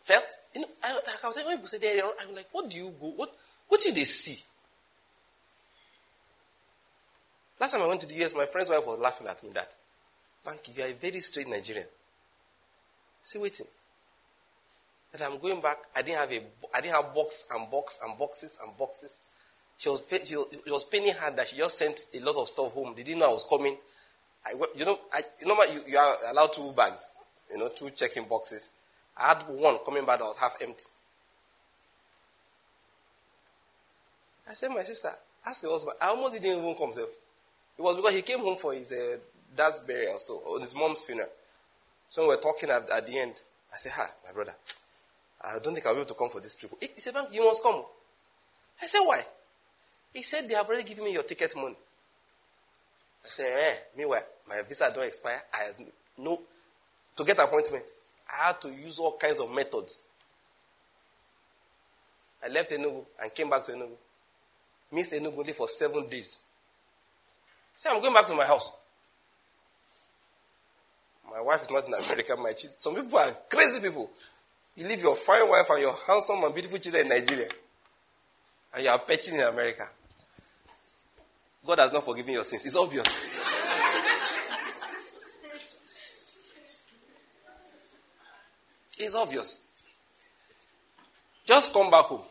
Felt, 0.06 0.24
you 0.54 0.60
know, 0.60 0.68
I, 0.84 0.90
I 1.24 1.26
was 1.26 1.36
when 1.36 1.56
people 1.56 1.66
say 1.66 1.78
they 1.78 2.00
I'm 2.00 2.34
like, 2.34 2.46
what 2.52 2.70
do 2.70 2.76
you 2.76 2.94
go, 3.00 3.08
what, 3.16 3.28
what 3.66 3.80
did 3.80 3.96
they 3.96 4.04
see? 4.04 4.38
Last 7.58 7.72
time 7.72 7.82
I 7.82 7.88
went 7.88 8.02
to 8.02 8.06
the 8.06 8.14
US, 8.24 8.36
my 8.36 8.44
friend's 8.44 8.70
wife 8.70 8.86
was 8.86 9.00
laughing 9.00 9.26
at 9.26 9.42
me 9.42 9.50
that, 9.54 9.74
Banky, 10.46 10.68
you 10.68 10.84
you 10.84 10.88
are 10.88 10.92
a 10.92 10.94
very 10.94 11.18
straight 11.18 11.48
Nigerian. 11.48 11.88
See, 13.24 13.40
waiting. 13.40 13.66
And 15.12 15.22
I'm 15.22 15.38
going 15.40 15.60
back. 15.60 15.78
I 15.96 16.02
didn't 16.02 16.18
have 16.20 16.30
a, 16.30 16.40
I 16.72 16.80
didn't 16.80 16.94
have 16.94 17.12
box 17.12 17.48
and 17.52 17.68
box 17.68 17.98
and 18.04 18.16
boxes 18.16 18.60
and 18.64 18.78
boxes. 18.78 19.22
She 19.76 19.88
was, 19.88 20.06
she 20.24 20.36
was, 20.36 20.46
it 20.52 20.70
was 20.70 20.88
her 20.92 21.30
that 21.32 21.48
she 21.48 21.56
just 21.56 21.78
sent 21.78 21.98
a 22.14 22.20
lot 22.20 22.36
of 22.36 22.46
stuff 22.46 22.72
home. 22.72 22.94
They 22.96 23.02
didn't 23.02 23.18
know 23.20 23.30
I 23.30 23.32
was 23.32 23.44
coming. 23.48 23.76
I, 24.46 24.52
you 24.76 24.84
know, 24.84 24.96
I, 25.12 25.20
you 25.40 25.48
know, 25.48 25.60
you, 25.64 25.80
you 25.88 25.98
are 25.98 26.14
allowed 26.30 26.52
two 26.52 26.70
bags, 26.76 27.12
you 27.50 27.58
know, 27.58 27.68
two 27.74 27.88
checking 27.96 28.24
boxes. 28.28 28.75
I 29.16 29.28
had 29.28 29.42
one 29.48 29.78
coming 29.84 30.04
back 30.04 30.18
that 30.18 30.24
was 30.24 30.38
half 30.38 30.56
empty. 30.60 30.84
I 34.48 34.54
said, 34.54 34.70
my 34.70 34.82
sister, 34.82 35.10
ask 35.44 35.62
your 35.62 35.72
husband. 35.72 35.96
I 36.00 36.08
almost 36.08 36.34
didn't 36.34 36.58
even 36.58 36.74
come 36.74 36.88
himself. 36.88 37.10
It 37.78 37.82
was 37.82 37.96
because 37.96 38.14
he 38.14 38.22
came 38.22 38.38
home 38.38 38.56
for 38.56 38.72
his 38.74 38.92
uh, 38.92 39.18
dad's 39.56 39.80
burial, 39.80 40.18
so 40.18 40.34
on 40.34 40.60
his 40.60 40.74
mom's 40.74 41.02
funeral. 41.02 41.28
So 42.08 42.22
we 42.22 42.28
were 42.28 42.36
talking 42.36 42.70
at, 42.70 42.88
at 42.90 43.06
the 43.06 43.18
end. 43.18 43.40
I 43.72 43.76
said, 43.76 43.92
Hi, 43.96 44.06
my 44.24 44.32
brother. 44.32 44.54
I 45.42 45.58
don't 45.62 45.74
think 45.74 45.86
I'll 45.86 45.94
be 45.94 46.00
able 46.00 46.08
to 46.08 46.14
come 46.14 46.28
for 46.28 46.40
this 46.40 46.54
trip. 46.54 46.72
He 46.80 47.00
said, 47.00 47.14
you 47.32 47.44
must 47.44 47.62
come. 47.62 47.82
I 48.80 48.86
said, 48.86 49.00
Why? 49.00 49.22
He 50.14 50.22
said, 50.22 50.48
They 50.48 50.54
have 50.54 50.68
already 50.68 50.84
given 50.84 51.04
me 51.04 51.12
your 51.12 51.24
ticket 51.24 51.54
money. 51.56 51.74
I 53.24 53.28
said, 53.28 53.46
Eh, 53.46 53.74
meanwhile, 53.98 54.24
my 54.48 54.62
visa 54.66 54.90
don't 54.94 55.06
expire. 55.06 55.40
I 55.52 55.64
have 55.64 55.74
no. 56.18 56.40
To 57.16 57.24
get 57.24 57.38
appointment, 57.38 57.84
I 58.32 58.46
had 58.46 58.60
to 58.62 58.68
use 58.68 58.98
all 58.98 59.16
kinds 59.16 59.40
of 59.40 59.52
methods. 59.54 60.02
I 62.44 62.48
left 62.48 62.70
Enugu 62.70 63.04
and 63.22 63.34
came 63.34 63.50
back 63.50 63.62
to 63.64 63.72
Enugu. 63.72 63.96
Missed 64.92 65.14
Enugu 65.14 65.38
only 65.38 65.52
for 65.52 65.68
seven 65.68 66.06
days. 66.08 66.40
Say, 67.74 67.90
I'm 67.90 68.00
going 68.00 68.14
back 68.14 68.26
to 68.28 68.34
my 68.34 68.44
house. 68.44 68.72
My 71.30 71.40
wife 71.40 71.62
is 71.62 71.70
not 71.70 71.86
in 71.86 71.92
America. 71.94 72.36
My 72.36 72.52
ch- 72.52 72.66
some 72.80 72.94
people 72.94 73.18
are 73.18 73.34
crazy 73.50 73.80
people. 73.80 74.10
You 74.76 74.86
leave 74.86 75.02
your 75.02 75.16
fine 75.16 75.48
wife 75.48 75.66
and 75.70 75.80
your 75.80 75.94
handsome 76.06 76.42
and 76.44 76.54
beautiful 76.54 76.78
children 76.78 77.04
in 77.04 77.08
Nigeria, 77.08 77.48
and 78.74 78.84
you 78.84 78.90
are 78.90 78.98
perching 78.98 79.34
in 79.34 79.40
America. 79.40 79.88
God 81.66 81.78
has 81.80 81.92
not 81.92 82.04
forgiven 82.04 82.34
your 82.34 82.44
sins. 82.44 82.64
It's 82.64 82.76
obvious. 82.76 83.65
It's 88.98 89.14
obvious. 89.14 89.84
Just 91.44 91.72
come 91.72 91.90
back 91.90 92.04
home. 92.04 92.22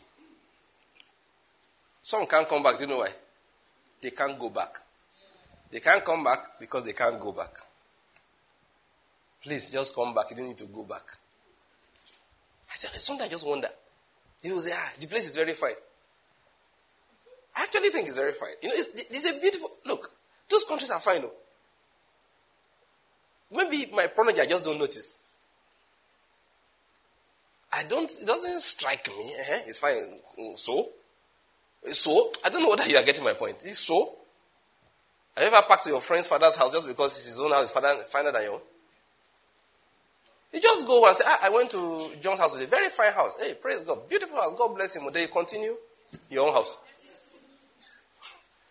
Some 2.01 2.28
can't 2.28 2.47
come 2.47 2.61
back. 2.61 2.78
Do 2.78 2.84
you 2.84 2.89
know 2.89 2.97
why? 2.97 3.09
They 4.01 4.11
can't 4.11 4.38
go 4.38 4.49
back. 4.49 4.78
They 5.72 5.80
can't 5.80 6.03
come 6.03 6.24
back 6.24 6.59
because 6.59 6.86
they 6.86 6.93
can't 6.93 7.20
go 7.20 7.32
back. 7.32 7.57
Please 9.41 9.70
just 9.70 9.95
come 9.95 10.13
back. 10.13 10.30
You 10.30 10.38
don't 10.38 10.47
need 10.47 10.57
to 10.57 10.66
go 10.66 10.84
back. 10.84 11.03
I 12.70 12.76
sometimes 12.76 13.30
I 13.30 13.32
just 13.32 13.47
wonder. 13.47 13.70
Will 14.43 14.59
say, 14.59 14.72
ah, 14.74 14.91
the 14.99 15.07
place 15.07 15.28
is 15.28 15.36
very 15.36 15.53
fine. 15.53 15.72
I 17.55 17.63
actually 17.63 17.89
think 17.89 18.07
it's 18.07 18.18
very 18.18 18.34
fine. 18.34 18.51
You 18.61 18.70
know, 18.70 18.76
it's, 18.78 18.93
it's 19.09 19.30
a 19.30 19.39
beautiful 19.39 19.70
look. 19.86 20.11
Those 20.49 20.63
countries 20.66 20.91
are 20.91 20.99
fine, 20.99 21.22
though. 21.22 21.32
Maybe 23.51 23.91
my 23.91 24.07
problem, 24.07 24.36
I 24.39 24.45
just 24.45 24.66
don't 24.66 24.78
notice. 24.78 25.24
I 27.76 27.84
don't. 27.89 28.09
It 28.09 28.26
doesn't 28.26 28.61
strike 28.61 29.07
me. 29.09 29.34
Eh? 29.34 29.59
It's 29.67 29.80
fine. 29.80 30.19
So, 30.55 30.89
so 31.84 32.32
I 32.45 32.49
don't 32.49 32.63
know 32.63 32.69
whether 32.69 32.88
you 32.88 32.97
are 32.97 33.03
getting 33.03 33.23
my 33.23 33.34
point. 33.34 33.65
It's 33.65 33.80
so. 33.80 34.09
Have 35.36 35.43
you 35.43 35.53
ever 35.53 35.65
packed 35.67 35.84
to 35.84 35.89
your 35.89 35.99
friend's 35.99 36.30
father's 36.30 36.55
house 36.55 36.71
just 36.71 36.88
because 36.88 37.17
it's 37.17 37.26
his 37.26 37.39
own 37.39 37.51
house 37.51 37.63
is 37.63 37.71
father, 37.71 37.89
finer 38.09 38.32
than 38.32 38.43
your 38.43 38.53
own? 38.53 38.61
You 40.53 40.61
just 40.61 40.88
go 40.88 41.05
and 41.05 41.13
say, 41.13 41.26
ah, 41.28 41.39
I 41.43 41.49
went 41.49 41.69
to 41.71 42.11
John's 42.21 42.39
house. 42.39 42.59
A 42.61 42.65
very 42.65 42.88
fine 42.88 43.11
house. 43.11 43.36
Hey, 43.41 43.55
praise 43.55 43.84
God. 43.84 44.07
Beautiful 44.07 44.38
house. 44.38 44.53
God 44.53 44.73
bless 44.73 44.95
him. 44.95 45.03
Then 45.11 45.23
you 45.23 45.28
continue 45.28 45.76
your 46.30 46.47
own 46.47 46.53
house. 46.53 46.78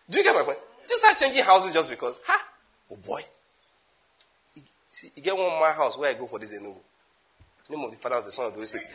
Do 0.09 0.17
you 0.17 0.23
get 0.23 0.35
my 0.35 0.41
point? 0.41 0.57
Just 0.87 1.03
start 1.03 1.17
changing 1.19 1.43
houses 1.43 1.73
just 1.73 1.89
because. 1.91 2.19
Ha! 2.25 2.47
Oh 2.91 2.97
boy. 2.97 3.19
You, 4.55 4.63
see, 4.89 5.09
you 5.15 5.21
get 5.21 5.37
one 5.37 5.49
more 5.49 5.71
house 5.71 5.95
where 5.97 6.09
I 6.09 6.17
go 6.17 6.25
for 6.25 6.39
this 6.39 6.57
Enugu. 6.57 6.79
Name 7.69 7.83
of 7.83 7.91
the 7.91 7.97
Father, 7.97 8.17
of 8.17 8.25
the 8.25 8.31
Son, 8.31 8.45
of 8.45 8.51
the 8.51 8.57
Holy 8.57 8.67
Spirit. 8.67 8.87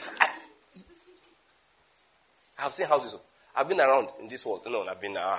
I, 2.58 2.62
have 2.62 2.72
seen 2.72 2.86
houses. 2.86 3.18
I've 3.56 3.68
been 3.68 3.80
around 3.80 4.08
in 4.20 4.28
this 4.28 4.46
world. 4.46 4.62
No, 4.68 4.86
I've 4.86 5.00
been. 5.00 5.16
Uh, 5.16 5.38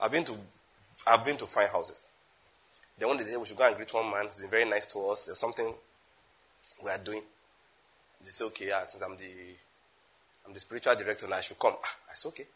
I've 0.00 0.12
been 0.12 0.24
to 0.24 0.34
I've 1.06 1.24
been 1.24 1.36
to 1.36 1.46
fine 1.46 1.68
houses. 1.68 2.08
Then 2.98 3.08
one 3.08 3.18
day 3.18 3.36
we 3.36 3.46
should 3.46 3.56
go 3.56 3.66
and 3.66 3.76
greet 3.76 3.92
one 3.94 4.10
man. 4.10 4.24
He's 4.24 4.40
been 4.40 4.50
very 4.50 4.64
nice 4.64 4.86
to 4.86 4.98
us. 5.08 5.26
There's 5.26 5.38
something 5.38 5.72
we 6.84 6.90
are 6.90 6.98
doing. 6.98 7.22
They 8.24 8.30
say, 8.30 8.44
okay, 8.46 8.66
yeah, 8.68 8.82
since 8.84 9.04
I'm 9.04 9.16
the 9.16 9.24
I'm 10.46 10.52
the 10.52 10.60
spiritual 10.60 10.96
director 10.96 11.28
now, 11.28 11.36
I 11.36 11.40
should 11.40 11.58
come. 11.58 11.76
Ah, 11.82 11.96
I 12.10 12.14
said, 12.14 12.28
okay. 12.30 12.46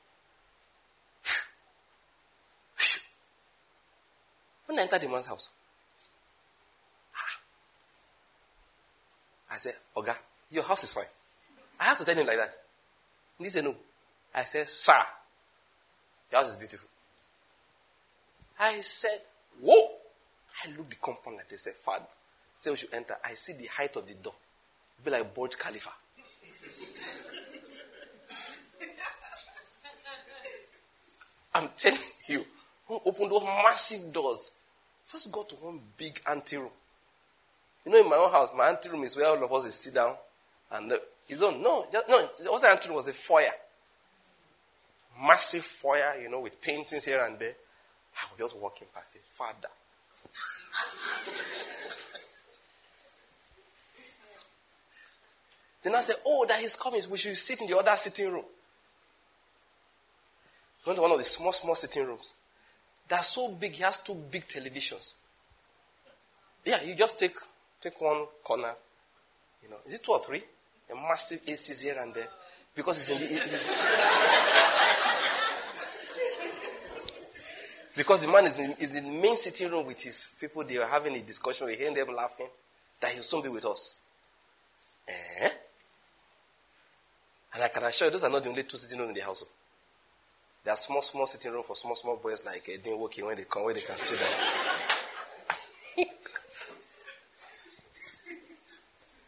when 4.67 4.79
I 4.79 4.83
entered 4.83 5.01
the 5.03 5.09
man's 5.09 5.27
house, 5.27 5.51
I 9.53 9.57
said, 9.59 9.75
Oga, 9.97 10.17
your 10.51 10.65
house 10.65 10.85
is 10.85 10.95
fine. 10.95 11.05
I 11.81 11.85
have 11.85 11.99
to 11.99 12.05
tell 12.05 12.15
him 12.15 12.27
like 12.27 12.37
that. 12.37 12.55
he 13.39 13.45
said, 13.47 13.65
no. 13.65 13.75
I 14.35 14.45
said, 14.45 14.69
sir, 14.69 14.95
your 16.31 16.41
house 16.41 16.51
is 16.51 16.57
beautiful. 16.57 16.89
I 18.59 18.81
said, 18.81 19.19
Whoa! 19.61 19.89
I 20.65 20.69
looked 20.77 20.91
the 20.91 20.97
compound 20.97 21.37
like 21.37 21.49
they 21.49 21.57
said, 21.57 21.75
Father. 21.75 22.07
Say 22.57 22.71
we 22.71 22.77
should 22.77 22.95
enter. 22.95 23.17
I 23.25 23.35
see 23.35 23.55
the 23.55 23.67
height 23.67 23.97
of 23.97 24.07
the 24.07 24.15
door. 24.15 24.35
It'll 25.01 25.11
be 25.11 25.19
like 25.19 25.35
Burj 25.35 25.59
Khalifa. 25.59 25.91
I'm 31.55 31.69
telling 31.77 31.99
you, 32.29 32.47
open 32.89 33.29
those 33.29 33.45
massive 33.45 34.13
doors. 34.13 34.53
First 35.05 35.31
got 35.33 35.49
to 35.51 35.57
one 35.57 35.81
big 35.97 36.21
ante 36.31 36.57
room. 36.57 36.71
You 37.85 37.93
know, 37.93 38.01
in 38.01 38.09
my 38.09 38.17
own 38.17 38.31
house, 38.31 38.51
my 38.57 38.69
ante 38.69 38.89
room 38.89 39.03
is 39.03 39.17
where 39.17 39.27
all 39.27 39.43
of 39.43 39.53
us 39.53 39.75
sit 39.75 39.95
down 39.95 40.15
and 40.71 40.93
uh, 40.93 40.99
his 41.27 41.43
own. 41.43 41.61
No, 41.63 41.87
just, 41.91 42.09
no, 42.09 42.21
it 42.21 42.51
wasn't 42.51 42.73
ante 42.73 42.89
room, 42.89 42.97
was 42.97 43.09
a 43.09 43.13
foyer. 43.13 43.51
Massive 45.21 45.65
foyer, 45.65 46.15
you 46.21 46.31
know, 46.31 46.41
with 46.41 46.61
paintings 46.61 47.05
here 47.05 47.25
and 47.25 47.39
there. 47.39 47.55
I 48.17 48.27
was 48.31 48.39
just 48.39 48.57
walking 48.61 48.89
past, 48.95 49.11
say, 49.11 49.21
Father. 49.25 49.53
then 55.83 55.95
I 55.95 56.01
said, 56.01 56.17
Oh, 56.25 56.47
that 56.49 56.61
he's 56.61 56.77
coming. 56.77 57.03
We 57.11 57.19
should 57.19 57.37
sit 57.37 57.61
in 57.61 57.69
the 57.69 57.77
other 57.77 57.97
sitting 57.97 58.33
room. 58.33 58.45
went 60.87 60.97
to 60.97 61.03
one 61.03 61.11
of 61.11 61.19
the 61.19 61.25
small, 61.25 61.53
small 61.53 61.75
sitting 61.75 62.07
rooms. 62.07 62.35
They're 63.09 63.23
so 63.23 63.55
big, 63.57 63.73
he 63.73 63.83
has 63.83 64.03
two 64.03 64.15
big 64.31 64.47
televisions. 64.47 65.17
Yeah, 66.65 66.81
you 66.85 66.95
just 66.95 67.19
take 67.19 67.35
take 67.83 68.01
one 68.01 68.27
corner. 68.43 68.73
You 69.63 69.71
know, 69.71 69.77
is 69.85 69.95
it 69.95 70.05
two 70.05 70.13
or 70.13 70.21
three? 70.21 70.43
A 70.91 70.95
massive 70.95 71.41
ACs 71.41 71.83
here 71.83 71.97
and 72.01 72.15
there. 72.15 72.29
Because 72.75 72.99
it's 72.99 73.11
in 73.11 73.35
the. 73.35 74.59
Because 77.95 78.25
the 78.25 78.33
man 78.33 78.45
is 78.45 78.59
in, 78.59 78.71
is 78.81 78.95
in 78.95 79.05
the 79.05 79.21
main 79.21 79.37
sitting 79.37 79.71
room 79.71 79.87
with 79.87 80.03
his 80.03 80.35
people. 80.41 80.65
They 80.65 80.79
are 80.79 80.89
having 80.89 81.15
a 81.15 81.21
discussion. 81.21 81.67
We 81.67 81.75
hear 81.75 81.93
them 81.93 82.15
laughing. 82.15 82.49
That 83.01 83.11
he'll 83.11 83.23
soon 83.23 83.43
be 83.43 83.51
with 83.51 83.67
us. 83.67 83.97
Eh? 85.09 85.49
And 87.55 87.63
I 87.63 87.69
can 87.69 87.83
assure 87.83 88.07
you, 88.09 88.13
those 88.13 88.25
are 88.25 88.31
not 88.31 88.43
the 88.43 88.49
only 88.49 88.63
two 88.63 88.79
sitting 88.79 88.99
rooms 88.99 89.11
in 89.11 89.15
the 89.17 89.21
house. 89.23 89.45
There 90.65 90.73
are 90.73 90.77
small, 90.77 91.03
small 91.03 91.27
sitting 91.27 91.53
room 91.53 91.65
for 91.65 91.77
small, 91.77 91.95
small 91.95 92.17
boys 92.17 92.47
like 92.47 92.67
uh, 92.69 92.81
Dean 92.83 92.97
Woki 92.99 93.23
when 93.27 93.37
they 93.37 93.45
come, 93.45 93.65
where 93.65 93.75
they 93.75 93.81
can 93.81 93.97
sit 93.97 94.19
down. 94.19 94.82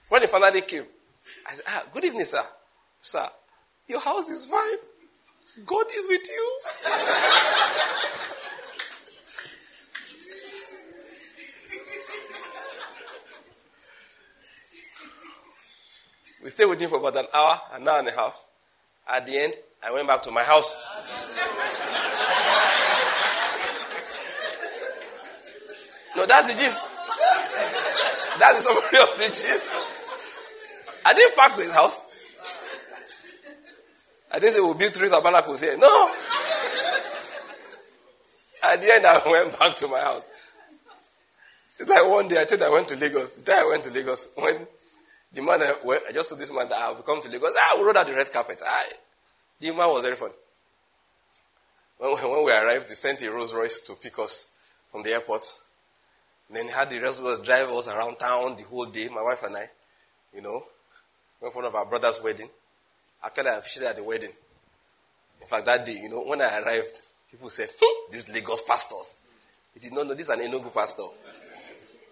When 0.09 0.23
he 0.23 0.29
finally 0.29 0.61
came, 0.61 0.85
I 1.49 1.53
said, 1.53 1.65
ah, 1.69 1.85
good 1.93 2.05
evening, 2.05 2.25
sir. 2.25 2.43
Sir, 3.01 3.29
your 3.89 4.01
house 4.01 4.29
is 4.31 4.45
fine. 4.45 4.79
God 5.67 5.87
is 5.97 6.09
with 6.09 6.29
you. 6.29 6.59
We 16.45 16.51
stayed 16.51 16.67
with 16.67 16.79
him 16.79 16.91
for 16.91 16.99
about 16.99 17.17
an 17.17 17.25
hour, 17.33 17.59
an 17.73 17.89
hour 17.89 18.01
and 18.01 18.09
a 18.09 18.13
half. 18.13 18.39
At 19.09 19.25
the 19.25 19.39
end, 19.39 19.55
I 19.83 19.91
went 19.91 20.07
back 20.07 20.21
to 20.25 20.31
my 20.31 20.43
house. 20.43 20.75
no, 26.15 26.27
that's 26.27 26.53
the 26.53 26.59
gist. 26.61 26.83
That's 28.39 28.57
the 28.57 28.61
summary 28.61 29.01
of 29.03 29.17
the 29.17 29.29
gist. 29.29 29.94
I 31.05 31.15
didn't 31.15 31.37
park 31.37 31.55
to 31.55 31.63
his 31.63 31.75
house. 31.75 32.11
I 34.31 34.39
didn't 34.39 34.55
say 34.55 34.61
we'll 34.61 34.75
build 34.75 34.93
three 34.93 35.09
tabernacles 35.09 35.61
here. 35.61 35.77
No. 35.79 36.11
At 38.65 38.81
the 38.81 38.93
end, 38.93 39.07
I 39.07 39.21
went 39.27 39.59
back 39.59 39.77
to 39.77 39.89
my 39.89 40.01
house. 40.01 40.27
It's 41.79 41.89
like 41.89 42.09
one 42.09 42.29
day 42.29 42.41
I 42.41 42.45
told 42.45 42.63
I 42.63 42.71
went 42.71 42.89
to 42.89 42.97
Lagos. 42.97 43.43
The 43.43 43.53
day 43.53 43.59
I 43.59 43.69
went 43.69 43.85
to 43.85 43.91
Lagos, 43.91 44.35
when 44.37 44.67
the 45.33 45.43
man, 45.43 45.61
I, 45.61 45.75
I 46.09 46.13
just 46.13 46.31
told 46.31 46.41
this 46.41 46.53
man 46.53 46.69
that 46.69 46.79
I'll 46.79 46.95
come 46.97 47.21
to 47.21 47.29
Lagos, 47.29 47.53
ah, 47.57 47.77
we 47.79 47.85
rode 47.85 47.97
out 47.97 48.07
the 48.07 48.15
red 48.15 48.33
carpet. 48.33 48.63
I, 48.65 48.87
the 49.61 49.69
man 49.69 49.89
was 49.89 50.03
very 50.03 50.17
funny. 50.17 50.35
When, 51.99 52.13
when 52.13 52.45
we 52.45 52.53
arrived, 52.53 52.89
they 52.89 52.95
sent 52.95 53.23
a 53.23 53.31
Rolls 53.31 53.55
Royce 53.55 53.81
to 53.87 53.95
pick 54.01 54.19
us 54.19 54.61
from 54.91 55.03
the 55.03 55.11
airport. 55.11 55.45
Then 56.51 56.67
he 56.67 56.73
had 56.73 56.91
the 56.91 57.01
Rolls 57.01 57.21
Royce 57.21 57.41
drive 57.41 57.69
us 57.69 57.89
around 57.89 58.19
town 58.19 58.57
the 58.57 58.65
whole 58.65 58.87
day, 58.87 59.09
my 59.09 59.23
wife 59.23 59.43
and 59.45 59.57
I, 59.57 59.67
you 60.35 60.43
know, 60.43 60.65
went 61.45 61.53
for 61.53 61.63
one 61.63 61.69
of 61.69 61.75
our 61.75 61.85
brother's 61.85 62.21
wedding. 62.25 62.49
Actually, 63.23 63.51
I 63.51 63.59
officiated 63.59 63.91
at 63.91 63.97
the 63.97 64.05
wedding. 64.05 64.31
In 65.41 65.47
fact, 65.47 65.67
that 65.67 65.85
day, 65.85 66.01
you 66.03 66.09
know, 66.09 66.25
when 66.25 66.41
I 66.41 66.61
arrived, 66.61 67.03
people 67.31 67.51
said, 67.51 67.69
hmm, 67.79 68.11
these 68.11 68.33
Lagos 68.33 68.63
pastors. 68.63 69.29
He 69.75 69.81
did 69.81 69.93
not 69.93 70.07
know 70.07 70.15
this 70.15 70.31
is 70.31 70.39
an 70.39 70.41
Enugu 70.41 70.73
pastor 70.73 71.03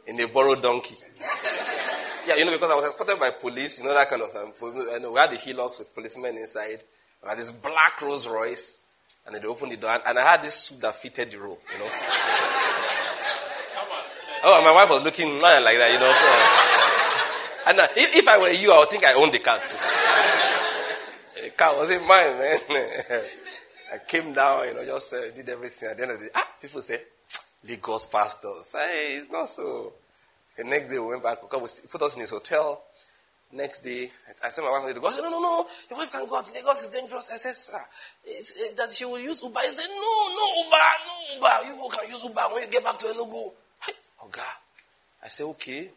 in 0.06 0.20
a 0.20 0.28
borrowed 0.28 0.62
donkey. 0.62 0.96
yeah, 2.28 2.36
you 2.36 2.44
know, 2.44 2.52
because 2.52 2.70
I 2.70 2.74
was 2.74 2.84
escorted 2.84 3.18
by 3.18 3.30
police, 3.40 3.80
you 3.82 3.88
know, 3.88 3.94
that 3.94 4.10
kind 4.10 4.20
of 4.20 4.30
thing. 4.30 4.52
We 4.60 5.18
had 5.18 5.30
the 5.30 5.36
Hilux 5.36 5.78
with 5.78 5.94
policemen 5.94 6.36
inside. 6.36 6.82
I 7.24 7.30
had 7.30 7.38
this 7.38 7.52
black 7.52 8.02
Rolls 8.02 8.28
Royce, 8.28 8.90
and 9.26 9.34
they 9.34 9.46
opened 9.46 9.72
the 9.72 9.76
door, 9.76 9.96
and 10.06 10.18
I 10.18 10.32
had 10.32 10.42
this 10.42 10.54
suit 10.54 10.80
that 10.82 10.94
fitted 10.96 11.30
the 11.30 11.38
role, 11.38 11.58
you 11.72 11.78
know. 11.78 11.90
Come 13.72 13.88
on. 13.92 14.04
Oh, 14.44 14.56
and 14.56 14.66
my 14.66 14.74
wife 14.74 14.90
was 14.90 15.04
looking 15.04 15.32
like 15.40 15.78
that, 15.78 15.92
you 15.92 16.00
know, 16.00 16.12
so. 16.12 16.81
And 17.66 17.78
uh, 17.78 17.86
if, 17.96 18.16
if 18.16 18.28
I 18.28 18.38
were 18.38 18.50
you, 18.50 18.72
I 18.72 18.78
would 18.80 18.88
think 18.88 19.04
I 19.04 19.14
owned 19.14 19.32
the 19.32 19.38
car 19.38 19.58
too. 19.58 19.76
the 21.42 21.50
car 21.50 21.76
wasn't 21.76 22.06
mine, 22.06 22.38
man. 22.38 22.58
I 23.94 23.98
came 24.08 24.32
down, 24.32 24.66
you 24.68 24.74
know, 24.74 24.84
just 24.84 25.14
uh, 25.14 25.34
did 25.36 25.48
everything. 25.48 25.90
At 25.90 25.96
the 25.98 26.02
end 26.04 26.12
of 26.12 26.18
the 26.18 26.26
day, 26.26 26.30
ah, 26.34 26.48
people 26.60 26.80
say, 26.80 26.98
Lagos 27.68 28.06
pastors. 28.06 28.74
Hey, 28.76 29.16
it's 29.18 29.30
not 29.30 29.48
so. 29.48 29.92
The 30.56 30.64
next 30.64 30.90
day 30.90 30.98
we 30.98 31.06
went 31.06 31.22
back 31.22 31.42
we 31.42 31.48
put 31.58 32.02
us 32.02 32.16
in 32.16 32.20
his 32.20 32.30
hotel. 32.30 32.82
Next 33.52 33.80
day, 33.80 34.08
I 34.42 34.48
said 34.48 34.62
my 34.62 34.70
wife 34.70 34.94
to 34.94 35.00
go. 35.00 35.10
No, 35.10 35.28
no, 35.28 35.40
no, 35.40 35.66
your 35.90 35.98
wife 35.98 36.10
can 36.10 36.26
go 36.26 36.38
out. 36.38 36.50
Lagos 36.54 36.84
is 36.84 36.88
dangerous. 36.88 37.30
I 37.30 37.36
said, 37.36 37.54
sir, 37.54 37.78
it, 38.24 38.76
that 38.78 38.90
she 38.90 39.04
will 39.04 39.20
use 39.20 39.42
Uber. 39.42 39.60
He 39.60 39.68
said, 39.68 39.88
no, 39.90 40.00
no 40.00 40.64
Uber, 40.64 40.88
no 41.04 41.34
Uber. 41.36 41.66
You 41.68 41.90
can 41.92 42.08
use 42.08 42.24
Uber 42.24 42.40
when 42.54 42.62
you 42.62 42.70
get 42.70 42.82
back 42.82 42.96
to 42.96 43.06
Enugu. 43.06 43.52
Hey, 43.84 43.92
Oga. 44.24 44.40
I 45.22 45.28
said, 45.28 45.44
okay. 45.48 45.90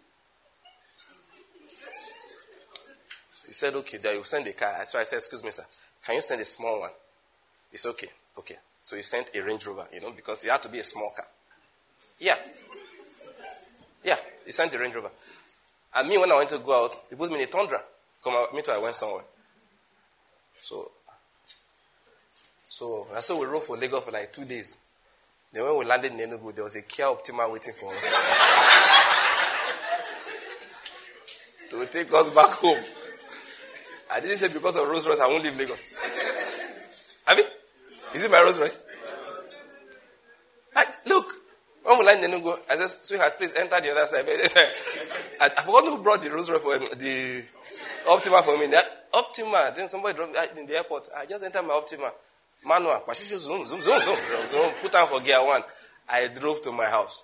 Said, 3.56 3.74
okay, 3.74 3.98
there 3.98 4.16
you 4.16 4.24
send 4.24 4.46
a 4.48 4.54
car. 4.54 4.86
So 4.86 5.00
I 5.00 5.04
said, 5.04 5.18
excuse 5.18 5.44
me, 5.44 5.52
sir, 5.52 5.64
can 6.06 6.16
you 6.16 6.22
send 6.22 6.42
a 6.42 6.46
small 6.46 6.82
one? 6.82 6.92
It's 7.72 7.86
okay, 7.86 8.08
okay. 8.38 8.56
So 8.84 8.96
he 8.96 9.02
sent 9.02 9.36
a 9.36 9.42
Range 9.44 9.66
Rover, 9.66 9.86
you 9.94 10.02
know, 10.02 10.12
because 10.12 10.44
it 10.44 10.52
had 10.52 10.62
to 10.64 10.70
be 10.70 10.80
a 10.80 10.84
small 10.84 11.12
car. 11.16 11.26
Yeah. 12.20 12.36
Yeah, 14.04 14.18
he 14.46 14.52
sent 14.52 14.72
the 14.72 14.78
Range 14.78 14.96
Rover. 14.96 15.12
And 15.96 16.08
me, 16.08 16.18
when 16.18 16.32
I 16.32 16.36
went 16.38 16.50
to 16.52 16.60
go 16.60 16.84
out, 16.86 16.96
he 17.10 17.16
put 17.16 17.32
me 17.32 17.38
in 17.38 17.44
a 17.44 17.48
Tundra. 17.48 17.82
Come 18.24 18.34
out, 18.34 18.54
me 18.54 18.62
too, 18.62 18.72
I 18.72 18.80
went 18.80 18.96
somewhere. 18.96 19.24
So, 20.54 20.92
so 22.66 23.08
that's 23.14 23.26
so 23.26 23.40
we 23.40 23.46
rode 23.46 23.64
for 23.64 23.78
Lagos 23.78 24.04
for 24.04 24.12
like 24.12 24.32
two 24.32 24.46
days. 24.46 24.94
Then 25.54 25.64
when 25.64 25.78
we 25.80 25.86
landed 25.86 26.12
in 26.12 26.20
Enugu, 26.20 26.54
there 26.54 26.64
was 26.64 26.76
a 26.76 26.82
Kia 26.82 27.06
Optima 27.06 27.50
waiting 27.50 27.74
for 27.74 27.92
us. 27.92 28.92
to 31.70 31.86
take 31.88 32.14
us 32.14 32.30
back 32.30 32.50
home. 32.50 32.84
I 34.14 34.20
didn't 34.20 34.38
say 34.38 34.54
because 34.54 34.78
of 34.78 34.88
Rolls 34.88 35.08
Royce, 35.08 35.20
I 35.20 35.28
won't 35.28 35.44
leave 35.44 35.58
Lagos. 35.58 37.22
Have 37.26 37.38
you? 37.38 37.46
Is 38.14 38.24
it 38.26 38.32
my 38.32 38.42
Rolls 38.42 38.60
Royce? 38.60 38.88
look, 41.08 41.28
when 41.84 42.00
we 42.00 42.06
land 42.06 42.24
in 42.24 42.32
Enugu, 42.32 42.58
I 42.70 42.76
said, 42.76 42.88
sweetheart, 42.88 43.38
please 43.38 43.54
enter 43.54 43.80
the 43.80 43.92
other 43.92 44.06
side. 44.06 44.26
I, 45.42 45.46
I 45.46 45.62
forgot 45.62 45.84
who 45.84 46.04
brought 46.04 46.22
the 46.22 46.30
Rolls 46.32 46.50
Royce 46.50 46.62
for 46.62 46.76
um, 46.76 46.82
the 46.98 47.44
Optima 48.10 48.42
for 48.44 48.58
me. 48.58 48.68
That 48.68 48.86
Optima, 49.14 49.72
then 49.76 49.90
somebody 49.90 50.16
drove 50.16 50.36
in 50.58 50.66
the 50.66 50.76
airport. 50.76 51.08
I 51.16 51.26
just 51.26 51.44
entered 51.44 51.64
my 51.64 51.74
Optima. 51.74 52.12
Manual, 52.68 53.04
zoom, 53.14 53.40
zoom, 53.40 53.66
zoom, 53.66 53.82
zoom, 53.82 54.00
zoom, 54.00 54.72
put 54.82 54.96
on 54.96 55.08
for 55.08 55.22
gear 55.22 55.46
one. 55.46 55.62
I 56.10 56.28
drove 56.28 56.62
to 56.64 56.72
my 56.72 56.86
house. 56.86 57.24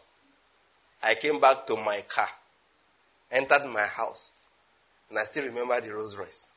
I 1.02 1.16
came 1.16 1.40
back 1.40 1.66
to 1.68 1.76
my 1.76 2.04
car, 2.08 2.28
entered 3.32 3.66
my 3.66 3.82
house, 3.82 4.34
and 5.10 5.18
I 5.18 5.24
still 5.24 5.46
remember 5.46 5.82
the 5.82 5.94
Rolls 5.94 6.16
Royce. 6.16 6.52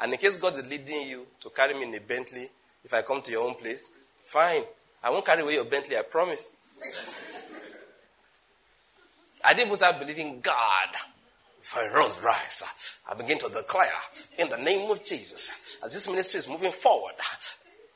And 0.00 0.12
in 0.12 0.18
case 0.18 0.38
God 0.38 0.52
is 0.52 0.68
leading 0.68 1.08
you 1.08 1.26
to 1.40 1.50
carry 1.50 1.74
me 1.74 1.84
in 1.84 1.94
a 1.94 2.00
Bentley, 2.00 2.48
if 2.84 2.92
I 2.92 3.02
come 3.02 3.22
to 3.22 3.30
your 3.30 3.46
own 3.46 3.54
place, 3.54 3.90
fine. 4.24 4.62
I 5.04 5.10
won't 5.10 5.24
carry 5.24 5.42
away 5.42 5.54
your 5.54 5.64
Bentley, 5.64 5.96
I 5.96 6.02
promise. 6.02 6.56
I 9.44 9.54
didn't 9.54 9.74
start 9.74 9.98
believing 9.98 10.40
God 10.40 10.88
for 11.60 11.80
a 11.80 11.94
Royce. 11.94 13.00
I 13.08 13.14
begin 13.14 13.38
to 13.38 13.48
declare 13.48 13.88
in 14.38 14.48
the 14.48 14.58
name 14.58 14.90
of 14.90 15.04
Jesus, 15.04 15.78
as 15.82 15.94
this 15.94 16.08
ministry 16.08 16.38
is 16.38 16.48
moving 16.48 16.72
forward, 16.72 17.14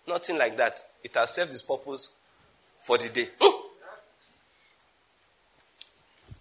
nothing 0.08 0.38
like 0.38 0.56
that. 0.56 0.78
It 1.04 1.14
has 1.14 1.34
served 1.34 1.52
its 1.52 1.62
purpose 1.62 2.14
for 2.80 2.98
the 2.98 3.08
day. 3.08 3.28
Hmm. 3.40 3.66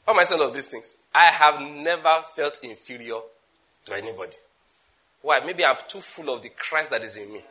Why 0.06 0.14
am 0.14 0.20
I 0.20 0.24
saying 0.24 0.42
all 0.42 0.52
these 0.52 0.68
things? 0.68 0.98
I 1.14 1.26
have 1.26 1.62
never 1.62 2.24
felt 2.36 2.60
inferior 2.64 3.18
to 3.86 3.94
anybody. 3.96 4.36
Why? 5.26 5.40
Maybe 5.44 5.66
I'm 5.66 5.76
too 5.88 6.02
full 6.02 6.32
of 6.36 6.44
the 6.44 6.50
Christ 6.50 6.92
that 6.92 7.04
is 7.04 7.18
in 7.18 7.34
me. 7.34 7.42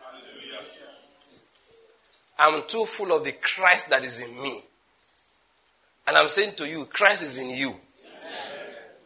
I'm 2.39 2.63
too 2.69 2.85
full 2.85 3.11
of 3.17 3.25
the 3.25 3.33
Christ 3.33 3.91
that 3.91 4.05
is 4.05 4.21
in 4.21 4.41
me. 4.41 4.63
And 6.07 6.17
I'm 6.17 6.29
saying 6.29 6.55
to 6.59 6.69
you, 6.69 6.85
Christ 6.85 7.25
is 7.25 7.37
in 7.41 7.51
you. 7.51 7.75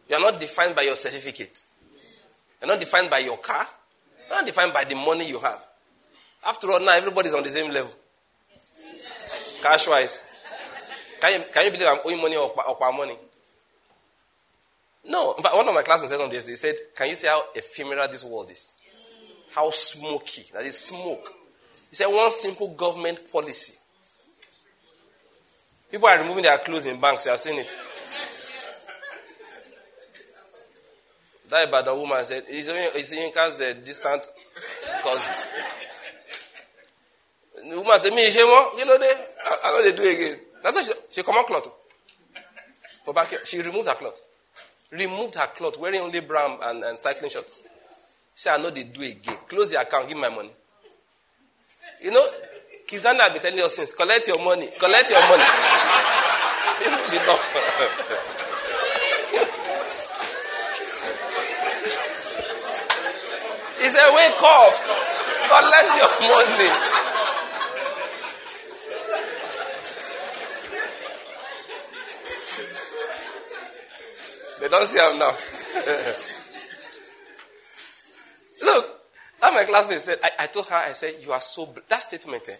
You 0.07 0.15
are 0.15 0.19
not 0.19 0.39
defined 0.39 0.75
by 0.75 0.83
your 0.83 0.95
certificate. 0.95 1.63
You're 2.61 2.69
not 2.69 2.79
defined 2.79 3.09
by 3.09 3.19
your 3.19 3.37
car. 3.37 3.65
You're 4.27 4.37
not 4.37 4.45
defined 4.45 4.71
by 4.71 4.83
the 4.83 4.93
money 4.93 5.27
you 5.27 5.39
have. 5.39 5.65
After 6.45 6.71
all, 6.71 6.79
now 6.79 6.95
everybody's 6.95 7.33
on 7.33 7.41
the 7.41 7.49
same 7.49 7.71
level. 7.71 7.91
Cash 9.63 9.87
wise. 9.87 10.25
Can 11.19 11.39
you, 11.39 11.45
can 11.51 11.65
you 11.65 11.71
believe 11.71 11.87
I'm 11.87 11.99
owing 12.05 12.21
money 12.21 12.35
or, 12.35 12.51
or 12.51 12.93
money? 12.93 13.15
No. 15.05 15.33
In 15.33 15.43
fact, 15.43 15.55
one 15.55 15.67
of 15.67 15.73
my 15.73 15.81
classmates 15.83 16.11
said 16.11 16.21
on 16.21 16.29
this, 16.29 16.45
they 16.45 16.55
said, 16.55 16.75
Can 16.95 17.09
you 17.09 17.15
see 17.15 17.27
how 17.27 17.43
ephemeral 17.55 18.07
this 18.07 18.23
world 18.23 18.51
is? 18.51 18.75
How 19.53 19.69
smoky. 19.71 20.45
That 20.53 20.63
is 20.63 20.77
smoke. 20.79 21.27
He 21.89 21.95
said, 21.95 22.07
One 22.07 22.29
simple 22.31 22.69
government 22.75 23.21
policy 23.31 23.79
People 25.91 26.07
are 26.07 26.19
removing 26.21 26.43
their 26.43 26.57
clothes 26.59 26.85
in 26.85 26.99
banks. 26.99 27.25
You 27.25 27.31
have 27.31 27.39
seen 27.39 27.59
it. 27.59 27.75
That 31.49 31.67
Ibadan 31.67 31.97
woman 31.99 32.23
said, 32.25 32.43
he's 32.47 32.67
Yinka's 32.69 33.57
the 33.57 33.73
distant 33.83 34.27
cousin. 35.01 35.33
The 37.67 37.75
woman 37.75 37.99
said, 38.01 38.13
me, 38.13 38.27
you 38.27 38.85
know, 38.85 38.97
they, 38.99 39.13
I 39.63 39.71
know 39.71 39.83
they 39.83 39.95
do 39.97 40.03
again. 40.03 40.39
That's 40.61 40.75
why 40.75 40.83
she, 40.83 40.91
she 41.11 41.23
come 41.23 41.35
on 41.35 41.45
cloth. 41.45 41.67
For 43.03 43.13
back 43.13 43.29
here, 43.29 43.43
she 43.45 43.59
removed 43.59 43.87
her 43.87 43.95
cloth. 43.95 44.21
Removed 44.91 45.35
her 45.35 45.47
cloth, 45.47 45.77
wearing 45.77 46.01
only 46.01 46.19
brown 46.21 46.57
and, 46.63 46.83
and 46.83 46.97
cycling 46.97 47.29
shorts. 47.29 47.61
She 48.33 48.39
said, 48.43 48.55
I 48.55 48.57
know 48.63 48.71
they 48.71 48.83
do 48.83 49.01
again. 49.01 49.37
Close 49.47 49.69
the 49.71 49.79
account, 49.79 50.07
give 50.07 50.17
my 50.17 50.29
money. 50.29 50.49
You 52.03 52.11
know, 52.11 52.25
Kizana 52.87 53.19
have 53.19 53.33
been 53.33 53.41
telling 53.41 53.59
us 53.59 53.75
since, 53.75 53.93
collect 53.93 54.27
your 54.27 54.43
money, 54.43 54.67
collect 54.79 55.09
your 55.11 55.21
money. 55.29 55.43
he 63.79 63.87
said, 63.89 64.09
wake 64.15 64.41
up, 64.41 64.73
collect 65.49 65.91
your 65.97 66.09
money. 66.29 66.88
They 74.69 74.77
don't 74.77 74.87
see 74.87 74.99
him 74.99 75.17
now. 75.17 75.31
Look, 78.65 78.85
that 79.41 79.53
my 79.53 79.63
classmate 79.65 80.01
said, 80.01 80.19
I, 80.23 80.31
I, 80.39 80.47
told 80.47 80.67
her, 80.67 80.75
I 80.75 80.93
said, 80.93 81.15
you 81.21 81.31
are 81.31 81.41
so, 81.41 81.73
that 81.87 82.03
statement, 82.03 82.47
eh, 82.49 82.55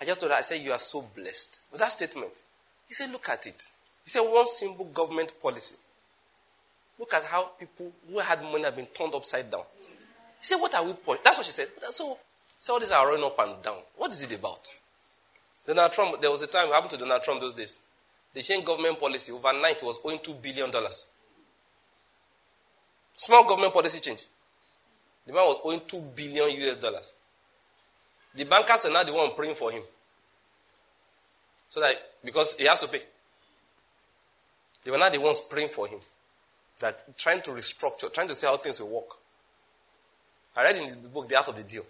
I 0.00 0.04
just 0.04 0.20
told 0.20 0.32
her, 0.32 0.38
I 0.38 0.42
said, 0.42 0.60
You 0.62 0.72
are 0.72 0.78
so 0.78 1.02
blessed. 1.14 1.60
With 1.72 1.80
that 1.80 1.92
statement, 1.92 2.42
he 2.88 2.94
said, 2.94 3.10
Look 3.10 3.28
at 3.28 3.46
it. 3.46 3.62
He 4.04 4.10
said, 4.10 4.20
One 4.20 4.46
simple 4.46 4.84
government 4.86 5.32
policy. 5.40 5.76
Look 6.98 7.12
at 7.14 7.24
how 7.24 7.50
people 7.58 7.92
who 8.10 8.18
had 8.18 8.42
money 8.42 8.64
have 8.64 8.76
been 8.76 8.86
turned 8.86 9.14
upside 9.14 9.50
down. 9.50 9.62
He 10.38 10.44
said, 10.44 10.56
What 10.56 10.74
are 10.74 10.84
we 10.84 10.92
point? 10.92 11.24
That's 11.24 11.38
what 11.38 11.46
she 11.46 11.52
said. 11.52 11.68
So, 11.90 12.18
so 12.58 12.74
all 12.74 12.80
these 12.80 12.90
are 12.90 13.06
running 13.06 13.24
up 13.24 13.38
and 13.38 13.62
down. 13.62 13.78
What 13.96 14.12
is 14.12 14.22
it 14.22 14.32
about? 14.32 14.68
Donald 15.66 15.92
Trump, 15.92 16.20
there 16.20 16.30
was 16.30 16.42
a 16.42 16.46
time, 16.46 16.68
it 16.68 16.74
happened 16.74 16.90
to 16.90 16.98
Donald 16.98 17.22
Trump 17.22 17.40
those 17.40 17.54
days. 17.54 17.80
They 18.34 18.42
changed 18.42 18.66
government 18.66 19.00
policy. 19.00 19.32
Overnight, 19.32 19.78
it 19.78 19.82
was 19.82 19.98
owing 20.04 20.18
$2 20.18 20.42
billion. 20.42 20.70
$2 23.16 23.18
Small 23.18 23.48
government 23.48 23.72
policy 23.72 24.00
change. 24.00 24.24
The 25.26 25.32
man 25.32 25.44
was 25.44 25.60
owing 25.64 25.80
2 25.86 26.00
billion 26.14 26.50
US 26.68 26.76
dollars. 26.76 27.16
The 28.34 28.44
bankers 28.44 28.84
are 28.84 28.92
now 28.92 29.02
the 29.02 29.12
one 29.14 29.34
praying 29.34 29.54
for 29.54 29.70
him. 29.70 29.82
So 31.68 31.80
that, 31.80 31.94
because 32.22 32.56
he 32.58 32.66
has 32.66 32.80
to 32.82 32.88
pay. 32.88 33.00
They 34.84 34.90
were 34.90 34.98
not 34.98 35.12
the 35.12 35.18
ones 35.18 35.40
praying 35.40 35.70
for 35.70 35.88
him. 35.88 35.98
That 36.80 37.16
trying 37.16 37.40
to 37.42 37.50
restructure, 37.50 38.12
trying 38.12 38.28
to 38.28 38.34
see 38.34 38.46
how 38.46 38.56
things 38.58 38.78
will 38.80 38.88
work. 38.88 39.16
I 40.54 40.62
read 40.62 40.76
in 40.76 40.90
the 40.90 41.08
book, 41.08 41.28
The 41.28 41.36
Art 41.36 41.48
of 41.48 41.56
the 41.56 41.62
Deal. 41.62 41.84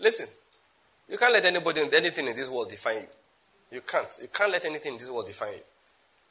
Listen, 0.00 0.26
you 1.08 1.18
can't 1.18 1.32
let 1.32 1.44
anybody, 1.44 1.82
anything 1.92 2.28
in 2.28 2.34
this 2.34 2.48
world 2.48 2.70
define 2.70 2.96
you. 2.96 3.08
You 3.72 3.80
can't. 3.80 4.08
You 4.22 4.28
can't 4.32 4.52
let 4.52 4.64
anything 4.64 4.92
in 4.92 4.98
this 4.98 5.10
world 5.10 5.26
define 5.26 5.52
you. 5.52 5.60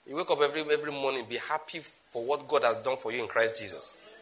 You 0.08 0.18
wake 0.18 0.30
up 0.30 0.42
every, 0.42 0.62
every 0.62 0.92
morning, 0.92 1.26
be 1.30 1.38
happy 1.38 1.80
for 1.80 2.24
what 2.24 2.48
God 2.48 2.64
has 2.64 2.78
done 2.78 2.98
for 2.98 3.12
you 3.12 3.22
in 3.22 3.28
Christ 3.28 3.60
Jesus. 3.60 4.14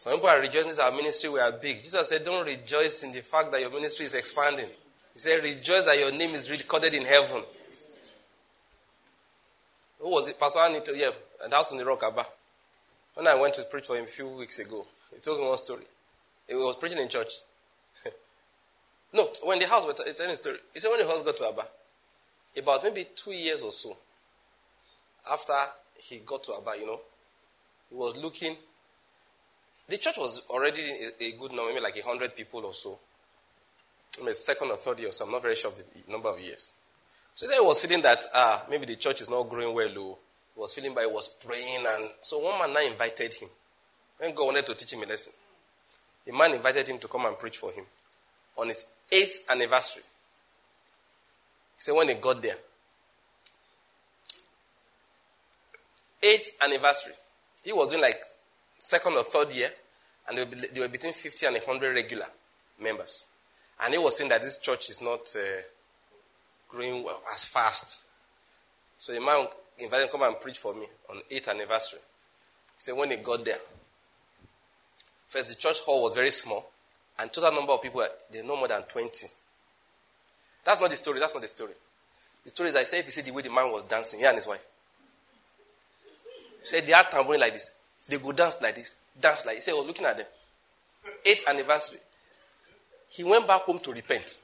Some 0.00 0.14
people 0.14 0.28
are 0.28 0.40
rejoicing 0.40 0.74
that 0.74 0.80
our 0.80 0.92
ministry 0.92 1.30
we 1.30 1.40
are 1.40 1.52
big. 1.52 1.82
Jesus 1.82 2.08
said, 2.08 2.24
Don't 2.24 2.44
rejoice 2.46 3.02
in 3.02 3.12
the 3.12 3.20
fact 3.20 3.52
that 3.52 3.60
your 3.60 3.70
ministry 3.70 4.06
is 4.06 4.14
expanding. 4.14 4.66
He 5.12 5.18
said, 5.18 5.42
Rejoice 5.42 5.84
that 5.86 5.98
your 5.98 6.12
name 6.12 6.34
is 6.34 6.50
recorded 6.50 6.94
in 6.94 7.04
heaven. 7.04 7.42
Who 10.00 10.10
was 10.10 10.28
it? 10.28 10.38
Pastor 10.38 10.60
Anito, 10.60 10.96
yeah, 10.96 11.10
and 11.42 11.52
house 11.52 11.72
on 11.72 11.78
the 11.78 11.84
rock, 11.84 12.02
Abba. 12.04 12.26
When 13.14 13.26
I 13.26 13.34
went 13.34 13.54
to 13.54 13.62
preach 13.64 13.86
for 13.86 13.96
him 13.96 14.04
a 14.04 14.08
few 14.08 14.28
weeks 14.28 14.58
ago, 14.58 14.84
he 15.14 15.20
told 15.20 15.40
me 15.40 15.46
one 15.46 15.58
story. 15.58 15.84
He 16.46 16.54
was 16.54 16.76
preaching 16.76 16.98
in 16.98 17.08
church. 17.08 17.32
no, 19.12 19.28
when 19.42 19.58
the 19.58 19.66
house 19.66 19.86
was 19.86 20.00
telling 20.16 20.32
a 20.32 20.36
story, 20.36 20.58
he 20.74 20.80
said 20.80 20.90
when 20.90 21.00
the 21.00 21.06
house 21.06 21.22
got 21.22 21.36
to 21.38 21.46
Abba, 21.48 21.66
about 22.58 22.84
maybe 22.84 23.06
two 23.14 23.32
years 23.32 23.62
or 23.62 23.72
so 23.72 23.96
after 25.30 25.54
he 25.98 26.18
got 26.18 26.42
to 26.44 26.54
Abba, 26.54 26.78
you 26.78 26.86
know, 26.86 27.00
he 27.90 27.96
was 27.96 28.16
looking. 28.16 28.56
The 29.88 29.98
church 29.98 30.18
was 30.18 30.42
already 30.50 30.82
a, 31.20 31.32
good 31.32 31.52
number, 31.52 31.72
maybe 31.72 31.80
like 31.80 31.96
a 31.96 32.02
hundred 32.02 32.34
people 32.34 32.64
or 32.64 32.74
so. 32.74 32.98
Maybe 34.20 34.32
second 34.32 34.70
or 34.70 34.76
third 34.76 34.98
year, 35.00 35.12
so 35.12 35.24
I'm 35.24 35.30
not 35.30 35.42
very 35.42 35.54
sure 35.54 35.70
of 35.70 35.76
the 35.76 36.10
number 36.10 36.28
of 36.28 36.40
years. 36.40 36.72
So 37.34 37.46
he 37.46 37.52
said 37.52 37.60
he 37.60 37.66
was 37.66 37.80
feeling 37.80 38.02
that 38.02 38.24
ah, 38.34 38.64
maybe 38.68 38.86
the 38.86 38.96
church 38.96 39.20
is 39.20 39.30
not 39.30 39.48
growing 39.48 39.74
well. 39.74 39.88
Oh. 39.96 40.18
He 40.54 40.60
was 40.60 40.72
feeling, 40.72 40.94
but 40.94 41.04
he 41.04 41.10
was 41.12 41.28
praying, 41.28 41.84
and 41.86 42.10
so 42.20 42.38
one 42.38 42.58
man 42.58 42.72
now 42.72 42.90
invited 42.90 43.34
him. 43.34 43.48
When 44.18 44.34
God 44.34 44.46
wanted 44.46 44.66
to 44.66 44.74
teach 44.74 44.94
him 44.94 45.02
a 45.02 45.06
lesson, 45.06 45.34
the 46.24 46.32
man 46.32 46.52
invited 46.52 46.88
him 46.88 46.98
to 46.98 47.08
come 47.08 47.26
and 47.26 47.38
preach 47.38 47.58
for 47.58 47.70
him 47.72 47.84
on 48.56 48.68
his 48.68 48.86
eighth 49.12 49.44
anniversary. 49.50 50.02
He 51.76 51.82
said 51.82 51.92
when 51.92 52.08
he 52.08 52.14
got 52.14 52.40
there, 52.40 52.56
eighth 56.26 56.56
anniversary, 56.62 57.12
he 57.64 57.72
was 57.72 57.88
doing 57.88 58.02
like 58.02 58.20
second 58.78 59.14
or 59.14 59.24
third 59.24 59.52
year, 59.52 59.70
and 60.28 60.38
they 60.38 60.80
were, 60.80 60.88
between 60.88 61.12
50 61.12 61.46
and 61.46 61.56
100 61.56 61.94
regular 61.94 62.26
members. 62.80 63.26
And 63.82 63.94
he 63.94 63.98
was 63.98 64.16
saying 64.16 64.30
that 64.30 64.42
this 64.42 64.58
church 64.58 64.90
is 64.90 65.00
not 65.00 65.20
uh, 65.36 65.62
growing 66.68 67.04
well, 67.04 67.20
as 67.32 67.44
fast. 67.44 68.00
So 68.98 69.12
the 69.12 69.20
man 69.20 69.46
invited 69.78 70.04
him 70.04 70.08
to 70.08 70.12
come 70.12 70.22
and 70.22 70.40
preach 70.40 70.58
for 70.58 70.74
me 70.74 70.86
on 71.10 71.20
eighth 71.30 71.48
anniversary. 71.48 72.00
He 72.76 72.80
said 72.80 72.96
when 72.96 73.10
he 73.10 73.16
got 73.16 73.44
there, 73.44 73.58
first 75.28 75.48
the 75.48 75.54
church 75.54 75.80
hall 75.80 76.02
was 76.02 76.14
very 76.14 76.30
small, 76.30 76.70
and 77.18 77.32
total 77.32 77.52
number 77.52 77.72
of 77.72 77.82
people 77.82 78.06
they 78.32 78.42
no 78.42 78.56
more 78.56 78.68
than 78.68 78.82
20. 78.82 79.26
That's 80.64 80.80
not 80.80 80.90
the 80.90 80.96
story. 80.96 81.20
That's 81.20 81.34
not 81.34 81.42
the 81.42 81.48
story. 81.48 81.72
The 82.44 82.50
story 82.50 82.70
is 82.70 82.76
I 82.76 82.82
say 82.84 82.98
if 82.98 83.04
you 83.04 83.10
see 83.10 83.22
the 83.22 83.32
way 83.32 83.42
the 83.42 83.50
man 83.50 83.70
was 83.70 83.84
dancing, 83.84 84.20
he 84.20 84.26
and 84.26 84.34
his 84.34 84.48
wife. 84.48 84.66
He 86.66 86.70
said 86.70 86.86
they 86.86 86.92
are 86.92 87.04
tambourine 87.04 87.40
like 87.40 87.52
this. 87.52 87.76
They 88.08 88.18
go 88.18 88.32
dance 88.32 88.56
like 88.60 88.74
this, 88.74 88.96
dance 89.20 89.46
like. 89.46 89.54
this. 89.56 89.66
He 89.66 89.70
said 89.70 89.74
he 89.74 89.78
was 89.78 89.86
looking 89.86 90.04
at 90.04 90.16
them. 90.16 90.26
Eighth 91.24 91.48
anniversary. 91.48 92.00
He 93.08 93.22
went 93.22 93.46
back 93.46 93.60
home 93.62 93.78
to 93.78 93.92
repent. 93.92 94.40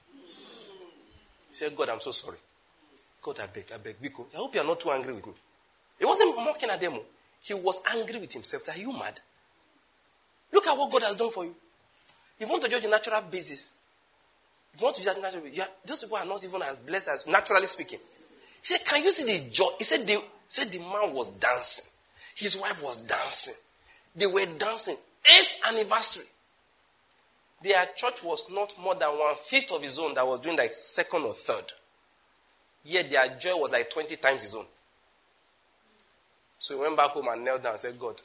He 1.48 1.54
said, 1.54 1.76
God, 1.76 1.88
I'm 1.88 2.00
so 2.00 2.12
sorry. 2.12 2.38
God, 3.22 3.40
I 3.40 3.46
beg, 3.46 3.66
I 3.74 3.78
beg, 3.78 4.00
Biko. 4.00 4.26
I 4.34 4.38
hope 4.38 4.54
you 4.54 4.60
are 4.60 4.66
not 4.66 4.78
too 4.78 4.90
angry 4.92 5.12
with 5.14 5.26
me. 5.26 5.32
He 5.98 6.04
wasn't 6.04 6.36
mocking 6.36 6.70
at 6.70 6.80
them. 6.80 6.98
He 7.40 7.54
was 7.54 7.82
angry 7.92 8.20
with 8.20 8.32
himself. 8.32 8.68
Are 8.68 8.78
you 8.78 8.92
mad? 8.92 9.18
Look 10.52 10.66
at 10.66 10.78
what 10.78 10.92
God 10.92 11.02
has 11.02 11.16
done 11.16 11.30
for 11.30 11.44
you. 11.44 11.54
If 12.38 12.46
you 12.46 12.52
want 12.52 12.62
to 12.62 12.70
judge 12.70 12.84
a 12.84 12.88
natural 12.88 13.20
basis, 13.30 13.82
if 14.72 14.80
you 14.80 14.84
want 14.84 14.96
to 14.96 15.04
judge 15.04 15.16
natural 15.20 15.42
basis, 15.42 15.68
those 15.84 16.00
people 16.00 16.18
are 16.18 16.24
not 16.24 16.44
even 16.44 16.62
as 16.62 16.80
blessed 16.82 17.08
as 17.08 17.26
naturally 17.26 17.66
speaking. 17.66 17.98
He 17.98 18.66
said, 18.66 18.84
Can 18.86 19.02
you 19.02 19.10
see 19.10 19.24
the 19.24 19.50
joy? 19.50 19.66
He 19.78 19.84
said, 19.84 20.06
the, 20.06 20.22
said 20.48 20.70
the 20.70 20.78
man 20.78 21.12
was 21.12 21.34
dancing. 21.34 21.84
His 22.36 22.56
wife 22.56 22.82
was 22.82 22.98
dancing. 22.98 23.54
They 24.14 24.26
were 24.26 24.46
dancing. 24.58 24.96
Eighth 25.24 25.54
anniversary. 25.68 26.24
Their 27.62 27.86
church 27.96 28.24
was 28.24 28.50
not 28.50 28.74
more 28.80 28.94
than 28.94 29.08
one 29.10 29.36
fifth 29.36 29.72
of 29.72 29.82
his 29.82 29.98
own 29.98 30.14
that 30.14 30.26
was 30.26 30.40
doing 30.40 30.56
like 30.56 30.74
second 30.74 31.22
or 31.22 31.32
third. 31.32 31.72
Yet 32.84 33.10
their 33.10 33.28
joy 33.38 33.56
was 33.56 33.70
like 33.70 33.88
20 33.88 34.16
times 34.16 34.42
his 34.42 34.54
own. 34.54 34.66
So 36.58 36.74
he 36.74 36.80
went 36.80 36.96
back 36.96 37.10
home 37.10 37.28
and 37.28 37.44
knelt 37.44 37.62
down 37.62 37.72
and 37.72 37.80
said, 37.80 37.98
God, 37.98 38.20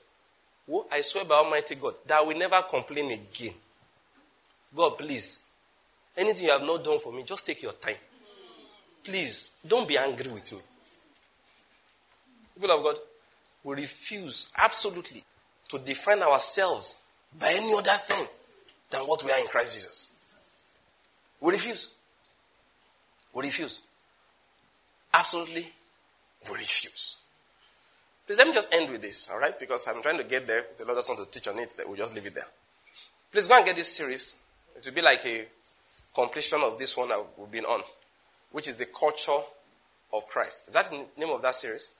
I 0.92 1.02
swear 1.02 1.26
by 1.26 1.36
Almighty 1.36 1.76
God 1.76 1.96
that 2.08 2.20
I 2.20 2.24
will 2.24 2.38
never 2.38 2.62
complain 2.64 3.12
again. 3.12 3.54
God, 4.76 4.98
please, 4.98 5.54
anything 6.16 6.46
you 6.46 6.52
have 6.52 6.64
not 6.64 6.84
done 6.84 7.00
for 7.00 7.14
me, 7.14 7.24
just 7.24 7.46
take 7.46 7.62
your 7.62 7.74
time. 7.74 7.96
Please, 9.04 9.52
don't 9.66 9.88
be 9.88 9.98
angry 9.98 10.30
with 10.30 10.52
me. 10.52 10.60
People 12.56 12.72
of 12.78 12.84
God, 12.84 12.96
we 13.68 13.76
refuse 13.76 14.49
absolutely 14.57 15.22
to 15.68 15.77
define 15.80 16.23
ourselves 16.23 17.11
by 17.38 17.53
any 17.53 17.73
other 17.73 17.98
thing 17.99 18.26
than 18.89 19.02
what 19.02 19.22
we 19.26 19.30
are 19.30 19.39
in 19.41 19.48
Christ 19.48 19.76
Jesus. 19.76 20.72
We 21.41 21.52
refuse. 21.52 21.94
We 23.35 23.44
refuse. 23.44 23.85
Absolutely, 25.14 25.68
we 26.49 26.53
refuse. 26.53 27.18
Please 28.26 28.38
let 28.38 28.48
me 28.48 28.53
just 28.53 28.73
end 28.73 28.89
with 28.89 29.02
this, 29.02 29.30
all 29.30 29.38
right? 29.38 29.60
Because 29.60 29.85
I'm 29.89 30.02
trying 30.02 30.18
to 30.19 30.23
get 30.23 30.48
there. 30.48 30.61
The 30.77 30.85
Lord 30.85 30.95
doesn't 30.95 31.18
want 31.18 31.30
to 31.30 31.39
teach 31.39 31.49
on 31.49 31.60
it. 31.60 31.73
We'll 31.85 31.98
just 31.98 32.15
leave 32.15 32.26
it 32.26 32.35
there. 32.35 32.48
Please 33.34 33.48
go 33.48 33.57
and 33.57 33.65
get 33.65 33.76
this 33.76 33.94
series. 33.94 34.38
It 34.77 34.85
will 34.85 34.94
be 34.94 35.02
like 35.02 35.26
a 35.26 35.45
completion 36.15 36.61
of 36.64 36.80
this 36.80 36.95
one 36.95 37.10
that 37.10 37.22
we've 37.38 37.52
been 37.52 37.65
on, 37.65 37.81
which 38.53 38.69
is 38.69 38.77
the 38.77 38.85
culture 38.85 39.39
of 40.14 40.26
Christ. 40.27 40.69
Is 40.69 40.73
that 40.76 40.89
the 40.89 41.06
name 41.18 41.31
of 41.31 41.41
that 41.41 41.56
series? 41.56 41.91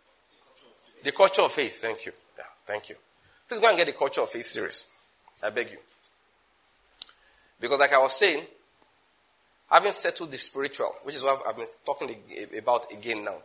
The 1.08 1.14
culture 1.14 1.42
of 1.42 1.54
faith. 1.54 1.80
Thank 1.82 2.06
you. 2.06 2.12
Yeah, 2.38 2.44
thank 2.66 2.90
you. 2.90 2.96
Please 3.48 3.62
go 3.62 3.70
and 3.70 3.78
get 3.78 3.88
the 3.88 3.94
culture 3.94 4.20
of 4.20 4.28
faith 4.28 4.46
series. 4.46 4.92
I 5.42 5.52
beg 5.52 5.70
you. 5.70 5.78
Because, 7.62 7.80
like 7.80 7.94
I 7.94 7.98
was 8.00 8.12
saying, 8.12 8.44
having 9.72 9.94
settled 9.94 10.32
the 10.32 10.38
spiritual, 10.38 10.94
which 11.04 11.16
is 11.16 11.24
what 11.24 11.48
I've 11.48 11.56
been 11.56 11.66
talking 11.86 12.14
about 12.58 12.92
again 12.92 13.24
now, 13.24 13.38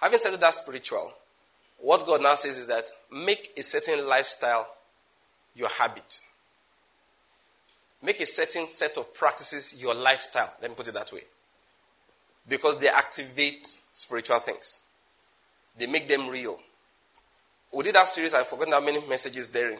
having 0.00 0.20
settled 0.20 0.40
that 0.40 0.54
spiritual, 0.54 1.12
what 1.78 2.06
God 2.06 2.22
now 2.22 2.36
says 2.36 2.56
is 2.56 2.68
that 2.68 2.88
make 3.10 3.54
a 3.56 3.62
certain 3.64 4.06
lifestyle 4.06 4.68
your 5.56 5.70
habit. 5.70 6.20
Make 8.04 8.20
a 8.20 8.26
certain 8.26 8.68
set 8.68 8.96
of 8.98 9.12
practices 9.14 9.82
your 9.82 9.96
lifestyle. 9.96 10.54
Let 10.62 10.70
me 10.70 10.76
put 10.76 10.86
it 10.86 10.94
that 10.94 11.12
way. 11.12 11.22
Because 12.48 12.78
they 12.78 12.88
activate 12.88 13.66
spiritual 13.92 14.38
things, 14.38 14.78
they 15.76 15.86
make 15.88 16.06
them 16.06 16.28
real. 16.28 16.60
We 17.72 17.84
did 17.84 17.94
that 17.94 18.08
series, 18.08 18.34
I've 18.34 18.46
forgotten 18.46 18.72
how 18.72 18.80
many 18.80 19.06
messages 19.06 19.48
therein. 19.48 19.78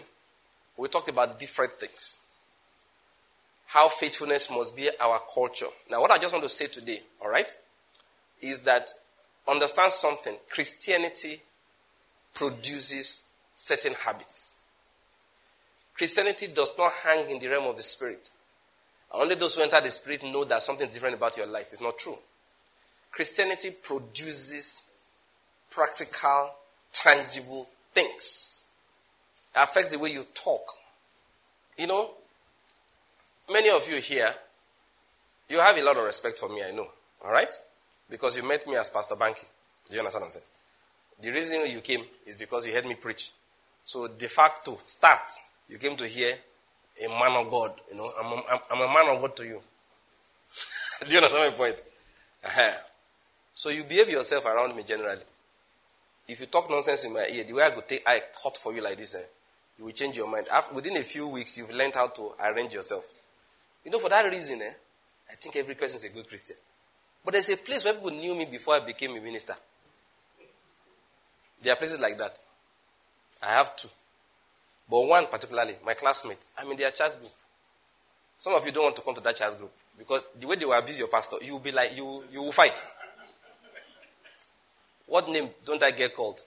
We 0.77 0.89
talked 0.89 1.09
about 1.09 1.39
different 1.39 1.73
things 1.73 2.19
how 3.69 3.89
faithfulness 3.89 4.51
must 4.51 4.75
be 4.77 4.89
our 4.99 5.21
culture. 5.33 5.67
Now, 5.91 6.01
what 6.01 6.11
I 6.11 6.19
just 6.19 6.33
want 6.33 6.43
to 6.43 6.49
say 6.49 6.67
today, 6.69 7.01
all 7.23 7.31
right, 7.31 7.53
is 8.41 8.61
that 8.61 8.89
understand 9.47 9.93
something. 9.93 10.35
Christianity 10.51 11.43
produces 12.33 13.31
certain 13.55 13.93
habits. 13.93 14.65
Christianity 15.95 16.47
does 16.55 16.71
not 16.79 16.93
hang 17.05 17.29
in 17.29 17.39
the 17.39 17.49
realm 17.49 17.67
of 17.67 17.77
the 17.77 17.83
spirit. 17.83 18.31
Only 19.13 19.35
those 19.35 19.55
who 19.55 19.63
enter 19.63 19.81
the 19.83 19.91
spirit 19.91 20.23
know 20.23 20.45
that 20.45 20.63
something 20.63 20.89
different 20.89 21.17
about 21.17 21.37
your 21.37 21.47
life 21.47 21.71
is 21.71 21.83
not 21.83 21.99
true. 21.99 22.17
Christianity 23.11 23.71
produces 23.83 24.91
practical, 25.71 26.55
tangible 26.91 27.69
things. 27.93 28.71
It 29.55 29.61
affects 29.61 29.91
the 29.91 29.99
way 29.99 30.11
you 30.11 30.25
talk. 30.35 30.73
You 31.77 31.87
know, 31.87 32.11
Many 33.51 33.71
of 33.71 33.89
you 33.89 34.01
here, 34.01 34.33
you 35.49 35.59
have 35.59 35.77
a 35.79 35.83
lot 35.83 35.97
of 35.97 36.05
respect 36.05 36.39
for 36.39 36.51
me, 36.51 36.63
I 36.63 36.71
know. 36.71 36.87
All 37.25 37.33
right? 37.33 37.55
Because 38.11 38.37
you 38.37 38.47
met 38.47 38.67
me 38.67 38.77
as 38.77 38.91
Pastor 38.91 39.15
Banky. 39.15 39.47
Do 39.89 39.95
you 39.95 40.01
understand 40.01 40.23
what 40.23 40.27
I'm 40.27 40.31
saying? 40.33 40.45
The 41.23 41.31
reason 41.31 41.75
you 41.75 41.81
came 41.81 42.03
is 42.27 42.37
because 42.37 42.67
you 42.67 42.75
heard 42.75 42.85
me 42.85 42.95
preach. 42.95 43.33
So, 43.85 44.07
de 44.07 44.29
facto, 44.29 44.79
start. 44.85 45.31
You 45.69 45.79
came 45.79 45.97
to 45.97 46.07
hear 46.07 46.35
a 47.03 47.09
man 47.09 47.33
of 47.43 47.51
God. 47.51 47.73
You 47.91 47.97
know, 47.97 48.11
I'm 48.21 48.33
a, 48.33 48.61
I'm 48.71 48.81
a 48.81 48.93
man 48.93 49.17
of 49.17 49.23
God 49.23 49.35
to 49.37 49.47
you. 49.47 49.63
Do 51.09 51.15
you 51.15 51.23
understand 51.23 51.53
my 51.53 51.57
point? 51.57 51.83
Uh-huh. 52.45 52.75
So, 53.55 53.71
you 53.71 53.85
behave 53.85 54.11
yourself 54.11 54.45
around 54.45 54.77
me 54.77 54.83
generally. 54.83 55.23
If 56.29 56.41
you 56.41 56.47
talk 56.47 56.69
nonsense 56.71 57.05
in 57.05 57.13
my 57.15 57.27
ear, 57.33 57.45
the 57.45 57.55
way 57.55 57.65
I 57.65 57.71
could 57.71 57.89
take 57.89 58.03
I 58.07 58.21
cut 58.43 58.57
for 58.59 58.75
you 58.75 58.83
like 58.83 58.97
this, 58.97 59.15
eh, 59.15 59.23
you 59.79 59.87
will 59.87 59.93
change 59.93 60.17
your 60.17 60.31
mind. 60.31 60.47
After, 60.53 60.75
within 60.75 60.97
a 60.99 61.03
few 61.03 61.29
weeks, 61.29 61.57
you've 61.57 61.73
learned 61.73 61.95
how 61.95 62.09
to 62.09 62.33
arrange 62.45 62.75
yourself. 62.75 63.15
You 63.85 63.91
know, 63.91 63.99
for 63.99 64.11
that 64.11 64.31
reason, 64.31 64.61
eh, 64.61 64.73
I 65.31 65.35
think 65.35 65.57
every 65.57 65.75
person 65.75 65.97
is 65.97 66.05
a 66.05 66.15
good 66.15 66.29
Christian. 66.29 66.57
But 67.25 67.33
there's 67.33 67.49
a 67.49 67.57
place 67.57 67.85
where 67.85 67.95
people 67.95 68.11
knew 68.11 68.35
me 68.35 68.45
before 68.45 68.75
I 68.75 68.81
became 68.81 69.17
a 69.17 69.21
minister. 69.21 69.55
There 71.63 71.73
are 71.73 71.77
places 71.77 72.01
like 72.01 72.17
that. 72.19 72.39
I 73.43 73.55
have 73.55 73.75
two. 73.75 73.89
But 74.89 75.07
one 75.07 75.27
particularly, 75.27 75.75
my 75.85 75.95
classmates, 75.95 76.51
I'm 76.59 76.71
in 76.71 76.77
their 76.77 76.91
chat 76.91 77.17
group. 77.19 77.33
Some 78.37 78.55
of 78.55 78.65
you 78.65 78.73
don't 78.73 78.85
want 78.85 78.97
to 78.97 79.03
come 79.03 79.15
to 79.15 79.21
that 79.23 79.37
chat 79.37 79.57
group 79.59 79.73
because 79.99 80.25
the 80.39 80.47
way 80.47 80.57
they 80.57 80.65
will 80.65 80.79
abuse 80.79 80.99
your 80.99 81.09
pastor, 81.09 81.37
you 81.43 81.55
will 81.55 81.61
be 81.61 81.73
like, 81.73 81.97
you, 81.97 82.23
you 82.33 82.43
will 82.43 82.53
fight. 82.53 82.85
What 85.09 85.29
name 85.29 85.49
don't 85.65 85.83
I 85.83 85.91
get 85.91 86.15
called? 86.15 86.41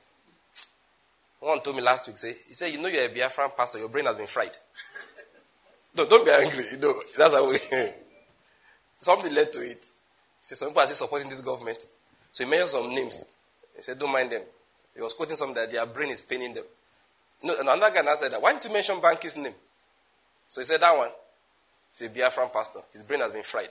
One 1.39 1.59
told 1.61 1.75
me 1.75 1.81
last 1.81 2.07
week, 2.07 2.17
say, 2.17 2.35
he 2.47 2.53
said, 2.53 2.71
you 2.71 2.79
know 2.79 2.87
you're 2.87 3.05
a 3.05 3.09
Biafran 3.09 3.57
pastor, 3.57 3.79
your 3.79 3.89
brain 3.89 4.05
has 4.05 4.15
been 4.15 4.27
fried. 4.27 4.55
no, 5.97 6.07
don't 6.07 6.23
be 6.23 6.31
angry. 6.31 6.65
No, 6.79 6.93
that's 7.17 7.33
how 7.33 7.49
we. 7.49 7.57
Something 8.99 9.33
led 9.33 9.51
to 9.53 9.61
it. 9.61 9.79
He 9.79 9.83
said, 10.41 10.59
some 10.59 10.69
people 10.69 10.83
are 10.83 10.85
still 10.85 11.07
supporting 11.07 11.29
this 11.29 11.41
government. 11.41 11.83
So 12.31 12.43
he 12.43 12.49
mentioned 12.49 12.69
some 12.69 12.89
names. 12.93 13.25
He 13.75 13.81
said, 13.81 13.97
don't 13.97 14.11
mind 14.11 14.31
them. 14.31 14.43
He 14.95 15.01
was 15.01 15.13
quoting 15.15 15.35
something 15.35 15.55
that 15.55 15.71
their 15.71 15.85
brain 15.87 16.09
is 16.09 16.21
paining 16.21 16.53
them. 16.53 16.63
No, 17.43 17.55
another 17.59 17.91
guy 17.91 18.01
now 18.01 18.13
said 18.13 18.31
that. 18.31 18.41
Why 18.41 18.51
didn't 18.51 18.65
you 18.65 18.73
mention 18.73 19.01
Banky's 19.01 19.37
name? 19.37 19.55
So 20.47 20.61
he 20.61 20.65
said 20.65 20.81
that 20.81 20.95
one. 20.95 21.09
He's 21.89 22.01
a 22.01 22.09
Biafran 22.09 22.53
pastor. 22.53 22.81
His 22.93 23.01
brain 23.01 23.21
has 23.21 23.31
been 23.31 23.41
fried. 23.43 23.69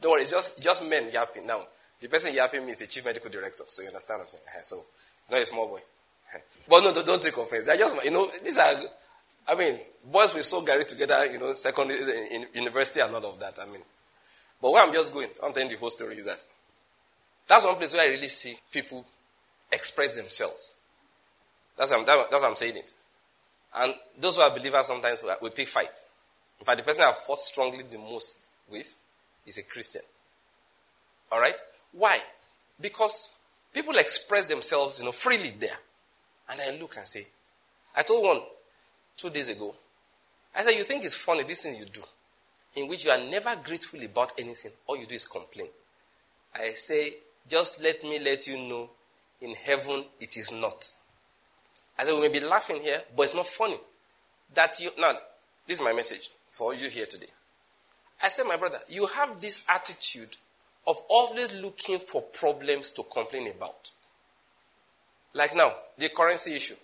Don't 0.00 0.12
worry, 0.12 0.22
it's 0.22 0.30
just, 0.30 0.62
just 0.62 0.86
men 0.88 1.08
yapping. 1.10 1.46
Now, 1.46 1.62
the 2.00 2.08
person 2.08 2.34
yapping 2.34 2.64
me 2.64 2.72
is 2.72 2.82
a 2.82 2.86
chief 2.86 3.04
medical 3.04 3.30
director. 3.30 3.64
So 3.68 3.82
you 3.82 3.88
understand 3.88 4.20
what 4.20 4.24
I'm 4.24 4.28
saying? 4.28 4.44
Eh, 4.58 4.62
so, 4.62 4.84
not 5.30 5.40
a 5.40 5.44
small 5.44 5.68
boy. 5.68 5.80
Eh, 6.34 6.38
but 6.68 6.82
no, 6.82 7.02
don't 7.02 7.22
take 7.22 7.36
offense. 7.36 7.68
I 7.68 7.76
just, 7.76 8.04
you 8.04 8.10
know, 8.10 8.30
these 8.44 8.58
are, 8.58 8.74
I 9.48 9.54
mean, 9.54 9.78
boys 10.04 10.34
we 10.34 10.42
so 10.42 10.62
Gary 10.62 10.84
together, 10.84 11.30
you 11.30 11.38
know, 11.38 11.52
secondary, 11.52 11.98
in 12.32 12.46
university, 12.54 13.00
a 13.00 13.06
lot 13.06 13.24
of 13.24 13.38
that. 13.40 13.58
I 13.62 13.66
mean, 13.66 13.82
but 14.60 14.72
where 14.72 14.84
I'm 14.84 14.92
just 14.92 15.12
going, 15.12 15.28
I'm 15.44 15.52
telling 15.52 15.68
the 15.68 15.76
whole 15.76 15.90
story 15.90 16.16
is 16.16 16.26
that 16.26 16.44
that's 17.46 17.64
one 17.64 17.76
place 17.76 17.92
where 17.94 18.02
I 18.02 18.12
really 18.12 18.28
see 18.28 18.56
people 18.72 19.06
express 19.70 20.16
themselves. 20.16 20.76
That's 21.78 21.90
what 21.90 22.00
I'm, 22.00 22.06
that's 22.06 22.30
what 22.30 22.44
I'm 22.44 22.56
saying 22.56 22.76
it. 22.76 22.92
And 23.74 23.94
those 24.18 24.36
who 24.36 24.42
are 24.42 24.50
believers 24.50 24.86
sometimes 24.86 25.22
we 25.42 25.50
pick 25.50 25.68
fights. 25.68 26.10
In 26.58 26.64
fact, 26.64 26.78
the 26.78 26.84
person 26.84 27.02
I 27.02 27.12
fought 27.12 27.40
strongly 27.40 27.84
the 27.90 27.98
most 27.98 28.40
with 28.70 28.98
is 29.46 29.58
a 29.58 29.62
Christian. 29.62 30.02
All 31.30 31.40
right? 31.40 31.56
Why? 31.92 32.20
Because 32.80 33.30
people 33.72 33.96
express 33.96 34.48
themselves, 34.48 34.98
you 34.98 35.04
know, 35.04 35.12
freely 35.12 35.50
there. 35.50 35.78
And 36.48 36.60
I 36.60 36.78
look 36.78 36.96
and 36.96 37.06
say, 37.06 37.26
I 37.96 38.02
told 38.02 38.24
one 38.24 38.40
two 39.16 39.30
days 39.30 39.48
ago, 39.48 39.74
I 40.54 40.62
said, 40.62 40.72
You 40.72 40.84
think 40.84 41.04
it's 41.04 41.14
funny, 41.14 41.42
this 41.42 41.62
thing 41.62 41.76
you 41.76 41.86
do, 41.86 42.02
in 42.74 42.88
which 42.88 43.04
you 43.04 43.10
are 43.10 43.18
never 43.18 43.54
grateful 43.62 44.02
about 44.04 44.32
anything, 44.38 44.72
all 44.86 44.96
you 44.96 45.06
do 45.06 45.14
is 45.14 45.26
complain. 45.26 45.68
I 46.54 46.70
say, 46.70 47.14
Just 47.48 47.82
let 47.82 48.02
me 48.02 48.18
let 48.18 48.46
you 48.46 48.58
know, 48.58 48.90
in 49.40 49.54
heaven 49.54 50.04
it 50.20 50.36
is 50.36 50.52
not. 50.52 50.90
I 51.98 52.04
said, 52.04 52.14
We 52.14 52.28
may 52.28 52.40
be 52.40 52.44
laughing 52.44 52.82
here, 52.82 53.02
but 53.14 53.24
it's 53.24 53.34
not 53.34 53.46
funny. 53.46 53.76
That 54.54 54.78
you, 54.80 54.90
now, 54.98 55.12
this 55.66 55.78
is 55.78 55.84
my 55.84 55.92
message 55.92 56.30
for 56.50 56.74
you 56.74 56.88
here 56.88 57.06
today. 57.06 57.26
I 58.22 58.28
said, 58.28 58.44
My 58.44 58.56
brother, 58.56 58.78
you 58.88 59.06
have 59.06 59.40
this 59.40 59.64
attitude 59.68 60.36
of 60.86 61.00
always 61.08 61.52
looking 61.60 61.98
for 61.98 62.22
problems 62.22 62.92
to 62.92 63.02
complain 63.04 63.48
about. 63.50 63.90
Like 65.34 65.54
now, 65.54 65.72
the 65.98 66.08
currency 66.08 66.54
issue, 66.54 66.76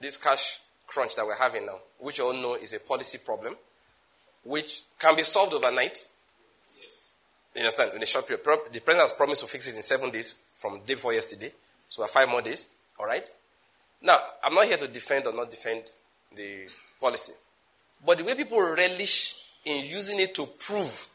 this 0.00 0.16
cash 0.16 0.58
crunch 0.86 1.16
that 1.16 1.24
we're 1.24 1.36
having 1.36 1.66
now, 1.66 1.78
which 1.98 2.18
you 2.18 2.24
all 2.24 2.34
know 2.34 2.54
is 2.54 2.74
a 2.74 2.80
policy 2.80 3.18
problem, 3.24 3.54
which 4.44 4.82
can 4.98 5.14
be 5.16 5.22
solved 5.22 5.54
overnight. 5.54 5.96
Yes. 6.80 7.12
You 7.54 7.62
understand? 7.62 7.92
In 7.94 8.02
a 8.02 8.06
short 8.06 8.26
period. 8.26 8.44
The 8.72 8.80
president 8.80 9.02
has 9.02 9.12
promised 9.12 9.42
to 9.42 9.48
fix 9.48 9.68
it 9.68 9.76
in 9.76 9.82
seven 9.82 10.10
days 10.10 10.52
from 10.56 10.80
day 10.80 10.94
before 10.94 11.12
yesterday. 11.12 11.50
So 11.88 12.02
we 12.02 12.04
have 12.04 12.10
five 12.10 12.28
more 12.28 12.42
days. 12.42 12.74
All 12.98 13.06
right? 13.06 13.28
Now, 14.02 14.18
I'm 14.44 14.54
not 14.54 14.66
here 14.66 14.76
to 14.76 14.88
defend 14.88 15.26
or 15.26 15.32
not 15.32 15.50
defend 15.50 15.90
the 16.34 16.68
policy. 17.00 17.34
But 18.04 18.18
the 18.18 18.24
way 18.24 18.34
people 18.34 18.60
relish 18.60 19.34
in 19.64 19.84
using 19.84 20.20
it 20.20 20.34
to 20.36 20.46
prove 20.46 21.08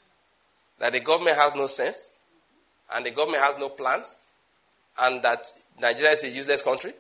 that 0.79 0.93
the 0.93 0.99
government 0.99 1.37
has 1.37 1.55
no 1.55 1.65
sense 1.67 2.13
and 2.93 3.05
the 3.05 3.11
government 3.11 3.43
has 3.43 3.57
no 3.57 3.69
plans 3.69 4.29
and 4.99 5.21
that 5.23 5.45
Nigeria 5.81 6.11
is 6.11 6.23
a 6.23 6.29
useless 6.29 6.61
country. 6.61 6.93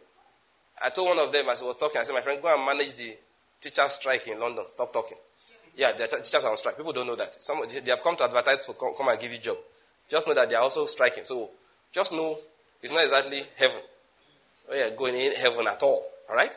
I 0.83 0.89
told 0.89 1.09
one 1.09 1.19
of 1.19 1.31
them 1.31 1.45
as 1.49 1.61
I 1.61 1.65
was 1.65 1.75
talking, 1.75 1.99
I 2.01 2.03
said, 2.03 2.13
my 2.13 2.21
friend, 2.21 2.41
go 2.41 2.53
and 2.53 2.65
manage 2.65 2.95
the 2.95 3.15
teacher 3.59 3.87
strike 3.87 4.27
in 4.27 4.39
London. 4.39 4.63
Stop 4.67 4.91
talking. 4.91 5.17
Yeah, 5.75 5.91
the 5.91 6.07
teachers 6.07 6.43
are 6.45 6.51
on 6.51 6.57
strike. 6.57 6.77
People 6.77 6.93
don't 6.93 7.07
know 7.07 7.15
that. 7.15 7.35
Some, 7.43 7.61
they 7.67 7.91
have 7.91 8.03
come 8.03 8.15
to 8.17 8.23
advertise 8.25 8.65
to 8.65 8.73
come, 8.73 8.93
come 8.95 9.07
and 9.07 9.19
give 9.19 9.31
you 9.31 9.39
job. 9.39 9.57
Just 10.09 10.27
know 10.27 10.33
that 10.33 10.49
they 10.49 10.55
are 10.55 10.61
also 10.63 10.85
striking. 10.85 11.23
So 11.23 11.49
just 11.91 12.11
know 12.11 12.37
it's 12.81 12.91
not 12.91 13.03
exactly 13.03 13.41
heaven. 13.57 13.81
Oh, 14.69 14.73
we 14.73 14.81
are 14.81 14.91
going 14.91 15.15
in 15.15 15.33
heaven 15.33 15.67
at 15.67 15.81
all. 15.83 16.05
All 16.29 16.35
right? 16.35 16.55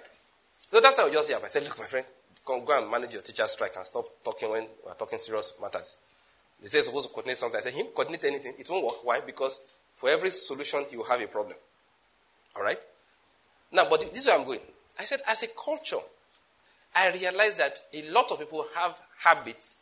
So 0.71 0.81
that's 0.81 0.97
how 0.99 1.07
I 1.07 1.13
just 1.13 1.29
say. 1.29 1.35
I 1.35 1.39
said, 1.47 1.63
look, 1.65 1.79
my 1.79 1.85
friend, 1.85 2.07
go, 2.45 2.63
and 2.79 2.91
manage 2.91 3.15
your 3.15 3.23
teacher 3.23 3.47
strike 3.47 3.73
and 3.77 3.85
stop 3.85 4.05
talking 4.25 4.51
when 4.51 4.63
we 4.85 4.91
are 4.91 4.95
talking 4.95 5.19
serious 5.19 5.59
matters. 5.61 5.97
They 6.61 6.69
say 6.69 6.81
supposed 6.81 7.09
to 7.09 7.15
coordinate 7.15 7.37
something. 7.37 7.59
I 7.59 7.63
said, 7.63 7.75
him 7.75 7.87
coordinate 7.87 8.25
anything. 8.25 8.55
It 8.59 8.69
won't 8.71 8.85
work. 8.85 9.05
Why? 9.05 9.21
Because 9.21 9.61
for 9.93 10.09
every 10.09 10.31
solution, 10.31 10.85
you 10.91 11.03
have 11.05 11.21
a 11.21 11.27
problem. 11.27 11.57
All 12.57 12.63
right? 12.63 12.79
Now, 13.73 13.89
but 13.89 14.01
this 14.01 14.23
is 14.23 14.27
where 14.27 14.39
I'm 14.39 14.45
going. 14.47 14.61
I 14.99 15.05
said, 15.05 15.21
as 15.29 15.43
a 15.43 15.49
culture, 15.49 15.99
I 16.95 17.13
realize 17.13 17.57
that 17.57 17.79
a 17.93 18.09
lot 18.11 18.31
of 18.33 18.39
people 18.39 18.67
have 18.75 18.99
habits 19.19 19.77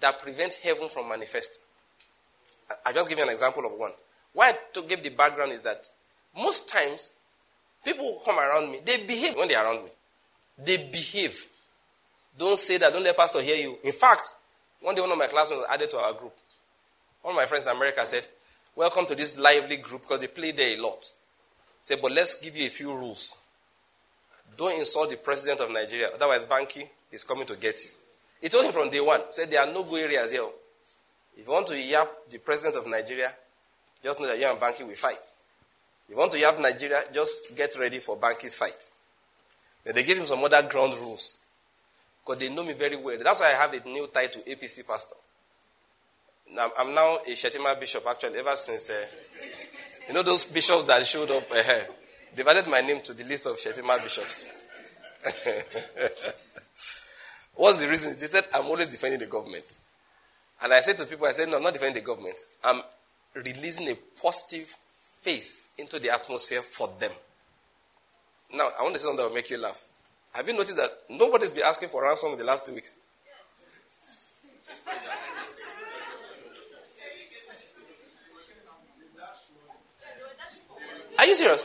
that 0.00 0.20
prevent 0.20 0.54
heaven 0.54 0.88
from 0.88 1.08
manifesting. 1.08 1.62
I 2.84 2.92
just 2.92 3.08
give 3.08 3.18
you 3.18 3.24
an 3.24 3.30
example 3.30 3.64
of 3.64 3.72
one. 3.78 3.92
Why 4.32 4.54
to 4.74 4.82
give 4.82 5.02
the 5.02 5.10
background 5.10 5.52
is 5.52 5.62
that 5.62 5.88
most 6.36 6.68
times 6.68 7.14
people 7.84 8.04
who 8.04 8.24
come 8.24 8.38
around 8.38 8.70
me, 8.70 8.80
they 8.84 9.04
behave 9.06 9.36
when 9.36 9.48
they're 9.48 9.64
around 9.64 9.84
me. 9.84 9.90
They 10.58 10.76
behave. 10.76 11.46
Don't 12.38 12.58
say 12.58 12.76
that. 12.78 12.92
Don't 12.92 13.02
let 13.02 13.16
pastor 13.16 13.40
hear 13.40 13.56
you. 13.56 13.78
In 13.82 13.92
fact, 13.92 14.30
one 14.80 14.94
day 14.94 15.00
one 15.00 15.12
of 15.12 15.18
my 15.18 15.26
classmates 15.26 15.62
was 15.62 15.70
added 15.70 15.90
to 15.90 15.98
our 15.98 16.12
group. 16.12 16.34
One 17.22 17.34
of 17.34 17.36
my 17.36 17.46
friends 17.46 17.64
in 17.64 17.70
America 17.70 18.06
said, 18.06 18.26
Welcome 18.74 19.06
to 19.06 19.14
this 19.14 19.38
lively 19.38 19.76
group 19.76 20.02
because 20.02 20.20
they 20.20 20.28
play 20.28 20.52
there 20.52 20.78
a 20.78 20.80
lot. 20.80 21.10
Say, 21.82 21.96
but 22.00 22.12
let's 22.12 22.40
give 22.40 22.56
you 22.56 22.66
a 22.66 22.70
few 22.70 22.94
rules. 22.94 23.36
Don't 24.56 24.78
insult 24.78 25.10
the 25.10 25.16
president 25.16 25.60
of 25.60 25.70
Nigeria, 25.70 26.10
otherwise 26.14 26.44
Banky 26.44 26.86
is 27.10 27.24
coming 27.24 27.46
to 27.46 27.56
get 27.56 27.82
you. 27.84 27.90
He 28.40 28.48
told 28.48 28.64
him 28.64 28.72
from 28.72 28.90
day 28.90 29.00
one, 29.00 29.20
said 29.30 29.50
there 29.50 29.60
are 29.60 29.72
no 29.72 29.84
good 29.84 30.04
areas 30.04 30.30
here. 30.30 30.46
If 31.36 31.46
you 31.46 31.52
want 31.52 31.66
to 31.68 31.78
yap 31.80 32.08
the 32.30 32.38
president 32.38 32.76
of 32.76 32.90
Nigeria, 32.90 33.32
just 34.02 34.20
know 34.20 34.26
that 34.26 34.38
you 34.38 34.46
and 34.46 34.58
Banky 34.58 34.86
will 34.86 34.94
fight. 34.94 35.18
If 35.18 36.10
you 36.10 36.16
want 36.16 36.32
to 36.32 36.38
yap 36.38 36.58
Nigeria, 36.58 37.00
just 37.12 37.56
get 37.56 37.76
ready 37.78 37.98
for 37.98 38.16
Banky's 38.16 38.56
fight. 38.56 38.88
Then 39.84 39.94
they 39.94 40.02
gave 40.04 40.18
him 40.18 40.26
some 40.26 40.42
other 40.42 40.62
ground 40.68 40.94
rules. 40.94 41.38
Because 42.30 42.48
they 42.48 42.54
know 42.54 42.62
me 42.62 42.74
very 42.74 42.96
well. 42.96 43.18
That's 43.24 43.40
why 43.40 43.48
I 43.48 43.60
have 43.60 43.72
the 43.72 43.88
new 43.88 44.06
title, 44.06 44.42
APC 44.48 44.86
pastor. 44.86 45.16
Now, 46.52 46.70
I'm 46.78 46.94
now 46.94 47.18
a 47.26 47.30
Shettima 47.30 47.78
bishop, 47.78 48.04
actually, 48.08 48.38
ever 48.38 48.54
since 48.54 48.90
uh, 48.90 49.04
you 50.06 50.14
know 50.14 50.22
those 50.22 50.44
bishops 50.44 50.84
that 50.84 51.04
showed 51.04 51.30
up? 51.32 51.42
Uh, 51.50 52.70
my 52.70 52.80
name 52.82 53.00
to 53.00 53.14
the 53.14 53.24
list 53.24 53.46
of 53.46 53.56
Shettima 53.56 54.00
bishops. 54.00 54.48
What's 57.56 57.80
the 57.80 57.88
reason? 57.88 58.16
They 58.16 58.26
said, 58.26 58.44
I'm 58.54 58.66
always 58.66 58.88
defending 58.88 59.18
the 59.18 59.26
government. 59.26 59.80
And 60.62 60.72
I 60.72 60.78
said 60.80 60.98
to 60.98 61.06
people, 61.06 61.26
I 61.26 61.32
said, 61.32 61.48
no, 61.48 61.56
I'm 61.56 61.64
not 61.64 61.72
defending 61.72 62.00
the 62.00 62.06
government. 62.06 62.38
I'm 62.62 62.80
releasing 63.34 63.88
a 63.88 63.96
positive 64.22 64.72
faith 64.94 65.70
into 65.78 65.98
the 65.98 66.10
atmosphere 66.10 66.62
for 66.62 66.88
them. 67.00 67.10
Now, 68.54 68.68
I 68.78 68.84
want 68.84 68.94
to 68.94 69.00
say 69.00 69.06
something 69.06 69.24
that 69.24 69.28
will 69.28 69.34
make 69.34 69.50
you 69.50 69.60
laugh. 69.60 69.84
Have 70.32 70.46
you 70.46 70.54
noticed 70.54 70.76
that 70.76 70.90
nobody's 71.08 71.52
been 71.52 71.64
asking 71.64 71.88
for 71.88 72.02
ransom 72.02 72.32
in 72.32 72.38
the 72.38 72.44
last 72.44 72.64
two 72.64 72.74
weeks? 72.74 72.96
Are 81.18 81.26
you 81.26 81.34
serious? 81.34 81.64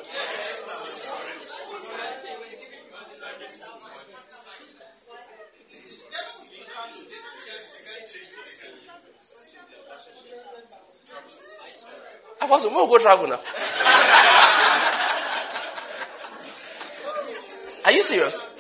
I 12.42 12.48
was 12.48 12.64
going 12.66 12.86
to 12.86 12.92
go 12.92 12.98
travel 13.00 13.28
now. 13.28 13.40
Are 17.86 17.92
you 17.92 18.02
serious? 18.02 18.55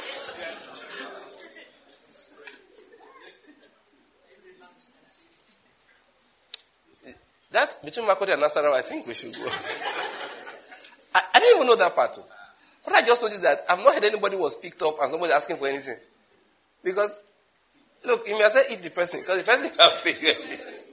That 7.55 7.73
between 7.85 8.05
Makoti 8.05 8.33
and 8.33 8.43
Nasarawa, 8.43 8.75
I 8.75 8.81
think 8.81 9.07
we 9.07 9.13
should 9.13 9.31
go 9.33 9.47
I 11.15 11.39
didn't 11.39 11.55
even 11.55 11.67
know 11.67 11.77
that 11.77 11.95
part. 11.95 12.11
Too. 12.11 12.21
But 12.83 12.95
I 12.95 13.01
just 13.01 13.21
noticed 13.21 13.43
that 13.43 13.61
I've 13.69 13.79
not 13.79 13.93
heard 13.93 14.03
anybody 14.03 14.35
was 14.35 14.59
picked 14.59 14.83
up 14.83 14.95
and 15.01 15.09
somebody 15.09 15.31
asking 15.31 15.55
for 15.55 15.67
anything. 15.67 15.95
Because, 16.83 17.23
look, 18.03 18.27
you 18.27 18.37
may 18.37 18.43
say 18.49 18.73
eat 18.73 18.83
the 18.83 18.89
person, 18.89 19.21
because 19.21 19.37
the 19.37 19.43
person 19.45 19.69
can 19.77 19.89
figure 19.89 20.31
it. 20.31 20.83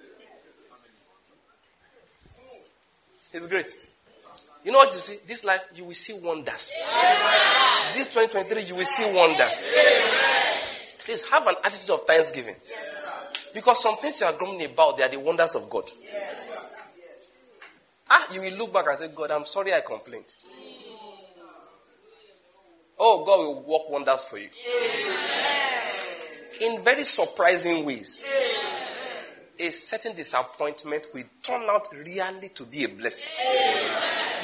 It's 3.34 3.46
great. 3.48 3.66
You 4.64 4.70
know 4.70 4.78
what 4.78 4.92
you 4.92 5.00
see? 5.00 5.26
This 5.26 5.44
life, 5.44 5.66
you 5.74 5.84
will 5.84 5.94
see 5.94 6.14
wonders. 6.22 6.80
Amen. 6.94 7.92
This 7.92 8.14
2023, 8.14 8.68
you 8.68 8.76
will 8.76 8.84
see 8.84 9.12
wonders. 9.16 9.68
Amen. 9.68 10.98
Please 11.04 11.28
have 11.28 11.44
an 11.48 11.56
attitude 11.64 11.90
of 11.90 12.02
thanksgiving. 12.02 12.54
Yes, 12.54 13.50
because 13.52 13.82
some 13.82 13.96
things 13.96 14.20
you 14.20 14.26
are 14.26 14.32
grumbling 14.34 14.70
about, 14.70 14.96
they 14.96 15.02
are 15.02 15.08
the 15.08 15.18
wonders 15.18 15.56
of 15.56 15.68
God. 15.68 15.84
Yes. 16.00 16.31
Ah, 18.14 18.26
you 18.34 18.42
will 18.42 18.58
look 18.58 18.74
back 18.74 18.84
and 18.88 18.98
say, 18.98 19.08
God, 19.16 19.30
I'm 19.30 19.46
sorry 19.46 19.72
I 19.72 19.80
complained. 19.80 20.34
Oh, 23.00 23.24
God 23.24 23.38
will 23.38 23.62
work 23.62 23.88
wonders 23.88 24.26
for 24.26 24.36
you. 24.36 24.48
In 26.60 26.84
very 26.84 27.04
surprising 27.04 27.86
ways. 27.86 28.22
A 29.58 29.70
certain 29.70 30.14
disappointment 30.14 31.06
will 31.14 31.24
turn 31.42 31.62
out 31.70 31.88
really 31.90 32.50
to 32.54 32.64
be 32.66 32.84
a 32.84 32.88
blessing. 32.88 33.32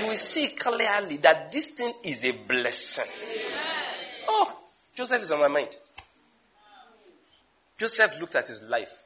You 0.01 0.07
will 0.07 0.17
see 0.17 0.57
clearly 0.57 1.19
that 1.19 1.53
this 1.53 1.73
thing 1.73 1.93
is 2.05 2.25
a 2.25 2.33
blessing. 2.49 3.05
Oh, 4.31 4.61
Joseph 4.95 5.21
is 5.21 5.33
on 5.33 5.41
my 5.41 5.49
mind. 5.49 5.77
Joseph 7.77 8.19
looked 8.19 8.35
at 8.35 8.49
his 8.49 8.63
life 8.63 9.05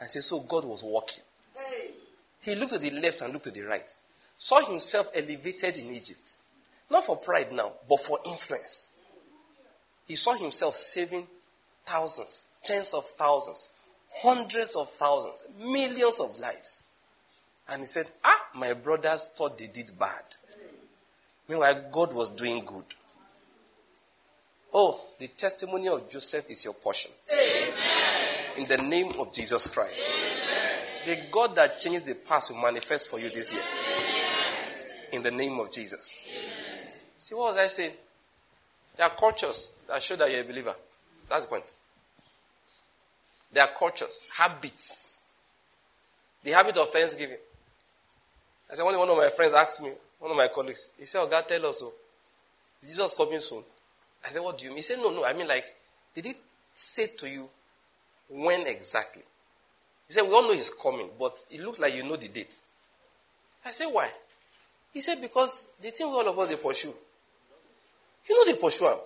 and 0.00 0.10
said, 0.10 0.22
So 0.22 0.40
God 0.40 0.64
was 0.64 0.82
working. 0.82 1.24
He 2.42 2.54
looked 2.54 2.72
to 2.72 2.78
the 2.78 2.90
left 2.90 3.20
and 3.20 3.32
looked 3.32 3.44
to 3.44 3.50
the 3.50 3.62
right, 3.62 3.94
saw 4.38 4.64
himself 4.66 5.10
elevated 5.14 5.76
in 5.78 5.90
Egypt. 5.90 6.34
Not 6.90 7.04
for 7.04 7.16
pride 7.16 7.52
now, 7.52 7.72
but 7.88 8.00
for 8.00 8.18
influence. 8.26 9.00
He 10.06 10.16
saw 10.16 10.34
himself 10.34 10.74
saving 10.74 11.26
thousands, 11.86 12.46
tens 12.64 12.94
of 12.94 13.04
thousands, 13.04 13.72
hundreds 14.12 14.74
of 14.74 14.88
thousands, 14.88 15.48
millions 15.58 16.20
of 16.20 16.38
lives. 16.40 16.88
And 17.68 17.80
he 17.80 17.84
said, 17.84 18.06
Ah, 18.24 18.46
my 18.54 18.72
brothers 18.72 19.32
thought 19.36 19.56
they 19.56 19.68
did 19.68 19.92
bad. 19.98 20.22
Meanwhile, 21.48 21.90
God 21.92 22.12
was 22.14 22.34
doing 22.34 22.64
good. 22.64 22.84
Oh, 24.72 25.00
the 25.18 25.28
testimony 25.28 25.88
of 25.88 26.08
Joseph 26.10 26.50
is 26.50 26.64
your 26.64 26.74
portion. 26.74 27.10
Amen. 27.32 28.58
In 28.58 28.68
the 28.68 28.88
name 28.88 29.12
of 29.18 29.32
Jesus 29.34 29.72
Christ. 29.72 30.04
Amen. 30.08 30.39
The 31.10 31.18
God 31.28 31.56
that 31.56 31.80
changes 31.80 32.04
the 32.04 32.14
past 32.14 32.52
will 32.52 32.62
manifest 32.62 33.10
for 33.10 33.18
you 33.18 33.28
this 33.30 33.52
year. 33.52 33.64
In 35.12 35.24
the 35.24 35.32
name 35.32 35.58
of 35.58 35.72
Jesus. 35.72 36.24
See, 37.18 37.34
what 37.34 37.54
was 37.54 37.56
I 37.56 37.66
saying? 37.66 37.90
There 38.96 39.04
are 39.04 39.10
cultures 39.10 39.74
that 39.88 40.00
show 40.00 40.14
that 40.14 40.30
you're 40.30 40.42
a 40.42 40.44
believer. 40.44 40.72
That's 41.28 41.46
the 41.46 41.50
point. 41.50 41.74
There 43.52 43.64
are 43.64 43.70
cultures, 43.76 44.28
habits. 44.38 45.24
The 46.44 46.52
habit 46.52 46.76
of 46.76 46.88
thanksgiving. 46.90 47.38
I 48.70 48.76
said, 48.76 48.84
one 48.84 48.94
of 48.94 49.16
my 49.16 49.30
friends 49.30 49.52
asked 49.52 49.82
me, 49.82 49.90
one 50.20 50.30
of 50.30 50.36
my 50.36 50.46
colleagues, 50.46 50.94
he 50.96 51.06
said, 51.06 51.22
Oh, 51.22 51.26
God, 51.26 51.48
tell 51.48 51.66
us 51.66 51.80
so. 51.80 51.92
Is 52.82 52.90
Jesus 52.90 53.16
coming 53.16 53.40
soon? 53.40 53.64
I 54.24 54.28
said, 54.28 54.42
What 54.42 54.56
do 54.58 54.64
you 54.64 54.70
mean? 54.70 54.76
He 54.76 54.82
said, 54.82 54.98
No, 54.98 55.10
no. 55.12 55.24
I 55.24 55.32
mean, 55.32 55.48
like, 55.48 55.64
did 56.14 56.26
he 56.26 56.34
say 56.72 57.08
to 57.18 57.28
you 57.28 57.50
when 58.28 58.64
exactly? 58.68 59.22
He 60.10 60.14
said, 60.14 60.22
We 60.22 60.34
all 60.34 60.42
know 60.42 60.54
he's 60.54 60.70
coming, 60.70 61.08
but 61.20 61.40
it 61.52 61.60
looks 61.60 61.78
like 61.78 61.94
you 61.94 62.02
know 62.02 62.16
the 62.16 62.26
date. 62.26 62.58
I 63.64 63.70
said, 63.70 63.86
Why? 63.92 64.08
He 64.92 65.00
said, 65.00 65.20
Because 65.20 65.78
the 65.80 65.90
thing 65.90 66.08
all 66.08 66.26
of 66.28 66.36
us 66.36 66.48
they 66.48 66.56
pursue. 66.56 66.92
You 68.28 68.34
know 68.34 68.52
they 68.52 68.60
pursue 68.60 68.86
him. 68.86 68.98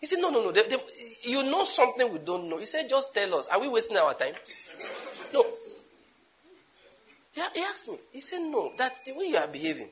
He 0.00 0.06
said, 0.06 0.20
No, 0.20 0.30
no, 0.30 0.42
no. 0.42 0.52
They, 0.52 0.62
they, 0.62 0.78
you 1.24 1.42
know 1.50 1.64
something 1.64 2.10
we 2.10 2.18
don't 2.20 2.48
know. 2.48 2.56
He 2.56 2.64
said, 2.64 2.88
Just 2.88 3.12
tell 3.12 3.34
us. 3.34 3.46
Are 3.48 3.60
we 3.60 3.68
wasting 3.68 3.98
our 3.98 4.14
time? 4.14 4.32
no. 5.34 5.44
He, 7.34 7.60
asked 7.60 7.90
me. 7.90 7.96
He 8.14 8.22
said, 8.22 8.38
No, 8.38 8.72
that's 8.78 9.00
the 9.00 9.12
way 9.12 9.26
you 9.26 9.36
are 9.36 9.48
behaving. 9.48 9.90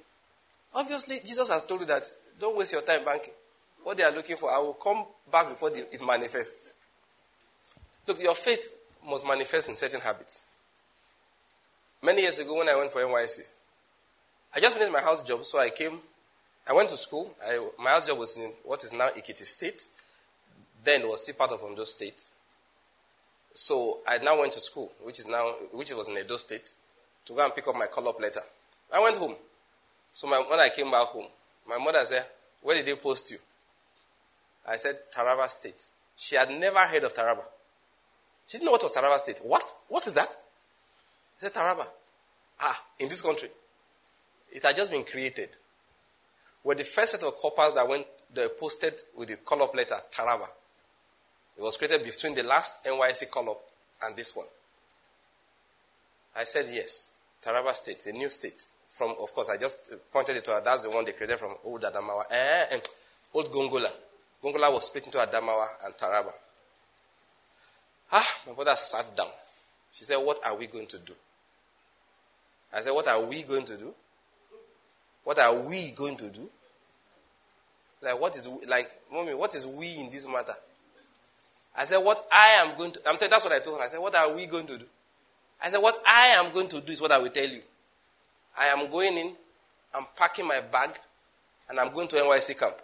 Obviously, 0.75 1.19
Jesus 1.23 1.51
has 1.51 1.65
told 1.65 1.81
you 1.81 1.87
that 1.89 2.11
don't 2.41 2.57
waste 2.57 2.73
your 2.73 2.81
time 2.81 3.05
banking. 3.05 3.35
What 3.83 3.99
they 3.99 4.05
are 4.05 4.13
looking 4.13 4.37
for, 4.37 4.51
I 4.51 4.57
will 4.57 4.73
come 4.73 5.05
back 5.31 5.51
before 5.51 5.69
the, 5.69 5.81
it 5.95 6.03
manifests. 6.03 6.73
Look, 8.07 8.23
your 8.23 8.35
faith 8.35 8.74
must 9.07 9.27
manifest 9.27 9.69
in 9.69 9.77
certain 9.77 10.01
habits. 10.01 10.61
Many 12.03 12.23
years 12.23 12.39
ago, 12.39 12.59
when 12.59 12.69
I 12.69 12.77
went 12.77 12.91
for 12.91 13.01
NYSC, 13.01 13.41
I 14.55 14.61
just 14.61 14.75
finished 14.75 14.93
my 14.93 15.01
house 15.01 15.23
job, 15.23 15.45
so 15.45 15.59
I 15.59 15.71
came 15.71 16.01
I 16.69 16.73
went 16.73 16.89
to 16.91 16.97
school. 16.97 17.35
I, 17.47 17.67
my 17.79 17.91
house 17.91 18.07
job 18.07 18.19
was 18.19 18.37
in 18.37 18.51
what 18.65 18.83
is 18.85 18.93
now 18.93 19.09
Ekiti 19.11 19.45
State. 19.45 19.87
Then 20.83 21.03
it 21.03 21.09
was 21.09 21.23
still 21.23 21.35
part 21.35 21.53
of 21.53 21.63
Ondo 21.63 21.85
State. 21.85 22.25
So 23.53 24.01
I 24.07 24.19
now 24.19 24.41
went 24.41 24.53
to 24.53 24.61
school, 24.61 24.91
which 25.03 25.19
is 25.19 25.29
now 25.29 25.47
which 25.73 25.93
was 25.93 26.09
in 26.09 26.19
Edo 26.19 26.37
State, 26.37 26.73
to 27.27 27.35
go 27.35 27.45
and 27.45 27.55
pick 27.55 27.69
up 27.69 27.77
my 27.77 27.87
call-up 27.87 28.21
letter. 28.21 28.41
I 28.93 29.01
went 29.01 29.17
home. 29.17 29.37
So 30.13 30.27
my, 30.27 30.39
when 30.49 30.59
I 30.59 30.69
came 30.71 30.91
back 30.91 31.09
home, 31.09 31.27
my 31.69 31.79
mother 31.79 32.01
said, 32.05 32.27
"Where 32.63 32.77
did 32.77 32.87
they 32.87 32.97
post 32.97 33.31
you?" 33.31 33.39
I 34.67 34.77
said, 34.77 34.99
"Taraba 35.15 35.49
State." 35.49 35.85
She 36.17 36.37
had 36.37 36.51
never 36.51 36.81
heard 36.81 37.05
of 37.05 37.15
Taraba. 37.15 37.43
She 38.47 38.59
didn't 38.59 38.67
know 38.67 38.73
what 38.73 38.83
was 38.83 38.93
Taraba 38.93 39.19
State. 39.19 39.41
What? 39.43 39.73
What 39.89 40.07
is 40.07 40.15
that? 40.15 40.29
I 40.29 41.41
said, 41.41 41.55
Taraba. 41.55 41.87
Ah, 42.61 42.83
in 42.99 43.09
this 43.09 43.23
country. 43.23 43.49
It 44.53 44.63
had 44.63 44.77
just 44.77 44.91
been 44.91 45.05
created 45.05 45.51
were 46.65 46.75
the 46.75 46.85
first 46.85 47.13
set 47.13 47.23
of 47.23 47.35
corpers 47.37 47.75
that 47.75 47.87
went 47.87 48.07
they 48.33 48.49
posted 48.49 48.95
with 49.17 49.29
the 49.29 49.37
call-up 49.37 49.75
letter 49.77 49.97
Taraba. 50.13 50.49
It 51.57 51.63
was 51.63 51.77
created 51.77 52.03
between 52.03 52.35
the 52.35 52.43
last 52.43 52.85
NYSC 52.85 53.31
call-up 53.31 53.61
and 54.03 54.17
this 54.17 54.35
one. 54.35 54.47
I 56.37 56.43
said 56.45 56.67
yes. 56.73 57.13
Taraba 57.41 57.73
State, 57.75 58.05
a 58.07 58.13
new 58.13 58.29
state. 58.29 58.65
From, 58.89 59.15
of 59.21 59.33
course, 59.35 59.51
I 59.51 59.57
just 59.57 59.93
pointed 60.13 60.37
it 60.37 60.45
to 60.47 60.53
her. 60.53 60.63
That's 60.65 60.85
the 60.85 60.91
one 60.91 61.05
they 61.05 61.13
created 61.13 61.39
from 61.39 61.55
old 61.65 61.83
Adamawa. 61.83 62.25
Eh, 62.31 62.65
and 62.73 62.83
old 63.33 63.51
Gongola. 63.51 63.91
Gongola 64.43 64.73
was 64.73 64.87
split 64.87 65.07
into 65.07 65.19
Adamawa 65.19 65.67
and 65.85 65.95
Taraba. 65.95 66.33
Ah, 68.13 68.27
my 68.47 68.55
mother 68.55 68.77
sat 68.77 69.17
down. 69.17 69.31
She 69.93 70.05
said, 70.05 70.17
What 70.17 70.45
are 70.45 70.57
we 70.57 70.67
going 70.67 70.87
to 70.89 70.99
do? 70.99 71.15
I 72.73 72.81
said, 72.81 72.93
What 72.93 73.09
are 73.09 73.25
we 73.25 73.43
going 73.43 73.65
to 73.65 73.77
do? 73.77 73.95
What 75.25 75.39
are 75.39 75.67
we 75.67 75.91
going 75.93 76.17
to 76.19 76.29
do? 76.29 76.49
Like, 78.03 78.21
what 78.21 78.37
is, 78.37 78.47
like, 78.69 78.89
mommy, 79.11 79.35
what 79.35 79.55
is 79.55 79.67
we 79.67 79.99
in 79.99 80.11
this 80.11 80.29
matter? 80.29 80.55
I 81.77 81.87
said, 81.87 81.99
what 81.99 82.25
I 82.31 82.63
am 82.65 82.77
going 82.77 82.93
to, 82.93 83.01
I'm 83.09 83.17
saying 83.17 83.31
that's 83.31 83.45
what 83.45 83.55
I 83.55 83.59
told 83.61 83.79
her. 83.79 83.85
I 83.85 83.89
said, 83.89 83.99
what 83.99 84.15
are 84.15 84.37
we 84.37 84.47
going 84.47 84.67
to 84.67 84.79
do? 84.79 84.85
I 85.63 85.71
said, 85.71 85.79
what 85.79 85.97
I 86.07 86.27
am 86.39 86.53
going 86.53 86.69
to 86.69 86.81
do 86.83 86.93
is 86.93 87.01
what 87.01 87.11
I 87.11 87.19
will 87.19 87.31
tell 87.31 87.49
you. 87.49 87.63
I 88.59 88.67
am 88.67 88.91
going 88.91 89.17
in, 89.17 89.33
I'm 89.95 90.05
packing 90.17 90.47
my 90.47 90.61
bag, 90.61 90.91
and 91.69 91.81
I'm 91.81 91.93
going 91.93 92.07
to 92.09 92.17
NYSC 92.17 92.59
camp. 92.59 92.75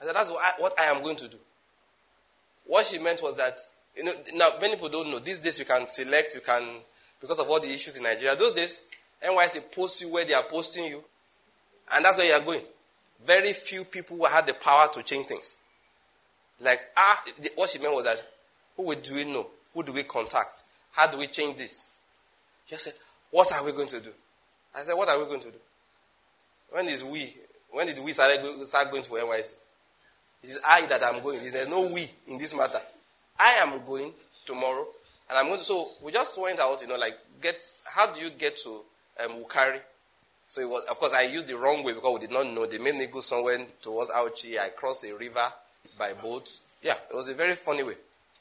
I 0.00 0.06
said, 0.06 0.16
that's 0.16 0.30
what 0.30 0.42
I, 0.42 0.60
what 0.60 0.80
I 0.80 0.84
am 0.84 1.02
going 1.02 1.16
to 1.16 1.28
do. 1.28 1.36
What 2.70 2.86
she 2.86 3.00
meant 3.00 3.20
was 3.20 3.36
that, 3.36 3.58
you 3.96 4.04
know, 4.04 4.12
now 4.34 4.50
many 4.60 4.74
people 4.76 4.90
don't 4.90 5.10
know. 5.10 5.18
These 5.18 5.40
days 5.40 5.58
you 5.58 5.64
can 5.64 5.88
select, 5.88 6.36
you 6.36 6.40
can, 6.40 6.62
because 7.20 7.40
of 7.40 7.50
all 7.50 7.58
the 7.58 7.66
issues 7.66 7.96
in 7.96 8.04
Nigeria. 8.04 8.36
Those 8.36 8.52
days, 8.52 8.84
NYSC 9.26 9.74
posts 9.74 10.02
you 10.02 10.12
where 10.12 10.24
they 10.24 10.34
are 10.34 10.44
posting 10.44 10.84
you, 10.84 11.02
and 11.92 12.04
that's 12.04 12.18
where 12.18 12.28
you 12.28 12.32
are 12.32 12.40
going. 12.40 12.60
Very 13.26 13.54
few 13.54 13.82
people 13.82 14.24
had 14.24 14.46
the 14.46 14.54
power 14.54 14.86
to 14.92 15.02
change 15.02 15.26
things. 15.26 15.56
Like, 16.60 16.78
ah, 16.96 17.20
what 17.56 17.70
she 17.70 17.80
meant 17.80 17.92
was 17.92 18.04
that, 18.04 18.22
who 18.76 18.94
do 18.94 19.16
we 19.16 19.24
know? 19.24 19.48
Who 19.74 19.82
do 19.82 19.92
we 19.92 20.04
contact? 20.04 20.62
How 20.92 21.08
do 21.08 21.18
we 21.18 21.26
change 21.26 21.56
this? 21.56 21.86
She 22.66 22.76
said, 22.76 22.92
what 23.32 23.52
are 23.52 23.64
we 23.64 23.72
going 23.72 23.88
to 23.88 24.00
do? 24.00 24.10
I 24.76 24.82
said, 24.82 24.94
what 24.94 25.08
are 25.08 25.18
we 25.18 25.24
going 25.24 25.40
to 25.40 25.50
do? 25.50 25.58
When 26.70 26.86
is 26.86 27.02
we? 27.02 27.34
When 27.72 27.88
did 27.88 27.98
we 27.98 28.12
start, 28.12 28.30
going 28.92 29.02
for 29.02 29.18
NYSC? 29.18 29.54
It 30.42 30.48
is 30.48 30.60
I 30.66 30.86
that 30.86 31.02
I'm 31.02 31.22
going. 31.22 31.38
There's 31.40 31.68
no 31.68 31.90
we 31.92 32.08
in 32.28 32.38
this 32.38 32.56
matter. 32.56 32.80
I 33.38 33.58
am 33.62 33.84
going 33.84 34.12
tomorrow, 34.46 34.86
and 35.28 35.38
I'm 35.38 35.46
going 35.46 35.58
to. 35.58 35.64
So 35.64 35.88
we 36.02 36.12
just 36.12 36.40
went 36.40 36.58
out, 36.58 36.80
you 36.80 36.88
know, 36.88 36.96
like 36.96 37.18
get. 37.42 37.62
How 37.84 38.12
do 38.12 38.20
you 38.20 38.30
get 38.30 38.56
to 38.58 38.80
um, 39.24 39.42
Wukari. 39.42 39.80
So 40.46 40.60
it 40.60 40.68
was, 40.68 40.84
of 40.86 40.98
course, 40.98 41.14
I 41.14 41.22
used 41.22 41.48
the 41.48 41.56
wrong 41.56 41.82
way 41.84 41.94
because 41.94 42.12
we 42.12 42.20
did 42.20 42.32
not 42.32 42.52
know. 42.52 42.66
They 42.66 42.78
made 42.78 42.96
me 42.96 43.06
go 43.06 43.20
somewhere 43.20 43.58
towards 43.80 44.10
Auchi. 44.10 44.58
I 44.58 44.70
crossed 44.70 45.04
a 45.04 45.14
river 45.14 45.52
by 45.98 46.12
boat. 46.14 46.50
Yeah, 46.82 46.96
it 47.08 47.14
was 47.14 47.28
a 47.28 47.34
very 47.34 47.54
funny 47.54 47.84
way. 47.84 47.94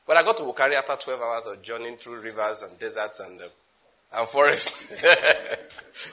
But 0.08 0.18
I 0.18 0.24
got 0.24 0.38
to 0.38 0.44
Wukari 0.44 0.74
after 0.74 0.96
12 0.96 1.22
hours 1.22 1.46
of 1.46 1.62
journeying 1.62 1.98
through 1.98 2.22
rivers 2.22 2.64
and 2.64 2.80
deserts 2.80 3.20
and, 3.20 3.40
uh, 3.40 3.46
and 4.14 4.28
forests. 4.28 4.92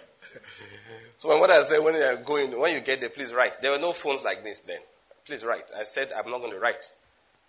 so 1.16 1.28
my 1.28 1.40
mother 1.40 1.62
said, 1.62 1.82
when 1.82 1.94
you're 1.94 2.16
going, 2.16 2.58
when 2.58 2.74
you 2.74 2.80
get 2.80 3.00
there, 3.00 3.08
please 3.08 3.32
write. 3.32 3.56
There 3.62 3.70
were 3.70 3.78
no 3.78 3.92
phones 3.92 4.22
like 4.22 4.44
this 4.44 4.60
then. 4.60 4.80
Please 5.26 5.44
write. 5.44 5.72
I 5.78 5.82
said, 5.82 6.08
I'm 6.16 6.30
not 6.30 6.40
going 6.40 6.52
to 6.52 6.60
write. 6.60 6.84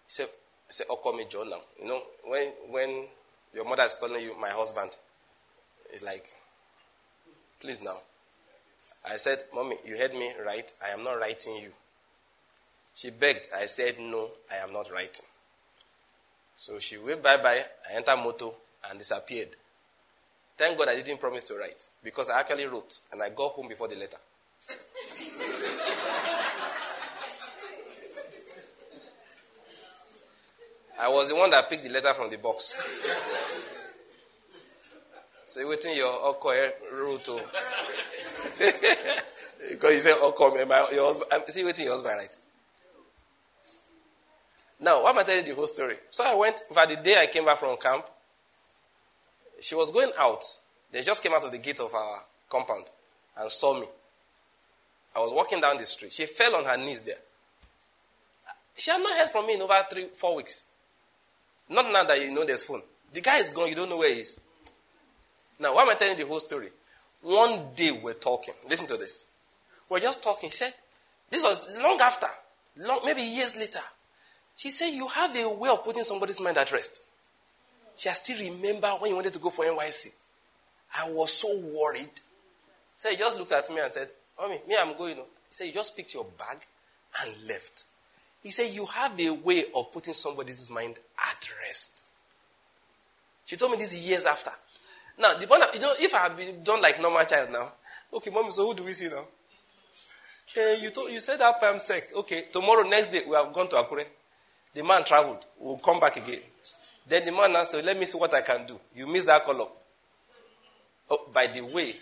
He 0.06 0.12
said, 0.12 0.28
I 0.70 0.72
said, 0.72 0.88
oh, 0.90 0.98
call 0.98 1.16
me 1.16 1.26
John 1.30 1.50
now. 1.50 1.62
You 1.80 1.88
know, 1.88 2.02
when, 2.26 2.52
when 2.70 3.06
your 3.54 3.66
mother 3.66 3.84
is 3.84 3.96
calling 3.96 4.22
you 4.22 4.36
my 4.40 4.50
husband, 4.50 4.96
it's 5.94 6.04
like, 6.04 6.26
Please 7.60 7.84
now. 7.84 7.98
I 9.10 9.18
said, 9.18 9.40
Mommy, 9.54 9.78
you 9.86 9.98
heard 9.98 10.14
me 10.14 10.32
right. 10.46 10.72
I 10.86 10.90
am 10.90 11.04
not 11.04 11.14
writing 11.20 11.56
you. 11.56 11.72
She 12.94 13.10
begged. 13.10 13.48
I 13.56 13.66
said, 13.66 13.96
No, 14.00 14.30
I 14.52 14.58
am 14.64 14.74
not 14.74 14.92
writing. 14.92 15.26
So 16.56 16.80
she 16.80 16.98
waved 16.98 17.24
bye 17.24 17.38
bye. 17.38 17.64
I 17.90 17.96
entered 17.96 18.18
moto 18.18 18.54
and 18.90 19.00
disappeared. 19.00 19.50
Thank 20.58 20.78
God 20.78 20.90
I 20.90 20.96
didn't 20.96 21.20
promise 21.20 21.46
to 21.46 21.56
write 21.56 21.86
because 22.04 22.30
I 22.30 22.40
actually 22.40 22.66
wrote 22.66 23.00
and 23.12 23.22
I 23.22 23.30
got 23.30 23.52
home 23.52 23.68
before 23.68 23.88
the 23.88 23.96
letter. 23.96 24.18
I 31.00 31.10
was 31.10 31.30
the 31.30 31.36
one 31.36 31.50
that 31.52 31.70
picked 31.70 31.84
the 31.84 31.90
letter 31.90 32.14
from 32.14 32.30
the 32.30 32.38
box. 32.38 32.74
so 35.46 35.60
you 35.60 35.70
waiting 35.70 35.96
your 35.96 36.12
Oko 36.28 36.50
wrote 36.50 37.30
eh, 37.30 37.32
oh. 37.32 37.42
because 39.70 39.94
you 39.94 40.00
said 40.00 40.16
Oko, 40.22 40.56
eh, 40.56 40.66
my, 40.66 40.88
your 40.92 41.06
husband. 41.06 41.30
I'm 41.32 41.42
see 41.48 41.64
waiting 41.64 41.86
your 41.86 41.94
husband, 41.94 42.18
right? 42.18 42.40
Now, 44.80 45.04
why 45.04 45.10
am 45.12 45.20
I 45.20 45.24
telling 45.24 45.46
the 45.46 45.56
whole 45.56 45.68
story? 45.68 45.96
So 46.10 46.24
I 46.24 46.36
went, 46.36 46.62
for 46.72 46.86
the 46.86 46.96
day 46.98 47.20
I 47.20 47.28
came 47.28 47.46
back 47.46 47.58
from 47.58 47.78
camp, 47.78 48.06
she 49.60 49.76
was 49.76 49.92
going 49.92 50.12
out. 50.18 50.44
They 50.92 51.02
just 51.02 51.24
came 51.24 51.34
out 51.34 51.44
of 51.44 51.52
the 51.52 51.58
gate 51.58 51.80
of 51.80 51.94
our 51.94 52.20
compound 52.50 52.86
and 53.38 53.52
saw 53.52 53.80
me. 53.80 53.88
I 55.16 55.20
was 55.20 55.34
walking 55.34 55.62
down 55.62 55.78
the 55.78 55.86
street. 55.86 56.12
She 56.12 56.26
fell 56.26 56.56
on 56.56 56.66
her 56.66 56.78
knees 56.78 57.02
there. 57.02 57.18
She 58.76 58.92
had 58.92 59.02
not 59.02 59.18
heard 59.18 59.30
from 59.30 59.48
me 59.48 59.56
in 59.56 59.62
over 59.62 59.84
three, 59.90 60.06
four 60.14 60.36
weeks. 60.36 60.66
Not 61.70 61.92
now 61.92 62.04
that 62.04 62.22
you 62.22 62.32
know 62.32 62.46
there's 62.46 62.64
phone. 62.64 62.82
The 63.14 63.22
guy 63.22 63.38
is 63.38 63.50
gone, 63.50 63.70
you 63.70 63.76
don't 63.76 63.90
know 63.90 63.98
where 63.98 64.14
he 64.14 64.22
is. 64.22 64.40
Now, 65.60 65.76
why 65.76 65.84
am 65.84 65.90
I 65.90 65.96
telling 65.96 66.18
you 66.18 66.24
the 66.24 66.30
whole 66.30 66.40
story? 66.40 66.70
One 67.22 67.74
day 67.76 67.92
we're 67.92 68.14
talking. 68.14 68.54
Listen 68.70 68.88
to 68.88 68.98
this. 68.98 69.26
We're 69.90 70.00
just 70.00 70.24
talking. 70.24 70.50
He 70.50 70.56
said, 70.56 70.74
this 71.30 71.44
was 71.44 71.80
long 71.82 72.00
after, 72.02 72.28
long, 72.78 73.02
maybe 73.04 73.22
years 73.22 73.56
later. 73.56 73.80
She 74.56 74.72
said, 74.72 74.90
You 74.90 75.08
have 75.08 75.36
a 75.36 75.50
way 75.50 75.70
of 75.70 75.84
putting 75.84 76.04
somebody's 76.04 76.42
mind 76.42 76.58
at 76.58 76.72
rest. 76.72 77.02
She 77.96 78.10
still 78.10 78.40
remember 78.40 78.90
when 79.00 79.10
you 79.10 79.16
wanted 79.16 79.34
to 79.34 79.40
go 79.40 79.50
for 79.50 79.66
NYSC. 79.66 80.24
I 80.96 81.12
was 81.12 81.34
so 81.34 81.48
worried. 81.76 82.10
So 82.96 83.10
he 83.10 83.18
just 83.18 83.38
looked 83.38 83.52
at 83.52 83.70
me 83.70 83.80
and 83.80 83.92
said, 83.92 84.10
Mommy, 84.40 84.60
me, 84.68 84.76
I'm 84.80 84.96
going. 84.98 85.16
He 85.16 85.24
said, 85.52 85.66
You 85.66 85.74
just 85.74 85.96
picked 85.96 86.14
your 86.14 86.26
bag 86.26 86.58
and 87.22 87.48
left. 87.48 87.86
He 88.48 88.52
said, 88.52 88.74
You 88.74 88.86
have 88.86 89.20
a 89.20 89.30
way 89.30 89.66
of 89.76 89.92
putting 89.92 90.14
somebody's 90.14 90.70
mind 90.70 90.98
at 91.20 91.50
rest. 91.68 92.06
She 93.44 93.58
told 93.58 93.74
me 93.74 93.78
this 93.78 93.94
years 93.94 94.26
after. 94.26 94.52
Now, 95.20 95.34
the 95.34 95.46
point, 95.46 95.64
you 95.74 95.82
know, 95.82 95.92
if 96.00 96.14
I 96.16 96.20
had 96.20 96.38
been 96.38 96.64
done 96.64 96.82
like 96.82 97.02
normal 97.02 97.26
child 97.26 97.52
now, 97.52 97.74
okay, 98.14 98.32
mommy, 98.32 98.52
so 98.52 98.68
who 98.68 98.74
do 98.74 98.84
we 98.86 98.94
see 98.94 99.10
now? 99.10 99.26
Hey, 100.56 100.80
you, 100.82 100.92
told, 100.92 101.12
you 101.12 101.20
said 101.20 101.40
that 101.42 101.60
I'm 101.62 101.78
sick. 101.80 102.08
Okay, 102.16 102.46
tomorrow, 102.50 102.88
next 102.88 103.12
day, 103.12 103.24
we 103.28 103.36
have 103.36 103.52
gone 103.52 103.68
to 103.68 103.76
Akure. 103.76 104.06
The 104.74 104.82
man 104.82 105.04
traveled. 105.04 105.46
We'll 105.60 105.80
come 105.80 106.00
back 106.00 106.16
again. 106.16 106.40
Then 107.06 107.26
the 107.26 107.34
man 107.34 107.66
said, 107.66 107.84
Let 107.84 108.00
me 108.00 108.06
see 108.06 108.18
what 108.18 108.34
I 108.34 108.40
can 108.40 108.66
do. 108.66 108.80
You 108.96 109.08
missed 109.08 109.28
that 109.28 109.44
color. 109.44 109.66
Oh, 111.10 111.20
by 111.34 111.48
the 111.48 111.66
way, 111.66 111.96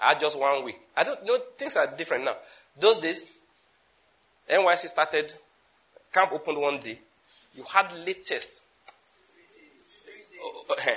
I 0.00 0.08
had 0.08 0.20
just 0.20 0.36
one 0.36 0.64
week. 0.64 0.80
I 0.96 1.04
don't 1.04 1.24
know, 1.24 1.38
things 1.56 1.76
are 1.76 1.86
different 1.96 2.24
now. 2.24 2.34
Those 2.76 2.98
days, 2.98 3.36
NYSC 4.50 4.88
started 4.88 5.32
camp 6.12 6.32
opened 6.32 6.58
one 6.58 6.78
day, 6.78 6.98
you 7.54 7.64
had 7.64 7.92
latest. 8.04 8.64
Oh, 10.44 10.74
eh. 10.86 10.94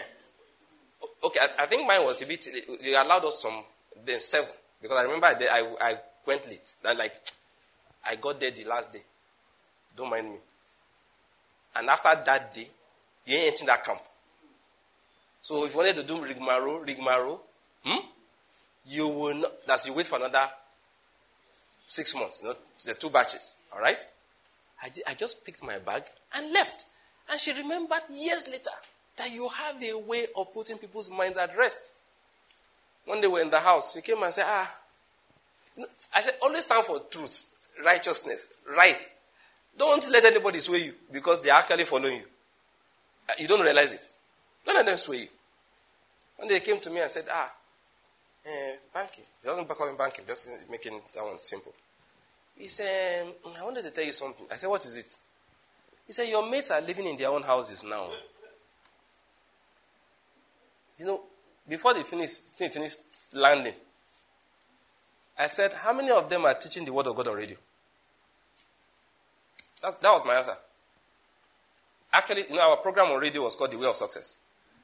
okay, 1.26 1.40
I, 1.40 1.64
I, 1.64 1.66
think 1.68 1.88
mine 1.88 2.04
was 2.04 2.22
a 2.22 2.26
bit. 2.26 2.48
They 2.82 2.96
allowed 2.96 3.26
us 3.26 3.42
some 3.42 3.64
then 4.06 4.20
seven 4.20 4.50
because 4.82 4.98
I 4.98 5.04
remember 5.04 5.28
I, 5.28 5.36
I, 5.52 5.76
I 5.82 5.96
went 6.26 6.48
late. 6.48 6.74
And 6.88 6.98
like 6.98 7.14
I 8.06 8.16
got 8.16 8.40
there 8.40 8.52
the 8.52 8.66
last 8.66 8.94
day. 8.94 9.02
Don't 9.96 10.10
mind 10.10 10.30
me. 10.30 10.38
And 11.76 11.90
after 11.90 12.10
that 12.26 12.54
day, 12.54 12.68
you 13.26 13.36
ain't 13.38 13.48
entering 13.48 13.68
that 13.68 13.84
camp. 13.84 14.00
So 15.42 15.64
if 15.66 15.72
you 15.72 15.78
wanted 15.78 15.96
to 15.98 16.04
do 16.04 16.24
rigmarole, 16.24 16.80
rigmarole, 16.80 17.42
hmm? 17.84 18.00
you 18.88 19.08
will 19.08 19.36
not. 19.36 19.52
That's 19.68 19.86
you 19.86 19.94
wait 19.94 20.08
for 20.08 20.18
another 20.18 20.50
six 21.88 22.16
months. 22.16 22.42
You 22.42 22.50
know, 22.50 22.56
the 22.86 22.94
two 22.94 23.10
batches. 23.10 23.58
All 23.74 23.80
right. 23.80 23.98
I, 24.86 24.92
I 25.12 25.14
just 25.16 25.44
picked 25.44 25.64
my 25.64 25.80
bag 25.80 26.04
and 26.36 26.52
left. 26.54 26.86
And 27.32 27.40
she 27.40 27.54
remembered 27.54 28.04
years 28.14 28.48
later 28.48 28.70
that 29.18 29.32
you 29.32 29.50
have 29.50 29.82
a 29.82 29.98
way 29.98 30.26
of 30.38 30.54
putting 30.54 30.78
people's 30.78 31.10
minds 31.10 31.38
at 31.38 31.58
rest. 31.58 31.94
Day 33.08 33.20
we 33.22 33.28
were 33.28 33.42
in 33.42 33.50
the 33.50 33.60
house. 33.60 33.94
She 33.94 34.02
came 34.02 34.22
and 34.22 34.32
said, 34.34 34.46
Ah, 34.48 34.78
I 36.14 36.22
said, 36.22 36.36
always 36.42 36.66
stand 36.66 36.86
for 36.86 37.00
truth, 37.10 37.58
righteousness, 37.84 38.58
right. 38.78 39.06
Don't 39.78 40.08
let 40.12 40.24
anybody 40.24 40.60
sway 40.60 40.80
you 40.86 40.94
because 41.12 41.42
they 41.42 41.50
are 41.50 41.60
actually 41.60 41.84
following 41.84 42.18
you. 42.18 42.26
Uh, 43.30 43.34
you 43.40 43.48
don't 43.48 43.62
realize 43.62 43.92
it. 43.94 44.08
Don't 44.66 44.76
let 44.76 44.86
them 44.86 44.96
sway 44.98 45.18
you. 45.22 45.28
One 46.38 46.48
day 46.48 46.60
they 46.60 46.66
came 46.66 46.80
to 46.80 46.90
me 46.90 47.02
and 47.02 47.10
said, 47.12 47.26
Ah, 47.32 47.52
eh, 48.46 48.76
Banky. 48.96 49.22
He 49.42 49.48
doesn't 49.48 49.68
call 49.68 49.92
me 49.92 49.98
Banky, 49.98 50.26
just 50.28 50.70
making 50.70 51.02
that 51.14 51.24
one 51.24 51.38
simple. 51.38 51.74
He 52.58 52.68
said, 52.68 53.26
mm, 53.46 53.60
I 53.60 53.64
wanted 53.64 53.84
to 53.84 53.92
tell 53.92 54.04
you 54.04 54.14
something. 54.14 54.46
I 54.52 54.56
said, 54.56 54.70
What 54.70 54.84
is 54.86 54.96
it? 54.98 55.14
He 56.08 56.14
said, 56.14 56.28
Your 56.30 56.50
mates 56.50 56.72
are 56.72 56.82
living 56.82 57.08
in 57.08 57.18
their 57.18 57.30
own 57.30 57.44
houses 57.44 57.84
now. 57.84 58.08
You 60.98 61.06
know, 61.06 61.22
before 61.68 61.94
they 61.94 62.04
finished, 62.04 62.50
still 62.50 62.70
finished 62.70 63.00
landing, 63.34 63.74
I 65.38 65.48
said, 65.48 65.74
How 65.74 65.94
many 65.94 66.12
of 66.12 66.30
them 66.30 66.46
are 66.46 66.54
teaching 66.54 66.86
the 66.86 66.94
word 66.94 67.08
of 67.08 67.16
God 67.16 67.28
already? 67.28 67.56
That, 69.82 70.00
that 70.00 70.12
was 70.12 70.26
my 70.26 70.36
answer. 70.36 70.56
Actually, 72.14 72.44
you 72.50 72.56
know, 72.56 72.72
our 72.72 72.78
program 72.78 73.08
on 73.08 73.20
radio 73.20 73.44
was 73.44 73.56
called 73.56 73.72
The 73.72 73.78
Way 73.78 73.88
of 73.88 73.96
Success. 73.96 74.42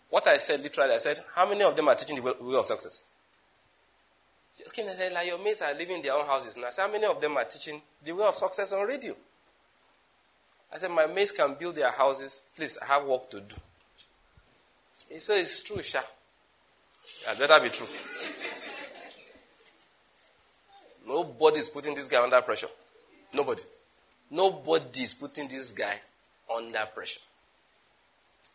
What 0.09 0.27
I 0.27 0.35
said, 0.35 0.59
literally, 0.59 0.93
I 0.93 0.97
said, 0.97 1.19
How 1.33 1.47
many 1.47 1.63
of 1.63 1.75
them 1.77 1.87
are 1.87 1.95
teaching 1.95 2.17
the 2.17 2.21
way 2.21 2.55
of 2.57 2.65
success? 2.65 3.10
Came 4.73 4.87
and 4.87 4.97
said, 4.97 5.13
like 5.13 5.27
your 5.27 5.39
mates 5.43 5.61
are 5.61 5.73
living 5.73 5.97
in 5.97 6.01
their 6.01 6.13
own 6.13 6.25
houses 6.25 6.57
now. 6.57 6.67
I 6.67 6.69
said, 6.71 6.83
how 6.83 6.91
many 6.91 7.05
of 7.05 7.19
them 7.19 7.37
are 7.37 7.45
teaching 7.45 7.81
the 8.03 8.11
way 8.13 8.25
of 8.25 8.35
success 8.35 8.73
on 8.73 8.85
radio? 8.85 9.15
I 10.73 10.77
said, 10.77 10.91
my 10.91 11.07
mates 11.07 11.31
can 11.31 11.55
build 11.59 11.75
their 11.75 11.91
houses. 11.91 12.43
Please, 12.55 12.77
I 12.81 12.85
have 12.85 13.05
work 13.05 13.29
to 13.31 13.41
do. 13.41 13.55
He 15.09 15.19
said, 15.19 15.39
it's 15.39 15.63
true, 15.63 15.81
Sha. 15.81 15.99
It 17.29 17.39
better 17.39 17.63
be 17.63 17.69
true. 17.69 17.87
Nobody 21.07 21.57
is 21.57 21.67
putting 21.67 21.93
this 21.93 22.07
guy 22.07 22.23
under 22.23 22.41
pressure. 22.41 22.67
Nobody. 23.33 23.63
Nobody 24.29 25.01
is 25.01 25.13
putting 25.13 25.47
this 25.47 25.71
guy 25.73 25.99
under 26.55 26.85
pressure. 26.93 27.19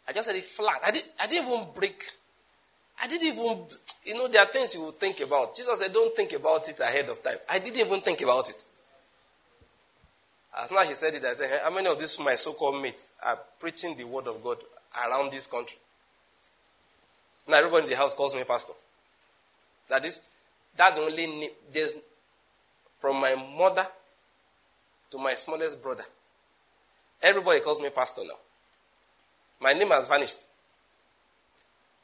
I 0.08 0.12
just 0.12 0.26
said 0.28 0.36
it 0.36 0.44
flat. 0.44 0.80
I, 0.86 0.90
did, 0.90 1.04
I 1.20 1.26
didn't 1.26 1.48
even 1.48 1.66
break. 1.74 2.02
I 3.02 3.08
didn't 3.08 3.28
even 3.28 3.66
you 4.06 4.14
know, 4.14 4.28
there 4.28 4.42
are 4.42 4.46
things 4.46 4.74
you 4.74 4.82
will 4.82 4.92
think 4.92 5.20
about. 5.20 5.56
Jesus 5.56 5.80
said, 5.80 5.92
Don't 5.92 6.14
think 6.14 6.32
about 6.32 6.68
it 6.68 6.78
ahead 6.78 7.08
of 7.08 7.22
time. 7.22 7.36
I 7.50 7.58
didn't 7.58 7.78
even 7.80 8.00
think 8.00 8.22
about 8.22 8.48
it. 8.48 8.64
As 10.58 10.68
soon 10.70 10.78
as 10.78 10.88
she 10.88 10.94
said 10.94 11.12
it, 11.14 11.24
I 11.24 11.32
said, 11.32 11.50
hey, 11.50 11.58
How 11.64 11.74
many 11.74 11.88
of 11.88 11.98
these 11.98 12.18
my 12.20 12.36
so 12.36 12.52
called 12.52 12.80
mates 12.80 13.16
are 13.24 13.38
preaching 13.58 13.96
the 13.96 14.04
word 14.04 14.28
of 14.28 14.40
God 14.42 14.58
around 15.08 15.32
this 15.32 15.48
country? 15.48 15.76
Now, 17.48 17.58
everybody 17.58 17.84
in 17.84 17.90
the 17.90 17.96
house 17.96 18.14
calls 18.14 18.34
me 18.34 18.44
pastor. 18.44 18.74
That 19.88 20.04
is, 20.04 20.20
that's 20.76 20.98
only. 20.98 21.48
There's, 21.72 21.94
from 22.98 23.20
my 23.20 23.34
mother 23.58 23.86
to 25.10 25.18
my 25.18 25.34
smallest 25.34 25.82
brother, 25.82 26.04
everybody 27.22 27.60
calls 27.60 27.80
me 27.80 27.90
pastor 27.90 28.22
now. 28.24 28.38
My 29.60 29.72
name 29.72 29.88
has 29.88 30.06
vanished. 30.06 30.44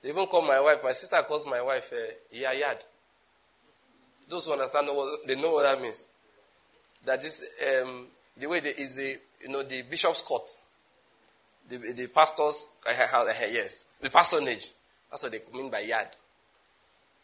They 0.03 0.09
even 0.09 0.27
call 0.27 0.43
my 0.43 0.61
wife, 0.61 0.83
my 0.83 0.93
sister 0.93 1.23
calls 1.23 1.47
my 1.47 1.62
wife 1.62 1.93
uh, 1.93 2.37
Yayad. 2.37 2.83
Those 4.29 4.47
who 4.47 4.53
understand, 4.53 4.89
what, 4.91 5.27
they 5.27 5.37
know 5.37 5.53
what 5.53 5.62
that 5.65 5.81
means. 5.81 6.07
That 7.05 7.24
is 7.24 7.45
um, 7.83 8.07
the 8.37 8.47
way 8.47 8.61
they, 8.61 8.70
is 8.70 8.97
the, 8.97 9.16
you 9.43 9.49
know, 9.49 9.62
the 9.62 9.83
bishop's 9.83 10.23
court. 10.23 10.49
The, 11.69 11.77
the 11.77 12.09
pastor's, 12.09 12.73
yes, 12.87 13.87
the 14.01 14.11
parsonage. 14.11 14.70
That's 15.11 15.23
what 15.23 15.33
they 15.33 15.41
mean 15.57 15.70
by 15.70 15.83
yad. 15.83 16.09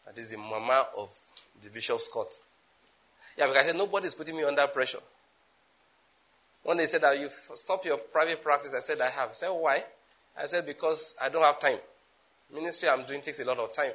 That 0.05 0.17
is 0.17 0.31
the 0.31 0.37
mama 0.37 0.87
of 0.97 1.09
the 1.61 1.69
bishop's 1.69 2.07
court. 2.07 2.33
Yeah, 3.37 3.47
because 3.47 3.63
I 3.63 3.65
said 3.67 3.77
nobody's 3.77 4.13
putting 4.13 4.35
me 4.35 4.43
under 4.43 4.65
pressure. 4.67 4.99
When 6.63 6.77
they 6.77 6.85
said 6.85 7.01
that 7.01 7.19
you 7.19 7.29
stop 7.55 7.85
your 7.85 7.97
private 7.97 8.43
practice, 8.43 8.73
I 8.75 8.79
said 8.79 8.99
I 9.01 9.09
have. 9.09 9.29
I 9.29 9.33
said 9.33 9.49
why? 9.49 9.83
I 10.37 10.45
said 10.45 10.65
because 10.65 11.15
I 11.21 11.29
don't 11.29 11.43
have 11.43 11.59
time. 11.59 11.79
Ministry 12.53 12.89
I'm 12.89 13.03
doing 13.03 13.21
takes 13.21 13.39
a 13.39 13.45
lot 13.45 13.57
of 13.59 13.71
time. 13.73 13.91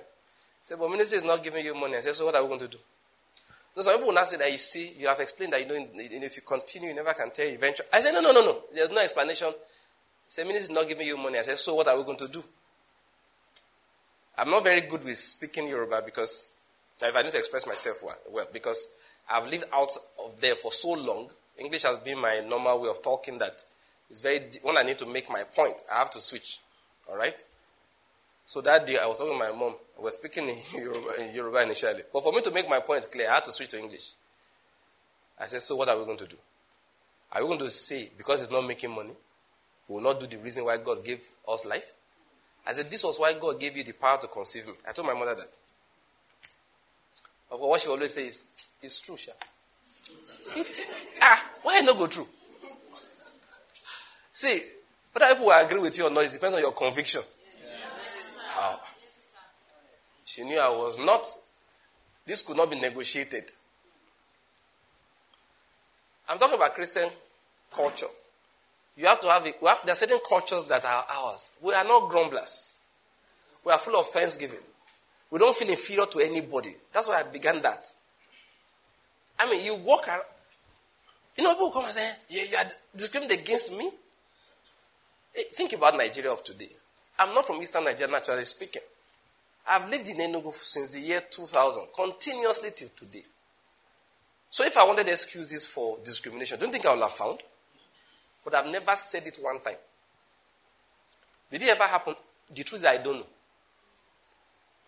Said, 0.63 0.79
but 0.79 0.91
ministry 0.91 1.19
is 1.19 1.25
not 1.25 1.43
giving 1.43 1.65
you 1.65 1.75
money. 1.75 1.97
I 1.97 2.01
said, 2.01 2.15
so 2.15 2.25
what 2.27 2.35
are 2.35 2.43
we 2.43 2.49
going 2.49 2.61
to 2.61 2.69
do? 2.69 2.79
No, 3.77 3.83
some 3.83 3.95
people 3.95 4.07
will 4.09 4.15
not 4.15 4.29
say 4.29 4.39
that 4.39 4.51
you 4.51 4.57
see, 4.59 4.93
you 4.99 5.09
have 5.09 5.21
explained 5.21 5.53
that 5.53 5.61
you 5.61 5.69
know, 5.69 5.87
if 5.95 6.37
you 6.37 6.43
continue, 6.43 6.89
you 6.89 6.95
never 6.95 7.13
can 7.13 7.31
tell 7.31 7.47
eventually. 7.47 7.89
I 7.93 8.01
said, 8.01 8.13
no, 8.13 8.21
no, 8.21 8.33
no, 8.33 8.41
no. 8.43 8.59
There's 8.75 8.91
no 8.91 9.01
explanation. 9.01 9.49
Said, 10.29 10.47
ministry 10.47 10.73
is 10.73 10.79
not 10.81 10.89
giving 10.89 11.07
you 11.07 11.17
money. 11.19 11.39
I 11.39 11.43
said, 11.43 11.59
so 11.59 11.75
what 11.75 11.89
are 11.89 11.99
we 11.99 12.05
going 12.05 12.17
to 12.19 12.29
do? 12.29 12.43
I'm 14.39 14.51
not 14.51 14.65
very 14.65 14.81
good 14.83 15.05
with 15.05 15.17
speaking 15.17 15.69
Yoruba 15.69 16.03
because 16.05 16.55
if 17.03 17.15
I 17.17 17.23
need 17.23 17.33
to 17.33 17.39
express 17.39 17.67
myself 17.67 17.99
well, 18.03 18.17
well, 18.33 18.47
because 18.53 18.95
I've 19.31 19.49
lived 19.51 19.65
out 19.73 19.91
of 20.25 20.41
there 20.41 20.55
for 20.55 20.73
so 20.73 20.93
long, 20.93 21.29
English 21.59 21.83
has 21.83 21.99
been 21.99 22.19
my 22.19 22.41
normal 22.49 22.81
way 22.81 22.89
of 22.89 23.03
talking 23.03 23.39
that 23.39 23.63
it's 24.09 24.21
very, 24.21 24.41
when 24.63 24.77
I 24.77 24.83
need 24.83 24.99
to 24.99 25.07
make 25.07 25.29
my 25.31 25.43
point, 25.45 25.83
I 25.93 25.99
have 25.99 26.11
to 26.11 26.21
switch. 26.21 26.61
All 27.09 27.17
right? 27.17 27.43
So 28.47 28.61
that 28.61 28.87
day 28.87 28.99
I 28.99 29.07
was 29.07 29.19
talking 29.19 29.33
to 29.35 29.39
my 29.39 29.53
mom. 29.59 29.75
We 29.99 30.05
were 30.05 30.11
speaking 30.11 30.49
in 30.49 30.57
Yoruba, 30.75 31.23
in 31.23 31.35
Yoruba 31.35 31.63
initially. 31.63 32.03
But 32.13 32.23
for 32.23 32.33
me 32.33 32.41
to 32.43 32.51
make 32.51 32.69
my 32.69 32.81
point 32.81 33.07
clear, 33.11 33.31
I 33.31 33.35
had 33.35 33.45
to 33.47 33.53
switch 33.53 33.71
to 33.71 33.79
English. 33.79 34.13
I 35.39 35.47
said, 35.47 35.63
So 35.63 35.77
what 35.77 35.89
are 35.89 35.99
we 35.99 36.05
going 36.05 36.19
to 36.19 36.27
do? 36.27 36.37
Are 37.33 37.43
we 37.43 37.49
going 37.49 37.59
to 37.61 37.71
say, 37.71 38.11
because 38.17 38.43
it's 38.43 38.53
not 38.53 38.67
making 38.67 38.91
money, 38.91 39.11
we 39.89 39.95
will 39.95 40.03
not 40.03 40.21
do 40.21 40.27
the 40.27 40.37
reason 40.39 40.65
why 40.65 40.77
God 40.79 41.05
gave 41.05 41.27
us 41.49 41.67
life? 41.67 41.93
I 42.67 42.73
said, 42.73 42.91
This 42.91 43.05
was 43.05 43.19
why 43.19 43.35
God 43.41 43.59
gave 43.59 43.77
you 43.77 43.85
the 43.85 43.93
power 43.93 44.19
to 44.19 44.27
conceive 44.29 44.67
me. 44.67 44.73
I 44.89 44.93
told 44.93 45.09
my 45.09 45.15
mother 45.15 45.35
that. 45.35 45.49
But 47.51 47.61
what 47.61 47.81
she 47.81 47.89
always 47.89 48.13
says 48.15 48.25
is, 48.27 48.69
It's 48.83 49.01
true, 49.01 49.17
Sha. 49.17 49.33
It, 50.57 50.81
ah, 51.23 51.45
why 51.63 51.81
not 51.81 51.97
go 51.99 52.07
through? 52.07 52.29
See, 54.33 54.61
whether 55.13 55.33
people 55.33 55.47
will 55.47 55.65
agree 55.65 55.79
with 55.81 55.97
you 55.97 56.07
or 56.07 56.11
not, 56.11 56.25
it 56.25 56.33
depends 56.33 56.55
on 56.57 56.61
your 56.61 56.73
conviction. 56.73 57.23
She 60.25 60.45
knew 60.45 60.59
I 60.59 60.69
was 60.69 60.99
not, 60.99 61.27
this 62.27 62.43
could 62.43 62.57
not 62.57 62.71
be 62.71 62.81
negotiated. 62.81 63.45
I'm 66.29 66.39
talking 66.39 66.57
about 66.57 66.75
Christian 66.75 67.09
culture. 67.75 68.07
You 68.97 69.07
have 69.07 69.21
to 69.21 69.29
have, 69.29 69.47
it. 69.47 69.61
There 69.61 69.93
are 69.93 69.95
certain 69.95 70.19
cultures 70.29 70.65
that 70.65 70.85
are 70.85 71.05
ours. 71.19 71.59
We 71.65 71.75
are 71.75 71.85
not 71.85 72.09
grumblers. 72.09 72.79
We 73.65 73.73
are 73.73 73.79
full 73.79 73.97
of 73.99 74.07
thanksgiving. 74.07 74.59
We 75.31 75.39
don't 75.39 75.55
feel 75.55 75.69
inferior 75.69 76.07
to 76.07 76.21
anybody. 76.21 76.71
That's 76.93 77.09
why 77.09 77.21
I 77.21 77.31
began 77.31 77.61
that. 77.63 77.87
I 79.39 79.51
mean, 79.51 79.65
you 79.65 79.75
walk 79.77 80.07
around, 80.07 80.23
you 81.37 81.45
know, 81.45 81.55
people 81.55 81.71
come 81.71 81.85
and 81.85 81.93
say, 81.93 82.13
yeah, 82.29 82.45
you 82.51 82.57
are 82.57 82.71
discriminating 82.95 83.43
against 83.43 83.77
me. 83.77 83.91
Think 85.55 85.73
about 85.73 85.97
Nigeria 85.97 86.31
of 86.31 86.45
today. 86.45 86.69
I'm 87.19 87.33
not 87.33 87.47
from 87.47 87.63
Eastern 87.63 87.85
Nigeria, 87.85 88.11
naturally 88.11 88.45
speaking. 88.45 88.83
I've 89.67 89.89
lived 89.89 90.09
in 90.09 90.17
Enugu 90.19 90.53
since 90.53 90.91
the 90.93 91.01
year 91.01 91.23
2000, 91.31 91.85
continuously 91.95 92.71
till 92.75 92.89
today. 92.89 93.23
So 94.51 94.65
if 94.65 94.77
I 94.77 94.85
wanted 94.85 95.09
excuses 95.09 95.67
for 95.67 95.99
discrimination, 96.05 96.59
don't 96.61 96.71
think 96.71 96.87
I 96.87 96.95
would 96.95 97.03
have 97.03 97.13
found. 97.13 97.39
But 98.45 98.55
I've 98.55 98.71
never 98.71 98.95
said 98.95 99.27
it 99.27 99.39
one 99.41 99.61
time. 99.61 99.77
Did 101.51 101.63
it 101.63 101.69
ever 101.71 101.85
happen? 101.85 102.15
The 102.55 102.63
truth 102.63 102.83
is, 102.83 102.87
I 102.87 102.99
don't 102.99 103.17
know. 103.19 103.27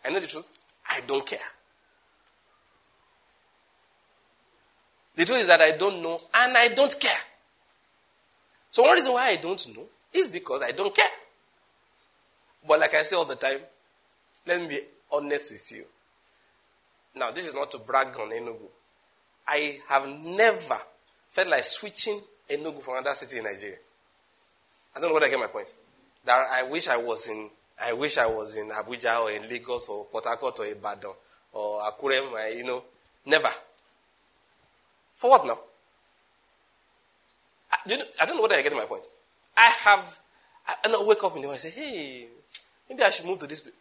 I 0.05 0.11
know 0.11 0.21
the 0.21 0.27
truth. 0.27 0.53
I 0.89 1.01
don't 1.07 1.27
care. 1.27 1.39
The 5.17 5.25
truth 5.25 5.41
is 5.41 5.47
that 5.47 5.61
I 5.61 5.77
don't 5.77 6.03
know 6.03 6.21
and 6.35 6.57
I 6.57 6.69
don't 6.69 6.95
care. 7.01 7.19
So, 8.71 8.83
one 8.83 8.95
reason 8.95 9.15
why 9.15 9.29
I 9.29 9.37
don't 9.37 9.77
know 9.77 9.85
is 10.13 10.29
because 10.29 10.63
I 10.63 10.73
don't 10.73 10.95
care. 10.95 11.09
But, 12.67 12.81
like 12.81 12.95
I 12.95 13.03
say 13.03 13.17
all 13.17 13.25
the 13.25 13.37
time, 13.37 13.61
let 14.47 14.61
me 14.61 14.69
be 14.69 14.81
honest 15.13 15.53
with 15.53 15.73
you. 15.79 15.85
Now, 17.15 17.31
this 17.31 17.47
is 17.47 17.55
not 17.55 17.71
to 17.73 17.79
brag 17.79 18.09
on 18.21 18.31
Enugu. 18.31 18.69
I 19.49 19.79
have 19.89 20.09
never 20.09 20.77
felt 21.31 21.49
like 21.49 21.65
switching 21.65 22.21
Enugu 22.51 22.81
from 22.83 22.95
another 22.95 23.15
city 23.15 23.39
in 23.39 23.45
Nigeria. 23.45 23.77
I 24.95 25.01
don't 25.01 25.09
know 25.11 25.15
whether 25.15 25.27
I 25.27 25.31
get 25.31 25.39
my 25.39 25.47
point. 25.47 25.73
That 26.25 26.47
I 26.53 26.69
wish 26.71 26.89
I 26.89 26.97
was 26.97 27.29
in 27.29 27.49
I 27.83 27.93
wish 27.93 28.17
I 28.17 28.27
was 28.27 28.57
in 28.57 28.71
Abuja 28.71 29.21
or 29.23 29.31
in 29.31 29.49
Lagos 29.51 29.89
or 29.91 30.07
Port 30.07 30.25
Harcourt 30.25 30.59
or 30.61 30.67
Ibadan 30.67 31.13
or 31.53 31.83
Akure, 31.83 32.57
you 32.57 32.65
know. 32.65 32.83
Never. 33.27 33.51
For 35.15 35.31
what 35.31 35.47
now? 35.47 35.59
I, 37.71 37.77
you 37.87 37.99
know, 37.99 38.05
I 38.21 38.27
don't 38.27 38.37
know 38.37 38.43
whether 38.43 38.55
I 38.55 38.63
get 38.63 38.73
my 38.73 38.85
point. 38.85 39.07
I 39.57 39.67
have, 39.81 40.21
I, 40.67 40.75
I 40.85 40.89
not 40.89 41.07
wake 41.07 41.23
up 41.23 41.35
in 41.37 41.43
the 41.43 41.49
morning 41.49 41.51
and 41.53 41.61
say, 41.61 41.71
hey, 41.71 42.27
maybe 42.89 43.03
I 43.03 43.11
should 43.11 43.27
move 43.27 43.39
to 43.41 43.47
this 43.47 43.63
place. 43.63 43.75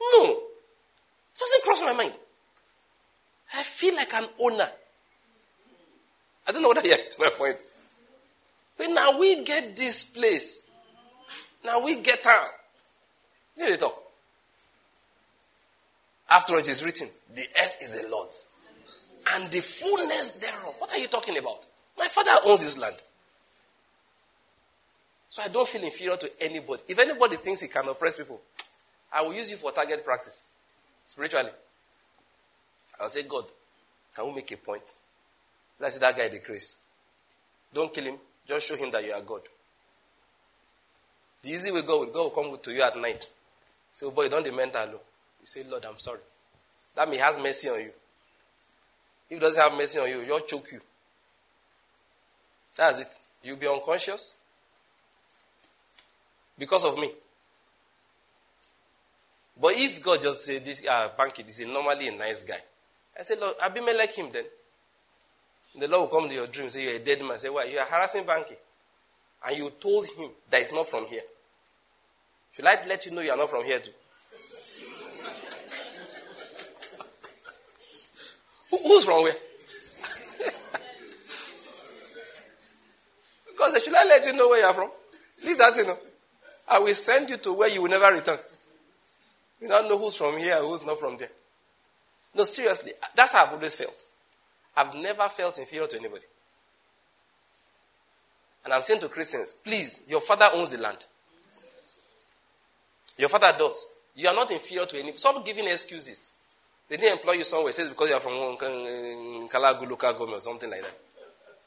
No. 0.00 0.30
It 0.30 1.38
doesn't 1.38 1.62
cross 1.64 1.82
my 1.82 1.92
mind. 1.92 2.18
I 3.54 3.62
feel 3.62 3.94
like 3.94 4.12
an 4.14 4.26
owner. 4.42 4.68
I 6.46 6.52
don't 6.52 6.62
know 6.62 6.68
whether 6.68 6.82
you 6.84 6.90
get 6.90 7.16
my 7.18 7.30
point. 7.36 7.56
But 8.78 8.88
now 8.88 9.18
we 9.18 9.44
get 9.44 9.76
this 9.76 10.04
place. 10.04 10.70
Now 11.64 11.84
we 11.84 12.00
get 12.00 12.26
out. 12.26 12.48
Did 13.56 13.70
you 13.70 13.76
talk? 13.76 13.94
After 16.30 16.56
it 16.58 16.68
is 16.68 16.84
written, 16.84 17.08
the 17.34 17.42
earth 17.60 17.76
is 17.80 18.02
the 18.02 18.10
Lord's 18.10 18.52
and 19.34 19.50
the 19.50 19.60
fullness 19.60 20.32
thereof. 20.32 20.74
What 20.78 20.90
are 20.90 20.98
you 20.98 21.06
talking 21.06 21.36
about? 21.38 21.66
My 21.98 22.08
father 22.08 22.32
owns 22.44 22.62
this 22.62 22.78
land. 22.78 22.96
So 25.32 25.40
I 25.42 25.48
don't 25.48 25.66
feel 25.66 25.82
inferior 25.82 26.14
to 26.18 26.30
anybody. 26.42 26.82
If 26.90 26.98
anybody 26.98 27.36
thinks 27.36 27.62
he 27.62 27.68
can 27.68 27.88
oppress 27.88 28.16
people, 28.16 28.38
I 29.10 29.22
will 29.22 29.32
use 29.32 29.50
you 29.50 29.56
for 29.56 29.72
target 29.72 30.04
practice. 30.04 30.48
Spiritually. 31.06 31.48
I'll 33.00 33.08
say, 33.08 33.22
God, 33.22 33.44
can 34.14 34.26
we 34.26 34.34
make 34.34 34.52
a 34.52 34.58
point? 34.58 34.82
Let's 35.80 35.94
see 35.94 36.00
that 36.00 36.18
guy 36.18 36.28
decrease. 36.28 36.76
Don't 37.72 37.94
kill 37.94 38.04
him. 38.04 38.16
Just 38.46 38.68
show 38.68 38.76
him 38.76 38.90
that 38.90 39.06
you 39.06 39.12
are 39.12 39.22
God. 39.22 39.40
The 41.40 41.48
easy 41.48 41.72
way 41.72 41.80
God 41.80 42.00
will, 42.00 42.12
God 42.12 42.22
will 42.24 42.42
come 42.52 42.58
to 42.62 42.70
you 42.70 42.82
at 42.82 42.98
night. 42.98 43.26
Say, 43.90 44.04
oh 44.04 44.10
boy, 44.10 44.28
don't 44.28 44.44
the 44.44 44.52
mental 44.52 44.86
You 44.86 45.46
say, 45.46 45.64
Lord, 45.64 45.86
I'm 45.86 45.98
sorry. 45.98 46.20
That 46.94 47.08
means 47.08 47.22
he 47.22 47.24
has 47.24 47.40
mercy 47.40 47.70
on 47.70 47.80
you. 47.80 47.90
If 49.30 49.36
he 49.36 49.38
doesn't 49.38 49.62
have 49.62 49.72
mercy 49.78 49.98
on 49.98 50.10
you, 50.10 50.20
he'll 50.26 50.40
choke 50.40 50.72
you. 50.72 50.80
That's 52.76 53.00
it. 53.00 53.18
You'll 53.42 53.56
be 53.56 53.66
unconscious 53.66 54.34
because 56.58 56.84
of 56.84 56.98
me. 56.98 57.10
But 59.60 59.72
if 59.76 60.02
God 60.02 60.20
just 60.22 60.44
said 60.44 60.64
this 60.64 60.86
uh, 60.86 61.10
Banky, 61.18 61.44
this 61.44 61.60
is 61.60 61.66
normally 61.66 62.08
a 62.08 62.12
nice 62.12 62.44
guy. 62.44 62.58
I 63.18 63.22
said, 63.22 63.38
Lord, 63.38 63.54
Abimelech 63.62 63.96
like 63.96 64.14
him 64.14 64.28
then. 64.32 64.44
The 65.78 65.88
Lord 65.88 66.10
will 66.10 66.20
come 66.20 66.28
to 66.28 66.34
your 66.34 66.46
dream, 66.48 66.68
say 66.68 66.84
you're 66.84 66.96
a 66.96 66.98
dead 66.98 67.22
man. 67.22 67.38
Say, 67.38 67.48
why? 67.48 67.64
You 67.64 67.78
are 67.78 67.86
harassing 67.86 68.24
Banky. 68.24 68.56
And 69.46 69.56
you 69.56 69.70
told 69.80 70.06
him 70.06 70.30
that 70.50 70.60
it's 70.60 70.72
not 70.72 70.86
from 70.88 71.06
here. 71.06 71.22
Should 72.52 72.66
I 72.66 72.76
let 72.86 73.06
you 73.06 73.12
know 73.12 73.22
you 73.22 73.30
are 73.30 73.36
not 73.36 73.50
from 73.50 73.64
here 73.64 73.78
too? 73.78 73.90
Who's 78.70 79.04
from 79.04 79.22
where? 79.22 79.32
because 83.48 83.84
should 83.84 83.94
I 83.94 84.04
let 84.04 84.26
you 84.26 84.34
know 84.34 84.48
where 84.48 84.60
you 84.60 84.66
are 84.66 84.74
from? 84.74 84.90
Leave 85.44 85.58
that 85.58 85.76
you 85.76 85.86
know. 85.86 85.96
I 86.68 86.78
will 86.78 86.94
send 86.94 87.28
you 87.28 87.36
to 87.38 87.52
where 87.52 87.68
you 87.68 87.82
will 87.82 87.90
never 87.90 88.14
return. 88.14 88.38
You 89.60 89.68
don't 89.68 89.88
know 89.88 89.98
who's 89.98 90.16
from 90.16 90.36
here, 90.38 90.56
who's 90.56 90.84
not 90.84 90.98
from 90.98 91.16
there. 91.16 91.30
No, 92.34 92.44
seriously, 92.44 92.92
that's 93.14 93.32
how 93.32 93.44
I've 93.44 93.52
always 93.52 93.74
felt. 93.76 94.06
I've 94.76 94.94
never 94.94 95.28
felt 95.28 95.58
inferior 95.58 95.86
to 95.86 95.98
anybody. 95.98 96.24
And 98.64 98.72
I'm 98.72 98.82
saying 98.82 99.00
to 99.00 99.08
Christians, 99.08 99.54
please, 99.64 100.06
your 100.08 100.20
father 100.20 100.48
owns 100.54 100.70
the 100.74 100.80
land. 100.80 101.04
Your 103.18 103.28
father 103.28 103.52
does. 103.58 103.86
You 104.14 104.28
are 104.28 104.34
not 104.34 104.50
inferior 104.50 104.86
to 104.86 104.98
any. 104.98 105.16
Stop 105.16 105.44
giving 105.44 105.66
excuses. 105.66 106.38
They 106.88 106.96
didn't 106.96 107.18
employ 107.18 107.32
you 107.34 107.44
somewhere. 107.44 107.70
It 107.70 107.74
says 107.74 107.88
because 107.88 108.08
you 108.10 108.16
are 108.16 108.20
from 108.20 108.32
uh, 108.32 109.46
Kalagu 109.48 109.88
local 109.88 110.34
or 110.34 110.40
something 110.40 110.70
like 110.70 110.82
that. 110.82 110.94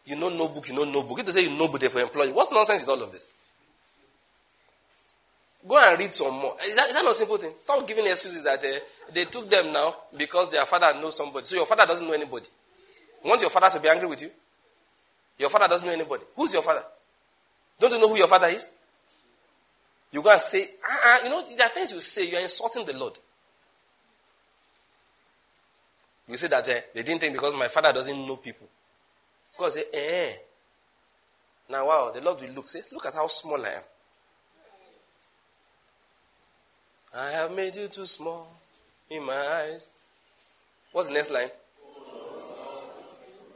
You 0.06 0.16
know 0.16 0.30
no 0.30 0.50
book, 0.50 0.68
you 0.70 0.76
know 0.76 0.84
no 0.84 1.04
book. 1.04 1.20
If 1.20 1.26
they 1.26 1.32
say 1.32 1.50
you 1.50 1.58
know 1.58 1.68
book, 1.68 1.82
they 1.82 1.88
for 1.88 2.00
employ 2.00 2.26
you. 2.26 2.34
What 2.34 2.48
nonsense 2.52 2.84
is 2.84 2.90
all 2.90 3.02
of 3.02 3.12
this? 3.12 3.34
Go 5.68 5.78
and 5.78 6.00
read 6.00 6.14
some 6.14 6.34
more. 6.34 6.54
Is 6.64 6.76
that, 6.76 6.88
is 6.88 6.94
that 6.94 7.04
not 7.04 7.12
a 7.12 7.16
simple 7.16 7.38
thing? 7.38 7.52
Stop 7.58 7.88
giving 7.88 8.06
excuses 8.06 8.44
that 8.44 8.64
uh, 8.64 8.80
they 9.12 9.26
took 9.26 9.50
them 9.50 9.74
now 9.74 9.96
because 10.16 10.52
their 10.52 10.66
father 10.66 11.00
knows 11.00 11.18
somebody. 11.18 11.46
So 11.46 11.56
your 11.56 11.66
father 11.66 11.86
doesn't 11.88 12.06
know 12.06 12.14
anybody. 12.14 12.46
You 13.24 13.30
want 13.30 13.42
your 13.42 13.50
father 13.50 13.70
to 13.76 13.80
be 13.82 13.90
angry 13.90 14.08
with 14.08 14.22
you? 14.22 14.30
Your 15.40 15.50
father 15.50 15.68
doesn't 15.68 15.88
know 15.88 15.94
anybody. 15.94 16.24
Who's 16.36 16.54
your 16.54 16.62
father? 16.62 16.84
Don't 17.80 17.92
you 17.92 18.00
know 18.00 18.10
who 18.10 18.18
your 18.18 18.28
father 18.28 18.48
is? 18.48 18.72
You 20.12 20.22
go 20.22 20.32
and 20.32 20.40
say, 20.40 20.64
uh-uh, 20.64 21.24
you 21.24 21.30
know, 21.30 21.44
there 21.58 21.66
are 21.66 21.72
things 21.72 21.92
you 21.92 22.00
say, 22.00 22.30
you 22.30 22.38
are 22.38 22.42
insulting 22.42 22.86
the 22.86 22.98
Lord. 22.98 23.18
You 26.28 26.38
say 26.38 26.48
that 26.48 26.68
uh, 26.70 26.74
they 26.94 27.04
didn't 27.04 27.22
think 27.22 27.34
because 27.34 27.54
my 27.56 27.68
father 27.68 27.92
doesn't 27.92 28.26
know 28.26 28.38
people. 28.38 28.68
God 29.58 29.72
say, 29.72 29.84
eh. 29.94 30.32
Now, 31.70 31.88
wow, 31.88 32.12
the 32.14 32.22
Lord 32.22 32.40
will 32.42 32.52
look. 32.52 32.70
Say, 32.70 32.82
look 32.94 33.06
at 33.06 33.14
how 33.14 33.28
small 33.28 33.64
I 33.66 33.70
am. 33.70 33.82
I 37.18 37.32
have 37.32 37.56
made 37.56 37.76
you 37.76 37.88
too 37.88 38.06
small 38.06 38.48
in 39.10 39.26
my 39.26 39.34
eyes. 39.34 39.90
What's 40.92 41.08
the 41.08 41.14
next 41.14 41.32
line? 41.32 41.50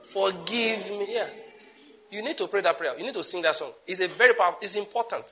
Forgive 0.03 0.91
me. 0.91 1.07
Yeah. 1.09 1.27
You 2.11 2.23
need 2.23 2.37
to 2.37 2.47
pray 2.47 2.61
that 2.61 2.77
prayer. 2.77 2.97
You 2.97 3.03
need 3.03 3.13
to 3.13 3.23
sing 3.23 3.41
that 3.43 3.55
song. 3.55 3.71
It's 3.85 3.99
a 3.99 4.07
very 4.07 4.33
powerful, 4.33 4.59
it's 4.61 4.75
important. 4.75 5.31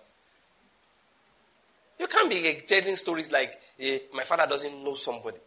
You 1.99 2.08
can't 2.08 2.30
be 2.30 2.62
telling 2.68 2.95
stories 2.95 3.32
like, 3.32 3.54
eh, 3.80 3.99
my 4.14 4.24
father 4.24 4.45
doesn't 4.48 4.84
know 4.84 4.94
somebody. 4.94 5.38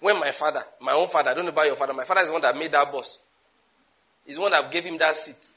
When 0.00 0.18
my 0.18 0.30
father, 0.30 0.60
my 0.80 0.92
own 0.92 1.08
father, 1.08 1.30
I 1.30 1.34
don't 1.34 1.44
know 1.44 1.50
about 1.50 1.66
your 1.66 1.74
father, 1.74 1.92
my 1.92 2.04
father 2.04 2.22
is 2.22 2.28
the 2.28 2.32
one 2.32 2.42
that 2.42 2.56
made 2.56 2.72
that 2.72 2.90
bus. 2.90 3.18
He's 4.24 4.36
the 4.36 4.42
one 4.42 4.52
that 4.52 4.70
gave 4.70 4.84
him 4.84 4.96
that 4.98 5.14
seat. 5.14 5.52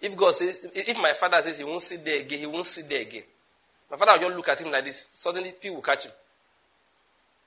If 0.00 0.16
God 0.16 0.34
says, 0.34 0.66
if 0.72 0.96
my 0.98 1.12
father 1.12 1.42
says 1.42 1.58
he 1.58 1.64
won't 1.64 1.82
sit 1.82 2.04
there 2.04 2.20
again, 2.20 2.38
he 2.38 2.46
won't 2.46 2.66
sit 2.66 2.88
there 2.88 3.02
again. 3.02 3.22
My 3.92 3.98
father 3.98 4.12
will 4.12 4.28
just 4.28 4.36
look 4.36 4.48
at 4.48 4.62
him 4.62 4.72
like 4.72 4.84
this. 4.86 5.10
Suddenly, 5.12 5.52
people 5.60 5.76
will 5.76 5.82
catch 5.82 6.06
him. 6.06 6.12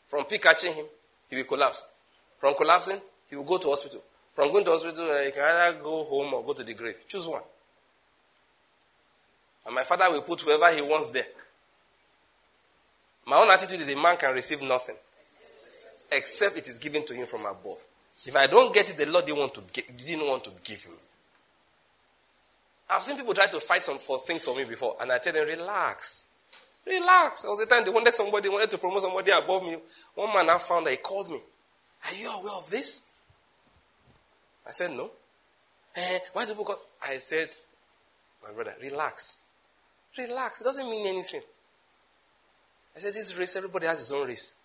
From 0.08 0.26
P 0.26 0.38
catching 0.38 0.74
him, 0.74 0.86
he 1.28 1.38
will 1.38 1.44
collapse. 1.44 1.90
From 2.40 2.54
collapsing, 2.54 3.00
he 3.28 3.36
will 3.36 3.44
go 3.44 3.58
to 3.58 3.68
hospital. 3.68 4.02
From 4.32 4.52
going 4.52 4.64
to 4.64 4.70
hospital, 4.70 5.10
uh, 5.10 5.24
he 5.24 5.32
can 5.32 5.42
either 5.42 5.80
go 5.82 6.04
home 6.04 6.36
or 6.36 6.44
go 6.44 6.54
to 6.54 6.64
the 6.64 6.76
grave. 6.76 7.00
Choose 7.08 7.28
one. 7.28 7.42
And 9.66 9.74
my 9.74 9.82
father 9.82 10.12
will 10.12 10.22
put 10.22 10.42
whoever 10.42 10.72
he 10.76 10.84
wants 10.84 11.10
there. 11.10 11.26
My 13.26 13.38
own 13.38 13.50
attitude 13.50 13.82
is 13.82 13.92
a 13.92 14.00
man 14.00 14.16
can 14.18 14.32
receive 14.36 14.62
nothing 14.62 14.96
except 16.12 16.58
it 16.58 16.68
is 16.68 16.78
given 16.78 17.04
to 17.06 17.16
him 17.16 17.26
from 17.26 17.42
above. 17.42 17.84
If 18.24 18.36
I 18.36 18.46
don't 18.46 18.72
get 18.72 18.92
it, 18.92 18.98
the 18.98 19.12
Lord 19.12 19.26
didn't 19.26 19.40
want 19.40 19.54
to 19.56 19.62
get, 19.74 19.98
didn't 19.98 20.28
want 20.28 20.44
to 20.44 20.52
give 20.64 20.86
me. 20.88 20.96
I've 22.88 23.02
seen 23.02 23.18
people 23.18 23.34
try 23.34 23.48
to 23.48 23.60
fight 23.60 23.82
some, 23.82 23.98
for 23.98 24.20
things 24.20 24.46
for 24.46 24.56
me 24.56 24.64
before, 24.66 24.96
and 25.02 25.12
I 25.12 25.18
tell 25.18 25.34
them, 25.34 25.48
relax. 25.48 26.25
Relax. 26.86 27.42
There 27.42 27.52
was 27.52 27.60
a 27.62 27.66
time 27.66 27.84
they 27.84 27.92
wanted 27.92 28.14
somebody, 28.14 28.48
wanted 28.50 28.70
to 28.72 28.78
promote 28.78 29.02
somebody 29.02 29.32
above 29.32 29.64
me. 29.64 29.78
One 30.14 30.34
man 30.34 30.50
I 30.50 30.58
found 30.60 30.86
that 30.86 30.92
he 30.92 30.98
called 30.98 31.30
me. 31.30 31.40
Are 32.06 32.16
you 32.16 32.30
aware 32.30 32.54
of 32.54 32.70
this? 32.70 33.12
I 34.68 34.72
said, 34.72 34.92
no. 34.92 35.10
Eh, 35.96 36.20
why 36.34 36.44
do 36.46 36.52
people 36.52 36.66
call? 36.66 36.80
I 37.08 37.18
said, 37.18 37.48
my 38.44 38.54
brother, 38.54 38.76
relax. 38.82 39.40
Relax. 40.18 40.62
It 40.62 40.64
doesn't 40.64 40.90
mean 40.90 41.08
anything. 41.08 41.42
I 42.96 43.00
said, 43.00 43.14
this 43.14 43.38
race, 43.38 43.56
everybody 43.56 43.88
has 43.88 44.00
his 44.00 44.12
own 44.12 44.28
race. 44.28 44.58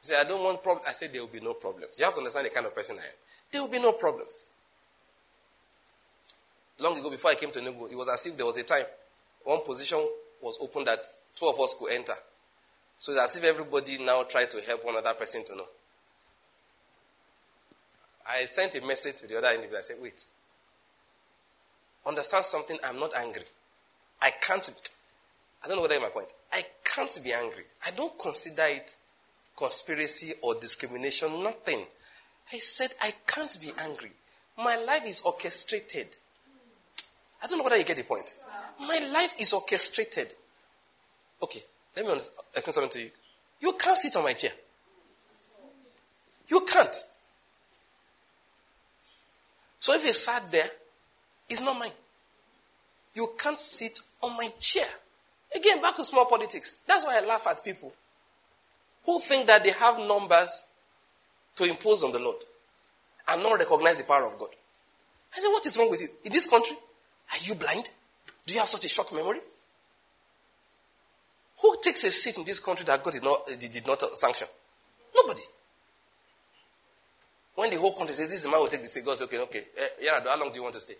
He 0.00 0.06
said, 0.06 0.24
I 0.24 0.28
don't 0.28 0.42
want 0.42 0.62
problems. 0.62 0.86
I 0.88 0.92
said, 0.92 1.12
there 1.12 1.20
will 1.20 1.28
be 1.28 1.40
no 1.40 1.54
problems. 1.54 1.98
You 1.98 2.04
have 2.04 2.14
to 2.14 2.20
understand 2.20 2.46
the 2.46 2.50
kind 2.50 2.66
of 2.66 2.74
person 2.74 2.96
I 2.98 3.04
am. 3.04 3.14
There 3.52 3.62
will 3.62 3.70
be 3.70 3.78
no 3.78 3.92
problems. 3.92 4.46
Long 6.78 6.98
ago, 6.98 7.10
before 7.10 7.30
I 7.30 7.34
came 7.34 7.50
to 7.52 7.60
Enugu, 7.60 7.90
it 7.90 7.96
was 7.96 8.08
as 8.08 8.26
if 8.26 8.36
there 8.36 8.46
was 8.46 8.56
a 8.58 8.62
time 8.62 8.84
one 9.44 9.62
position 9.64 10.04
was 10.46 10.58
open 10.62 10.84
that 10.84 11.04
two 11.34 11.46
of 11.46 11.58
us 11.58 11.74
could 11.78 11.92
enter. 11.92 12.14
So 12.98 13.12
it's 13.12 13.20
as 13.20 13.36
if 13.36 13.44
everybody 13.44 13.98
now 14.02 14.22
tried 14.22 14.50
to 14.52 14.60
help 14.62 14.84
one 14.84 14.96
other 14.96 15.12
person 15.12 15.44
to 15.46 15.56
know. 15.56 15.66
I 18.28 18.44
sent 18.44 18.76
a 18.76 18.86
message 18.86 19.16
to 19.16 19.26
the 19.26 19.38
other 19.38 19.48
individual. 19.48 19.78
I 19.78 19.82
said, 19.82 19.96
wait. 20.00 20.24
Understand 22.06 22.44
something, 22.44 22.78
I'm 22.84 22.98
not 22.98 23.10
angry. 23.16 23.42
I 24.22 24.30
can't. 24.40 24.70
I 25.64 25.68
don't 25.68 25.76
know 25.76 25.82
whether 25.82 25.98
my 26.00 26.08
point. 26.08 26.28
I 26.52 26.64
can't 26.84 27.18
be 27.24 27.32
angry. 27.32 27.64
I 27.84 27.90
don't 27.96 28.16
consider 28.18 28.62
it 28.66 28.94
conspiracy 29.56 30.34
or 30.42 30.54
discrimination, 30.54 31.42
nothing. 31.42 31.84
I 32.52 32.58
said, 32.58 32.90
I 33.02 33.12
can't 33.26 33.56
be 33.60 33.70
angry. 33.80 34.12
My 34.56 34.76
life 34.76 35.04
is 35.06 35.22
orchestrated. 35.22 36.14
I 37.42 37.46
don't 37.48 37.58
know 37.58 37.64
whether 37.64 37.76
you 37.76 37.84
get 37.84 37.96
the 37.96 38.04
point. 38.04 38.30
My 38.80 38.98
life 39.12 39.34
is 39.40 39.52
orchestrated. 39.52 40.28
Okay, 41.42 41.62
let 41.96 42.06
me 42.06 42.12
explain 42.12 42.72
something 42.72 42.90
to 42.90 43.00
you. 43.00 43.10
You 43.60 43.72
can't 43.78 43.96
sit 43.96 44.14
on 44.16 44.24
my 44.24 44.32
chair. 44.34 44.52
You 46.48 46.60
can't. 46.60 46.94
So 49.80 49.94
if 49.94 50.04
you 50.04 50.12
sat 50.12 50.50
there, 50.50 50.68
it's 51.48 51.60
not 51.60 51.78
mine. 51.78 51.90
You 53.14 53.30
can't 53.38 53.58
sit 53.58 53.98
on 54.22 54.36
my 54.36 54.48
chair. 54.60 54.86
Again, 55.54 55.80
back 55.80 55.96
to 55.96 56.04
small 56.04 56.26
politics. 56.26 56.82
That's 56.86 57.04
why 57.04 57.20
I 57.22 57.26
laugh 57.26 57.46
at 57.46 57.64
people 57.64 57.92
who 59.04 59.20
think 59.20 59.46
that 59.46 59.62
they 59.64 59.70
have 59.70 59.98
numbers 59.98 60.66
to 61.56 61.64
impose 61.64 62.02
on 62.02 62.12
the 62.12 62.18
Lord 62.18 62.36
and 63.28 63.42
not 63.42 63.58
recognize 63.58 64.00
the 64.00 64.06
power 64.06 64.26
of 64.26 64.38
God. 64.38 64.50
I 65.34 65.40
said, 65.40 65.48
What 65.48 65.64
is 65.64 65.78
wrong 65.78 65.90
with 65.90 66.02
you? 66.02 66.08
In 66.24 66.32
this 66.32 66.48
country, 66.48 66.76
are 67.32 67.38
you 67.42 67.54
blind? 67.54 67.88
Do 68.46 68.54
you 68.54 68.60
have 68.60 68.68
such 68.68 68.84
a 68.84 68.88
short 68.88 69.12
memory? 69.12 69.40
Who 71.62 71.76
takes 71.82 72.04
a 72.04 72.10
seat 72.10 72.38
in 72.38 72.44
this 72.44 72.60
country 72.60 72.84
that 72.86 73.02
God 73.02 73.12
did 73.12 73.24
not, 73.24 73.40
eh, 73.50 73.56
did 73.56 73.86
not 73.86 74.02
uh, 74.02 74.14
sanction? 74.14 74.46
Nobody. 75.14 75.42
When 77.54 77.70
the 77.70 77.78
whole 77.78 77.92
country 77.94 78.14
says, 78.14 78.30
This 78.30 78.46
man 78.46 78.60
will 78.60 78.68
take 78.68 78.82
the 78.82 78.88
seat, 78.88 79.04
God 79.04 79.16
says, 79.16 79.26
Okay, 79.26 79.38
okay. 79.40 79.62
Eh, 79.76 79.82
uh, 79.82 79.86
yeah, 80.00 80.20
how 80.24 80.38
long 80.38 80.50
do 80.50 80.56
you 80.56 80.62
want 80.62 80.74
to 80.74 80.80
stay? 80.80 80.94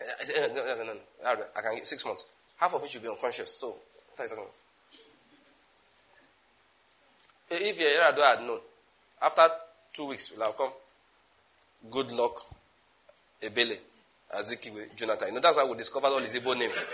Eh, 0.00 0.04
I 0.20 0.24
said, 0.24 0.54
no, 0.54 0.64
no, 0.64 0.84
no, 0.84 0.92
no. 0.94 1.44
I 1.56 1.60
can 1.60 1.74
get 1.74 1.86
six 1.88 2.06
months. 2.06 2.30
Half 2.58 2.74
of 2.74 2.82
which 2.82 2.94
will 2.94 3.02
be 3.02 3.08
unconscious. 3.08 3.50
So, 3.58 3.76
if 7.50 7.78
Yar'Adua 7.78 8.36
had 8.36 8.46
known, 8.46 8.60
after 9.20 9.48
two 9.92 10.08
weeks, 10.08 10.36
will 10.36 10.44
have 10.46 10.56
come. 10.56 10.70
Goodluck, 11.90 12.40
Ebele, 13.42 13.76
Azikiwe, 14.32 14.94
Jonathan. 14.96 15.28
You 15.28 15.34
know, 15.34 15.40
that's 15.40 15.58
how 15.58 15.68
we 15.70 15.76
discovered 15.76 16.08
all 16.08 16.20
his 16.20 16.38
Igbo 16.38 16.58
names. 16.58 16.86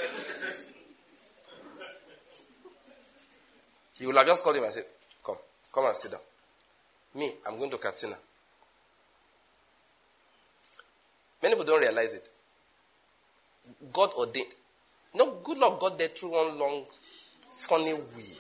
he 3.99 4.07
would 4.07 4.17
have 4.17 4.27
just 4.27 4.43
called 4.43 4.57
him 4.57 4.65
and 4.65 4.73
said, 4.73 4.85
Come, 5.25 5.37
come 5.73 5.87
and 5.87 5.95
sit 5.97 6.11
down. 6.13 6.21
Me, 7.15 7.33
I'm 7.47 7.59
going 7.59 7.71
to 7.71 7.79
Katsina. 7.79 8.15
Many 11.43 11.55
people 11.55 11.67
don't 11.67 11.81
realize 11.81 12.15
it. 12.15 12.29
God 13.93 14.11
ordained. 14.19 14.55
No, 15.15 15.41
Goodluck 15.43 15.81
got 15.81 15.99
there 15.99 16.09
through 16.09 16.33
one 16.33 16.59
long, 16.59 16.85
funny 17.41 17.95
way. 17.95 18.37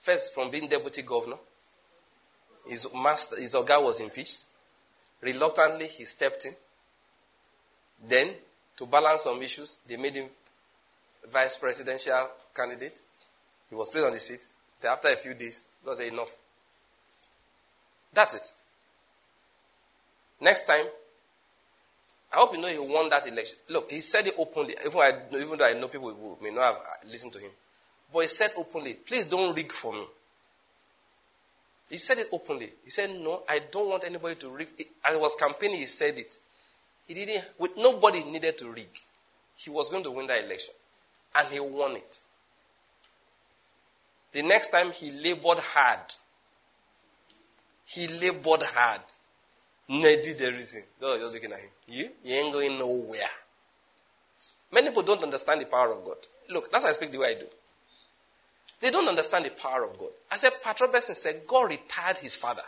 First, 0.00 0.34
from 0.34 0.50
being 0.50 0.68
deputy 0.68 1.02
governor, 1.02 1.36
his 2.66 2.88
master, 2.94 3.36
his 3.40 3.54
guy 3.66 3.78
was 3.78 4.00
impeached. 4.00 4.44
Reluctantly, 5.22 5.86
he 5.86 6.04
stepped 6.04 6.44
in. 6.44 6.52
Then, 8.08 8.28
to 8.76 8.86
balance 8.86 9.22
some 9.22 9.40
issues, 9.40 9.82
they 9.88 9.96
made 9.96 10.16
him 10.16 10.28
vice 11.30 11.56
presidential 11.56 12.28
candidate. 12.54 13.00
He 13.70 13.76
was 13.76 13.88
placed 13.88 14.06
on 14.06 14.12
the 14.12 14.18
seat. 14.18 14.46
Then, 14.80 14.92
after 14.92 15.08
a 15.08 15.16
few 15.16 15.34
days, 15.34 15.68
God 15.84 15.96
said, 15.96 16.12
enough. 16.12 16.36
That's 18.12 18.34
it. 18.34 18.48
Next 20.40 20.66
time, 20.66 20.84
I 22.32 22.38
hope 22.38 22.54
you 22.54 22.60
know 22.60 22.68
he 22.68 22.78
won 22.78 23.08
that 23.10 23.26
election. 23.28 23.58
Look, 23.70 23.90
he 23.90 24.00
said 24.00 24.26
it 24.26 24.34
openly, 24.38 24.74
even, 24.84 25.58
though 25.58 25.66
I 25.66 25.74
know 25.74 25.88
people 25.88 26.12
who 26.12 26.38
may 26.42 26.50
not 26.50 26.64
have 26.64 26.76
listened 27.06 27.32
to 27.34 27.38
him. 27.38 27.50
But 28.12 28.20
he 28.20 28.26
said 28.26 28.50
openly, 28.56 28.94
please 28.94 29.26
don't 29.26 29.54
rig 29.54 29.70
for 29.70 29.92
me. 29.92 30.04
He 31.92 31.98
said 31.98 32.16
it 32.16 32.28
openly. 32.32 32.70
He 32.84 32.88
said, 32.88 33.10
no, 33.20 33.42
I 33.46 33.60
don't 33.70 33.90
want 33.90 34.04
anybody 34.04 34.34
to 34.36 34.48
rig. 34.48 34.68
I 35.04 35.14
was 35.14 35.36
campaigning, 35.36 35.76
he 35.76 35.86
said 35.86 36.16
it. 36.16 36.34
He 37.06 37.12
didn't, 37.12 37.44
with 37.58 37.76
nobody 37.76 38.24
needed 38.24 38.56
to 38.58 38.72
rig. 38.72 38.88
He 39.58 39.68
was 39.68 39.90
going 39.90 40.02
to 40.04 40.10
win 40.10 40.26
that 40.28 40.42
election. 40.42 40.72
And 41.36 41.48
he 41.48 41.60
won 41.60 41.94
it. 41.96 42.20
The 44.32 44.40
next 44.40 44.68
time 44.68 44.90
he 44.90 45.10
labored 45.10 45.58
hard. 45.58 45.98
He 47.84 48.08
labored 48.08 48.62
hard. 48.62 49.02
No, 49.90 50.08
he 50.08 50.16
did 50.22 50.40
everything. 50.40 50.84
God 50.98 51.20
was 51.20 51.32
just 51.32 51.34
looking 51.34 51.52
at 51.52 51.60
him. 51.60 51.70
You? 51.90 52.08
You 52.24 52.36
ain't 52.36 52.54
going 52.54 52.78
nowhere. 52.78 53.20
Many 54.72 54.88
people 54.88 55.02
don't 55.02 55.22
understand 55.24 55.60
the 55.60 55.66
power 55.66 55.92
of 55.92 56.02
God. 56.06 56.16
Look, 56.48 56.72
that's 56.72 56.84
why 56.84 56.90
I 56.90 56.94
speak 56.94 57.12
the 57.12 57.18
way 57.18 57.32
I 57.32 57.34
do. 57.34 57.46
They 58.82 58.90
don't 58.90 59.08
understand 59.08 59.44
the 59.44 59.50
power 59.50 59.84
of 59.84 59.96
God. 59.96 60.08
I 60.30 60.36
said, 60.36 60.50
Pastor 60.60 60.86
Robertson 60.86 61.14
said, 61.14 61.42
God 61.46 61.70
retired 61.70 62.16
his 62.16 62.34
father. 62.34 62.64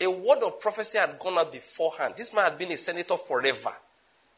A 0.00 0.10
word 0.10 0.42
of 0.44 0.60
prophecy 0.60 0.98
had 0.98 1.20
gone 1.20 1.38
out 1.38 1.52
beforehand. 1.52 2.14
This 2.16 2.34
man 2.34 2.50
had 2.50 2.58
been 2.58 2.72
a 2.72 2.76
senator 2.76 3.16
forever. 3.16 3.70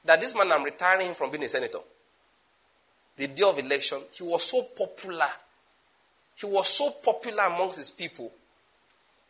That 0.05 0.21
this 0.21 0.37
man, 0.37 0.53
I'm 0.53 0.63
retiring 0.63 1.07
him 1.07 1.15
from 1.15 1.31
being 1.31 1.45
a 1.45 1.49
senator. 1.49 1.79
The 3.17 3.29
day 3.29 3.43
of 3.43 3.59
election, 3.59 4.01
he 4.13 4.23
was 4.23 4.43
so 4.43 4.63
popular. 4.77 5.29
He 6.37 6.45
was 6.45 6.69
so 6.69 6.91
popular 7.03 7.45
amongst 7.45 7.79
his 7.79 7.91
people. 7.91 8.31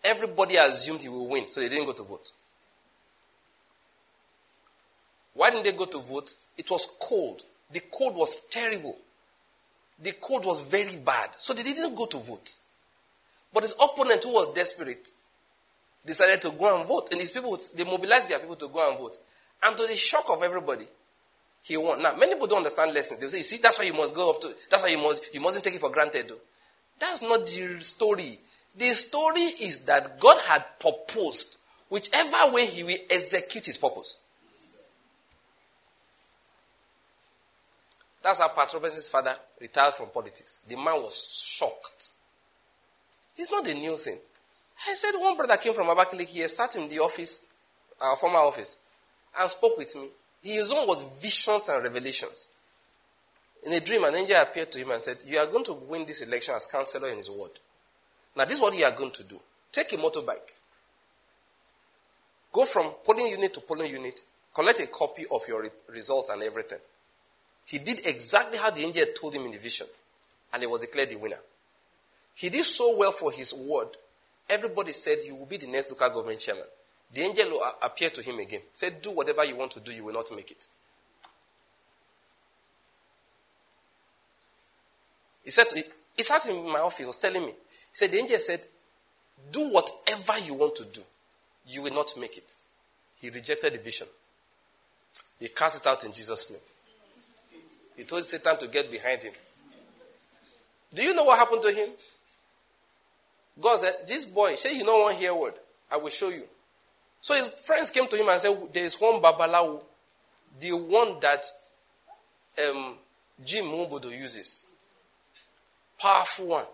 Everybody 0.02 0.56
assumed 0.56 1.00
he 1.00 1.08
will 1.08 1.28
win, 1.28 1.48
so 1.48 1.60
they 1.60 1.68
didn't 1.68 1.86
go 1.86 1.92
to 1.92 2.02
vote. 2.02 2.32
Why 5.34 5.50
didn't 5.50 5.64
they 5.64 5.72
go 5.72 5.84
to 5.84 5.98
vote? 5.98 6.34
It 6.58 6.68
was 6.68 6.98
cold. 7.00 7.42
The 7.70 7.82
cold 7.88 8.16
was 8.16 8.48
terrible 8.48 8.98
the 10.02 10.12
cold 10.20 10.44
was 10.44 10.60
very 10.60 10.96
bad. 10.96 11.30
So 11.38 11.52
they 11.52 11.62
didn't 11.62 11.94
go 11.94 12.06
to 12.06 12.16
vote. 12.16 12.58
But 13.52 13.64
his 13.64 13.74
opponent, 13.82 14.24
who 14.24 14.32
was 14.32 14.54
desperate, 14.54 15.08
decided 16.06 16.40
to 16.42 16.50
go 16.50 16.78
and 16.78 16.86
vote. 16.86 17.08
And 17.12 17.20
these 17.20 17.32
people, 17.32 17.58
they 17.76 17.84
mobilized 17.84 18.30
their 18.30 18.38
people 18.38 18.56
to 18.56 18.68
go 18.68 18.88
and 18.88 18.98
vote. 18.98 19.16
And 19.62 19.76
to 19.76 19.86
the 19.86 19.96
shock 19.96 20.24
of 20.30 20.42
everybody, 20.42 20.86
he 21.62 21.76
won. 21.76 22.00
Now, 22.00 22.14
many 22.16 22.32
people 22.34 22.46
don't 22.46 22.58
understand 22.58 22.94
lessons. 22.94 23.20
They 23.20 23.28
say, 23.28 23.38
you 23.38 23.44
see, 23.44 23.58
that's 23.58 23.78
why 23.78 23.84
you 23.84 23.92
must 23.92 24.14
go 24.14 24.30
up 24.30 24.40
to, 24.40 24.48
that's 24.70 24.82
why 24.82 24.88
you 24.88 24.98
must, 24.98 25.34
you 25.34 25.40
mustn't 25.40 25.64
take 25.64 25.74
it 25.74 25.80
for 25.80 25.90
granted. 25.90 26.28
Though. 26.28 26.38
That's 26.98 27.22
not 27.22 27.40
the 27.40 27.80
story. 27.80 28.38
The 28.76 28.88
story 28.90 29.40
is 29.40 29.84
that 29.84 30.20
God 30.20 30.38
had 30.46 30.64
proposed 30.78 31.58
whichever 31.88 32.52
way 32.52 32.66
he 32.66 32.84
will 32.84 32.98
execute 33.10 33.66
his 33.66 33.76
purpose. 33.76 34.18
That's 38.22 38.40
how 38.40 38.48
Pat 38.48 38.72
Robertson's 38.74 39.08
father 39.08 39.34
retired 39.60 39.94
from 39.94 40.08
politics. 40.08 40.60
The 40.68 40.76
man 40.76 41.02
was 41.02 41.42
shocked. 41.44 42.10
It's 43.36 43.50
not 43.50 43.66
a 43.66 43.74
new 43.74 43.96
thing. 43.96 44.18
I 44.88 44.94
said 44.94 45.12
one 45.18 45.36
brother 45.36 45.56
came 45.56 45.74
from 45.74 45.86
Abakaliki 45.86 46.28
here, 46.28 46.48
sat 46.48 46.76
in 46.76 46.88
the 46.88 46.98
office, 46.98 47.58
our 48.00 48.16
former 48.16 48.38
office, 48.38 48.84
and 49.38 49.48
spoke 49.48 49.76
with 49.78 49.94
me. 49.96 50.08
His 50.42 50.72
own 50.72 50.86
was 50.86 51.20
visions 51.22 51.68
and 51.68 51.82
revelations. 51.82 52.52
In 53.66 53.72
a 53.72 53.80
dream, 53.80 54.04
an 54.04 54.14
angel 54.14 54.40
appeared 54.40 54.72
to 54.72 54.78
him 54.78 54.90
and 54.90 55.02
said, 55.02 55.18
You 55.26 55.38
are 55.38 55.46
going 55.46 55.64
to 55.64 55.76
win 55.88 56.06
this 56.06 56.22
election 56.26 56.54
as 56.54 56.66
counselor 56.66 57.08
in 57.08 57.18
his 57.18 57.30
ward. 57.30 57.50
Now, 58.36 58.44
this 58.44 58.54
is 58.54 58.60
what 58.60 58.76
you 58.76 58.84
are 58.84 58.96
going 58.96 59.10
to 59.12 59.24
do. 59.24 59.38
Take 59.70 59.92
a 59.92 59.96
motorbike. 59.96 60.54
Go 62.52 62.64
from 62.64 62.90
polling 63.04 63.26
unit 63.26 63.52
to 63.54 63.60
polling 63.60 63.90
unit. 63.90 64.20
Collect 64.54 64.80
a 64.80 64.86
copy 64.86 65.24
of 65.30 65.42
your 65.46 65.62
re- 65.62 65.70
results 65.88 66.30
and 66.30 66.42
everything. 66.42 66.78
He 67.70 67.78
did 67.78 68.04
exactly 68.04 68.58
how 68.58 68.70
the 68.70 68.80
angel 68.80 69.04
told 69.14 69.32
him 69.32 69.44
in 69.44 69.52
the 69.52 69.58
vision. 69.58 69.86
And 70.52 70.60
he 70.60 70.66
was 70.66 70.80
declared 70.80 71.10
the 71.10 71.14
winner. 71.14 71.38
He 72.34 72.48
did 72.48 72.64
so 72.64 72.98
well 72.98 73.12
for 73.12 73.30
his 73.30 73.54
word. 73.70 73.96
Everybody 74.48 74.92
said, 74.92 75.18
You 75.24 75.36
will 75.36 75.46
be 75.46 75.56
the 75.56 75.68
next 75.68 75.88
local 75.88 76.08
government 76.08 76.40
chairman. 76.40 76.64
The 77.12 77.20
angel 77.20 77.60
appeared 77.80 78.14
to 78.14 78.22
him 78.22 78.40
again. 78.40 78.62
Said, 78.72 79.00
Do 79.00 79.12
whatever 79.12 79.44
you 79.44 79.54
want 79.54 79.70
to 79.72 79.80
do, 79.80 79.92
you 79.92 80.04
will 80.04 80.12
not 80.12 80.28
make 80.34 80.50
it. 80.50 80.66
He 85.44 85.52
said, 85.52 85.68
to, 85.68 85.84
he 86.16 86.22
sat 86.24 86.44
in 86.48 86.72
my 86.72 86.80
office, 86.80 87.06
was 87.06 87.18
telling 87.18 87.42
me. 87.42 87.50
He 87.50 87.54
said, 87.92 88.10
The 88.10 88.18
angel 88.18 88.38
said, 88.38 88.60
Do 89.52 89.70
whatever 89.70 90.44
you 90.44 90.54
want 90.54 90.74
to 90.74 90.84
do, 90.86 91.02
you 91.68 91.84
will 91.84 91.94
not 91.94 92.10
make 92.18 92.36
it. 92.36 92.52
He 93.20 93.30
rejected 93.30 93.74
the 93.74 93.78
vision. 93.78 94.08
He 95.38 95.46
cast 95.46 95.86
it 95.86 95.88
out 95.88 96.04
in 96.04 96.12
Jesus' 96.12 96.50
name. 96.50 96.60
He 98.00 98.06
told 98.06 98.24
Satan 98.24 98.56
to 98.56 98.66
get 98.66 98.90
behind 98.90 99.22
him. 99.22 99.34
Do 100.94 101.02
you 101.02 101.12
know 101.14 101.24
what 101.24 101.38
happened 101.38 101.60
to 101.60 101.70
him? 101.70 101.90
God 103.60 103.78
said, 103.78 103.92
This 104.08 104.24
boy, 104.24 104.54
say 104.54 104.74
you 104.74 104.84
know 104.84 105.00
one 105.00 105.14
hear 105.16 105.34
word. 105.34 105.52
I 105.92 105.98
will 105.98 106.08
show 106.08 106.30
you. 106.30 106.44
So 107.20 107.34
his 107.34 107.48
friends 107.48 107.90
came 107.90 108.08
to 108.08 108.16
him 108.16 108.26
and 108.30 108.40
said, 108.40 108.56
There 108.72 108.84
is 108.84 108.98
one 108.98 109.20
Babalawo, 109.20 109.82
the 110.58 110.72
one 110.72 111.20
that 111.20 111.44
um, 112.70 112.94
Jim 113.44 113.66
Nwobodo 113.66 114.10
uses. 114.18 114.64
Powerful 115.98 116.46
one. 116.46 116.64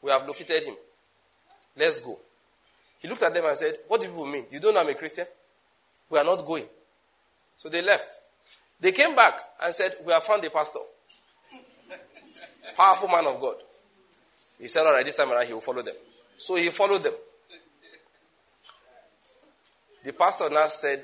We 0.00 0.10
have 0.12 0.26
located 0.26 0.62
him. 0.64 0.76
Let's 1.76 2.00
go. 2.00 2.18
He 3.00 3.06
looked 3.08 3.22
at 3.22 3.34
them 3.34 3.44
and 3.44 3.54
said, 3.54 3.74
What 3.88 4.00
do 4.00 4.06
people 4.06 4.24
mean? 4.24 4.46
You 4.50 4.60
don't 4.60 4.72
know 4.72 4.80
I'm 4.80 4.88
a 4.88 4.94
Christian? 4.94 5.26
We 6.08 6.18
are 6.18 6.24
not 6.24 6.42
going. 6.46 6.64
So 7.58 7.68
they 7.68 7.82
left. 7.82 8.16
They 8.80 8.92
came 8.92 9.14
back 9.14 9.38
and 9.62 9.72
said, 9.74 9.92
We 10.04 10.12
have 10.12 10.24
found 10.24 10.44
a 10.44 10.50
pastor. 10.50 10.80
Powerful 12.76 13.08
man 13.08 13.26
of 13.26 13.40
God. 13.40 13.56
He 14.60 14.68
said, 14.68 14.86
All 14.86 14.92
right, 14.92 15.04
this 15.04 15.16
time 15.16 15.30
around 15.30 15.46
he 15.46 15.52
will 15.52 15.60
follow 15.60 15.82
them. 15.82 15.94
So 16.36 16.56
he 16.56 16.68
followed 16.70 17.02
them. 17.02 17.14
The 20.04 20.12
pastor 20.12 20.50
now 20.50 20.66
said, 20.66 21.00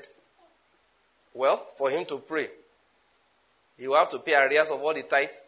Well, 1.33 1.57
for 1.75 1.89
him 1.89 2.05
to 2.05 2.19
pray, 2.19 2.47
he 3.77 3.87
will 3.87 3.97
have 3.97 4.09
to 4.09 4.19
pay 4.19 4.35
arrears 4.35 4.69
of 4.71 4.79
all 4.79 4.93
the 4.93 5.03
tithes. 5.03 5.43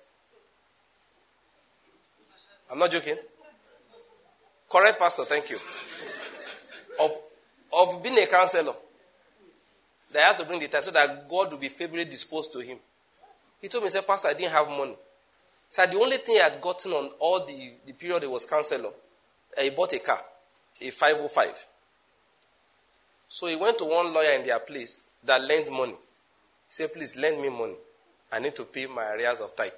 I'm 2.71 2.79
not 2.79 2.89
joking. 2.89 3.17
Correct, 4.67 4.97
Pastor, 4.97 5.23
thank 5.25 5.51
you. 5.51 5.57
Of, 6.99 7.11
of 7.71 8.01
being 8.01 8.17
a 8.17 8.25
counselor. 8.25 8.73
That 10.13 10.23
has 10.23 10.39
to 10.39 10.45
bring 10.45 10.59
the 10.59 10.67
tithe 10.67 10.83
so 10.83 10.91
that 10.91 11.27
God 11.29 11.51
will 11.51 11.59
be 11.59 11.69
favorably 11.69 12.05
disposed 12.05 12.53
to 12.53 12.59
him. 12.59 12.77
He 13.61 13.67
told 13.67 13.83
me, 13.83 13.87
he 13.87 13.91
said, 13.91 14.05
Pastor, 14.05 14.27
I 14.27 14.33
didn't 14.33 14.51
have 14.51 14.67
money. 14.67 14.95
So 15.69 15.85
the 15.85 15.97
only 15.97 16.17
thing 16.17 16.35
he 16.35 16.41
had 16.41 16.61
gotten 16.61 16.91
on 16.91 17.09
all 17.19 17.45
the, 17.45 17.71
the 17.85 17.93
period 17.93 18.21
he 18.21 18.27
was 18.27 18.45
counselor, 18.45 18.91
he 19.59 19.69
bought 19.71 19.93
a 19.93 19.99
car, 19.99 20.19
a 20.81 20.89
505. 20.91 21.67
So 23.27 23.47
he 23.47 23.55
went 23.55 23.79
to 23.79 23.85
one 23.85 24.13
lawyer 24.13 24.37
in 24.37 24.45
their 24.45 24.59
place 24.59 25.05
that 25.23 25.41
lends 25.41 25.71
money. 25.71 25.93
He 25.93 25.97
said, 26.69 26.93
Please 26.93 27.17
lend 27.17 27.41
me 27.41 27.49
money. 27.49 27.75
I 28.31 28.39
need 28.39 28.55
to 28.55 28.65
pay 28.65 28.85
my 28.85 29.03
arrears 29.13 29.41
of 29.41 29.55
tithe. 29.55 29.71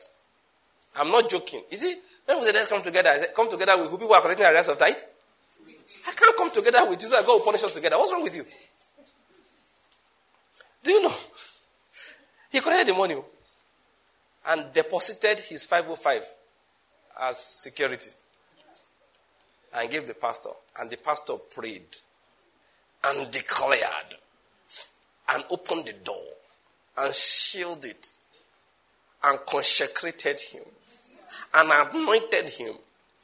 I'm 0.97 1.09
not 1.09 1.29
joking. 1.29 1.61
You 1.71 1.77
see, 1.77 1.95
when 2.25 2.39
we 2.39 2.45
say 2.45 2.53
let's 2.53 2.67
come 2.67 2.81
together, 2.81 3.09
I 3.09 3.17
said, 3.19 3.35
come 3.35 3.49
together 3.49 3.79
with 3.81 3.91
who 3.91 3.97
people 3.97 4.15
are 4.15 4.21
collecting 4.21 4.45
arrears 4.45 4.67
of 4.67 4.77
tithe? 4.77 4.97
I 6.07 6.11
can't 6.11 6.35
come 6.35 6.51
together 6.51 6.89
with 6.89 7.01
you 7.01 7.09
God 7.09 7.25
will 7.25 7.39
punish 7.41 7.63
us 7.63 7.73
together. 7.73 7.97
What's 7.97 8.11
wrong 8.11 8.23
with 8.23 8.35
you? 8.35 8.45
Do 10.85 10.91
you 10.91 11.01
know? 11.01 11.13
He 12.51 12.61
collected 12.61 12.93
the 12.93 12.97
money 12.97 13.15
oh, 13.15 13.25
and 14.45 14.71
deposited 14.71 15.39
his 15.39 15.65
505 15.65 16.23
as 17.21 17.37
security 17.37 18.11
and 19.73 19.89
gave 19.89 20.07
the 20.07 20.13
pastor. 20.13 20.51
And 20.79 20.89
the 20.89 20.97
pastor 20.97 21.33
prayed 21.53 21.97
and 23.03 23.31
declared 23.31 24.15
and 25.33 25.43
opened 25.49 25.87
the 25.87 25.93
door 26.03 26.23
and 26.97 27.13
shielded 27.13 27.89
it 27.89 28.07
and 29.23 29.39
consecrated 29.49 30.39
him 30.39 30.61
and 31.55 31.69
anointed 31.71 32.47
him 32.47 32.75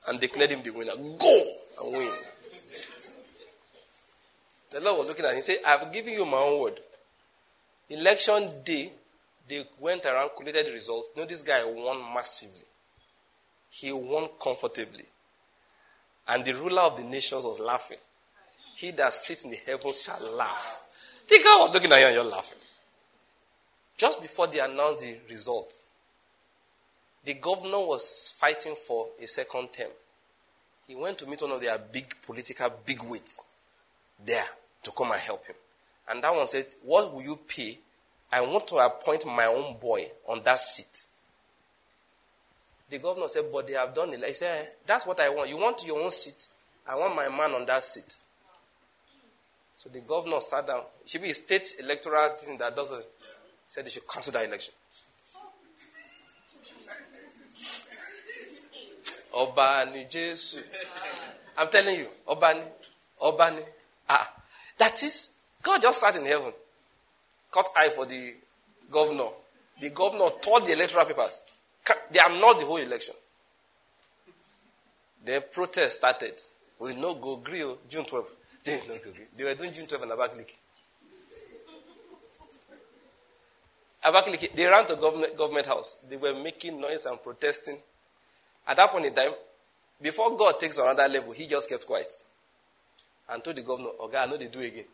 and 0.09 0.19
declared 0.19 0.49
him 0.49 0.63
the 0.63 0.71
winner. 0.71 0.93
Go 0.95 1.53
and 1.83 1.93
win. 1.93 2.11
The 4.71 4.79
Lord 4.79 4.99
was 4.99 5.07
looking 5.09 5.25
at 5.25 5.31
him 5.31 5.35
and 5.35 5.43
said, 5.43 5.57
I've 5.65 5.93
given 5.93 6.13
you 6.13 6.25
my 6.25 6.38
own 6.38 6.61
word. 6.61 6.79
Election 7.91 8.63
day, 8.63 8.91
they 9.47 9.63
went 9.80 10.05
around, 10.05 10.31
collected 10.38 10.65
the 10.65 10.72
results. 10.72 11.09
You 11.15 11.22
know, 11.22 11.27
this 11.27 11.43
guy 11.43 11.63
won 11.65 12.01
massively. 12.13 12.63
He 13.69 13.91
won 13.91 14.30
comfortably. 14.41 15.05
And 16.27 16.45
the 16.45 16.53
ruler 16.53 16.84
of 16.84 16.97
the 16.97 17.03
nations 17.03 17.43
was 17.43 17.59
laughing. 17.59 17.97
He 18.77 18.91
that 18.91 19.13
sits 19.13 19.43
in 19.43 19.51
the 19.51 19.57
heavens 19.57 20.03
shall 20.03 20.35
laugh. 20.35 20.84
The 21.27 21.35
guy 21.35 21.57
was 21.59 21.73
looking 21.73 21.91
at 21.91 21.99
you 21.99 22.05
and 22.05 22.15
you're 22.15 22.23
laughing. 22.23 22.57
Just 23.97 24.22
before 24.22 24.47
they 24.47 24.59
announced 24.59 25.01
the 25.01 25.18
results, 25.30 25.85
the 27.23 27.34
governor 27.35 27.80
was 27.80 28.34
fighting 28.39 28.76
for 28.76 29.07
a 29.22 29.27
second 29.27 29.72
term. 29.73 29.91
He 30.88 30.95
went 30.95 31.19
to 31.19 31.27
meet 31.27 31.41
one 31.41 31.51
of 31.51 31.61
their 31.61 31.77
big 31.77 32.15
political 32.26 32.72
bigwigs 32.85 33.38
there 34.26 34.45
to 34.84 34.91
come 34.91 35.11
and 35.11 35.22
help 35.22 35.45
him. 35.45 35.55
And 36.11 36.21
that 36.23 36.35
one 36.35 36.45
said, 36.45 36.65
What 36.83 37.13
will 37.13 37.23
you 37.23 37.39
pay? 37.47 37.79
I 38.31 38.41
want 38.41 38.67
to 38.67 38.75
appoint 38.75 39.25
my 39.25 39.45
own 39.45 39.77
boy 39.77 40.07
on 40.27 40.41
that 40.43 40.59
seat. 40.59 41.05
The 42.89 42.99
governor 42.99 43.29
said, 43.29 43.45
But 43.51 43.67
they 43.67 43.73
have 43.73 43.93
done 43.95 44.13
it. 44.13 44.23
I 44.23 44.33
said, 44.33 44.69
That's 44.85 45.07
what 45.07 45.19
I 45.21 45.29
want. 45.29 45.49
You 45.49 45.57
want 45.57 45.83
your 45.85 46.01
own 46.01 46.11
seat? 46.11 46.47
I 46.88 46.95
want 46.95 47.15
my 47.15 47.29
man 47.29 47.51
on 47.51 47.65
that 47.65 47.83
seat. 47.83 48.15
So 49.75 49.89
the 49.89 50.01
governor 50.01 50.39
sat 50.41 50.67
down. 50.67 50.83
It 51.03 51.09
should 51.09 51.21
be 51.21 51.29
a 51.29 51.33
state 51.33 51.65
electoral 51.81 52.29
thing 52.38 52.57
that 52.57 52.75
doesn't. 52.75 53.03
Said 53.67 53.85
they 53.85 53.89
should 53.89 54.07
cancel 54.07 54.33
that 54.33 54.45
election. 54.45 54.73
Obani 59.33 60.09
Jesus. 60.09 60.61
I'm 61.57 61.69
telling 61.69 61.99
you, 61.99 62.07
Obani, 62.27 62.63
Obani. 63.21 63.63
Ah, 64.09 64.29
that 64.77 65.01
is, 65.03 65.30
God 65.61 65.81
just 65.81 65.99
sat 66.01 66.15
in 66.15 66.25
heaven, 66.25 66.51
cut 67.51 67.67
eye 67.75 67.89
for 67.89 68.05
the 68.05 68.33
governor. 68.89 69.29
The 69.79 69.89
governor 69.89 70.27
tore 70.41 70.61
the 70.61 70.73
electoral 70.73 71.05
papers. 71.05 71.41
They 72.11 72.19
are 72.19 72.29
not 72.29 72.59
the 72.59 72.65
whole 72.65 72.77
election. 72.77 73.15
The 75.25 75.43
protest 75.51 75.99
started. 75.99 76.33
We 76.79 76.95
no 76.95 77.15
go 77.15 77.38
grill 77.38 77.77
June 77.89 78.05
12. 78.05 78.25
They, 78.63 78.79
no 78.88 78.93
go 79.03 79.09
agree. 79.09 79.25
they 79.35 79.43
were 79.43 79.55
doing 79.55 79.73
June 79.73 79.88
12 79.88 80.03
in 80.03 80.09
Abakaliki. 80.09 80.53
Abakaliki, 84.05 84.53
they 84.53 84.65
ran 84.65 84.85
to 84.85 84.95
government, 84.95 85.35
government 85.35 85.65
house. 85.65 85.95
They 86.07 86.17
were 86.17 86.35
making 86.35 86.79
noise 86.79 87.07
and 87.07 87.21
protesting. 87.23 87.77
At 88.67 88.77
that 88.77 88.91
point 88.91 89.05
in 89.05 89.15
time, 89.15 89.31
before 89.99 90.35
God 90.38 90.59
takes 90.59 90.77
another 90.77 91.07
level, 91.07 91.31
he 91.33 91.47
just 91.47 91.69
kept 91.69 91.88
quiet 91.88 92.11
and 93.29 93.43
told 93.43 93.55
the 93.55 93.63
governor, 93.63 93.89
Okay, 94.01 94.17
I 94.17 94.25
know 94.27 94.38
they 94.38 94.47
do 94.47 94.59
again. 94.59 94.85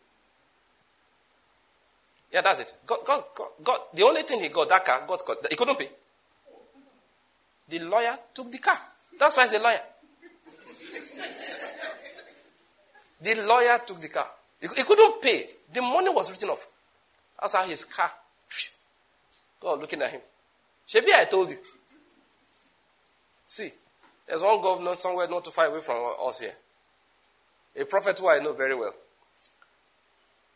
Yeah, 2.32 2.42
that's 2.42 2.60
it. 2.60 2.72
God, 2.86 2.98
God, 3.04 3.24
God, 3.34 3.48
God, 3.64 3.80
the 3.94 4.02
only 4.02 4.22
thing 4.22 4.40
he 4.40 4.48
got, 4.48 4.68
that 4.68 4.84
car, 4.84 5.02
God 5.06 5.20
he 5.48 5.56
couldn't 5.56 5.78
pay. 5.78 5.88
The 7.68 7.78
lawyer 7.80 8.16
took 8.34 8.52
the 8.52 8.58
car. 8.58 8.78
That's 9.18 9.36
why 9.36 9.46
he's 9.46 9.58
a 9.58 9.62
lawyer. 9.62 9.80
the 13.20 13.46
lawyer 13.46 13.78
took 13.86 14.00
the 14.00 14.08
car. 14.08 14.26
He, 14.60 14.68
he 14.68 14.82
couldn't 14.82 15.22
pay. 15.22 15.44
The 15.72 15.80
money 15.80 16.10
was 16.10 16.30
written 16.30 16.50
off. 16.50 16.66
That's 17.40 17.54
how 17.54 17.64
his 17.64 17.84
car. 17.84 18.10
God 19.60 19.80
looking 19.80 20.02
at 20.02 20.10
him. 20.10 20.20
Shebi, 20.86 21.12
I 21.14 21.24
told 21.24 21.50
you. 21.50 21.58
See, 23.46 23.70
there's 24.26 24.42
one 24.42 24.60
governor 24.60 24.94
somewhere 24.96 25.28
not 25.28 25.44
too 25.44 25.50
far 25.50 25.66
away 25.66 25.80
from 25.80 25.96
us 26.26 26.40
here. 26.40 26.52
A 27.80 27.84
prophet 27.84 28.18
who 28.18 28.28
I 28.28 28.40
know 28.40 28.52
very 28.52 28.74
well 28.74 28.92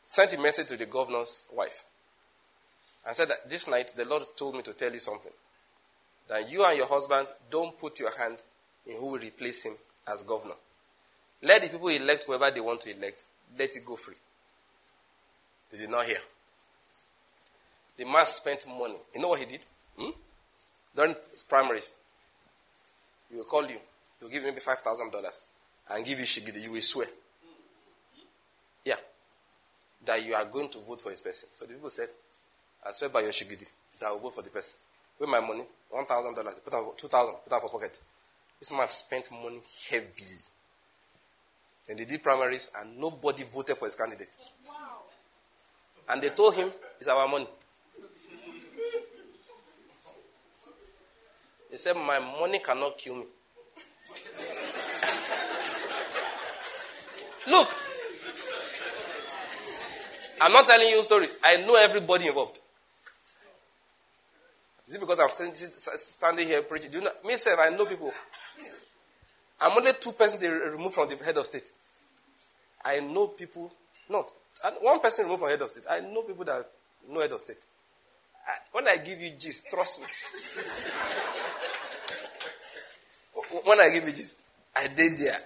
sent 0.05 0.33
a 0.35 0.41
message 0.41 0.67
to 0.69 0.77
the 0.77 0.87
governor's 0.87 1.45
wife 1.53 1.85
and 3.07 3.15
said 3.15 3.29
that 3.29 3.49
this 3.49 3.69
night 3.69 3.93
the 3.97 4.05
Lord 4.05 4.23
told 4.37 4.55
me 4.55 4.63
to 4.63 4.73
tell 4.73 4.93
you 4.93 4.99
something. 4.99 5.33
That 6.29 6.51
you 6.51 6.65
and 6.65 6.77
your 6.77 6.87
husband 6.87 7.29
don't 7.51 7.77
put 7.79 7.99
your 7.99 8.17
hand 8.17 8.43
in 8.87 8.97
who 8.97 9.13
will 9.13 9.19
replace 9.19 9.65
him 9.67 9.75
as 10.09 10.23
governor. 10.23 10.55
Let 11.43 11.63
the 11.63 11.69
people 11.69 11.89
elect 11.89 12.25
whoever 12.27 12.51
they 12.51 12.61
want 12.61 12.81
to 12.83 12.97
elect. 12.97 13.25
Let 13.59 13.75
it 13.77 13.85
go 13.85 13.97
free. 13.97 14.15
They 15.71 15.79
did 15.79 15.91
not 15.91 16.07
hear. 16.07 16.19
The 17.97 18.05
man 18.05 18.27
spent 18.27 18.67
money. 18.67 18.95
You 19.15 19.21
know 19.21 19.29
what 19.29 19.41
he 19.41 19.47
did? 19.47 19.67
Hmm? 19.99 20.11
During 20.95 21.15
his 21.31 21.43
primaries, 21.43 21.97
he 23.31 23.37
will 23.37 23.45
call 23.45 23.63
you. 23.63 23.79
He 24.19 24.25
will 24.25 24.31
give 24.31 24.43
you 24.43 24.49
maybe 24.49 24.61
$5,000 24.61 25.45
and 25.91 26.05
give 26.05 26.19
you 26.19 26.25
shigidi. 26.25 26.63
You 26.63 26.73
will 26.73 26.81
swear. 26.81 27.07
Yeah. 28.85 28.97
That 30.05 30.25
you 30.25 30.35
are 30.35 30.45
going 30.45 30.69
to 30.71 30.79
vote 30.79 31.01
for 31.01 31.11
his 31.11 31.21
person. 31.21 31.51
So 31.51 31.65
the 31.65 31.75
people 31.75 31.91
said, 31.91 32.09
I 32.87 32.91
swear 32.91 33.11
by 33.11 33.21
your 33.21 33.31
shigidi 33.31 33.71
that 34.01 34.07
I 34.07 34.13
will 34.13 34.21
vote 34.21 34.35
for 34.35 34.43
the 34.43 34.51
person. 34.51 34.81
With 35.19 35.29
my 35.29 35.41
money, 35.41 35.63
$1,000, 35.95 36.65
put 36.65 36.75
out 36.75 36.99
2000 36.99 37.35
put 37.45 37.53
out 37.53 37.61
for 37.61 37.71
pocket. 37.71 38.01
This 38.59 38.73
man 38.77 38.89
spent 38.89 39.29
money 39.31 39.61
heavily. 39.91 40.39
And 41.89 41.99
they 41.99 42.05
did 42.05 42.23
primaries 42.23 42.73
and 42.81 42.99
nobody 42.99 43.45
voted 43.45 43.77
for 43.77 43.87
his 43.87 43.95
candidate. 43.95 44.37
Wow. 44.67 45.03
And 46.09 46.23
they 46.23 46.31
told 46.31 46.55
him, 46.55 46.71
it's 46.99 47.09
our 47.09 47.29
money. 47.29 47.47
He 51.71 51.79
said, 51.79 51.97
My 51.97 52.19
money 52.19 52.59
cannot 52.59 52.99
kill 52.99 53.17
me. 53.17 53.25
Look, 57.49 57.69
I'm 60.43 60.53
not 60.53 60.67
telling 60.67 60.89
you 60.89 61.01
a 61.01 61.05
story. 61.05 61.27
I 61.45 61.59
know 61.59 61.77
everybody 61.77 62.27
involved. 62.27 62.59
Is 64.89 64.97
it 64.97 65.01
because 65.01 65.21
I'm 65.21 65.29
standing 65.31 66.49
here 66.49 66.63
preaching? 66.63 66.91
Do 66.91 66.99
you 66.99 67.05
know, 67.05 67.13
myself, 67.25 67.61
I 67.63 67.71
know 67.71 67.87
people. 67.87 68.13
I'm 69.61 69.79
only 69.79 69.93
two 70.01 70.11
persons 70.11 70.43
removed 70.43 70.95
from 70.95 71.09
the 71.09 71.15
head 71.25 71.37
of 71.37 71.45
state. 71.45 71.71
I 72.85 72.99
know 73.01 73.29
people, 73.29 73.73
not 74.11 74.27
one 74.81 74.99
person 74.99 75.27
removed 75.27 75.43
from 75.43 75.51
head 75.51 75.63
of 75.63 75.71
state. 75.71 75.85
I 75.89 76.01
know 76.01 76.23
people 76.23 76.45
that 76.45 76.69
know 77.09 77.21
head 77.21 77.31
of 77.31 77.39
state. 77.39 77.65
I, 78.49 78.55
when 78.73 78.89
I 78.89 78.97
give 78.97 79.21
you 79.21 79.31
gist, 79.39 79.71
trust 79.71 80.01
me. 80.01 80.07
when 83.65 83.81
I 83.81 83.91
give 83.91 84.05
you 84.05 84.11
gist, 84.11 84.49
I 84.75 84.89
did 84.89 85.19
there. 85.19 85.39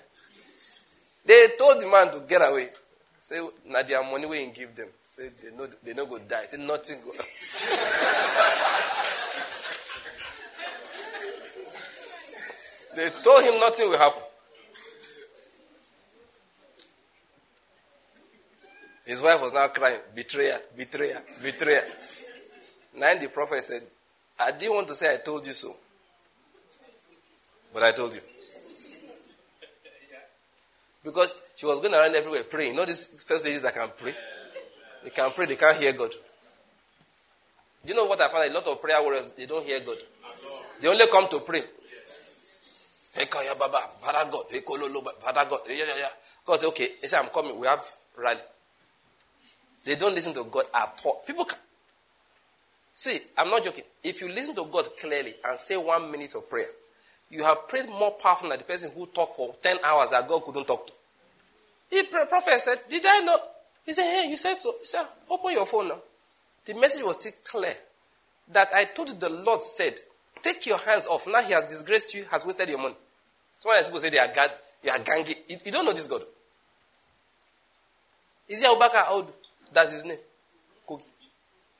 They 1.27 1.49
told 1.59 1.83
the 1.83 1.89
man 1.89 2.13
to 2.13 2.21
get 2.27 2.41
away. 2.41 2.71
Say, 3.19 3.41
now 3.67 3.83
their 3.83 4.05
money 4.05 4.27
we 4.27 4.37
ain't 4.39 4.55
give 4.55 4.75
them. 4.75 4.89
Say, 5.03 5.31
they 5.43 5.51
know 5.57 5.67
they 5.83 5.95
no 5.95 6.07
go 6.07 6.19
die. 6.19 6.45
Say, 6.47 6.59
nothing 6.59 6.99
go. 7.05 7.11
they 12.97 13.09
told 13.23 13.45
him 13.45 13.61
nothing 13.61 13.91
will 13.91 13.99
happen. 13.99 14.23
His 19.07 19.23
wife 19.23 19.41
was 19.41 19.55
now 19.55 19.69
crying, 19.69 20.01
betrayer, 20.15 20.59
betrayer, 20.77 21.23
betrayer. 21.41 21.85
Then 22.99 23.21
the 23.21 23.29
prophet 23.29 23.63
said, 23.63 23.83
I 24.39 24.51
didn't 24.51 24.75
want 24.75 24.89
to 24.89 24.95
say 24.95 25.15
I 25.15 25.19
told 25.19 25.47
you 25.47 25.53
so. 25.53 25.75
But 27.73 27.85
I 27.85 27.93
told 27.93 28.15
you. 28.15 28.21
Because 31.07 31.41
she 31.55 31.67
was 31.67 31.79
going 31.79 31.95
around 31.95 32.17
everywhere 32.17 32.43
praying. 32.43 32.73
You 32.73 32.77
know 32.79 32.85
these 32.85 33.23
first 33.23 33.45
ladies 33.45 33.63
that 33.63 33.73
can 33.75 33.89
pray? 33.97 34.13
They 35.05 35.11
can 35.11 35.31
pray, 35.31 35.47
they 35.47 35.55
can't 35.55 35.77
hear 35.77 35.93
God. 35.93 36.11
Do 36.11 37.93
you 37.93 37.95
know 37.95 38.07
what 38.07 38.21
I 38.21 38.29
found? 38.29 38.51
A 38.51 38.53
lot 38.53 38.67
of 38.67 38.83
prayer 38.83 39.01
warriors, 39.01 39.29
they 39.29 39.47
don't 39.47 39.65
hear 39.65 39.79
God. 39.87 39.99
They 40.81 40.89
only 40.89 41.07
come 41.07 41.29
to 41.29 41.39
pray. 41.39 41.63
Baba, 43.57 43.79
Father 44.01 44.31
God, 44.31 44.47
Father 45.21 45.49
God. 45.49 45.61
Yeah, 45.69 45.77
yeah, 45.77 45.85
yeah. 45.97 46.09
Because, 46.45 46.65
okay, 46.65 46.89
they 47.01 47.07
say, 47.07 47.17
I'm 47.19 47.29
coming. 47.29 47.59
We 47.59 47.69
have 47.69 47.83
rally. 48.19 48.41
They 49.85 49.95
don't 49.95 50.15
listen 50.15 50.35
to 50.35 50.45
God 50.51 50.65
at 50.75 51.01
all. 51.05 51.23
People 51.25 51.45
can. 51.45 51.59
See, 52.97 53.19
I'm 53.39 53.49
not 53.49 53.65
joking. 53.65 53.85
If 54.03 54.21
you 54.21 54.29
listen 54.29 54.57
to 54.57 54.67
God 54.71 54.87
clearly 55.01 55.35
and 55.45 55.57
say 55.57 55.77
one 55.77 56.11
minute 56.11 56.35
of 56.35 56.51
prayer, 56.51 56.67
you 57.31 57.45
have 57.45 57.69
prayed 57.69 57.89
more 57.89 58.11
powerful 58.11 58.49
than 58.49 58.59
the 58.59 58.65
person 58.65 58.91
who 58.95 59.07
talked 59.07 59.37
for 59.37 59.55
10 59.63 59.79
hours 59.85 60.11
that 60.11 60.29
God 60.29 60.45
couldn't 60.45 60.67
talk 60.67 60.87
to. 60.89 60.93
The 61.91 62.05
prophet 62.29 62.61
said, 62.61 62.79
Did 62.89 63.05
I 63.07 63.21
know? 63.21 63.39
He 63.85 63.93
said, 63.93 64.05
Hey, 64.05 64.29
you 64.31 64.37
said 64.37 64.57
so. 64.59 64.73
He 64.81 64.87
said, 64.87 65.07
Open 65.31 65.53
your 65.53 65.67
phone 65.67 65.89
now. 65.89 65.99
The 66.65 66.75
message 66.75 67.05
was 67.05 67.21
still 67.21 67.33
clear. 67.45 67.75
That 68.53 68.69
I 68.75 68.85
told 68.85 69.09
the 69.21 69.29
Lord 69.29 69.63
said, 69.63 69.95
Take 70.43 70.67
your 70.67 70.79
hands 70.79 71.07
off. 71.07 71.27
Now 71.27 71.43
he 71.43 71.53
has 71.53 71.65
disgraced 71.65 72.15
you, 72.15 72.25
has 72.31 72.45
wasted 72.47 72.69
your 72.69 72.79
money. 72.79 72.95
Someone 73.59 73.79
else 73.79 73.89
people 73.89 74.01
say 74.01 74.11
they 74.11 74.19
are 74.19 74.33
God, 74.33 74.51
you 74.85 74.91
are 74.91 74.99
gangi. 74.99 75.35
You, 75.49 75.57
you, 75.65 75.73
don't 75.73 75.85
know 75.85 75.93
this 75.93 76.07
God. 76.07 76.23
Is 78.49 78.61
he 78.61 78.67
Abubakar 78.67 79.05
Audu? 79.07 79.33
That's 79.73 79.93
his 79.93 80.05
name. 80.05 80.19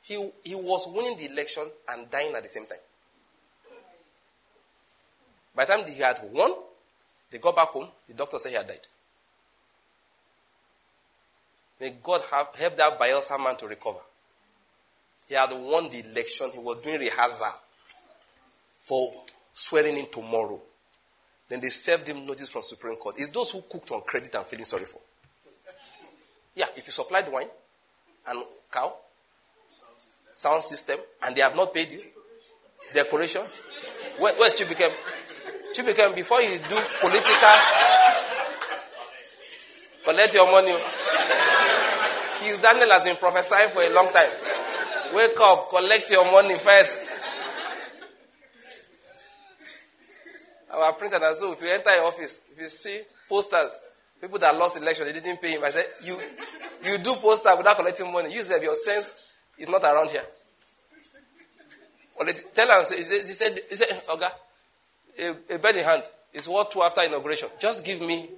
He, 0.01 0.15
he 0.43 0.55
was 0.55 0.91
winning 0.95 1.17
the 1.17 1.31
election 1.33 1.63
and 1.89 2.09
dying 2.09 2.33
at 2.33 2.41
the 2.43 2.47
same 2.49 2.65
time. 2.65 2.77
By 5.53 5.65
the 5.65 5.73
time 5.73 5.85
he 5.85 5.99
had 5.99 6.19
won, 6.31 6.53
they 7.29 7.39
got 7.39 7.55
back 7.55 7.67
home, 7.69 7.87
the 8.07 8.13
doctor 8.13 8.37
said 8.39 8.49
he 8.49 8.55
had 8.55 8.67
died. 8.67 8.87
May 11.79 11.93
God 12.01 12.21
have, 12.31 12.55
help 12.55 12.75
that 12.77 12.99
Bayelsa 12.99 13.41
man 13.41 13.55
to 13.57 13.67
recover. 13.67 13.99
He 15.27 15.35
had 15.35 15.51
won 15.51 15.89
the 15.89 16.03
election. 16.09 16.49
He 16.53 16.59
was 16.59 16.77
doing 16.77 16.99
rehearsal 16.99 17.51
for 18.79 19.11
swearing 19.53 19.97
in 19.97 20.05
tomorrow. 20.11 20.61
Then 21.49 21.59
they 21.61 21.69
served 21.69 22.07
him 22.07 22.25
notice 22.25 22.49
from 22.51 22.61
Supreme 22.61 22.95
Court. 22.95 23.15
It's 23.17 23.29
those 23.29 23.51
who 23.51 23.61
cooked 23.71 23.91
on 23.91 24.01
credit 24.01 24.33
and 24.35 24.45
feeling 24.45 24.65
sorry 24.65 24.83
for. 24.83 25.01
Yeah, 26.55 26.65
if 26.75 26.87
you 26.87 26.91
supplied 26.91 27.31
wine 27.31 27.47
and 28.27 28.43
cow, 28.71 28.93
sound 29.67 29.99
system, 29.99 30.31
sound 30.33 30.63
system 30.63 30.97
and 31.23 31.35
they 31.35 31.41
have 31.41 31.55
not 31.55 31.73
paid 31.73 31.91
you, 31.91 32.01
decoration. 32.93 33.41
Where, 34.19 34.33
where's 34.35 34.53
Chibukem? 34.53 34.91
Chibukem, 35.75 36.15
before 36.15 36.41
you 36.41 36.57
do 36.57 36.77
political, 36.99 37.55
collect 40.03 40.33
your 40.33 40.51
money. 40.51 40.75
His 42.41 42.59
Daniel 42.59 42.89
has 42.89 43.05
been 43.05 43.15
prophesying 43.15 43.69
for 43.69 43.81
a 43.81 43.93
long 43.93 44.11
time. 44.13 44.29
Wake 45.13 45.39
up, 45.41 45.69
collect 45.69 46.11
your 46.11 46.29
money 46.31 46.55
first. 46.55 47.05
Our 50.73 50.93
printer, 50.93 51.17
and 51.21 51.35
so 51.35 51.53
if 51.53 51.61
you 51.61 51.69
enter 51.69 51.95
your 51.95 52.05
office, 52.05 52.51
if 52.53 52.59
you 52.59 52.67
see 52.67 53.01
posters, 53.27 53.83
people 54.21 54.37
that 54.39 54.55
lost 54.57 54.79
election, 54.79 55.05
they 55.05 55.13
didn't 55.13 55.41
pay 55.41 55.51
him. 55.51 55.63
I 55.63 55.69
said, 55.69 55.85
you, 56.03 56.15
you 56.83 56.97
do 56.99 57.13
poster 57.15 57.55
without 57.57 57.77
collecting 57.77 58.11
money. 58.11 58.33
You 58.33 58.41
say 58.41 58.61
your 58.61 58.75
sense 58.75 59.31
is 59.57 59.69
not 59.69 59.83
around 59.83 60.11
here. 60.11 60.23
Well, 62.19 62.27
Tell 62.53 62.67
him, 62.67 62.85
he 62.85 63.03
said, 63.03 63.59
he 63.69 63.75
said, 63.75 64.03
Oga, 64.07 64.29
a, 65.19 65.55
a 65.55 65.59
bed 65.59 65.77
in 65.77 65.83
hand 65.83 66.03
is 66.33 66.47
what 66.47 66.71
to 66.71 66.81
after 66.83 67.01
inauguration. 67.01 67.49
Just 67.59 67.85
give 67.85 68.01
me 68.01 68.29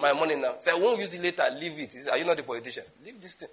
my 0.00 0.12
money 0.12 0.34
now. 0.36 0.54
Say, 0.58 0.72
I 0.72 0.74
won't 0.74 0.98
use 0.98 1.14
it 1.14 1.22
later. 1.22 1.44
Leave 1.58 1.78
it. 1.78 1.92
Said, 1.92 2.12
Are 2.12 2.18
you 2.18 2.24
not 2.24 2.38
a 2.38 2.42
politician? 2.42 2.84
Leave 3.04 3.20
this 3.20 3.36
thing. 3.36 3.48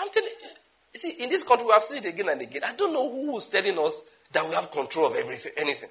I'm 0.00 0.08
telling 0.10 0.28
you. 0.28 0.48
See, 0.94 1.22
in 1.24 1.30
this 1.30 1.42
country, 1.42 1.66
we 1.66 1.72
have 1.72 1.82
seen 1.82 2.04
it 2.04 2.12
again 2.12 2.28
and 2.28 2.40
again. 2.40 2.62
I 2.66 2.74
don't 2.74 2.92
know 2.92 3.08
who 3.10 3.36
is 3.38 3.48
telling 3.48 3.78
us 3.78 4.10
that 4.32 4.46
we 4.46 4.54
have 4.54 4.70
control 4.70 5.06
of 5.06 5.16
everything, 5.16 5.52
anything. 5.58 5.88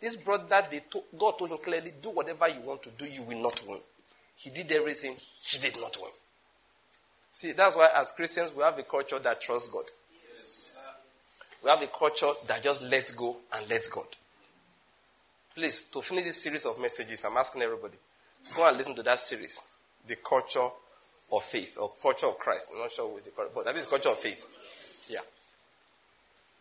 This 0.00 0.16
brother, 0.16 0.62
they 0.70 0.80
told, 0.90 1.04
God 1.16 1.38
told 1.38 1.50
him 1.50 1.58
clearly, 1.58 1.92
do 2.02 2.10
whatever 2.10 2.48
you 2.48 2.60
want 2.62 2.82
to 2.84 2.90
do, 2.96 3.04
you 3.04 3.22
will 3.22 3.40
not 3.40 3.62
win. 3.68 3.78
He 4.36 4.50
did 4.50 4.72
everything, 4.72 5.14
he 5.42 5.58
did 5.58 5.78
not 5.80 5.96
win. 6.00 6.10
See, 7.32 7.52
that's 7.52 7.76
why 7.76 7.88
as 7.94 8.12
Christians, 8.12 8.52
we 8.56 8.62
have 8.62 8.78
a 8.78 8.82
culture 8.82 9.18
that 9.18 9.40
trusts 9.40 9.68
God. 9.68 9.84
Yes, 10.34 10.76
we 11.62 11.70
have 11.70 11.82
a 11.82 11.86
culture 11.86 12.30
that 12.48 12.62
just 12.62 12.82
lets 12.90 13.12
go 13.12 13.36
and 13.54 13.68
lets 13.68 13.88
God. 13.88 14.06
Please, 15.60 15.84
to 15.84 16.00
finish 16.00 16.24
this 16.24 16.42
series 16.42 16.64
of 16.64 16.80
messages, 16.80 17.22
I'm 17.22 17.36
asking 17.36 17.60
everybody, 17.60 17.98
go 18.56 18.66
and 18.66 18.78
listen 18.78 18.94
to 18.94 19.02
that 19.02 19.18
series, 19.18 19.62
The 20.06 20.16
Culture 20.16 20.66
of 21.30 21.42
Faith, 21.42 21.76
or 21.78 21.90
Culture 22.00 22.28
of 22.28 22.38
Christ. 22.38 22.72
I'm 22.72 22.80
not 22.80 22.90
sure 22.90 23.14
with 23.14 23.24
the 23.24 23.30
culture, 23.30 23.50
but 23.54 23.66
that 23.66 23.76
is 23.76 23.84
Culture 23.84 24.08
of 24.08 24.16
Faith. 24.16 25.06
Yeah. 25.10 25.20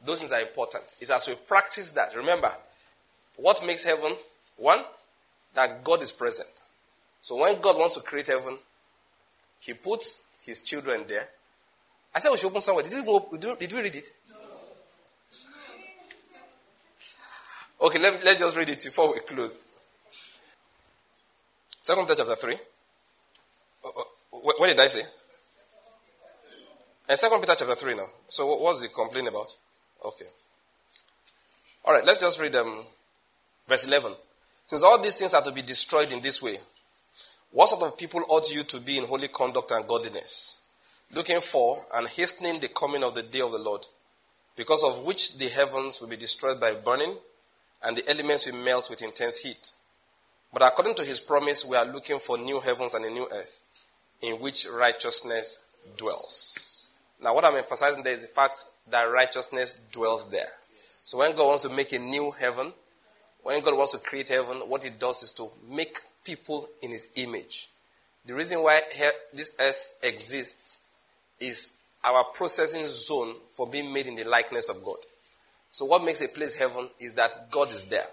Those 0.06 0.20
things 0.20 0.34
are 0.34 0.42
important. 0.42 0.84
It's 1.00 1.12
as 1.12 1.30
we 1.30 1.36
practice 1.36 1.92
that. 1.92 2.14
Remember, 2.14 2.52
what 3.38 3.66
makes 3.66 3.86
heaven? 3.86 4.18
One, 4.58 4.80
that 5.54 5.82
God 5.86 6.04
is 6.04 6.12
present. 6.12 6.60
So 7.22 7.40
when 7.40 7.62
God 7.62 7.78
wants 7.78 7.96
to 7.96 8.02
create 8.02 8.28
heaven, 8.28 8.58
He 9.62 9.76
puts 9.76 10.36
His 10.46 10.60
children 10.60 11.06
there. 11.08 11.30
I 12.14 12.20
said 12.20 12.32
we 12.32 12.38
should 12.38 12.48
open 12.48 12.60
somewhere. 12.60 12.84
Did 12.84 13.08
we, 13.08 13.38
did 13.56 13.72
we 13.72 13.82
read 13.82 13.96
it? 13.96 14.10
Okay, 17.82 18.00
let, 18.00 18.24
let's 18.26 18.40
just 18.40 18.58
read 18.58 18.70
it 18.70 18.84
before 18.84 19.14
we 19.14 19.20
close. 19.22 19.74
Second 21.82 22.08
Peter 22.08 22.24
chapter 22.26 22.36
3. 22.36 22.56
what 24.32 24.68
did 24.68 24.80
I 24.80 24.88
say? 24.88 25.02
And 27.08 27.18
Second 27.18 27.40
Peter 27.40 27.56
chapter 27.58 27.76
3 27.76 27.96
now. 27.96 28.06
So 28.28 28.46
what 28.48 28.62
was 28.62 28.82
the 28.82 28.90
complaint 28.90 29.30
about? 29.30 29.56
Okay. 30.06 30.26
All 31.86 31.94
right, 31.94 32.06
let's 32.06 32.20
just 32.20 32.42
read 32.42 32.54
um, 32.56 32.84
verse 33.68 33.88
11. 33.88 34.12
Since 34.66 34.84
all 34.84 35.02
these 35.02 35.18
things 35.18 35.34
are 35.34 35.42
to 35.42 35.52
be 35.52 35.62
destroyed 35.62 36.12
in 36.12 36.22
this 36.22 36.44
way, 36.44 36.58
what 37.52 37.70
sort 37.70 37.92
of 37.92 37.98
people 37.98 38.22
ought 38.30 38.54
you 38.54 38.64
to 38.64 38.80
be 38.82 38.98
in 38.98 39.06
holy 39.06 39.30
conduct 39.30 39.72
and 39.72 39.88
godliness, 39.88 40.70
looking 41.16 41.40
for 41.40 41.80
and 41.96 42.08
hastening 42.08 42.60
the 42.60 42.68
coming 42.68 43.04
of 43.04 43.16
the 43.16 43.24
day 43.24 43.42
of 43.42 43.52
the 43.52 43.58
Lord, 43.58 43.86
because 44.56 44.84
of 44.84 45.06
which 45.06 45.40
the 45.40 45.48
heavens 45.48 46.02
will 46.02 46.10
be 46.10 46.18
destroyed 46.18 46.60
by 46.60 46.74
burning, 46.74 47.16
and 47.84 47.96
the 47.96 48.10
elements 48.10 48.46
will 48.46 48.64
melt 48.64 48.90
with 48.90 49.02
intense 49.02 49.44
heat? 49.44 49.72
But 50.52 50.64
according 50.64 50.96
to 50.96 51.04
his 51.04 51.20
promise, 51.20 51.66
we 51.66 51.78
are 51.78 51.86
looking 51.86 52.20
for 52.20 52.38
new 52.38 52.60
heavens 52.60 52.94
and 52.94 53.06
a 53.06 53.10
new 53.10 53.28
earth, 53.32 53.64
in 54.22 54.36
which 54.36 54.68
righteousness 54.68 55.88
dwells. 55.98 56.90
Now, 57.22 57.36
what 57.36 57.46
I'm 57.46 57.56
emphasizing 57.56 58.04
there 58.04 58.14
is 58.14 58.22
the 58.28 58.34
fact 58.34 58.64
that 58.90 59.04
righteousness 59.04 59.90
dwells 59.92 60.32
there. 60.32 60.48
So 60.90 61.20
when 61.20 61.36
God 61.36 61.48
wants 61.48 61.64
to 61.64 61.76
make 61.76 61.94
a 61.94 62.00
new 62.00 62.32
heaven, 62.32 62.72
when 63.44 63.62
God 63.62 63.78
wants 63.78 63.92
to 63.94 64.00
create 64.00 64.30
heaven, 64.30 64.58
what 64.68 64.84
he 64.84 64.90
does 64.90 65.24
is 65.24 65.32
to 65.34 65.48
make 65.70 65.98
people 66.24 66.68
in 66.82 66.92
his 66.92 67.14
image. 67.18 67.70
The 68.26 68.34
reason 68.34 68.60
why 68.60 68.82
this 69.34 69.56
earth 69.60 70.00
exists 70.04 70.98
is 71.40 71.92
our 72.04 72.24
processing 72.34 72.86
zone 72.86 73.34
for 73.56 73.68
being 73.68 73.92
made 73.92 74.08
in 74.08 74.16
the 74.16 74.24
likeness 74.24 74.70
of 74.70 74.84
God. 74.84 74.98
So 75.72 75.86
what 75.86 76.04
makes 76.04 76.22
a 76.22 76.28
place 76.28 76.58
heaven 76.58 76.90
is 77.00 77.14
that 77.14 77.36
God 77.52 77.70
is 77.70 77.90
there. 77.90 78.06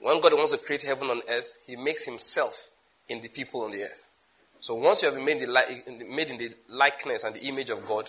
When 0.00 0.20
God 0.20 0.32
wants 0.34 0.52
to 0.52 0.64
create 0.64 0.82
heaven 0.82 1.08
on 1.08 1.20
earth, 1.30 1.62
he 1.66 1.76
makes 1.76 2.04
himself 2.04 2.70
in 3.08 3.20
the 3.20 3.28
people 3.28 3.62
on 3.62 3.70
the 3.70 3.82
earth. 3.82 4.12
So 4.60 4.74
once 4.74 5.02
you 5.02 5.08
have 5.08 5.16
been 5.16 5.24
made 5.24 5.42
in, 5.42 5.98
the, 5.98 6.04
made 6.04 6.30
in 6.30 6.38
the 6.38 6.50
likeness 6.68 7.24
and 7.24 7.34
the 7.34 7.44
image 7.46 7.70
of 7.70 7.86
God, 7.86 8.08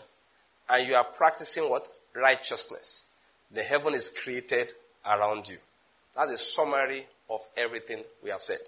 and 0.69 0.87
you 0.87 0.95
are 0.95 1.03
practicing 1.03 1.63
what? 1.63 1.87
Righteousness. 2.15 3.19
The 3.51 3.61
heaven 3.61 3.93
is 3.93 4.09
created 4.23 4.71
around 5.05 5.49
you. 5.49 5.57
That's 6.15 6.31
a 6.31 6.37
summary 6.37 7.05
of 7.29 7.39
everything 7.57 8.03
we 8.23 8.29
have 8.29 8.41
said. 8.41 8.59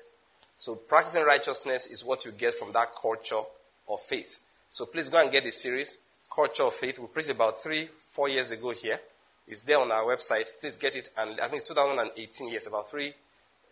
So 0.58 0.76
practicing 0.76 1.26
righteousness 1.26 1.92
is 1.92 2.06
what 2.06 2.26
you 2.26 2.32
get 2.32 2.56
from 2.56 2.72
that 2.72 2.88
culture 3.02 3.42
of 3.90 4.00
faith. 4.00 4.44
So 4.70 4.86
please 4.86 5.10
go 5.10 5.22
and 5.22 5.32
get 5.32 5.44
the 5.44 5.52
series, 5.52 6.14
Culture 6.34 6.64
of 6.64 6.74
Faith. 6.74 7.00
We 7.00 7.08
preached 7.08 7.32
about 7.32 7.62
three, 7.62 7.84
four 7.84 8.30
years 8.30 8.52
ago 8.52 8.72
here. 8.72 9.00
It's 9.48 9.62
there 9.62 9.80
on 9.80 9.92
our 9.92 10.04
website. 10.04 10.52
Please 10.60 10.78
get 10.78 10.96
it. 10.96 11.10
And 11.18 11.40
I 11.40 11.48
think 11.48 11.62
it's 11.62 11.70
2018, 11.70 12.50
yes, 12.52 12.68
about 12.68 12.90
three, 12.90 13.12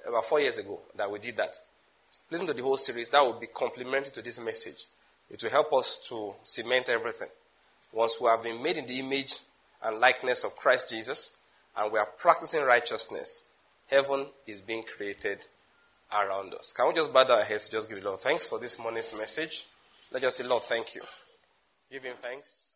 about 0.07 0.25
four 0.25 0.39
years 0.39 0.57
ago 0.57 0.79
that 0.95 1.09
we 1.09 1.19
did 1.19 1.37
that. 1.37 1.55
Listen 2.29 2.47
to 2.47 2.53
the 2.53 2.63
whole 2.63 2.77
series. 2.77 3.09
That 3.09 3.21
will 3.21 3.39
be 3.39 3.47
complementary 3.47 4.11
to 4.13 4.21
this 4.21 4.43
message. 4.43 4.85
It 5.29 5.41
will 5.43 5.49
help 5.49 5.73
us 5.73 5.97
to 6.09 6.33
cement 6.43 6.89
everything. 6.89 7.29
Once 7.93 8.19
we 8.21 8.27
have 8.27 8.43
been 8.43 8.61
made 8.61 8.77
in 8.77 8.85
the 8.85 8.99
image 8.99 9.35
and 9.83 9.99
likeness 9.99 10.43
of 10.43 10.55
Christ 10.55 10.89
Jesus, 10.91 11.47
and 11.77 11.91
we 11.91 11.99
are 11.99 12.07
practicing 12.17 12.63
righteousness, 12.63 13.55
heaven 13.89 14.25
is 14.47 14.61
being 14.61 14.83
created 14.83 15.45
around 16.13 16.53
us. 16.53 16.73
Can 16.73 16.87
we 16.87 16.93
just 16.93 17.13
bow 17.13 17.25
our 17.29 17.43
heads, 17.43 17.69
just 17.69 17.89
give 17.89 18.01
the 18.01 18.07
Lord 18.07 18.19
thanks 18.19 18.45
for 18.45 18.59
this 18.59 18.79
morning's 18.79 19.15
message? 19.17 19.65
Let's 20.11 20.35
say, 20.35 20.47
Lord, 20.47 20.63
thank 20.63 20.95
you. 20.95 21.01
Give 21.91 22.03
him 22.03 22.15
thanks. 22.17 22.70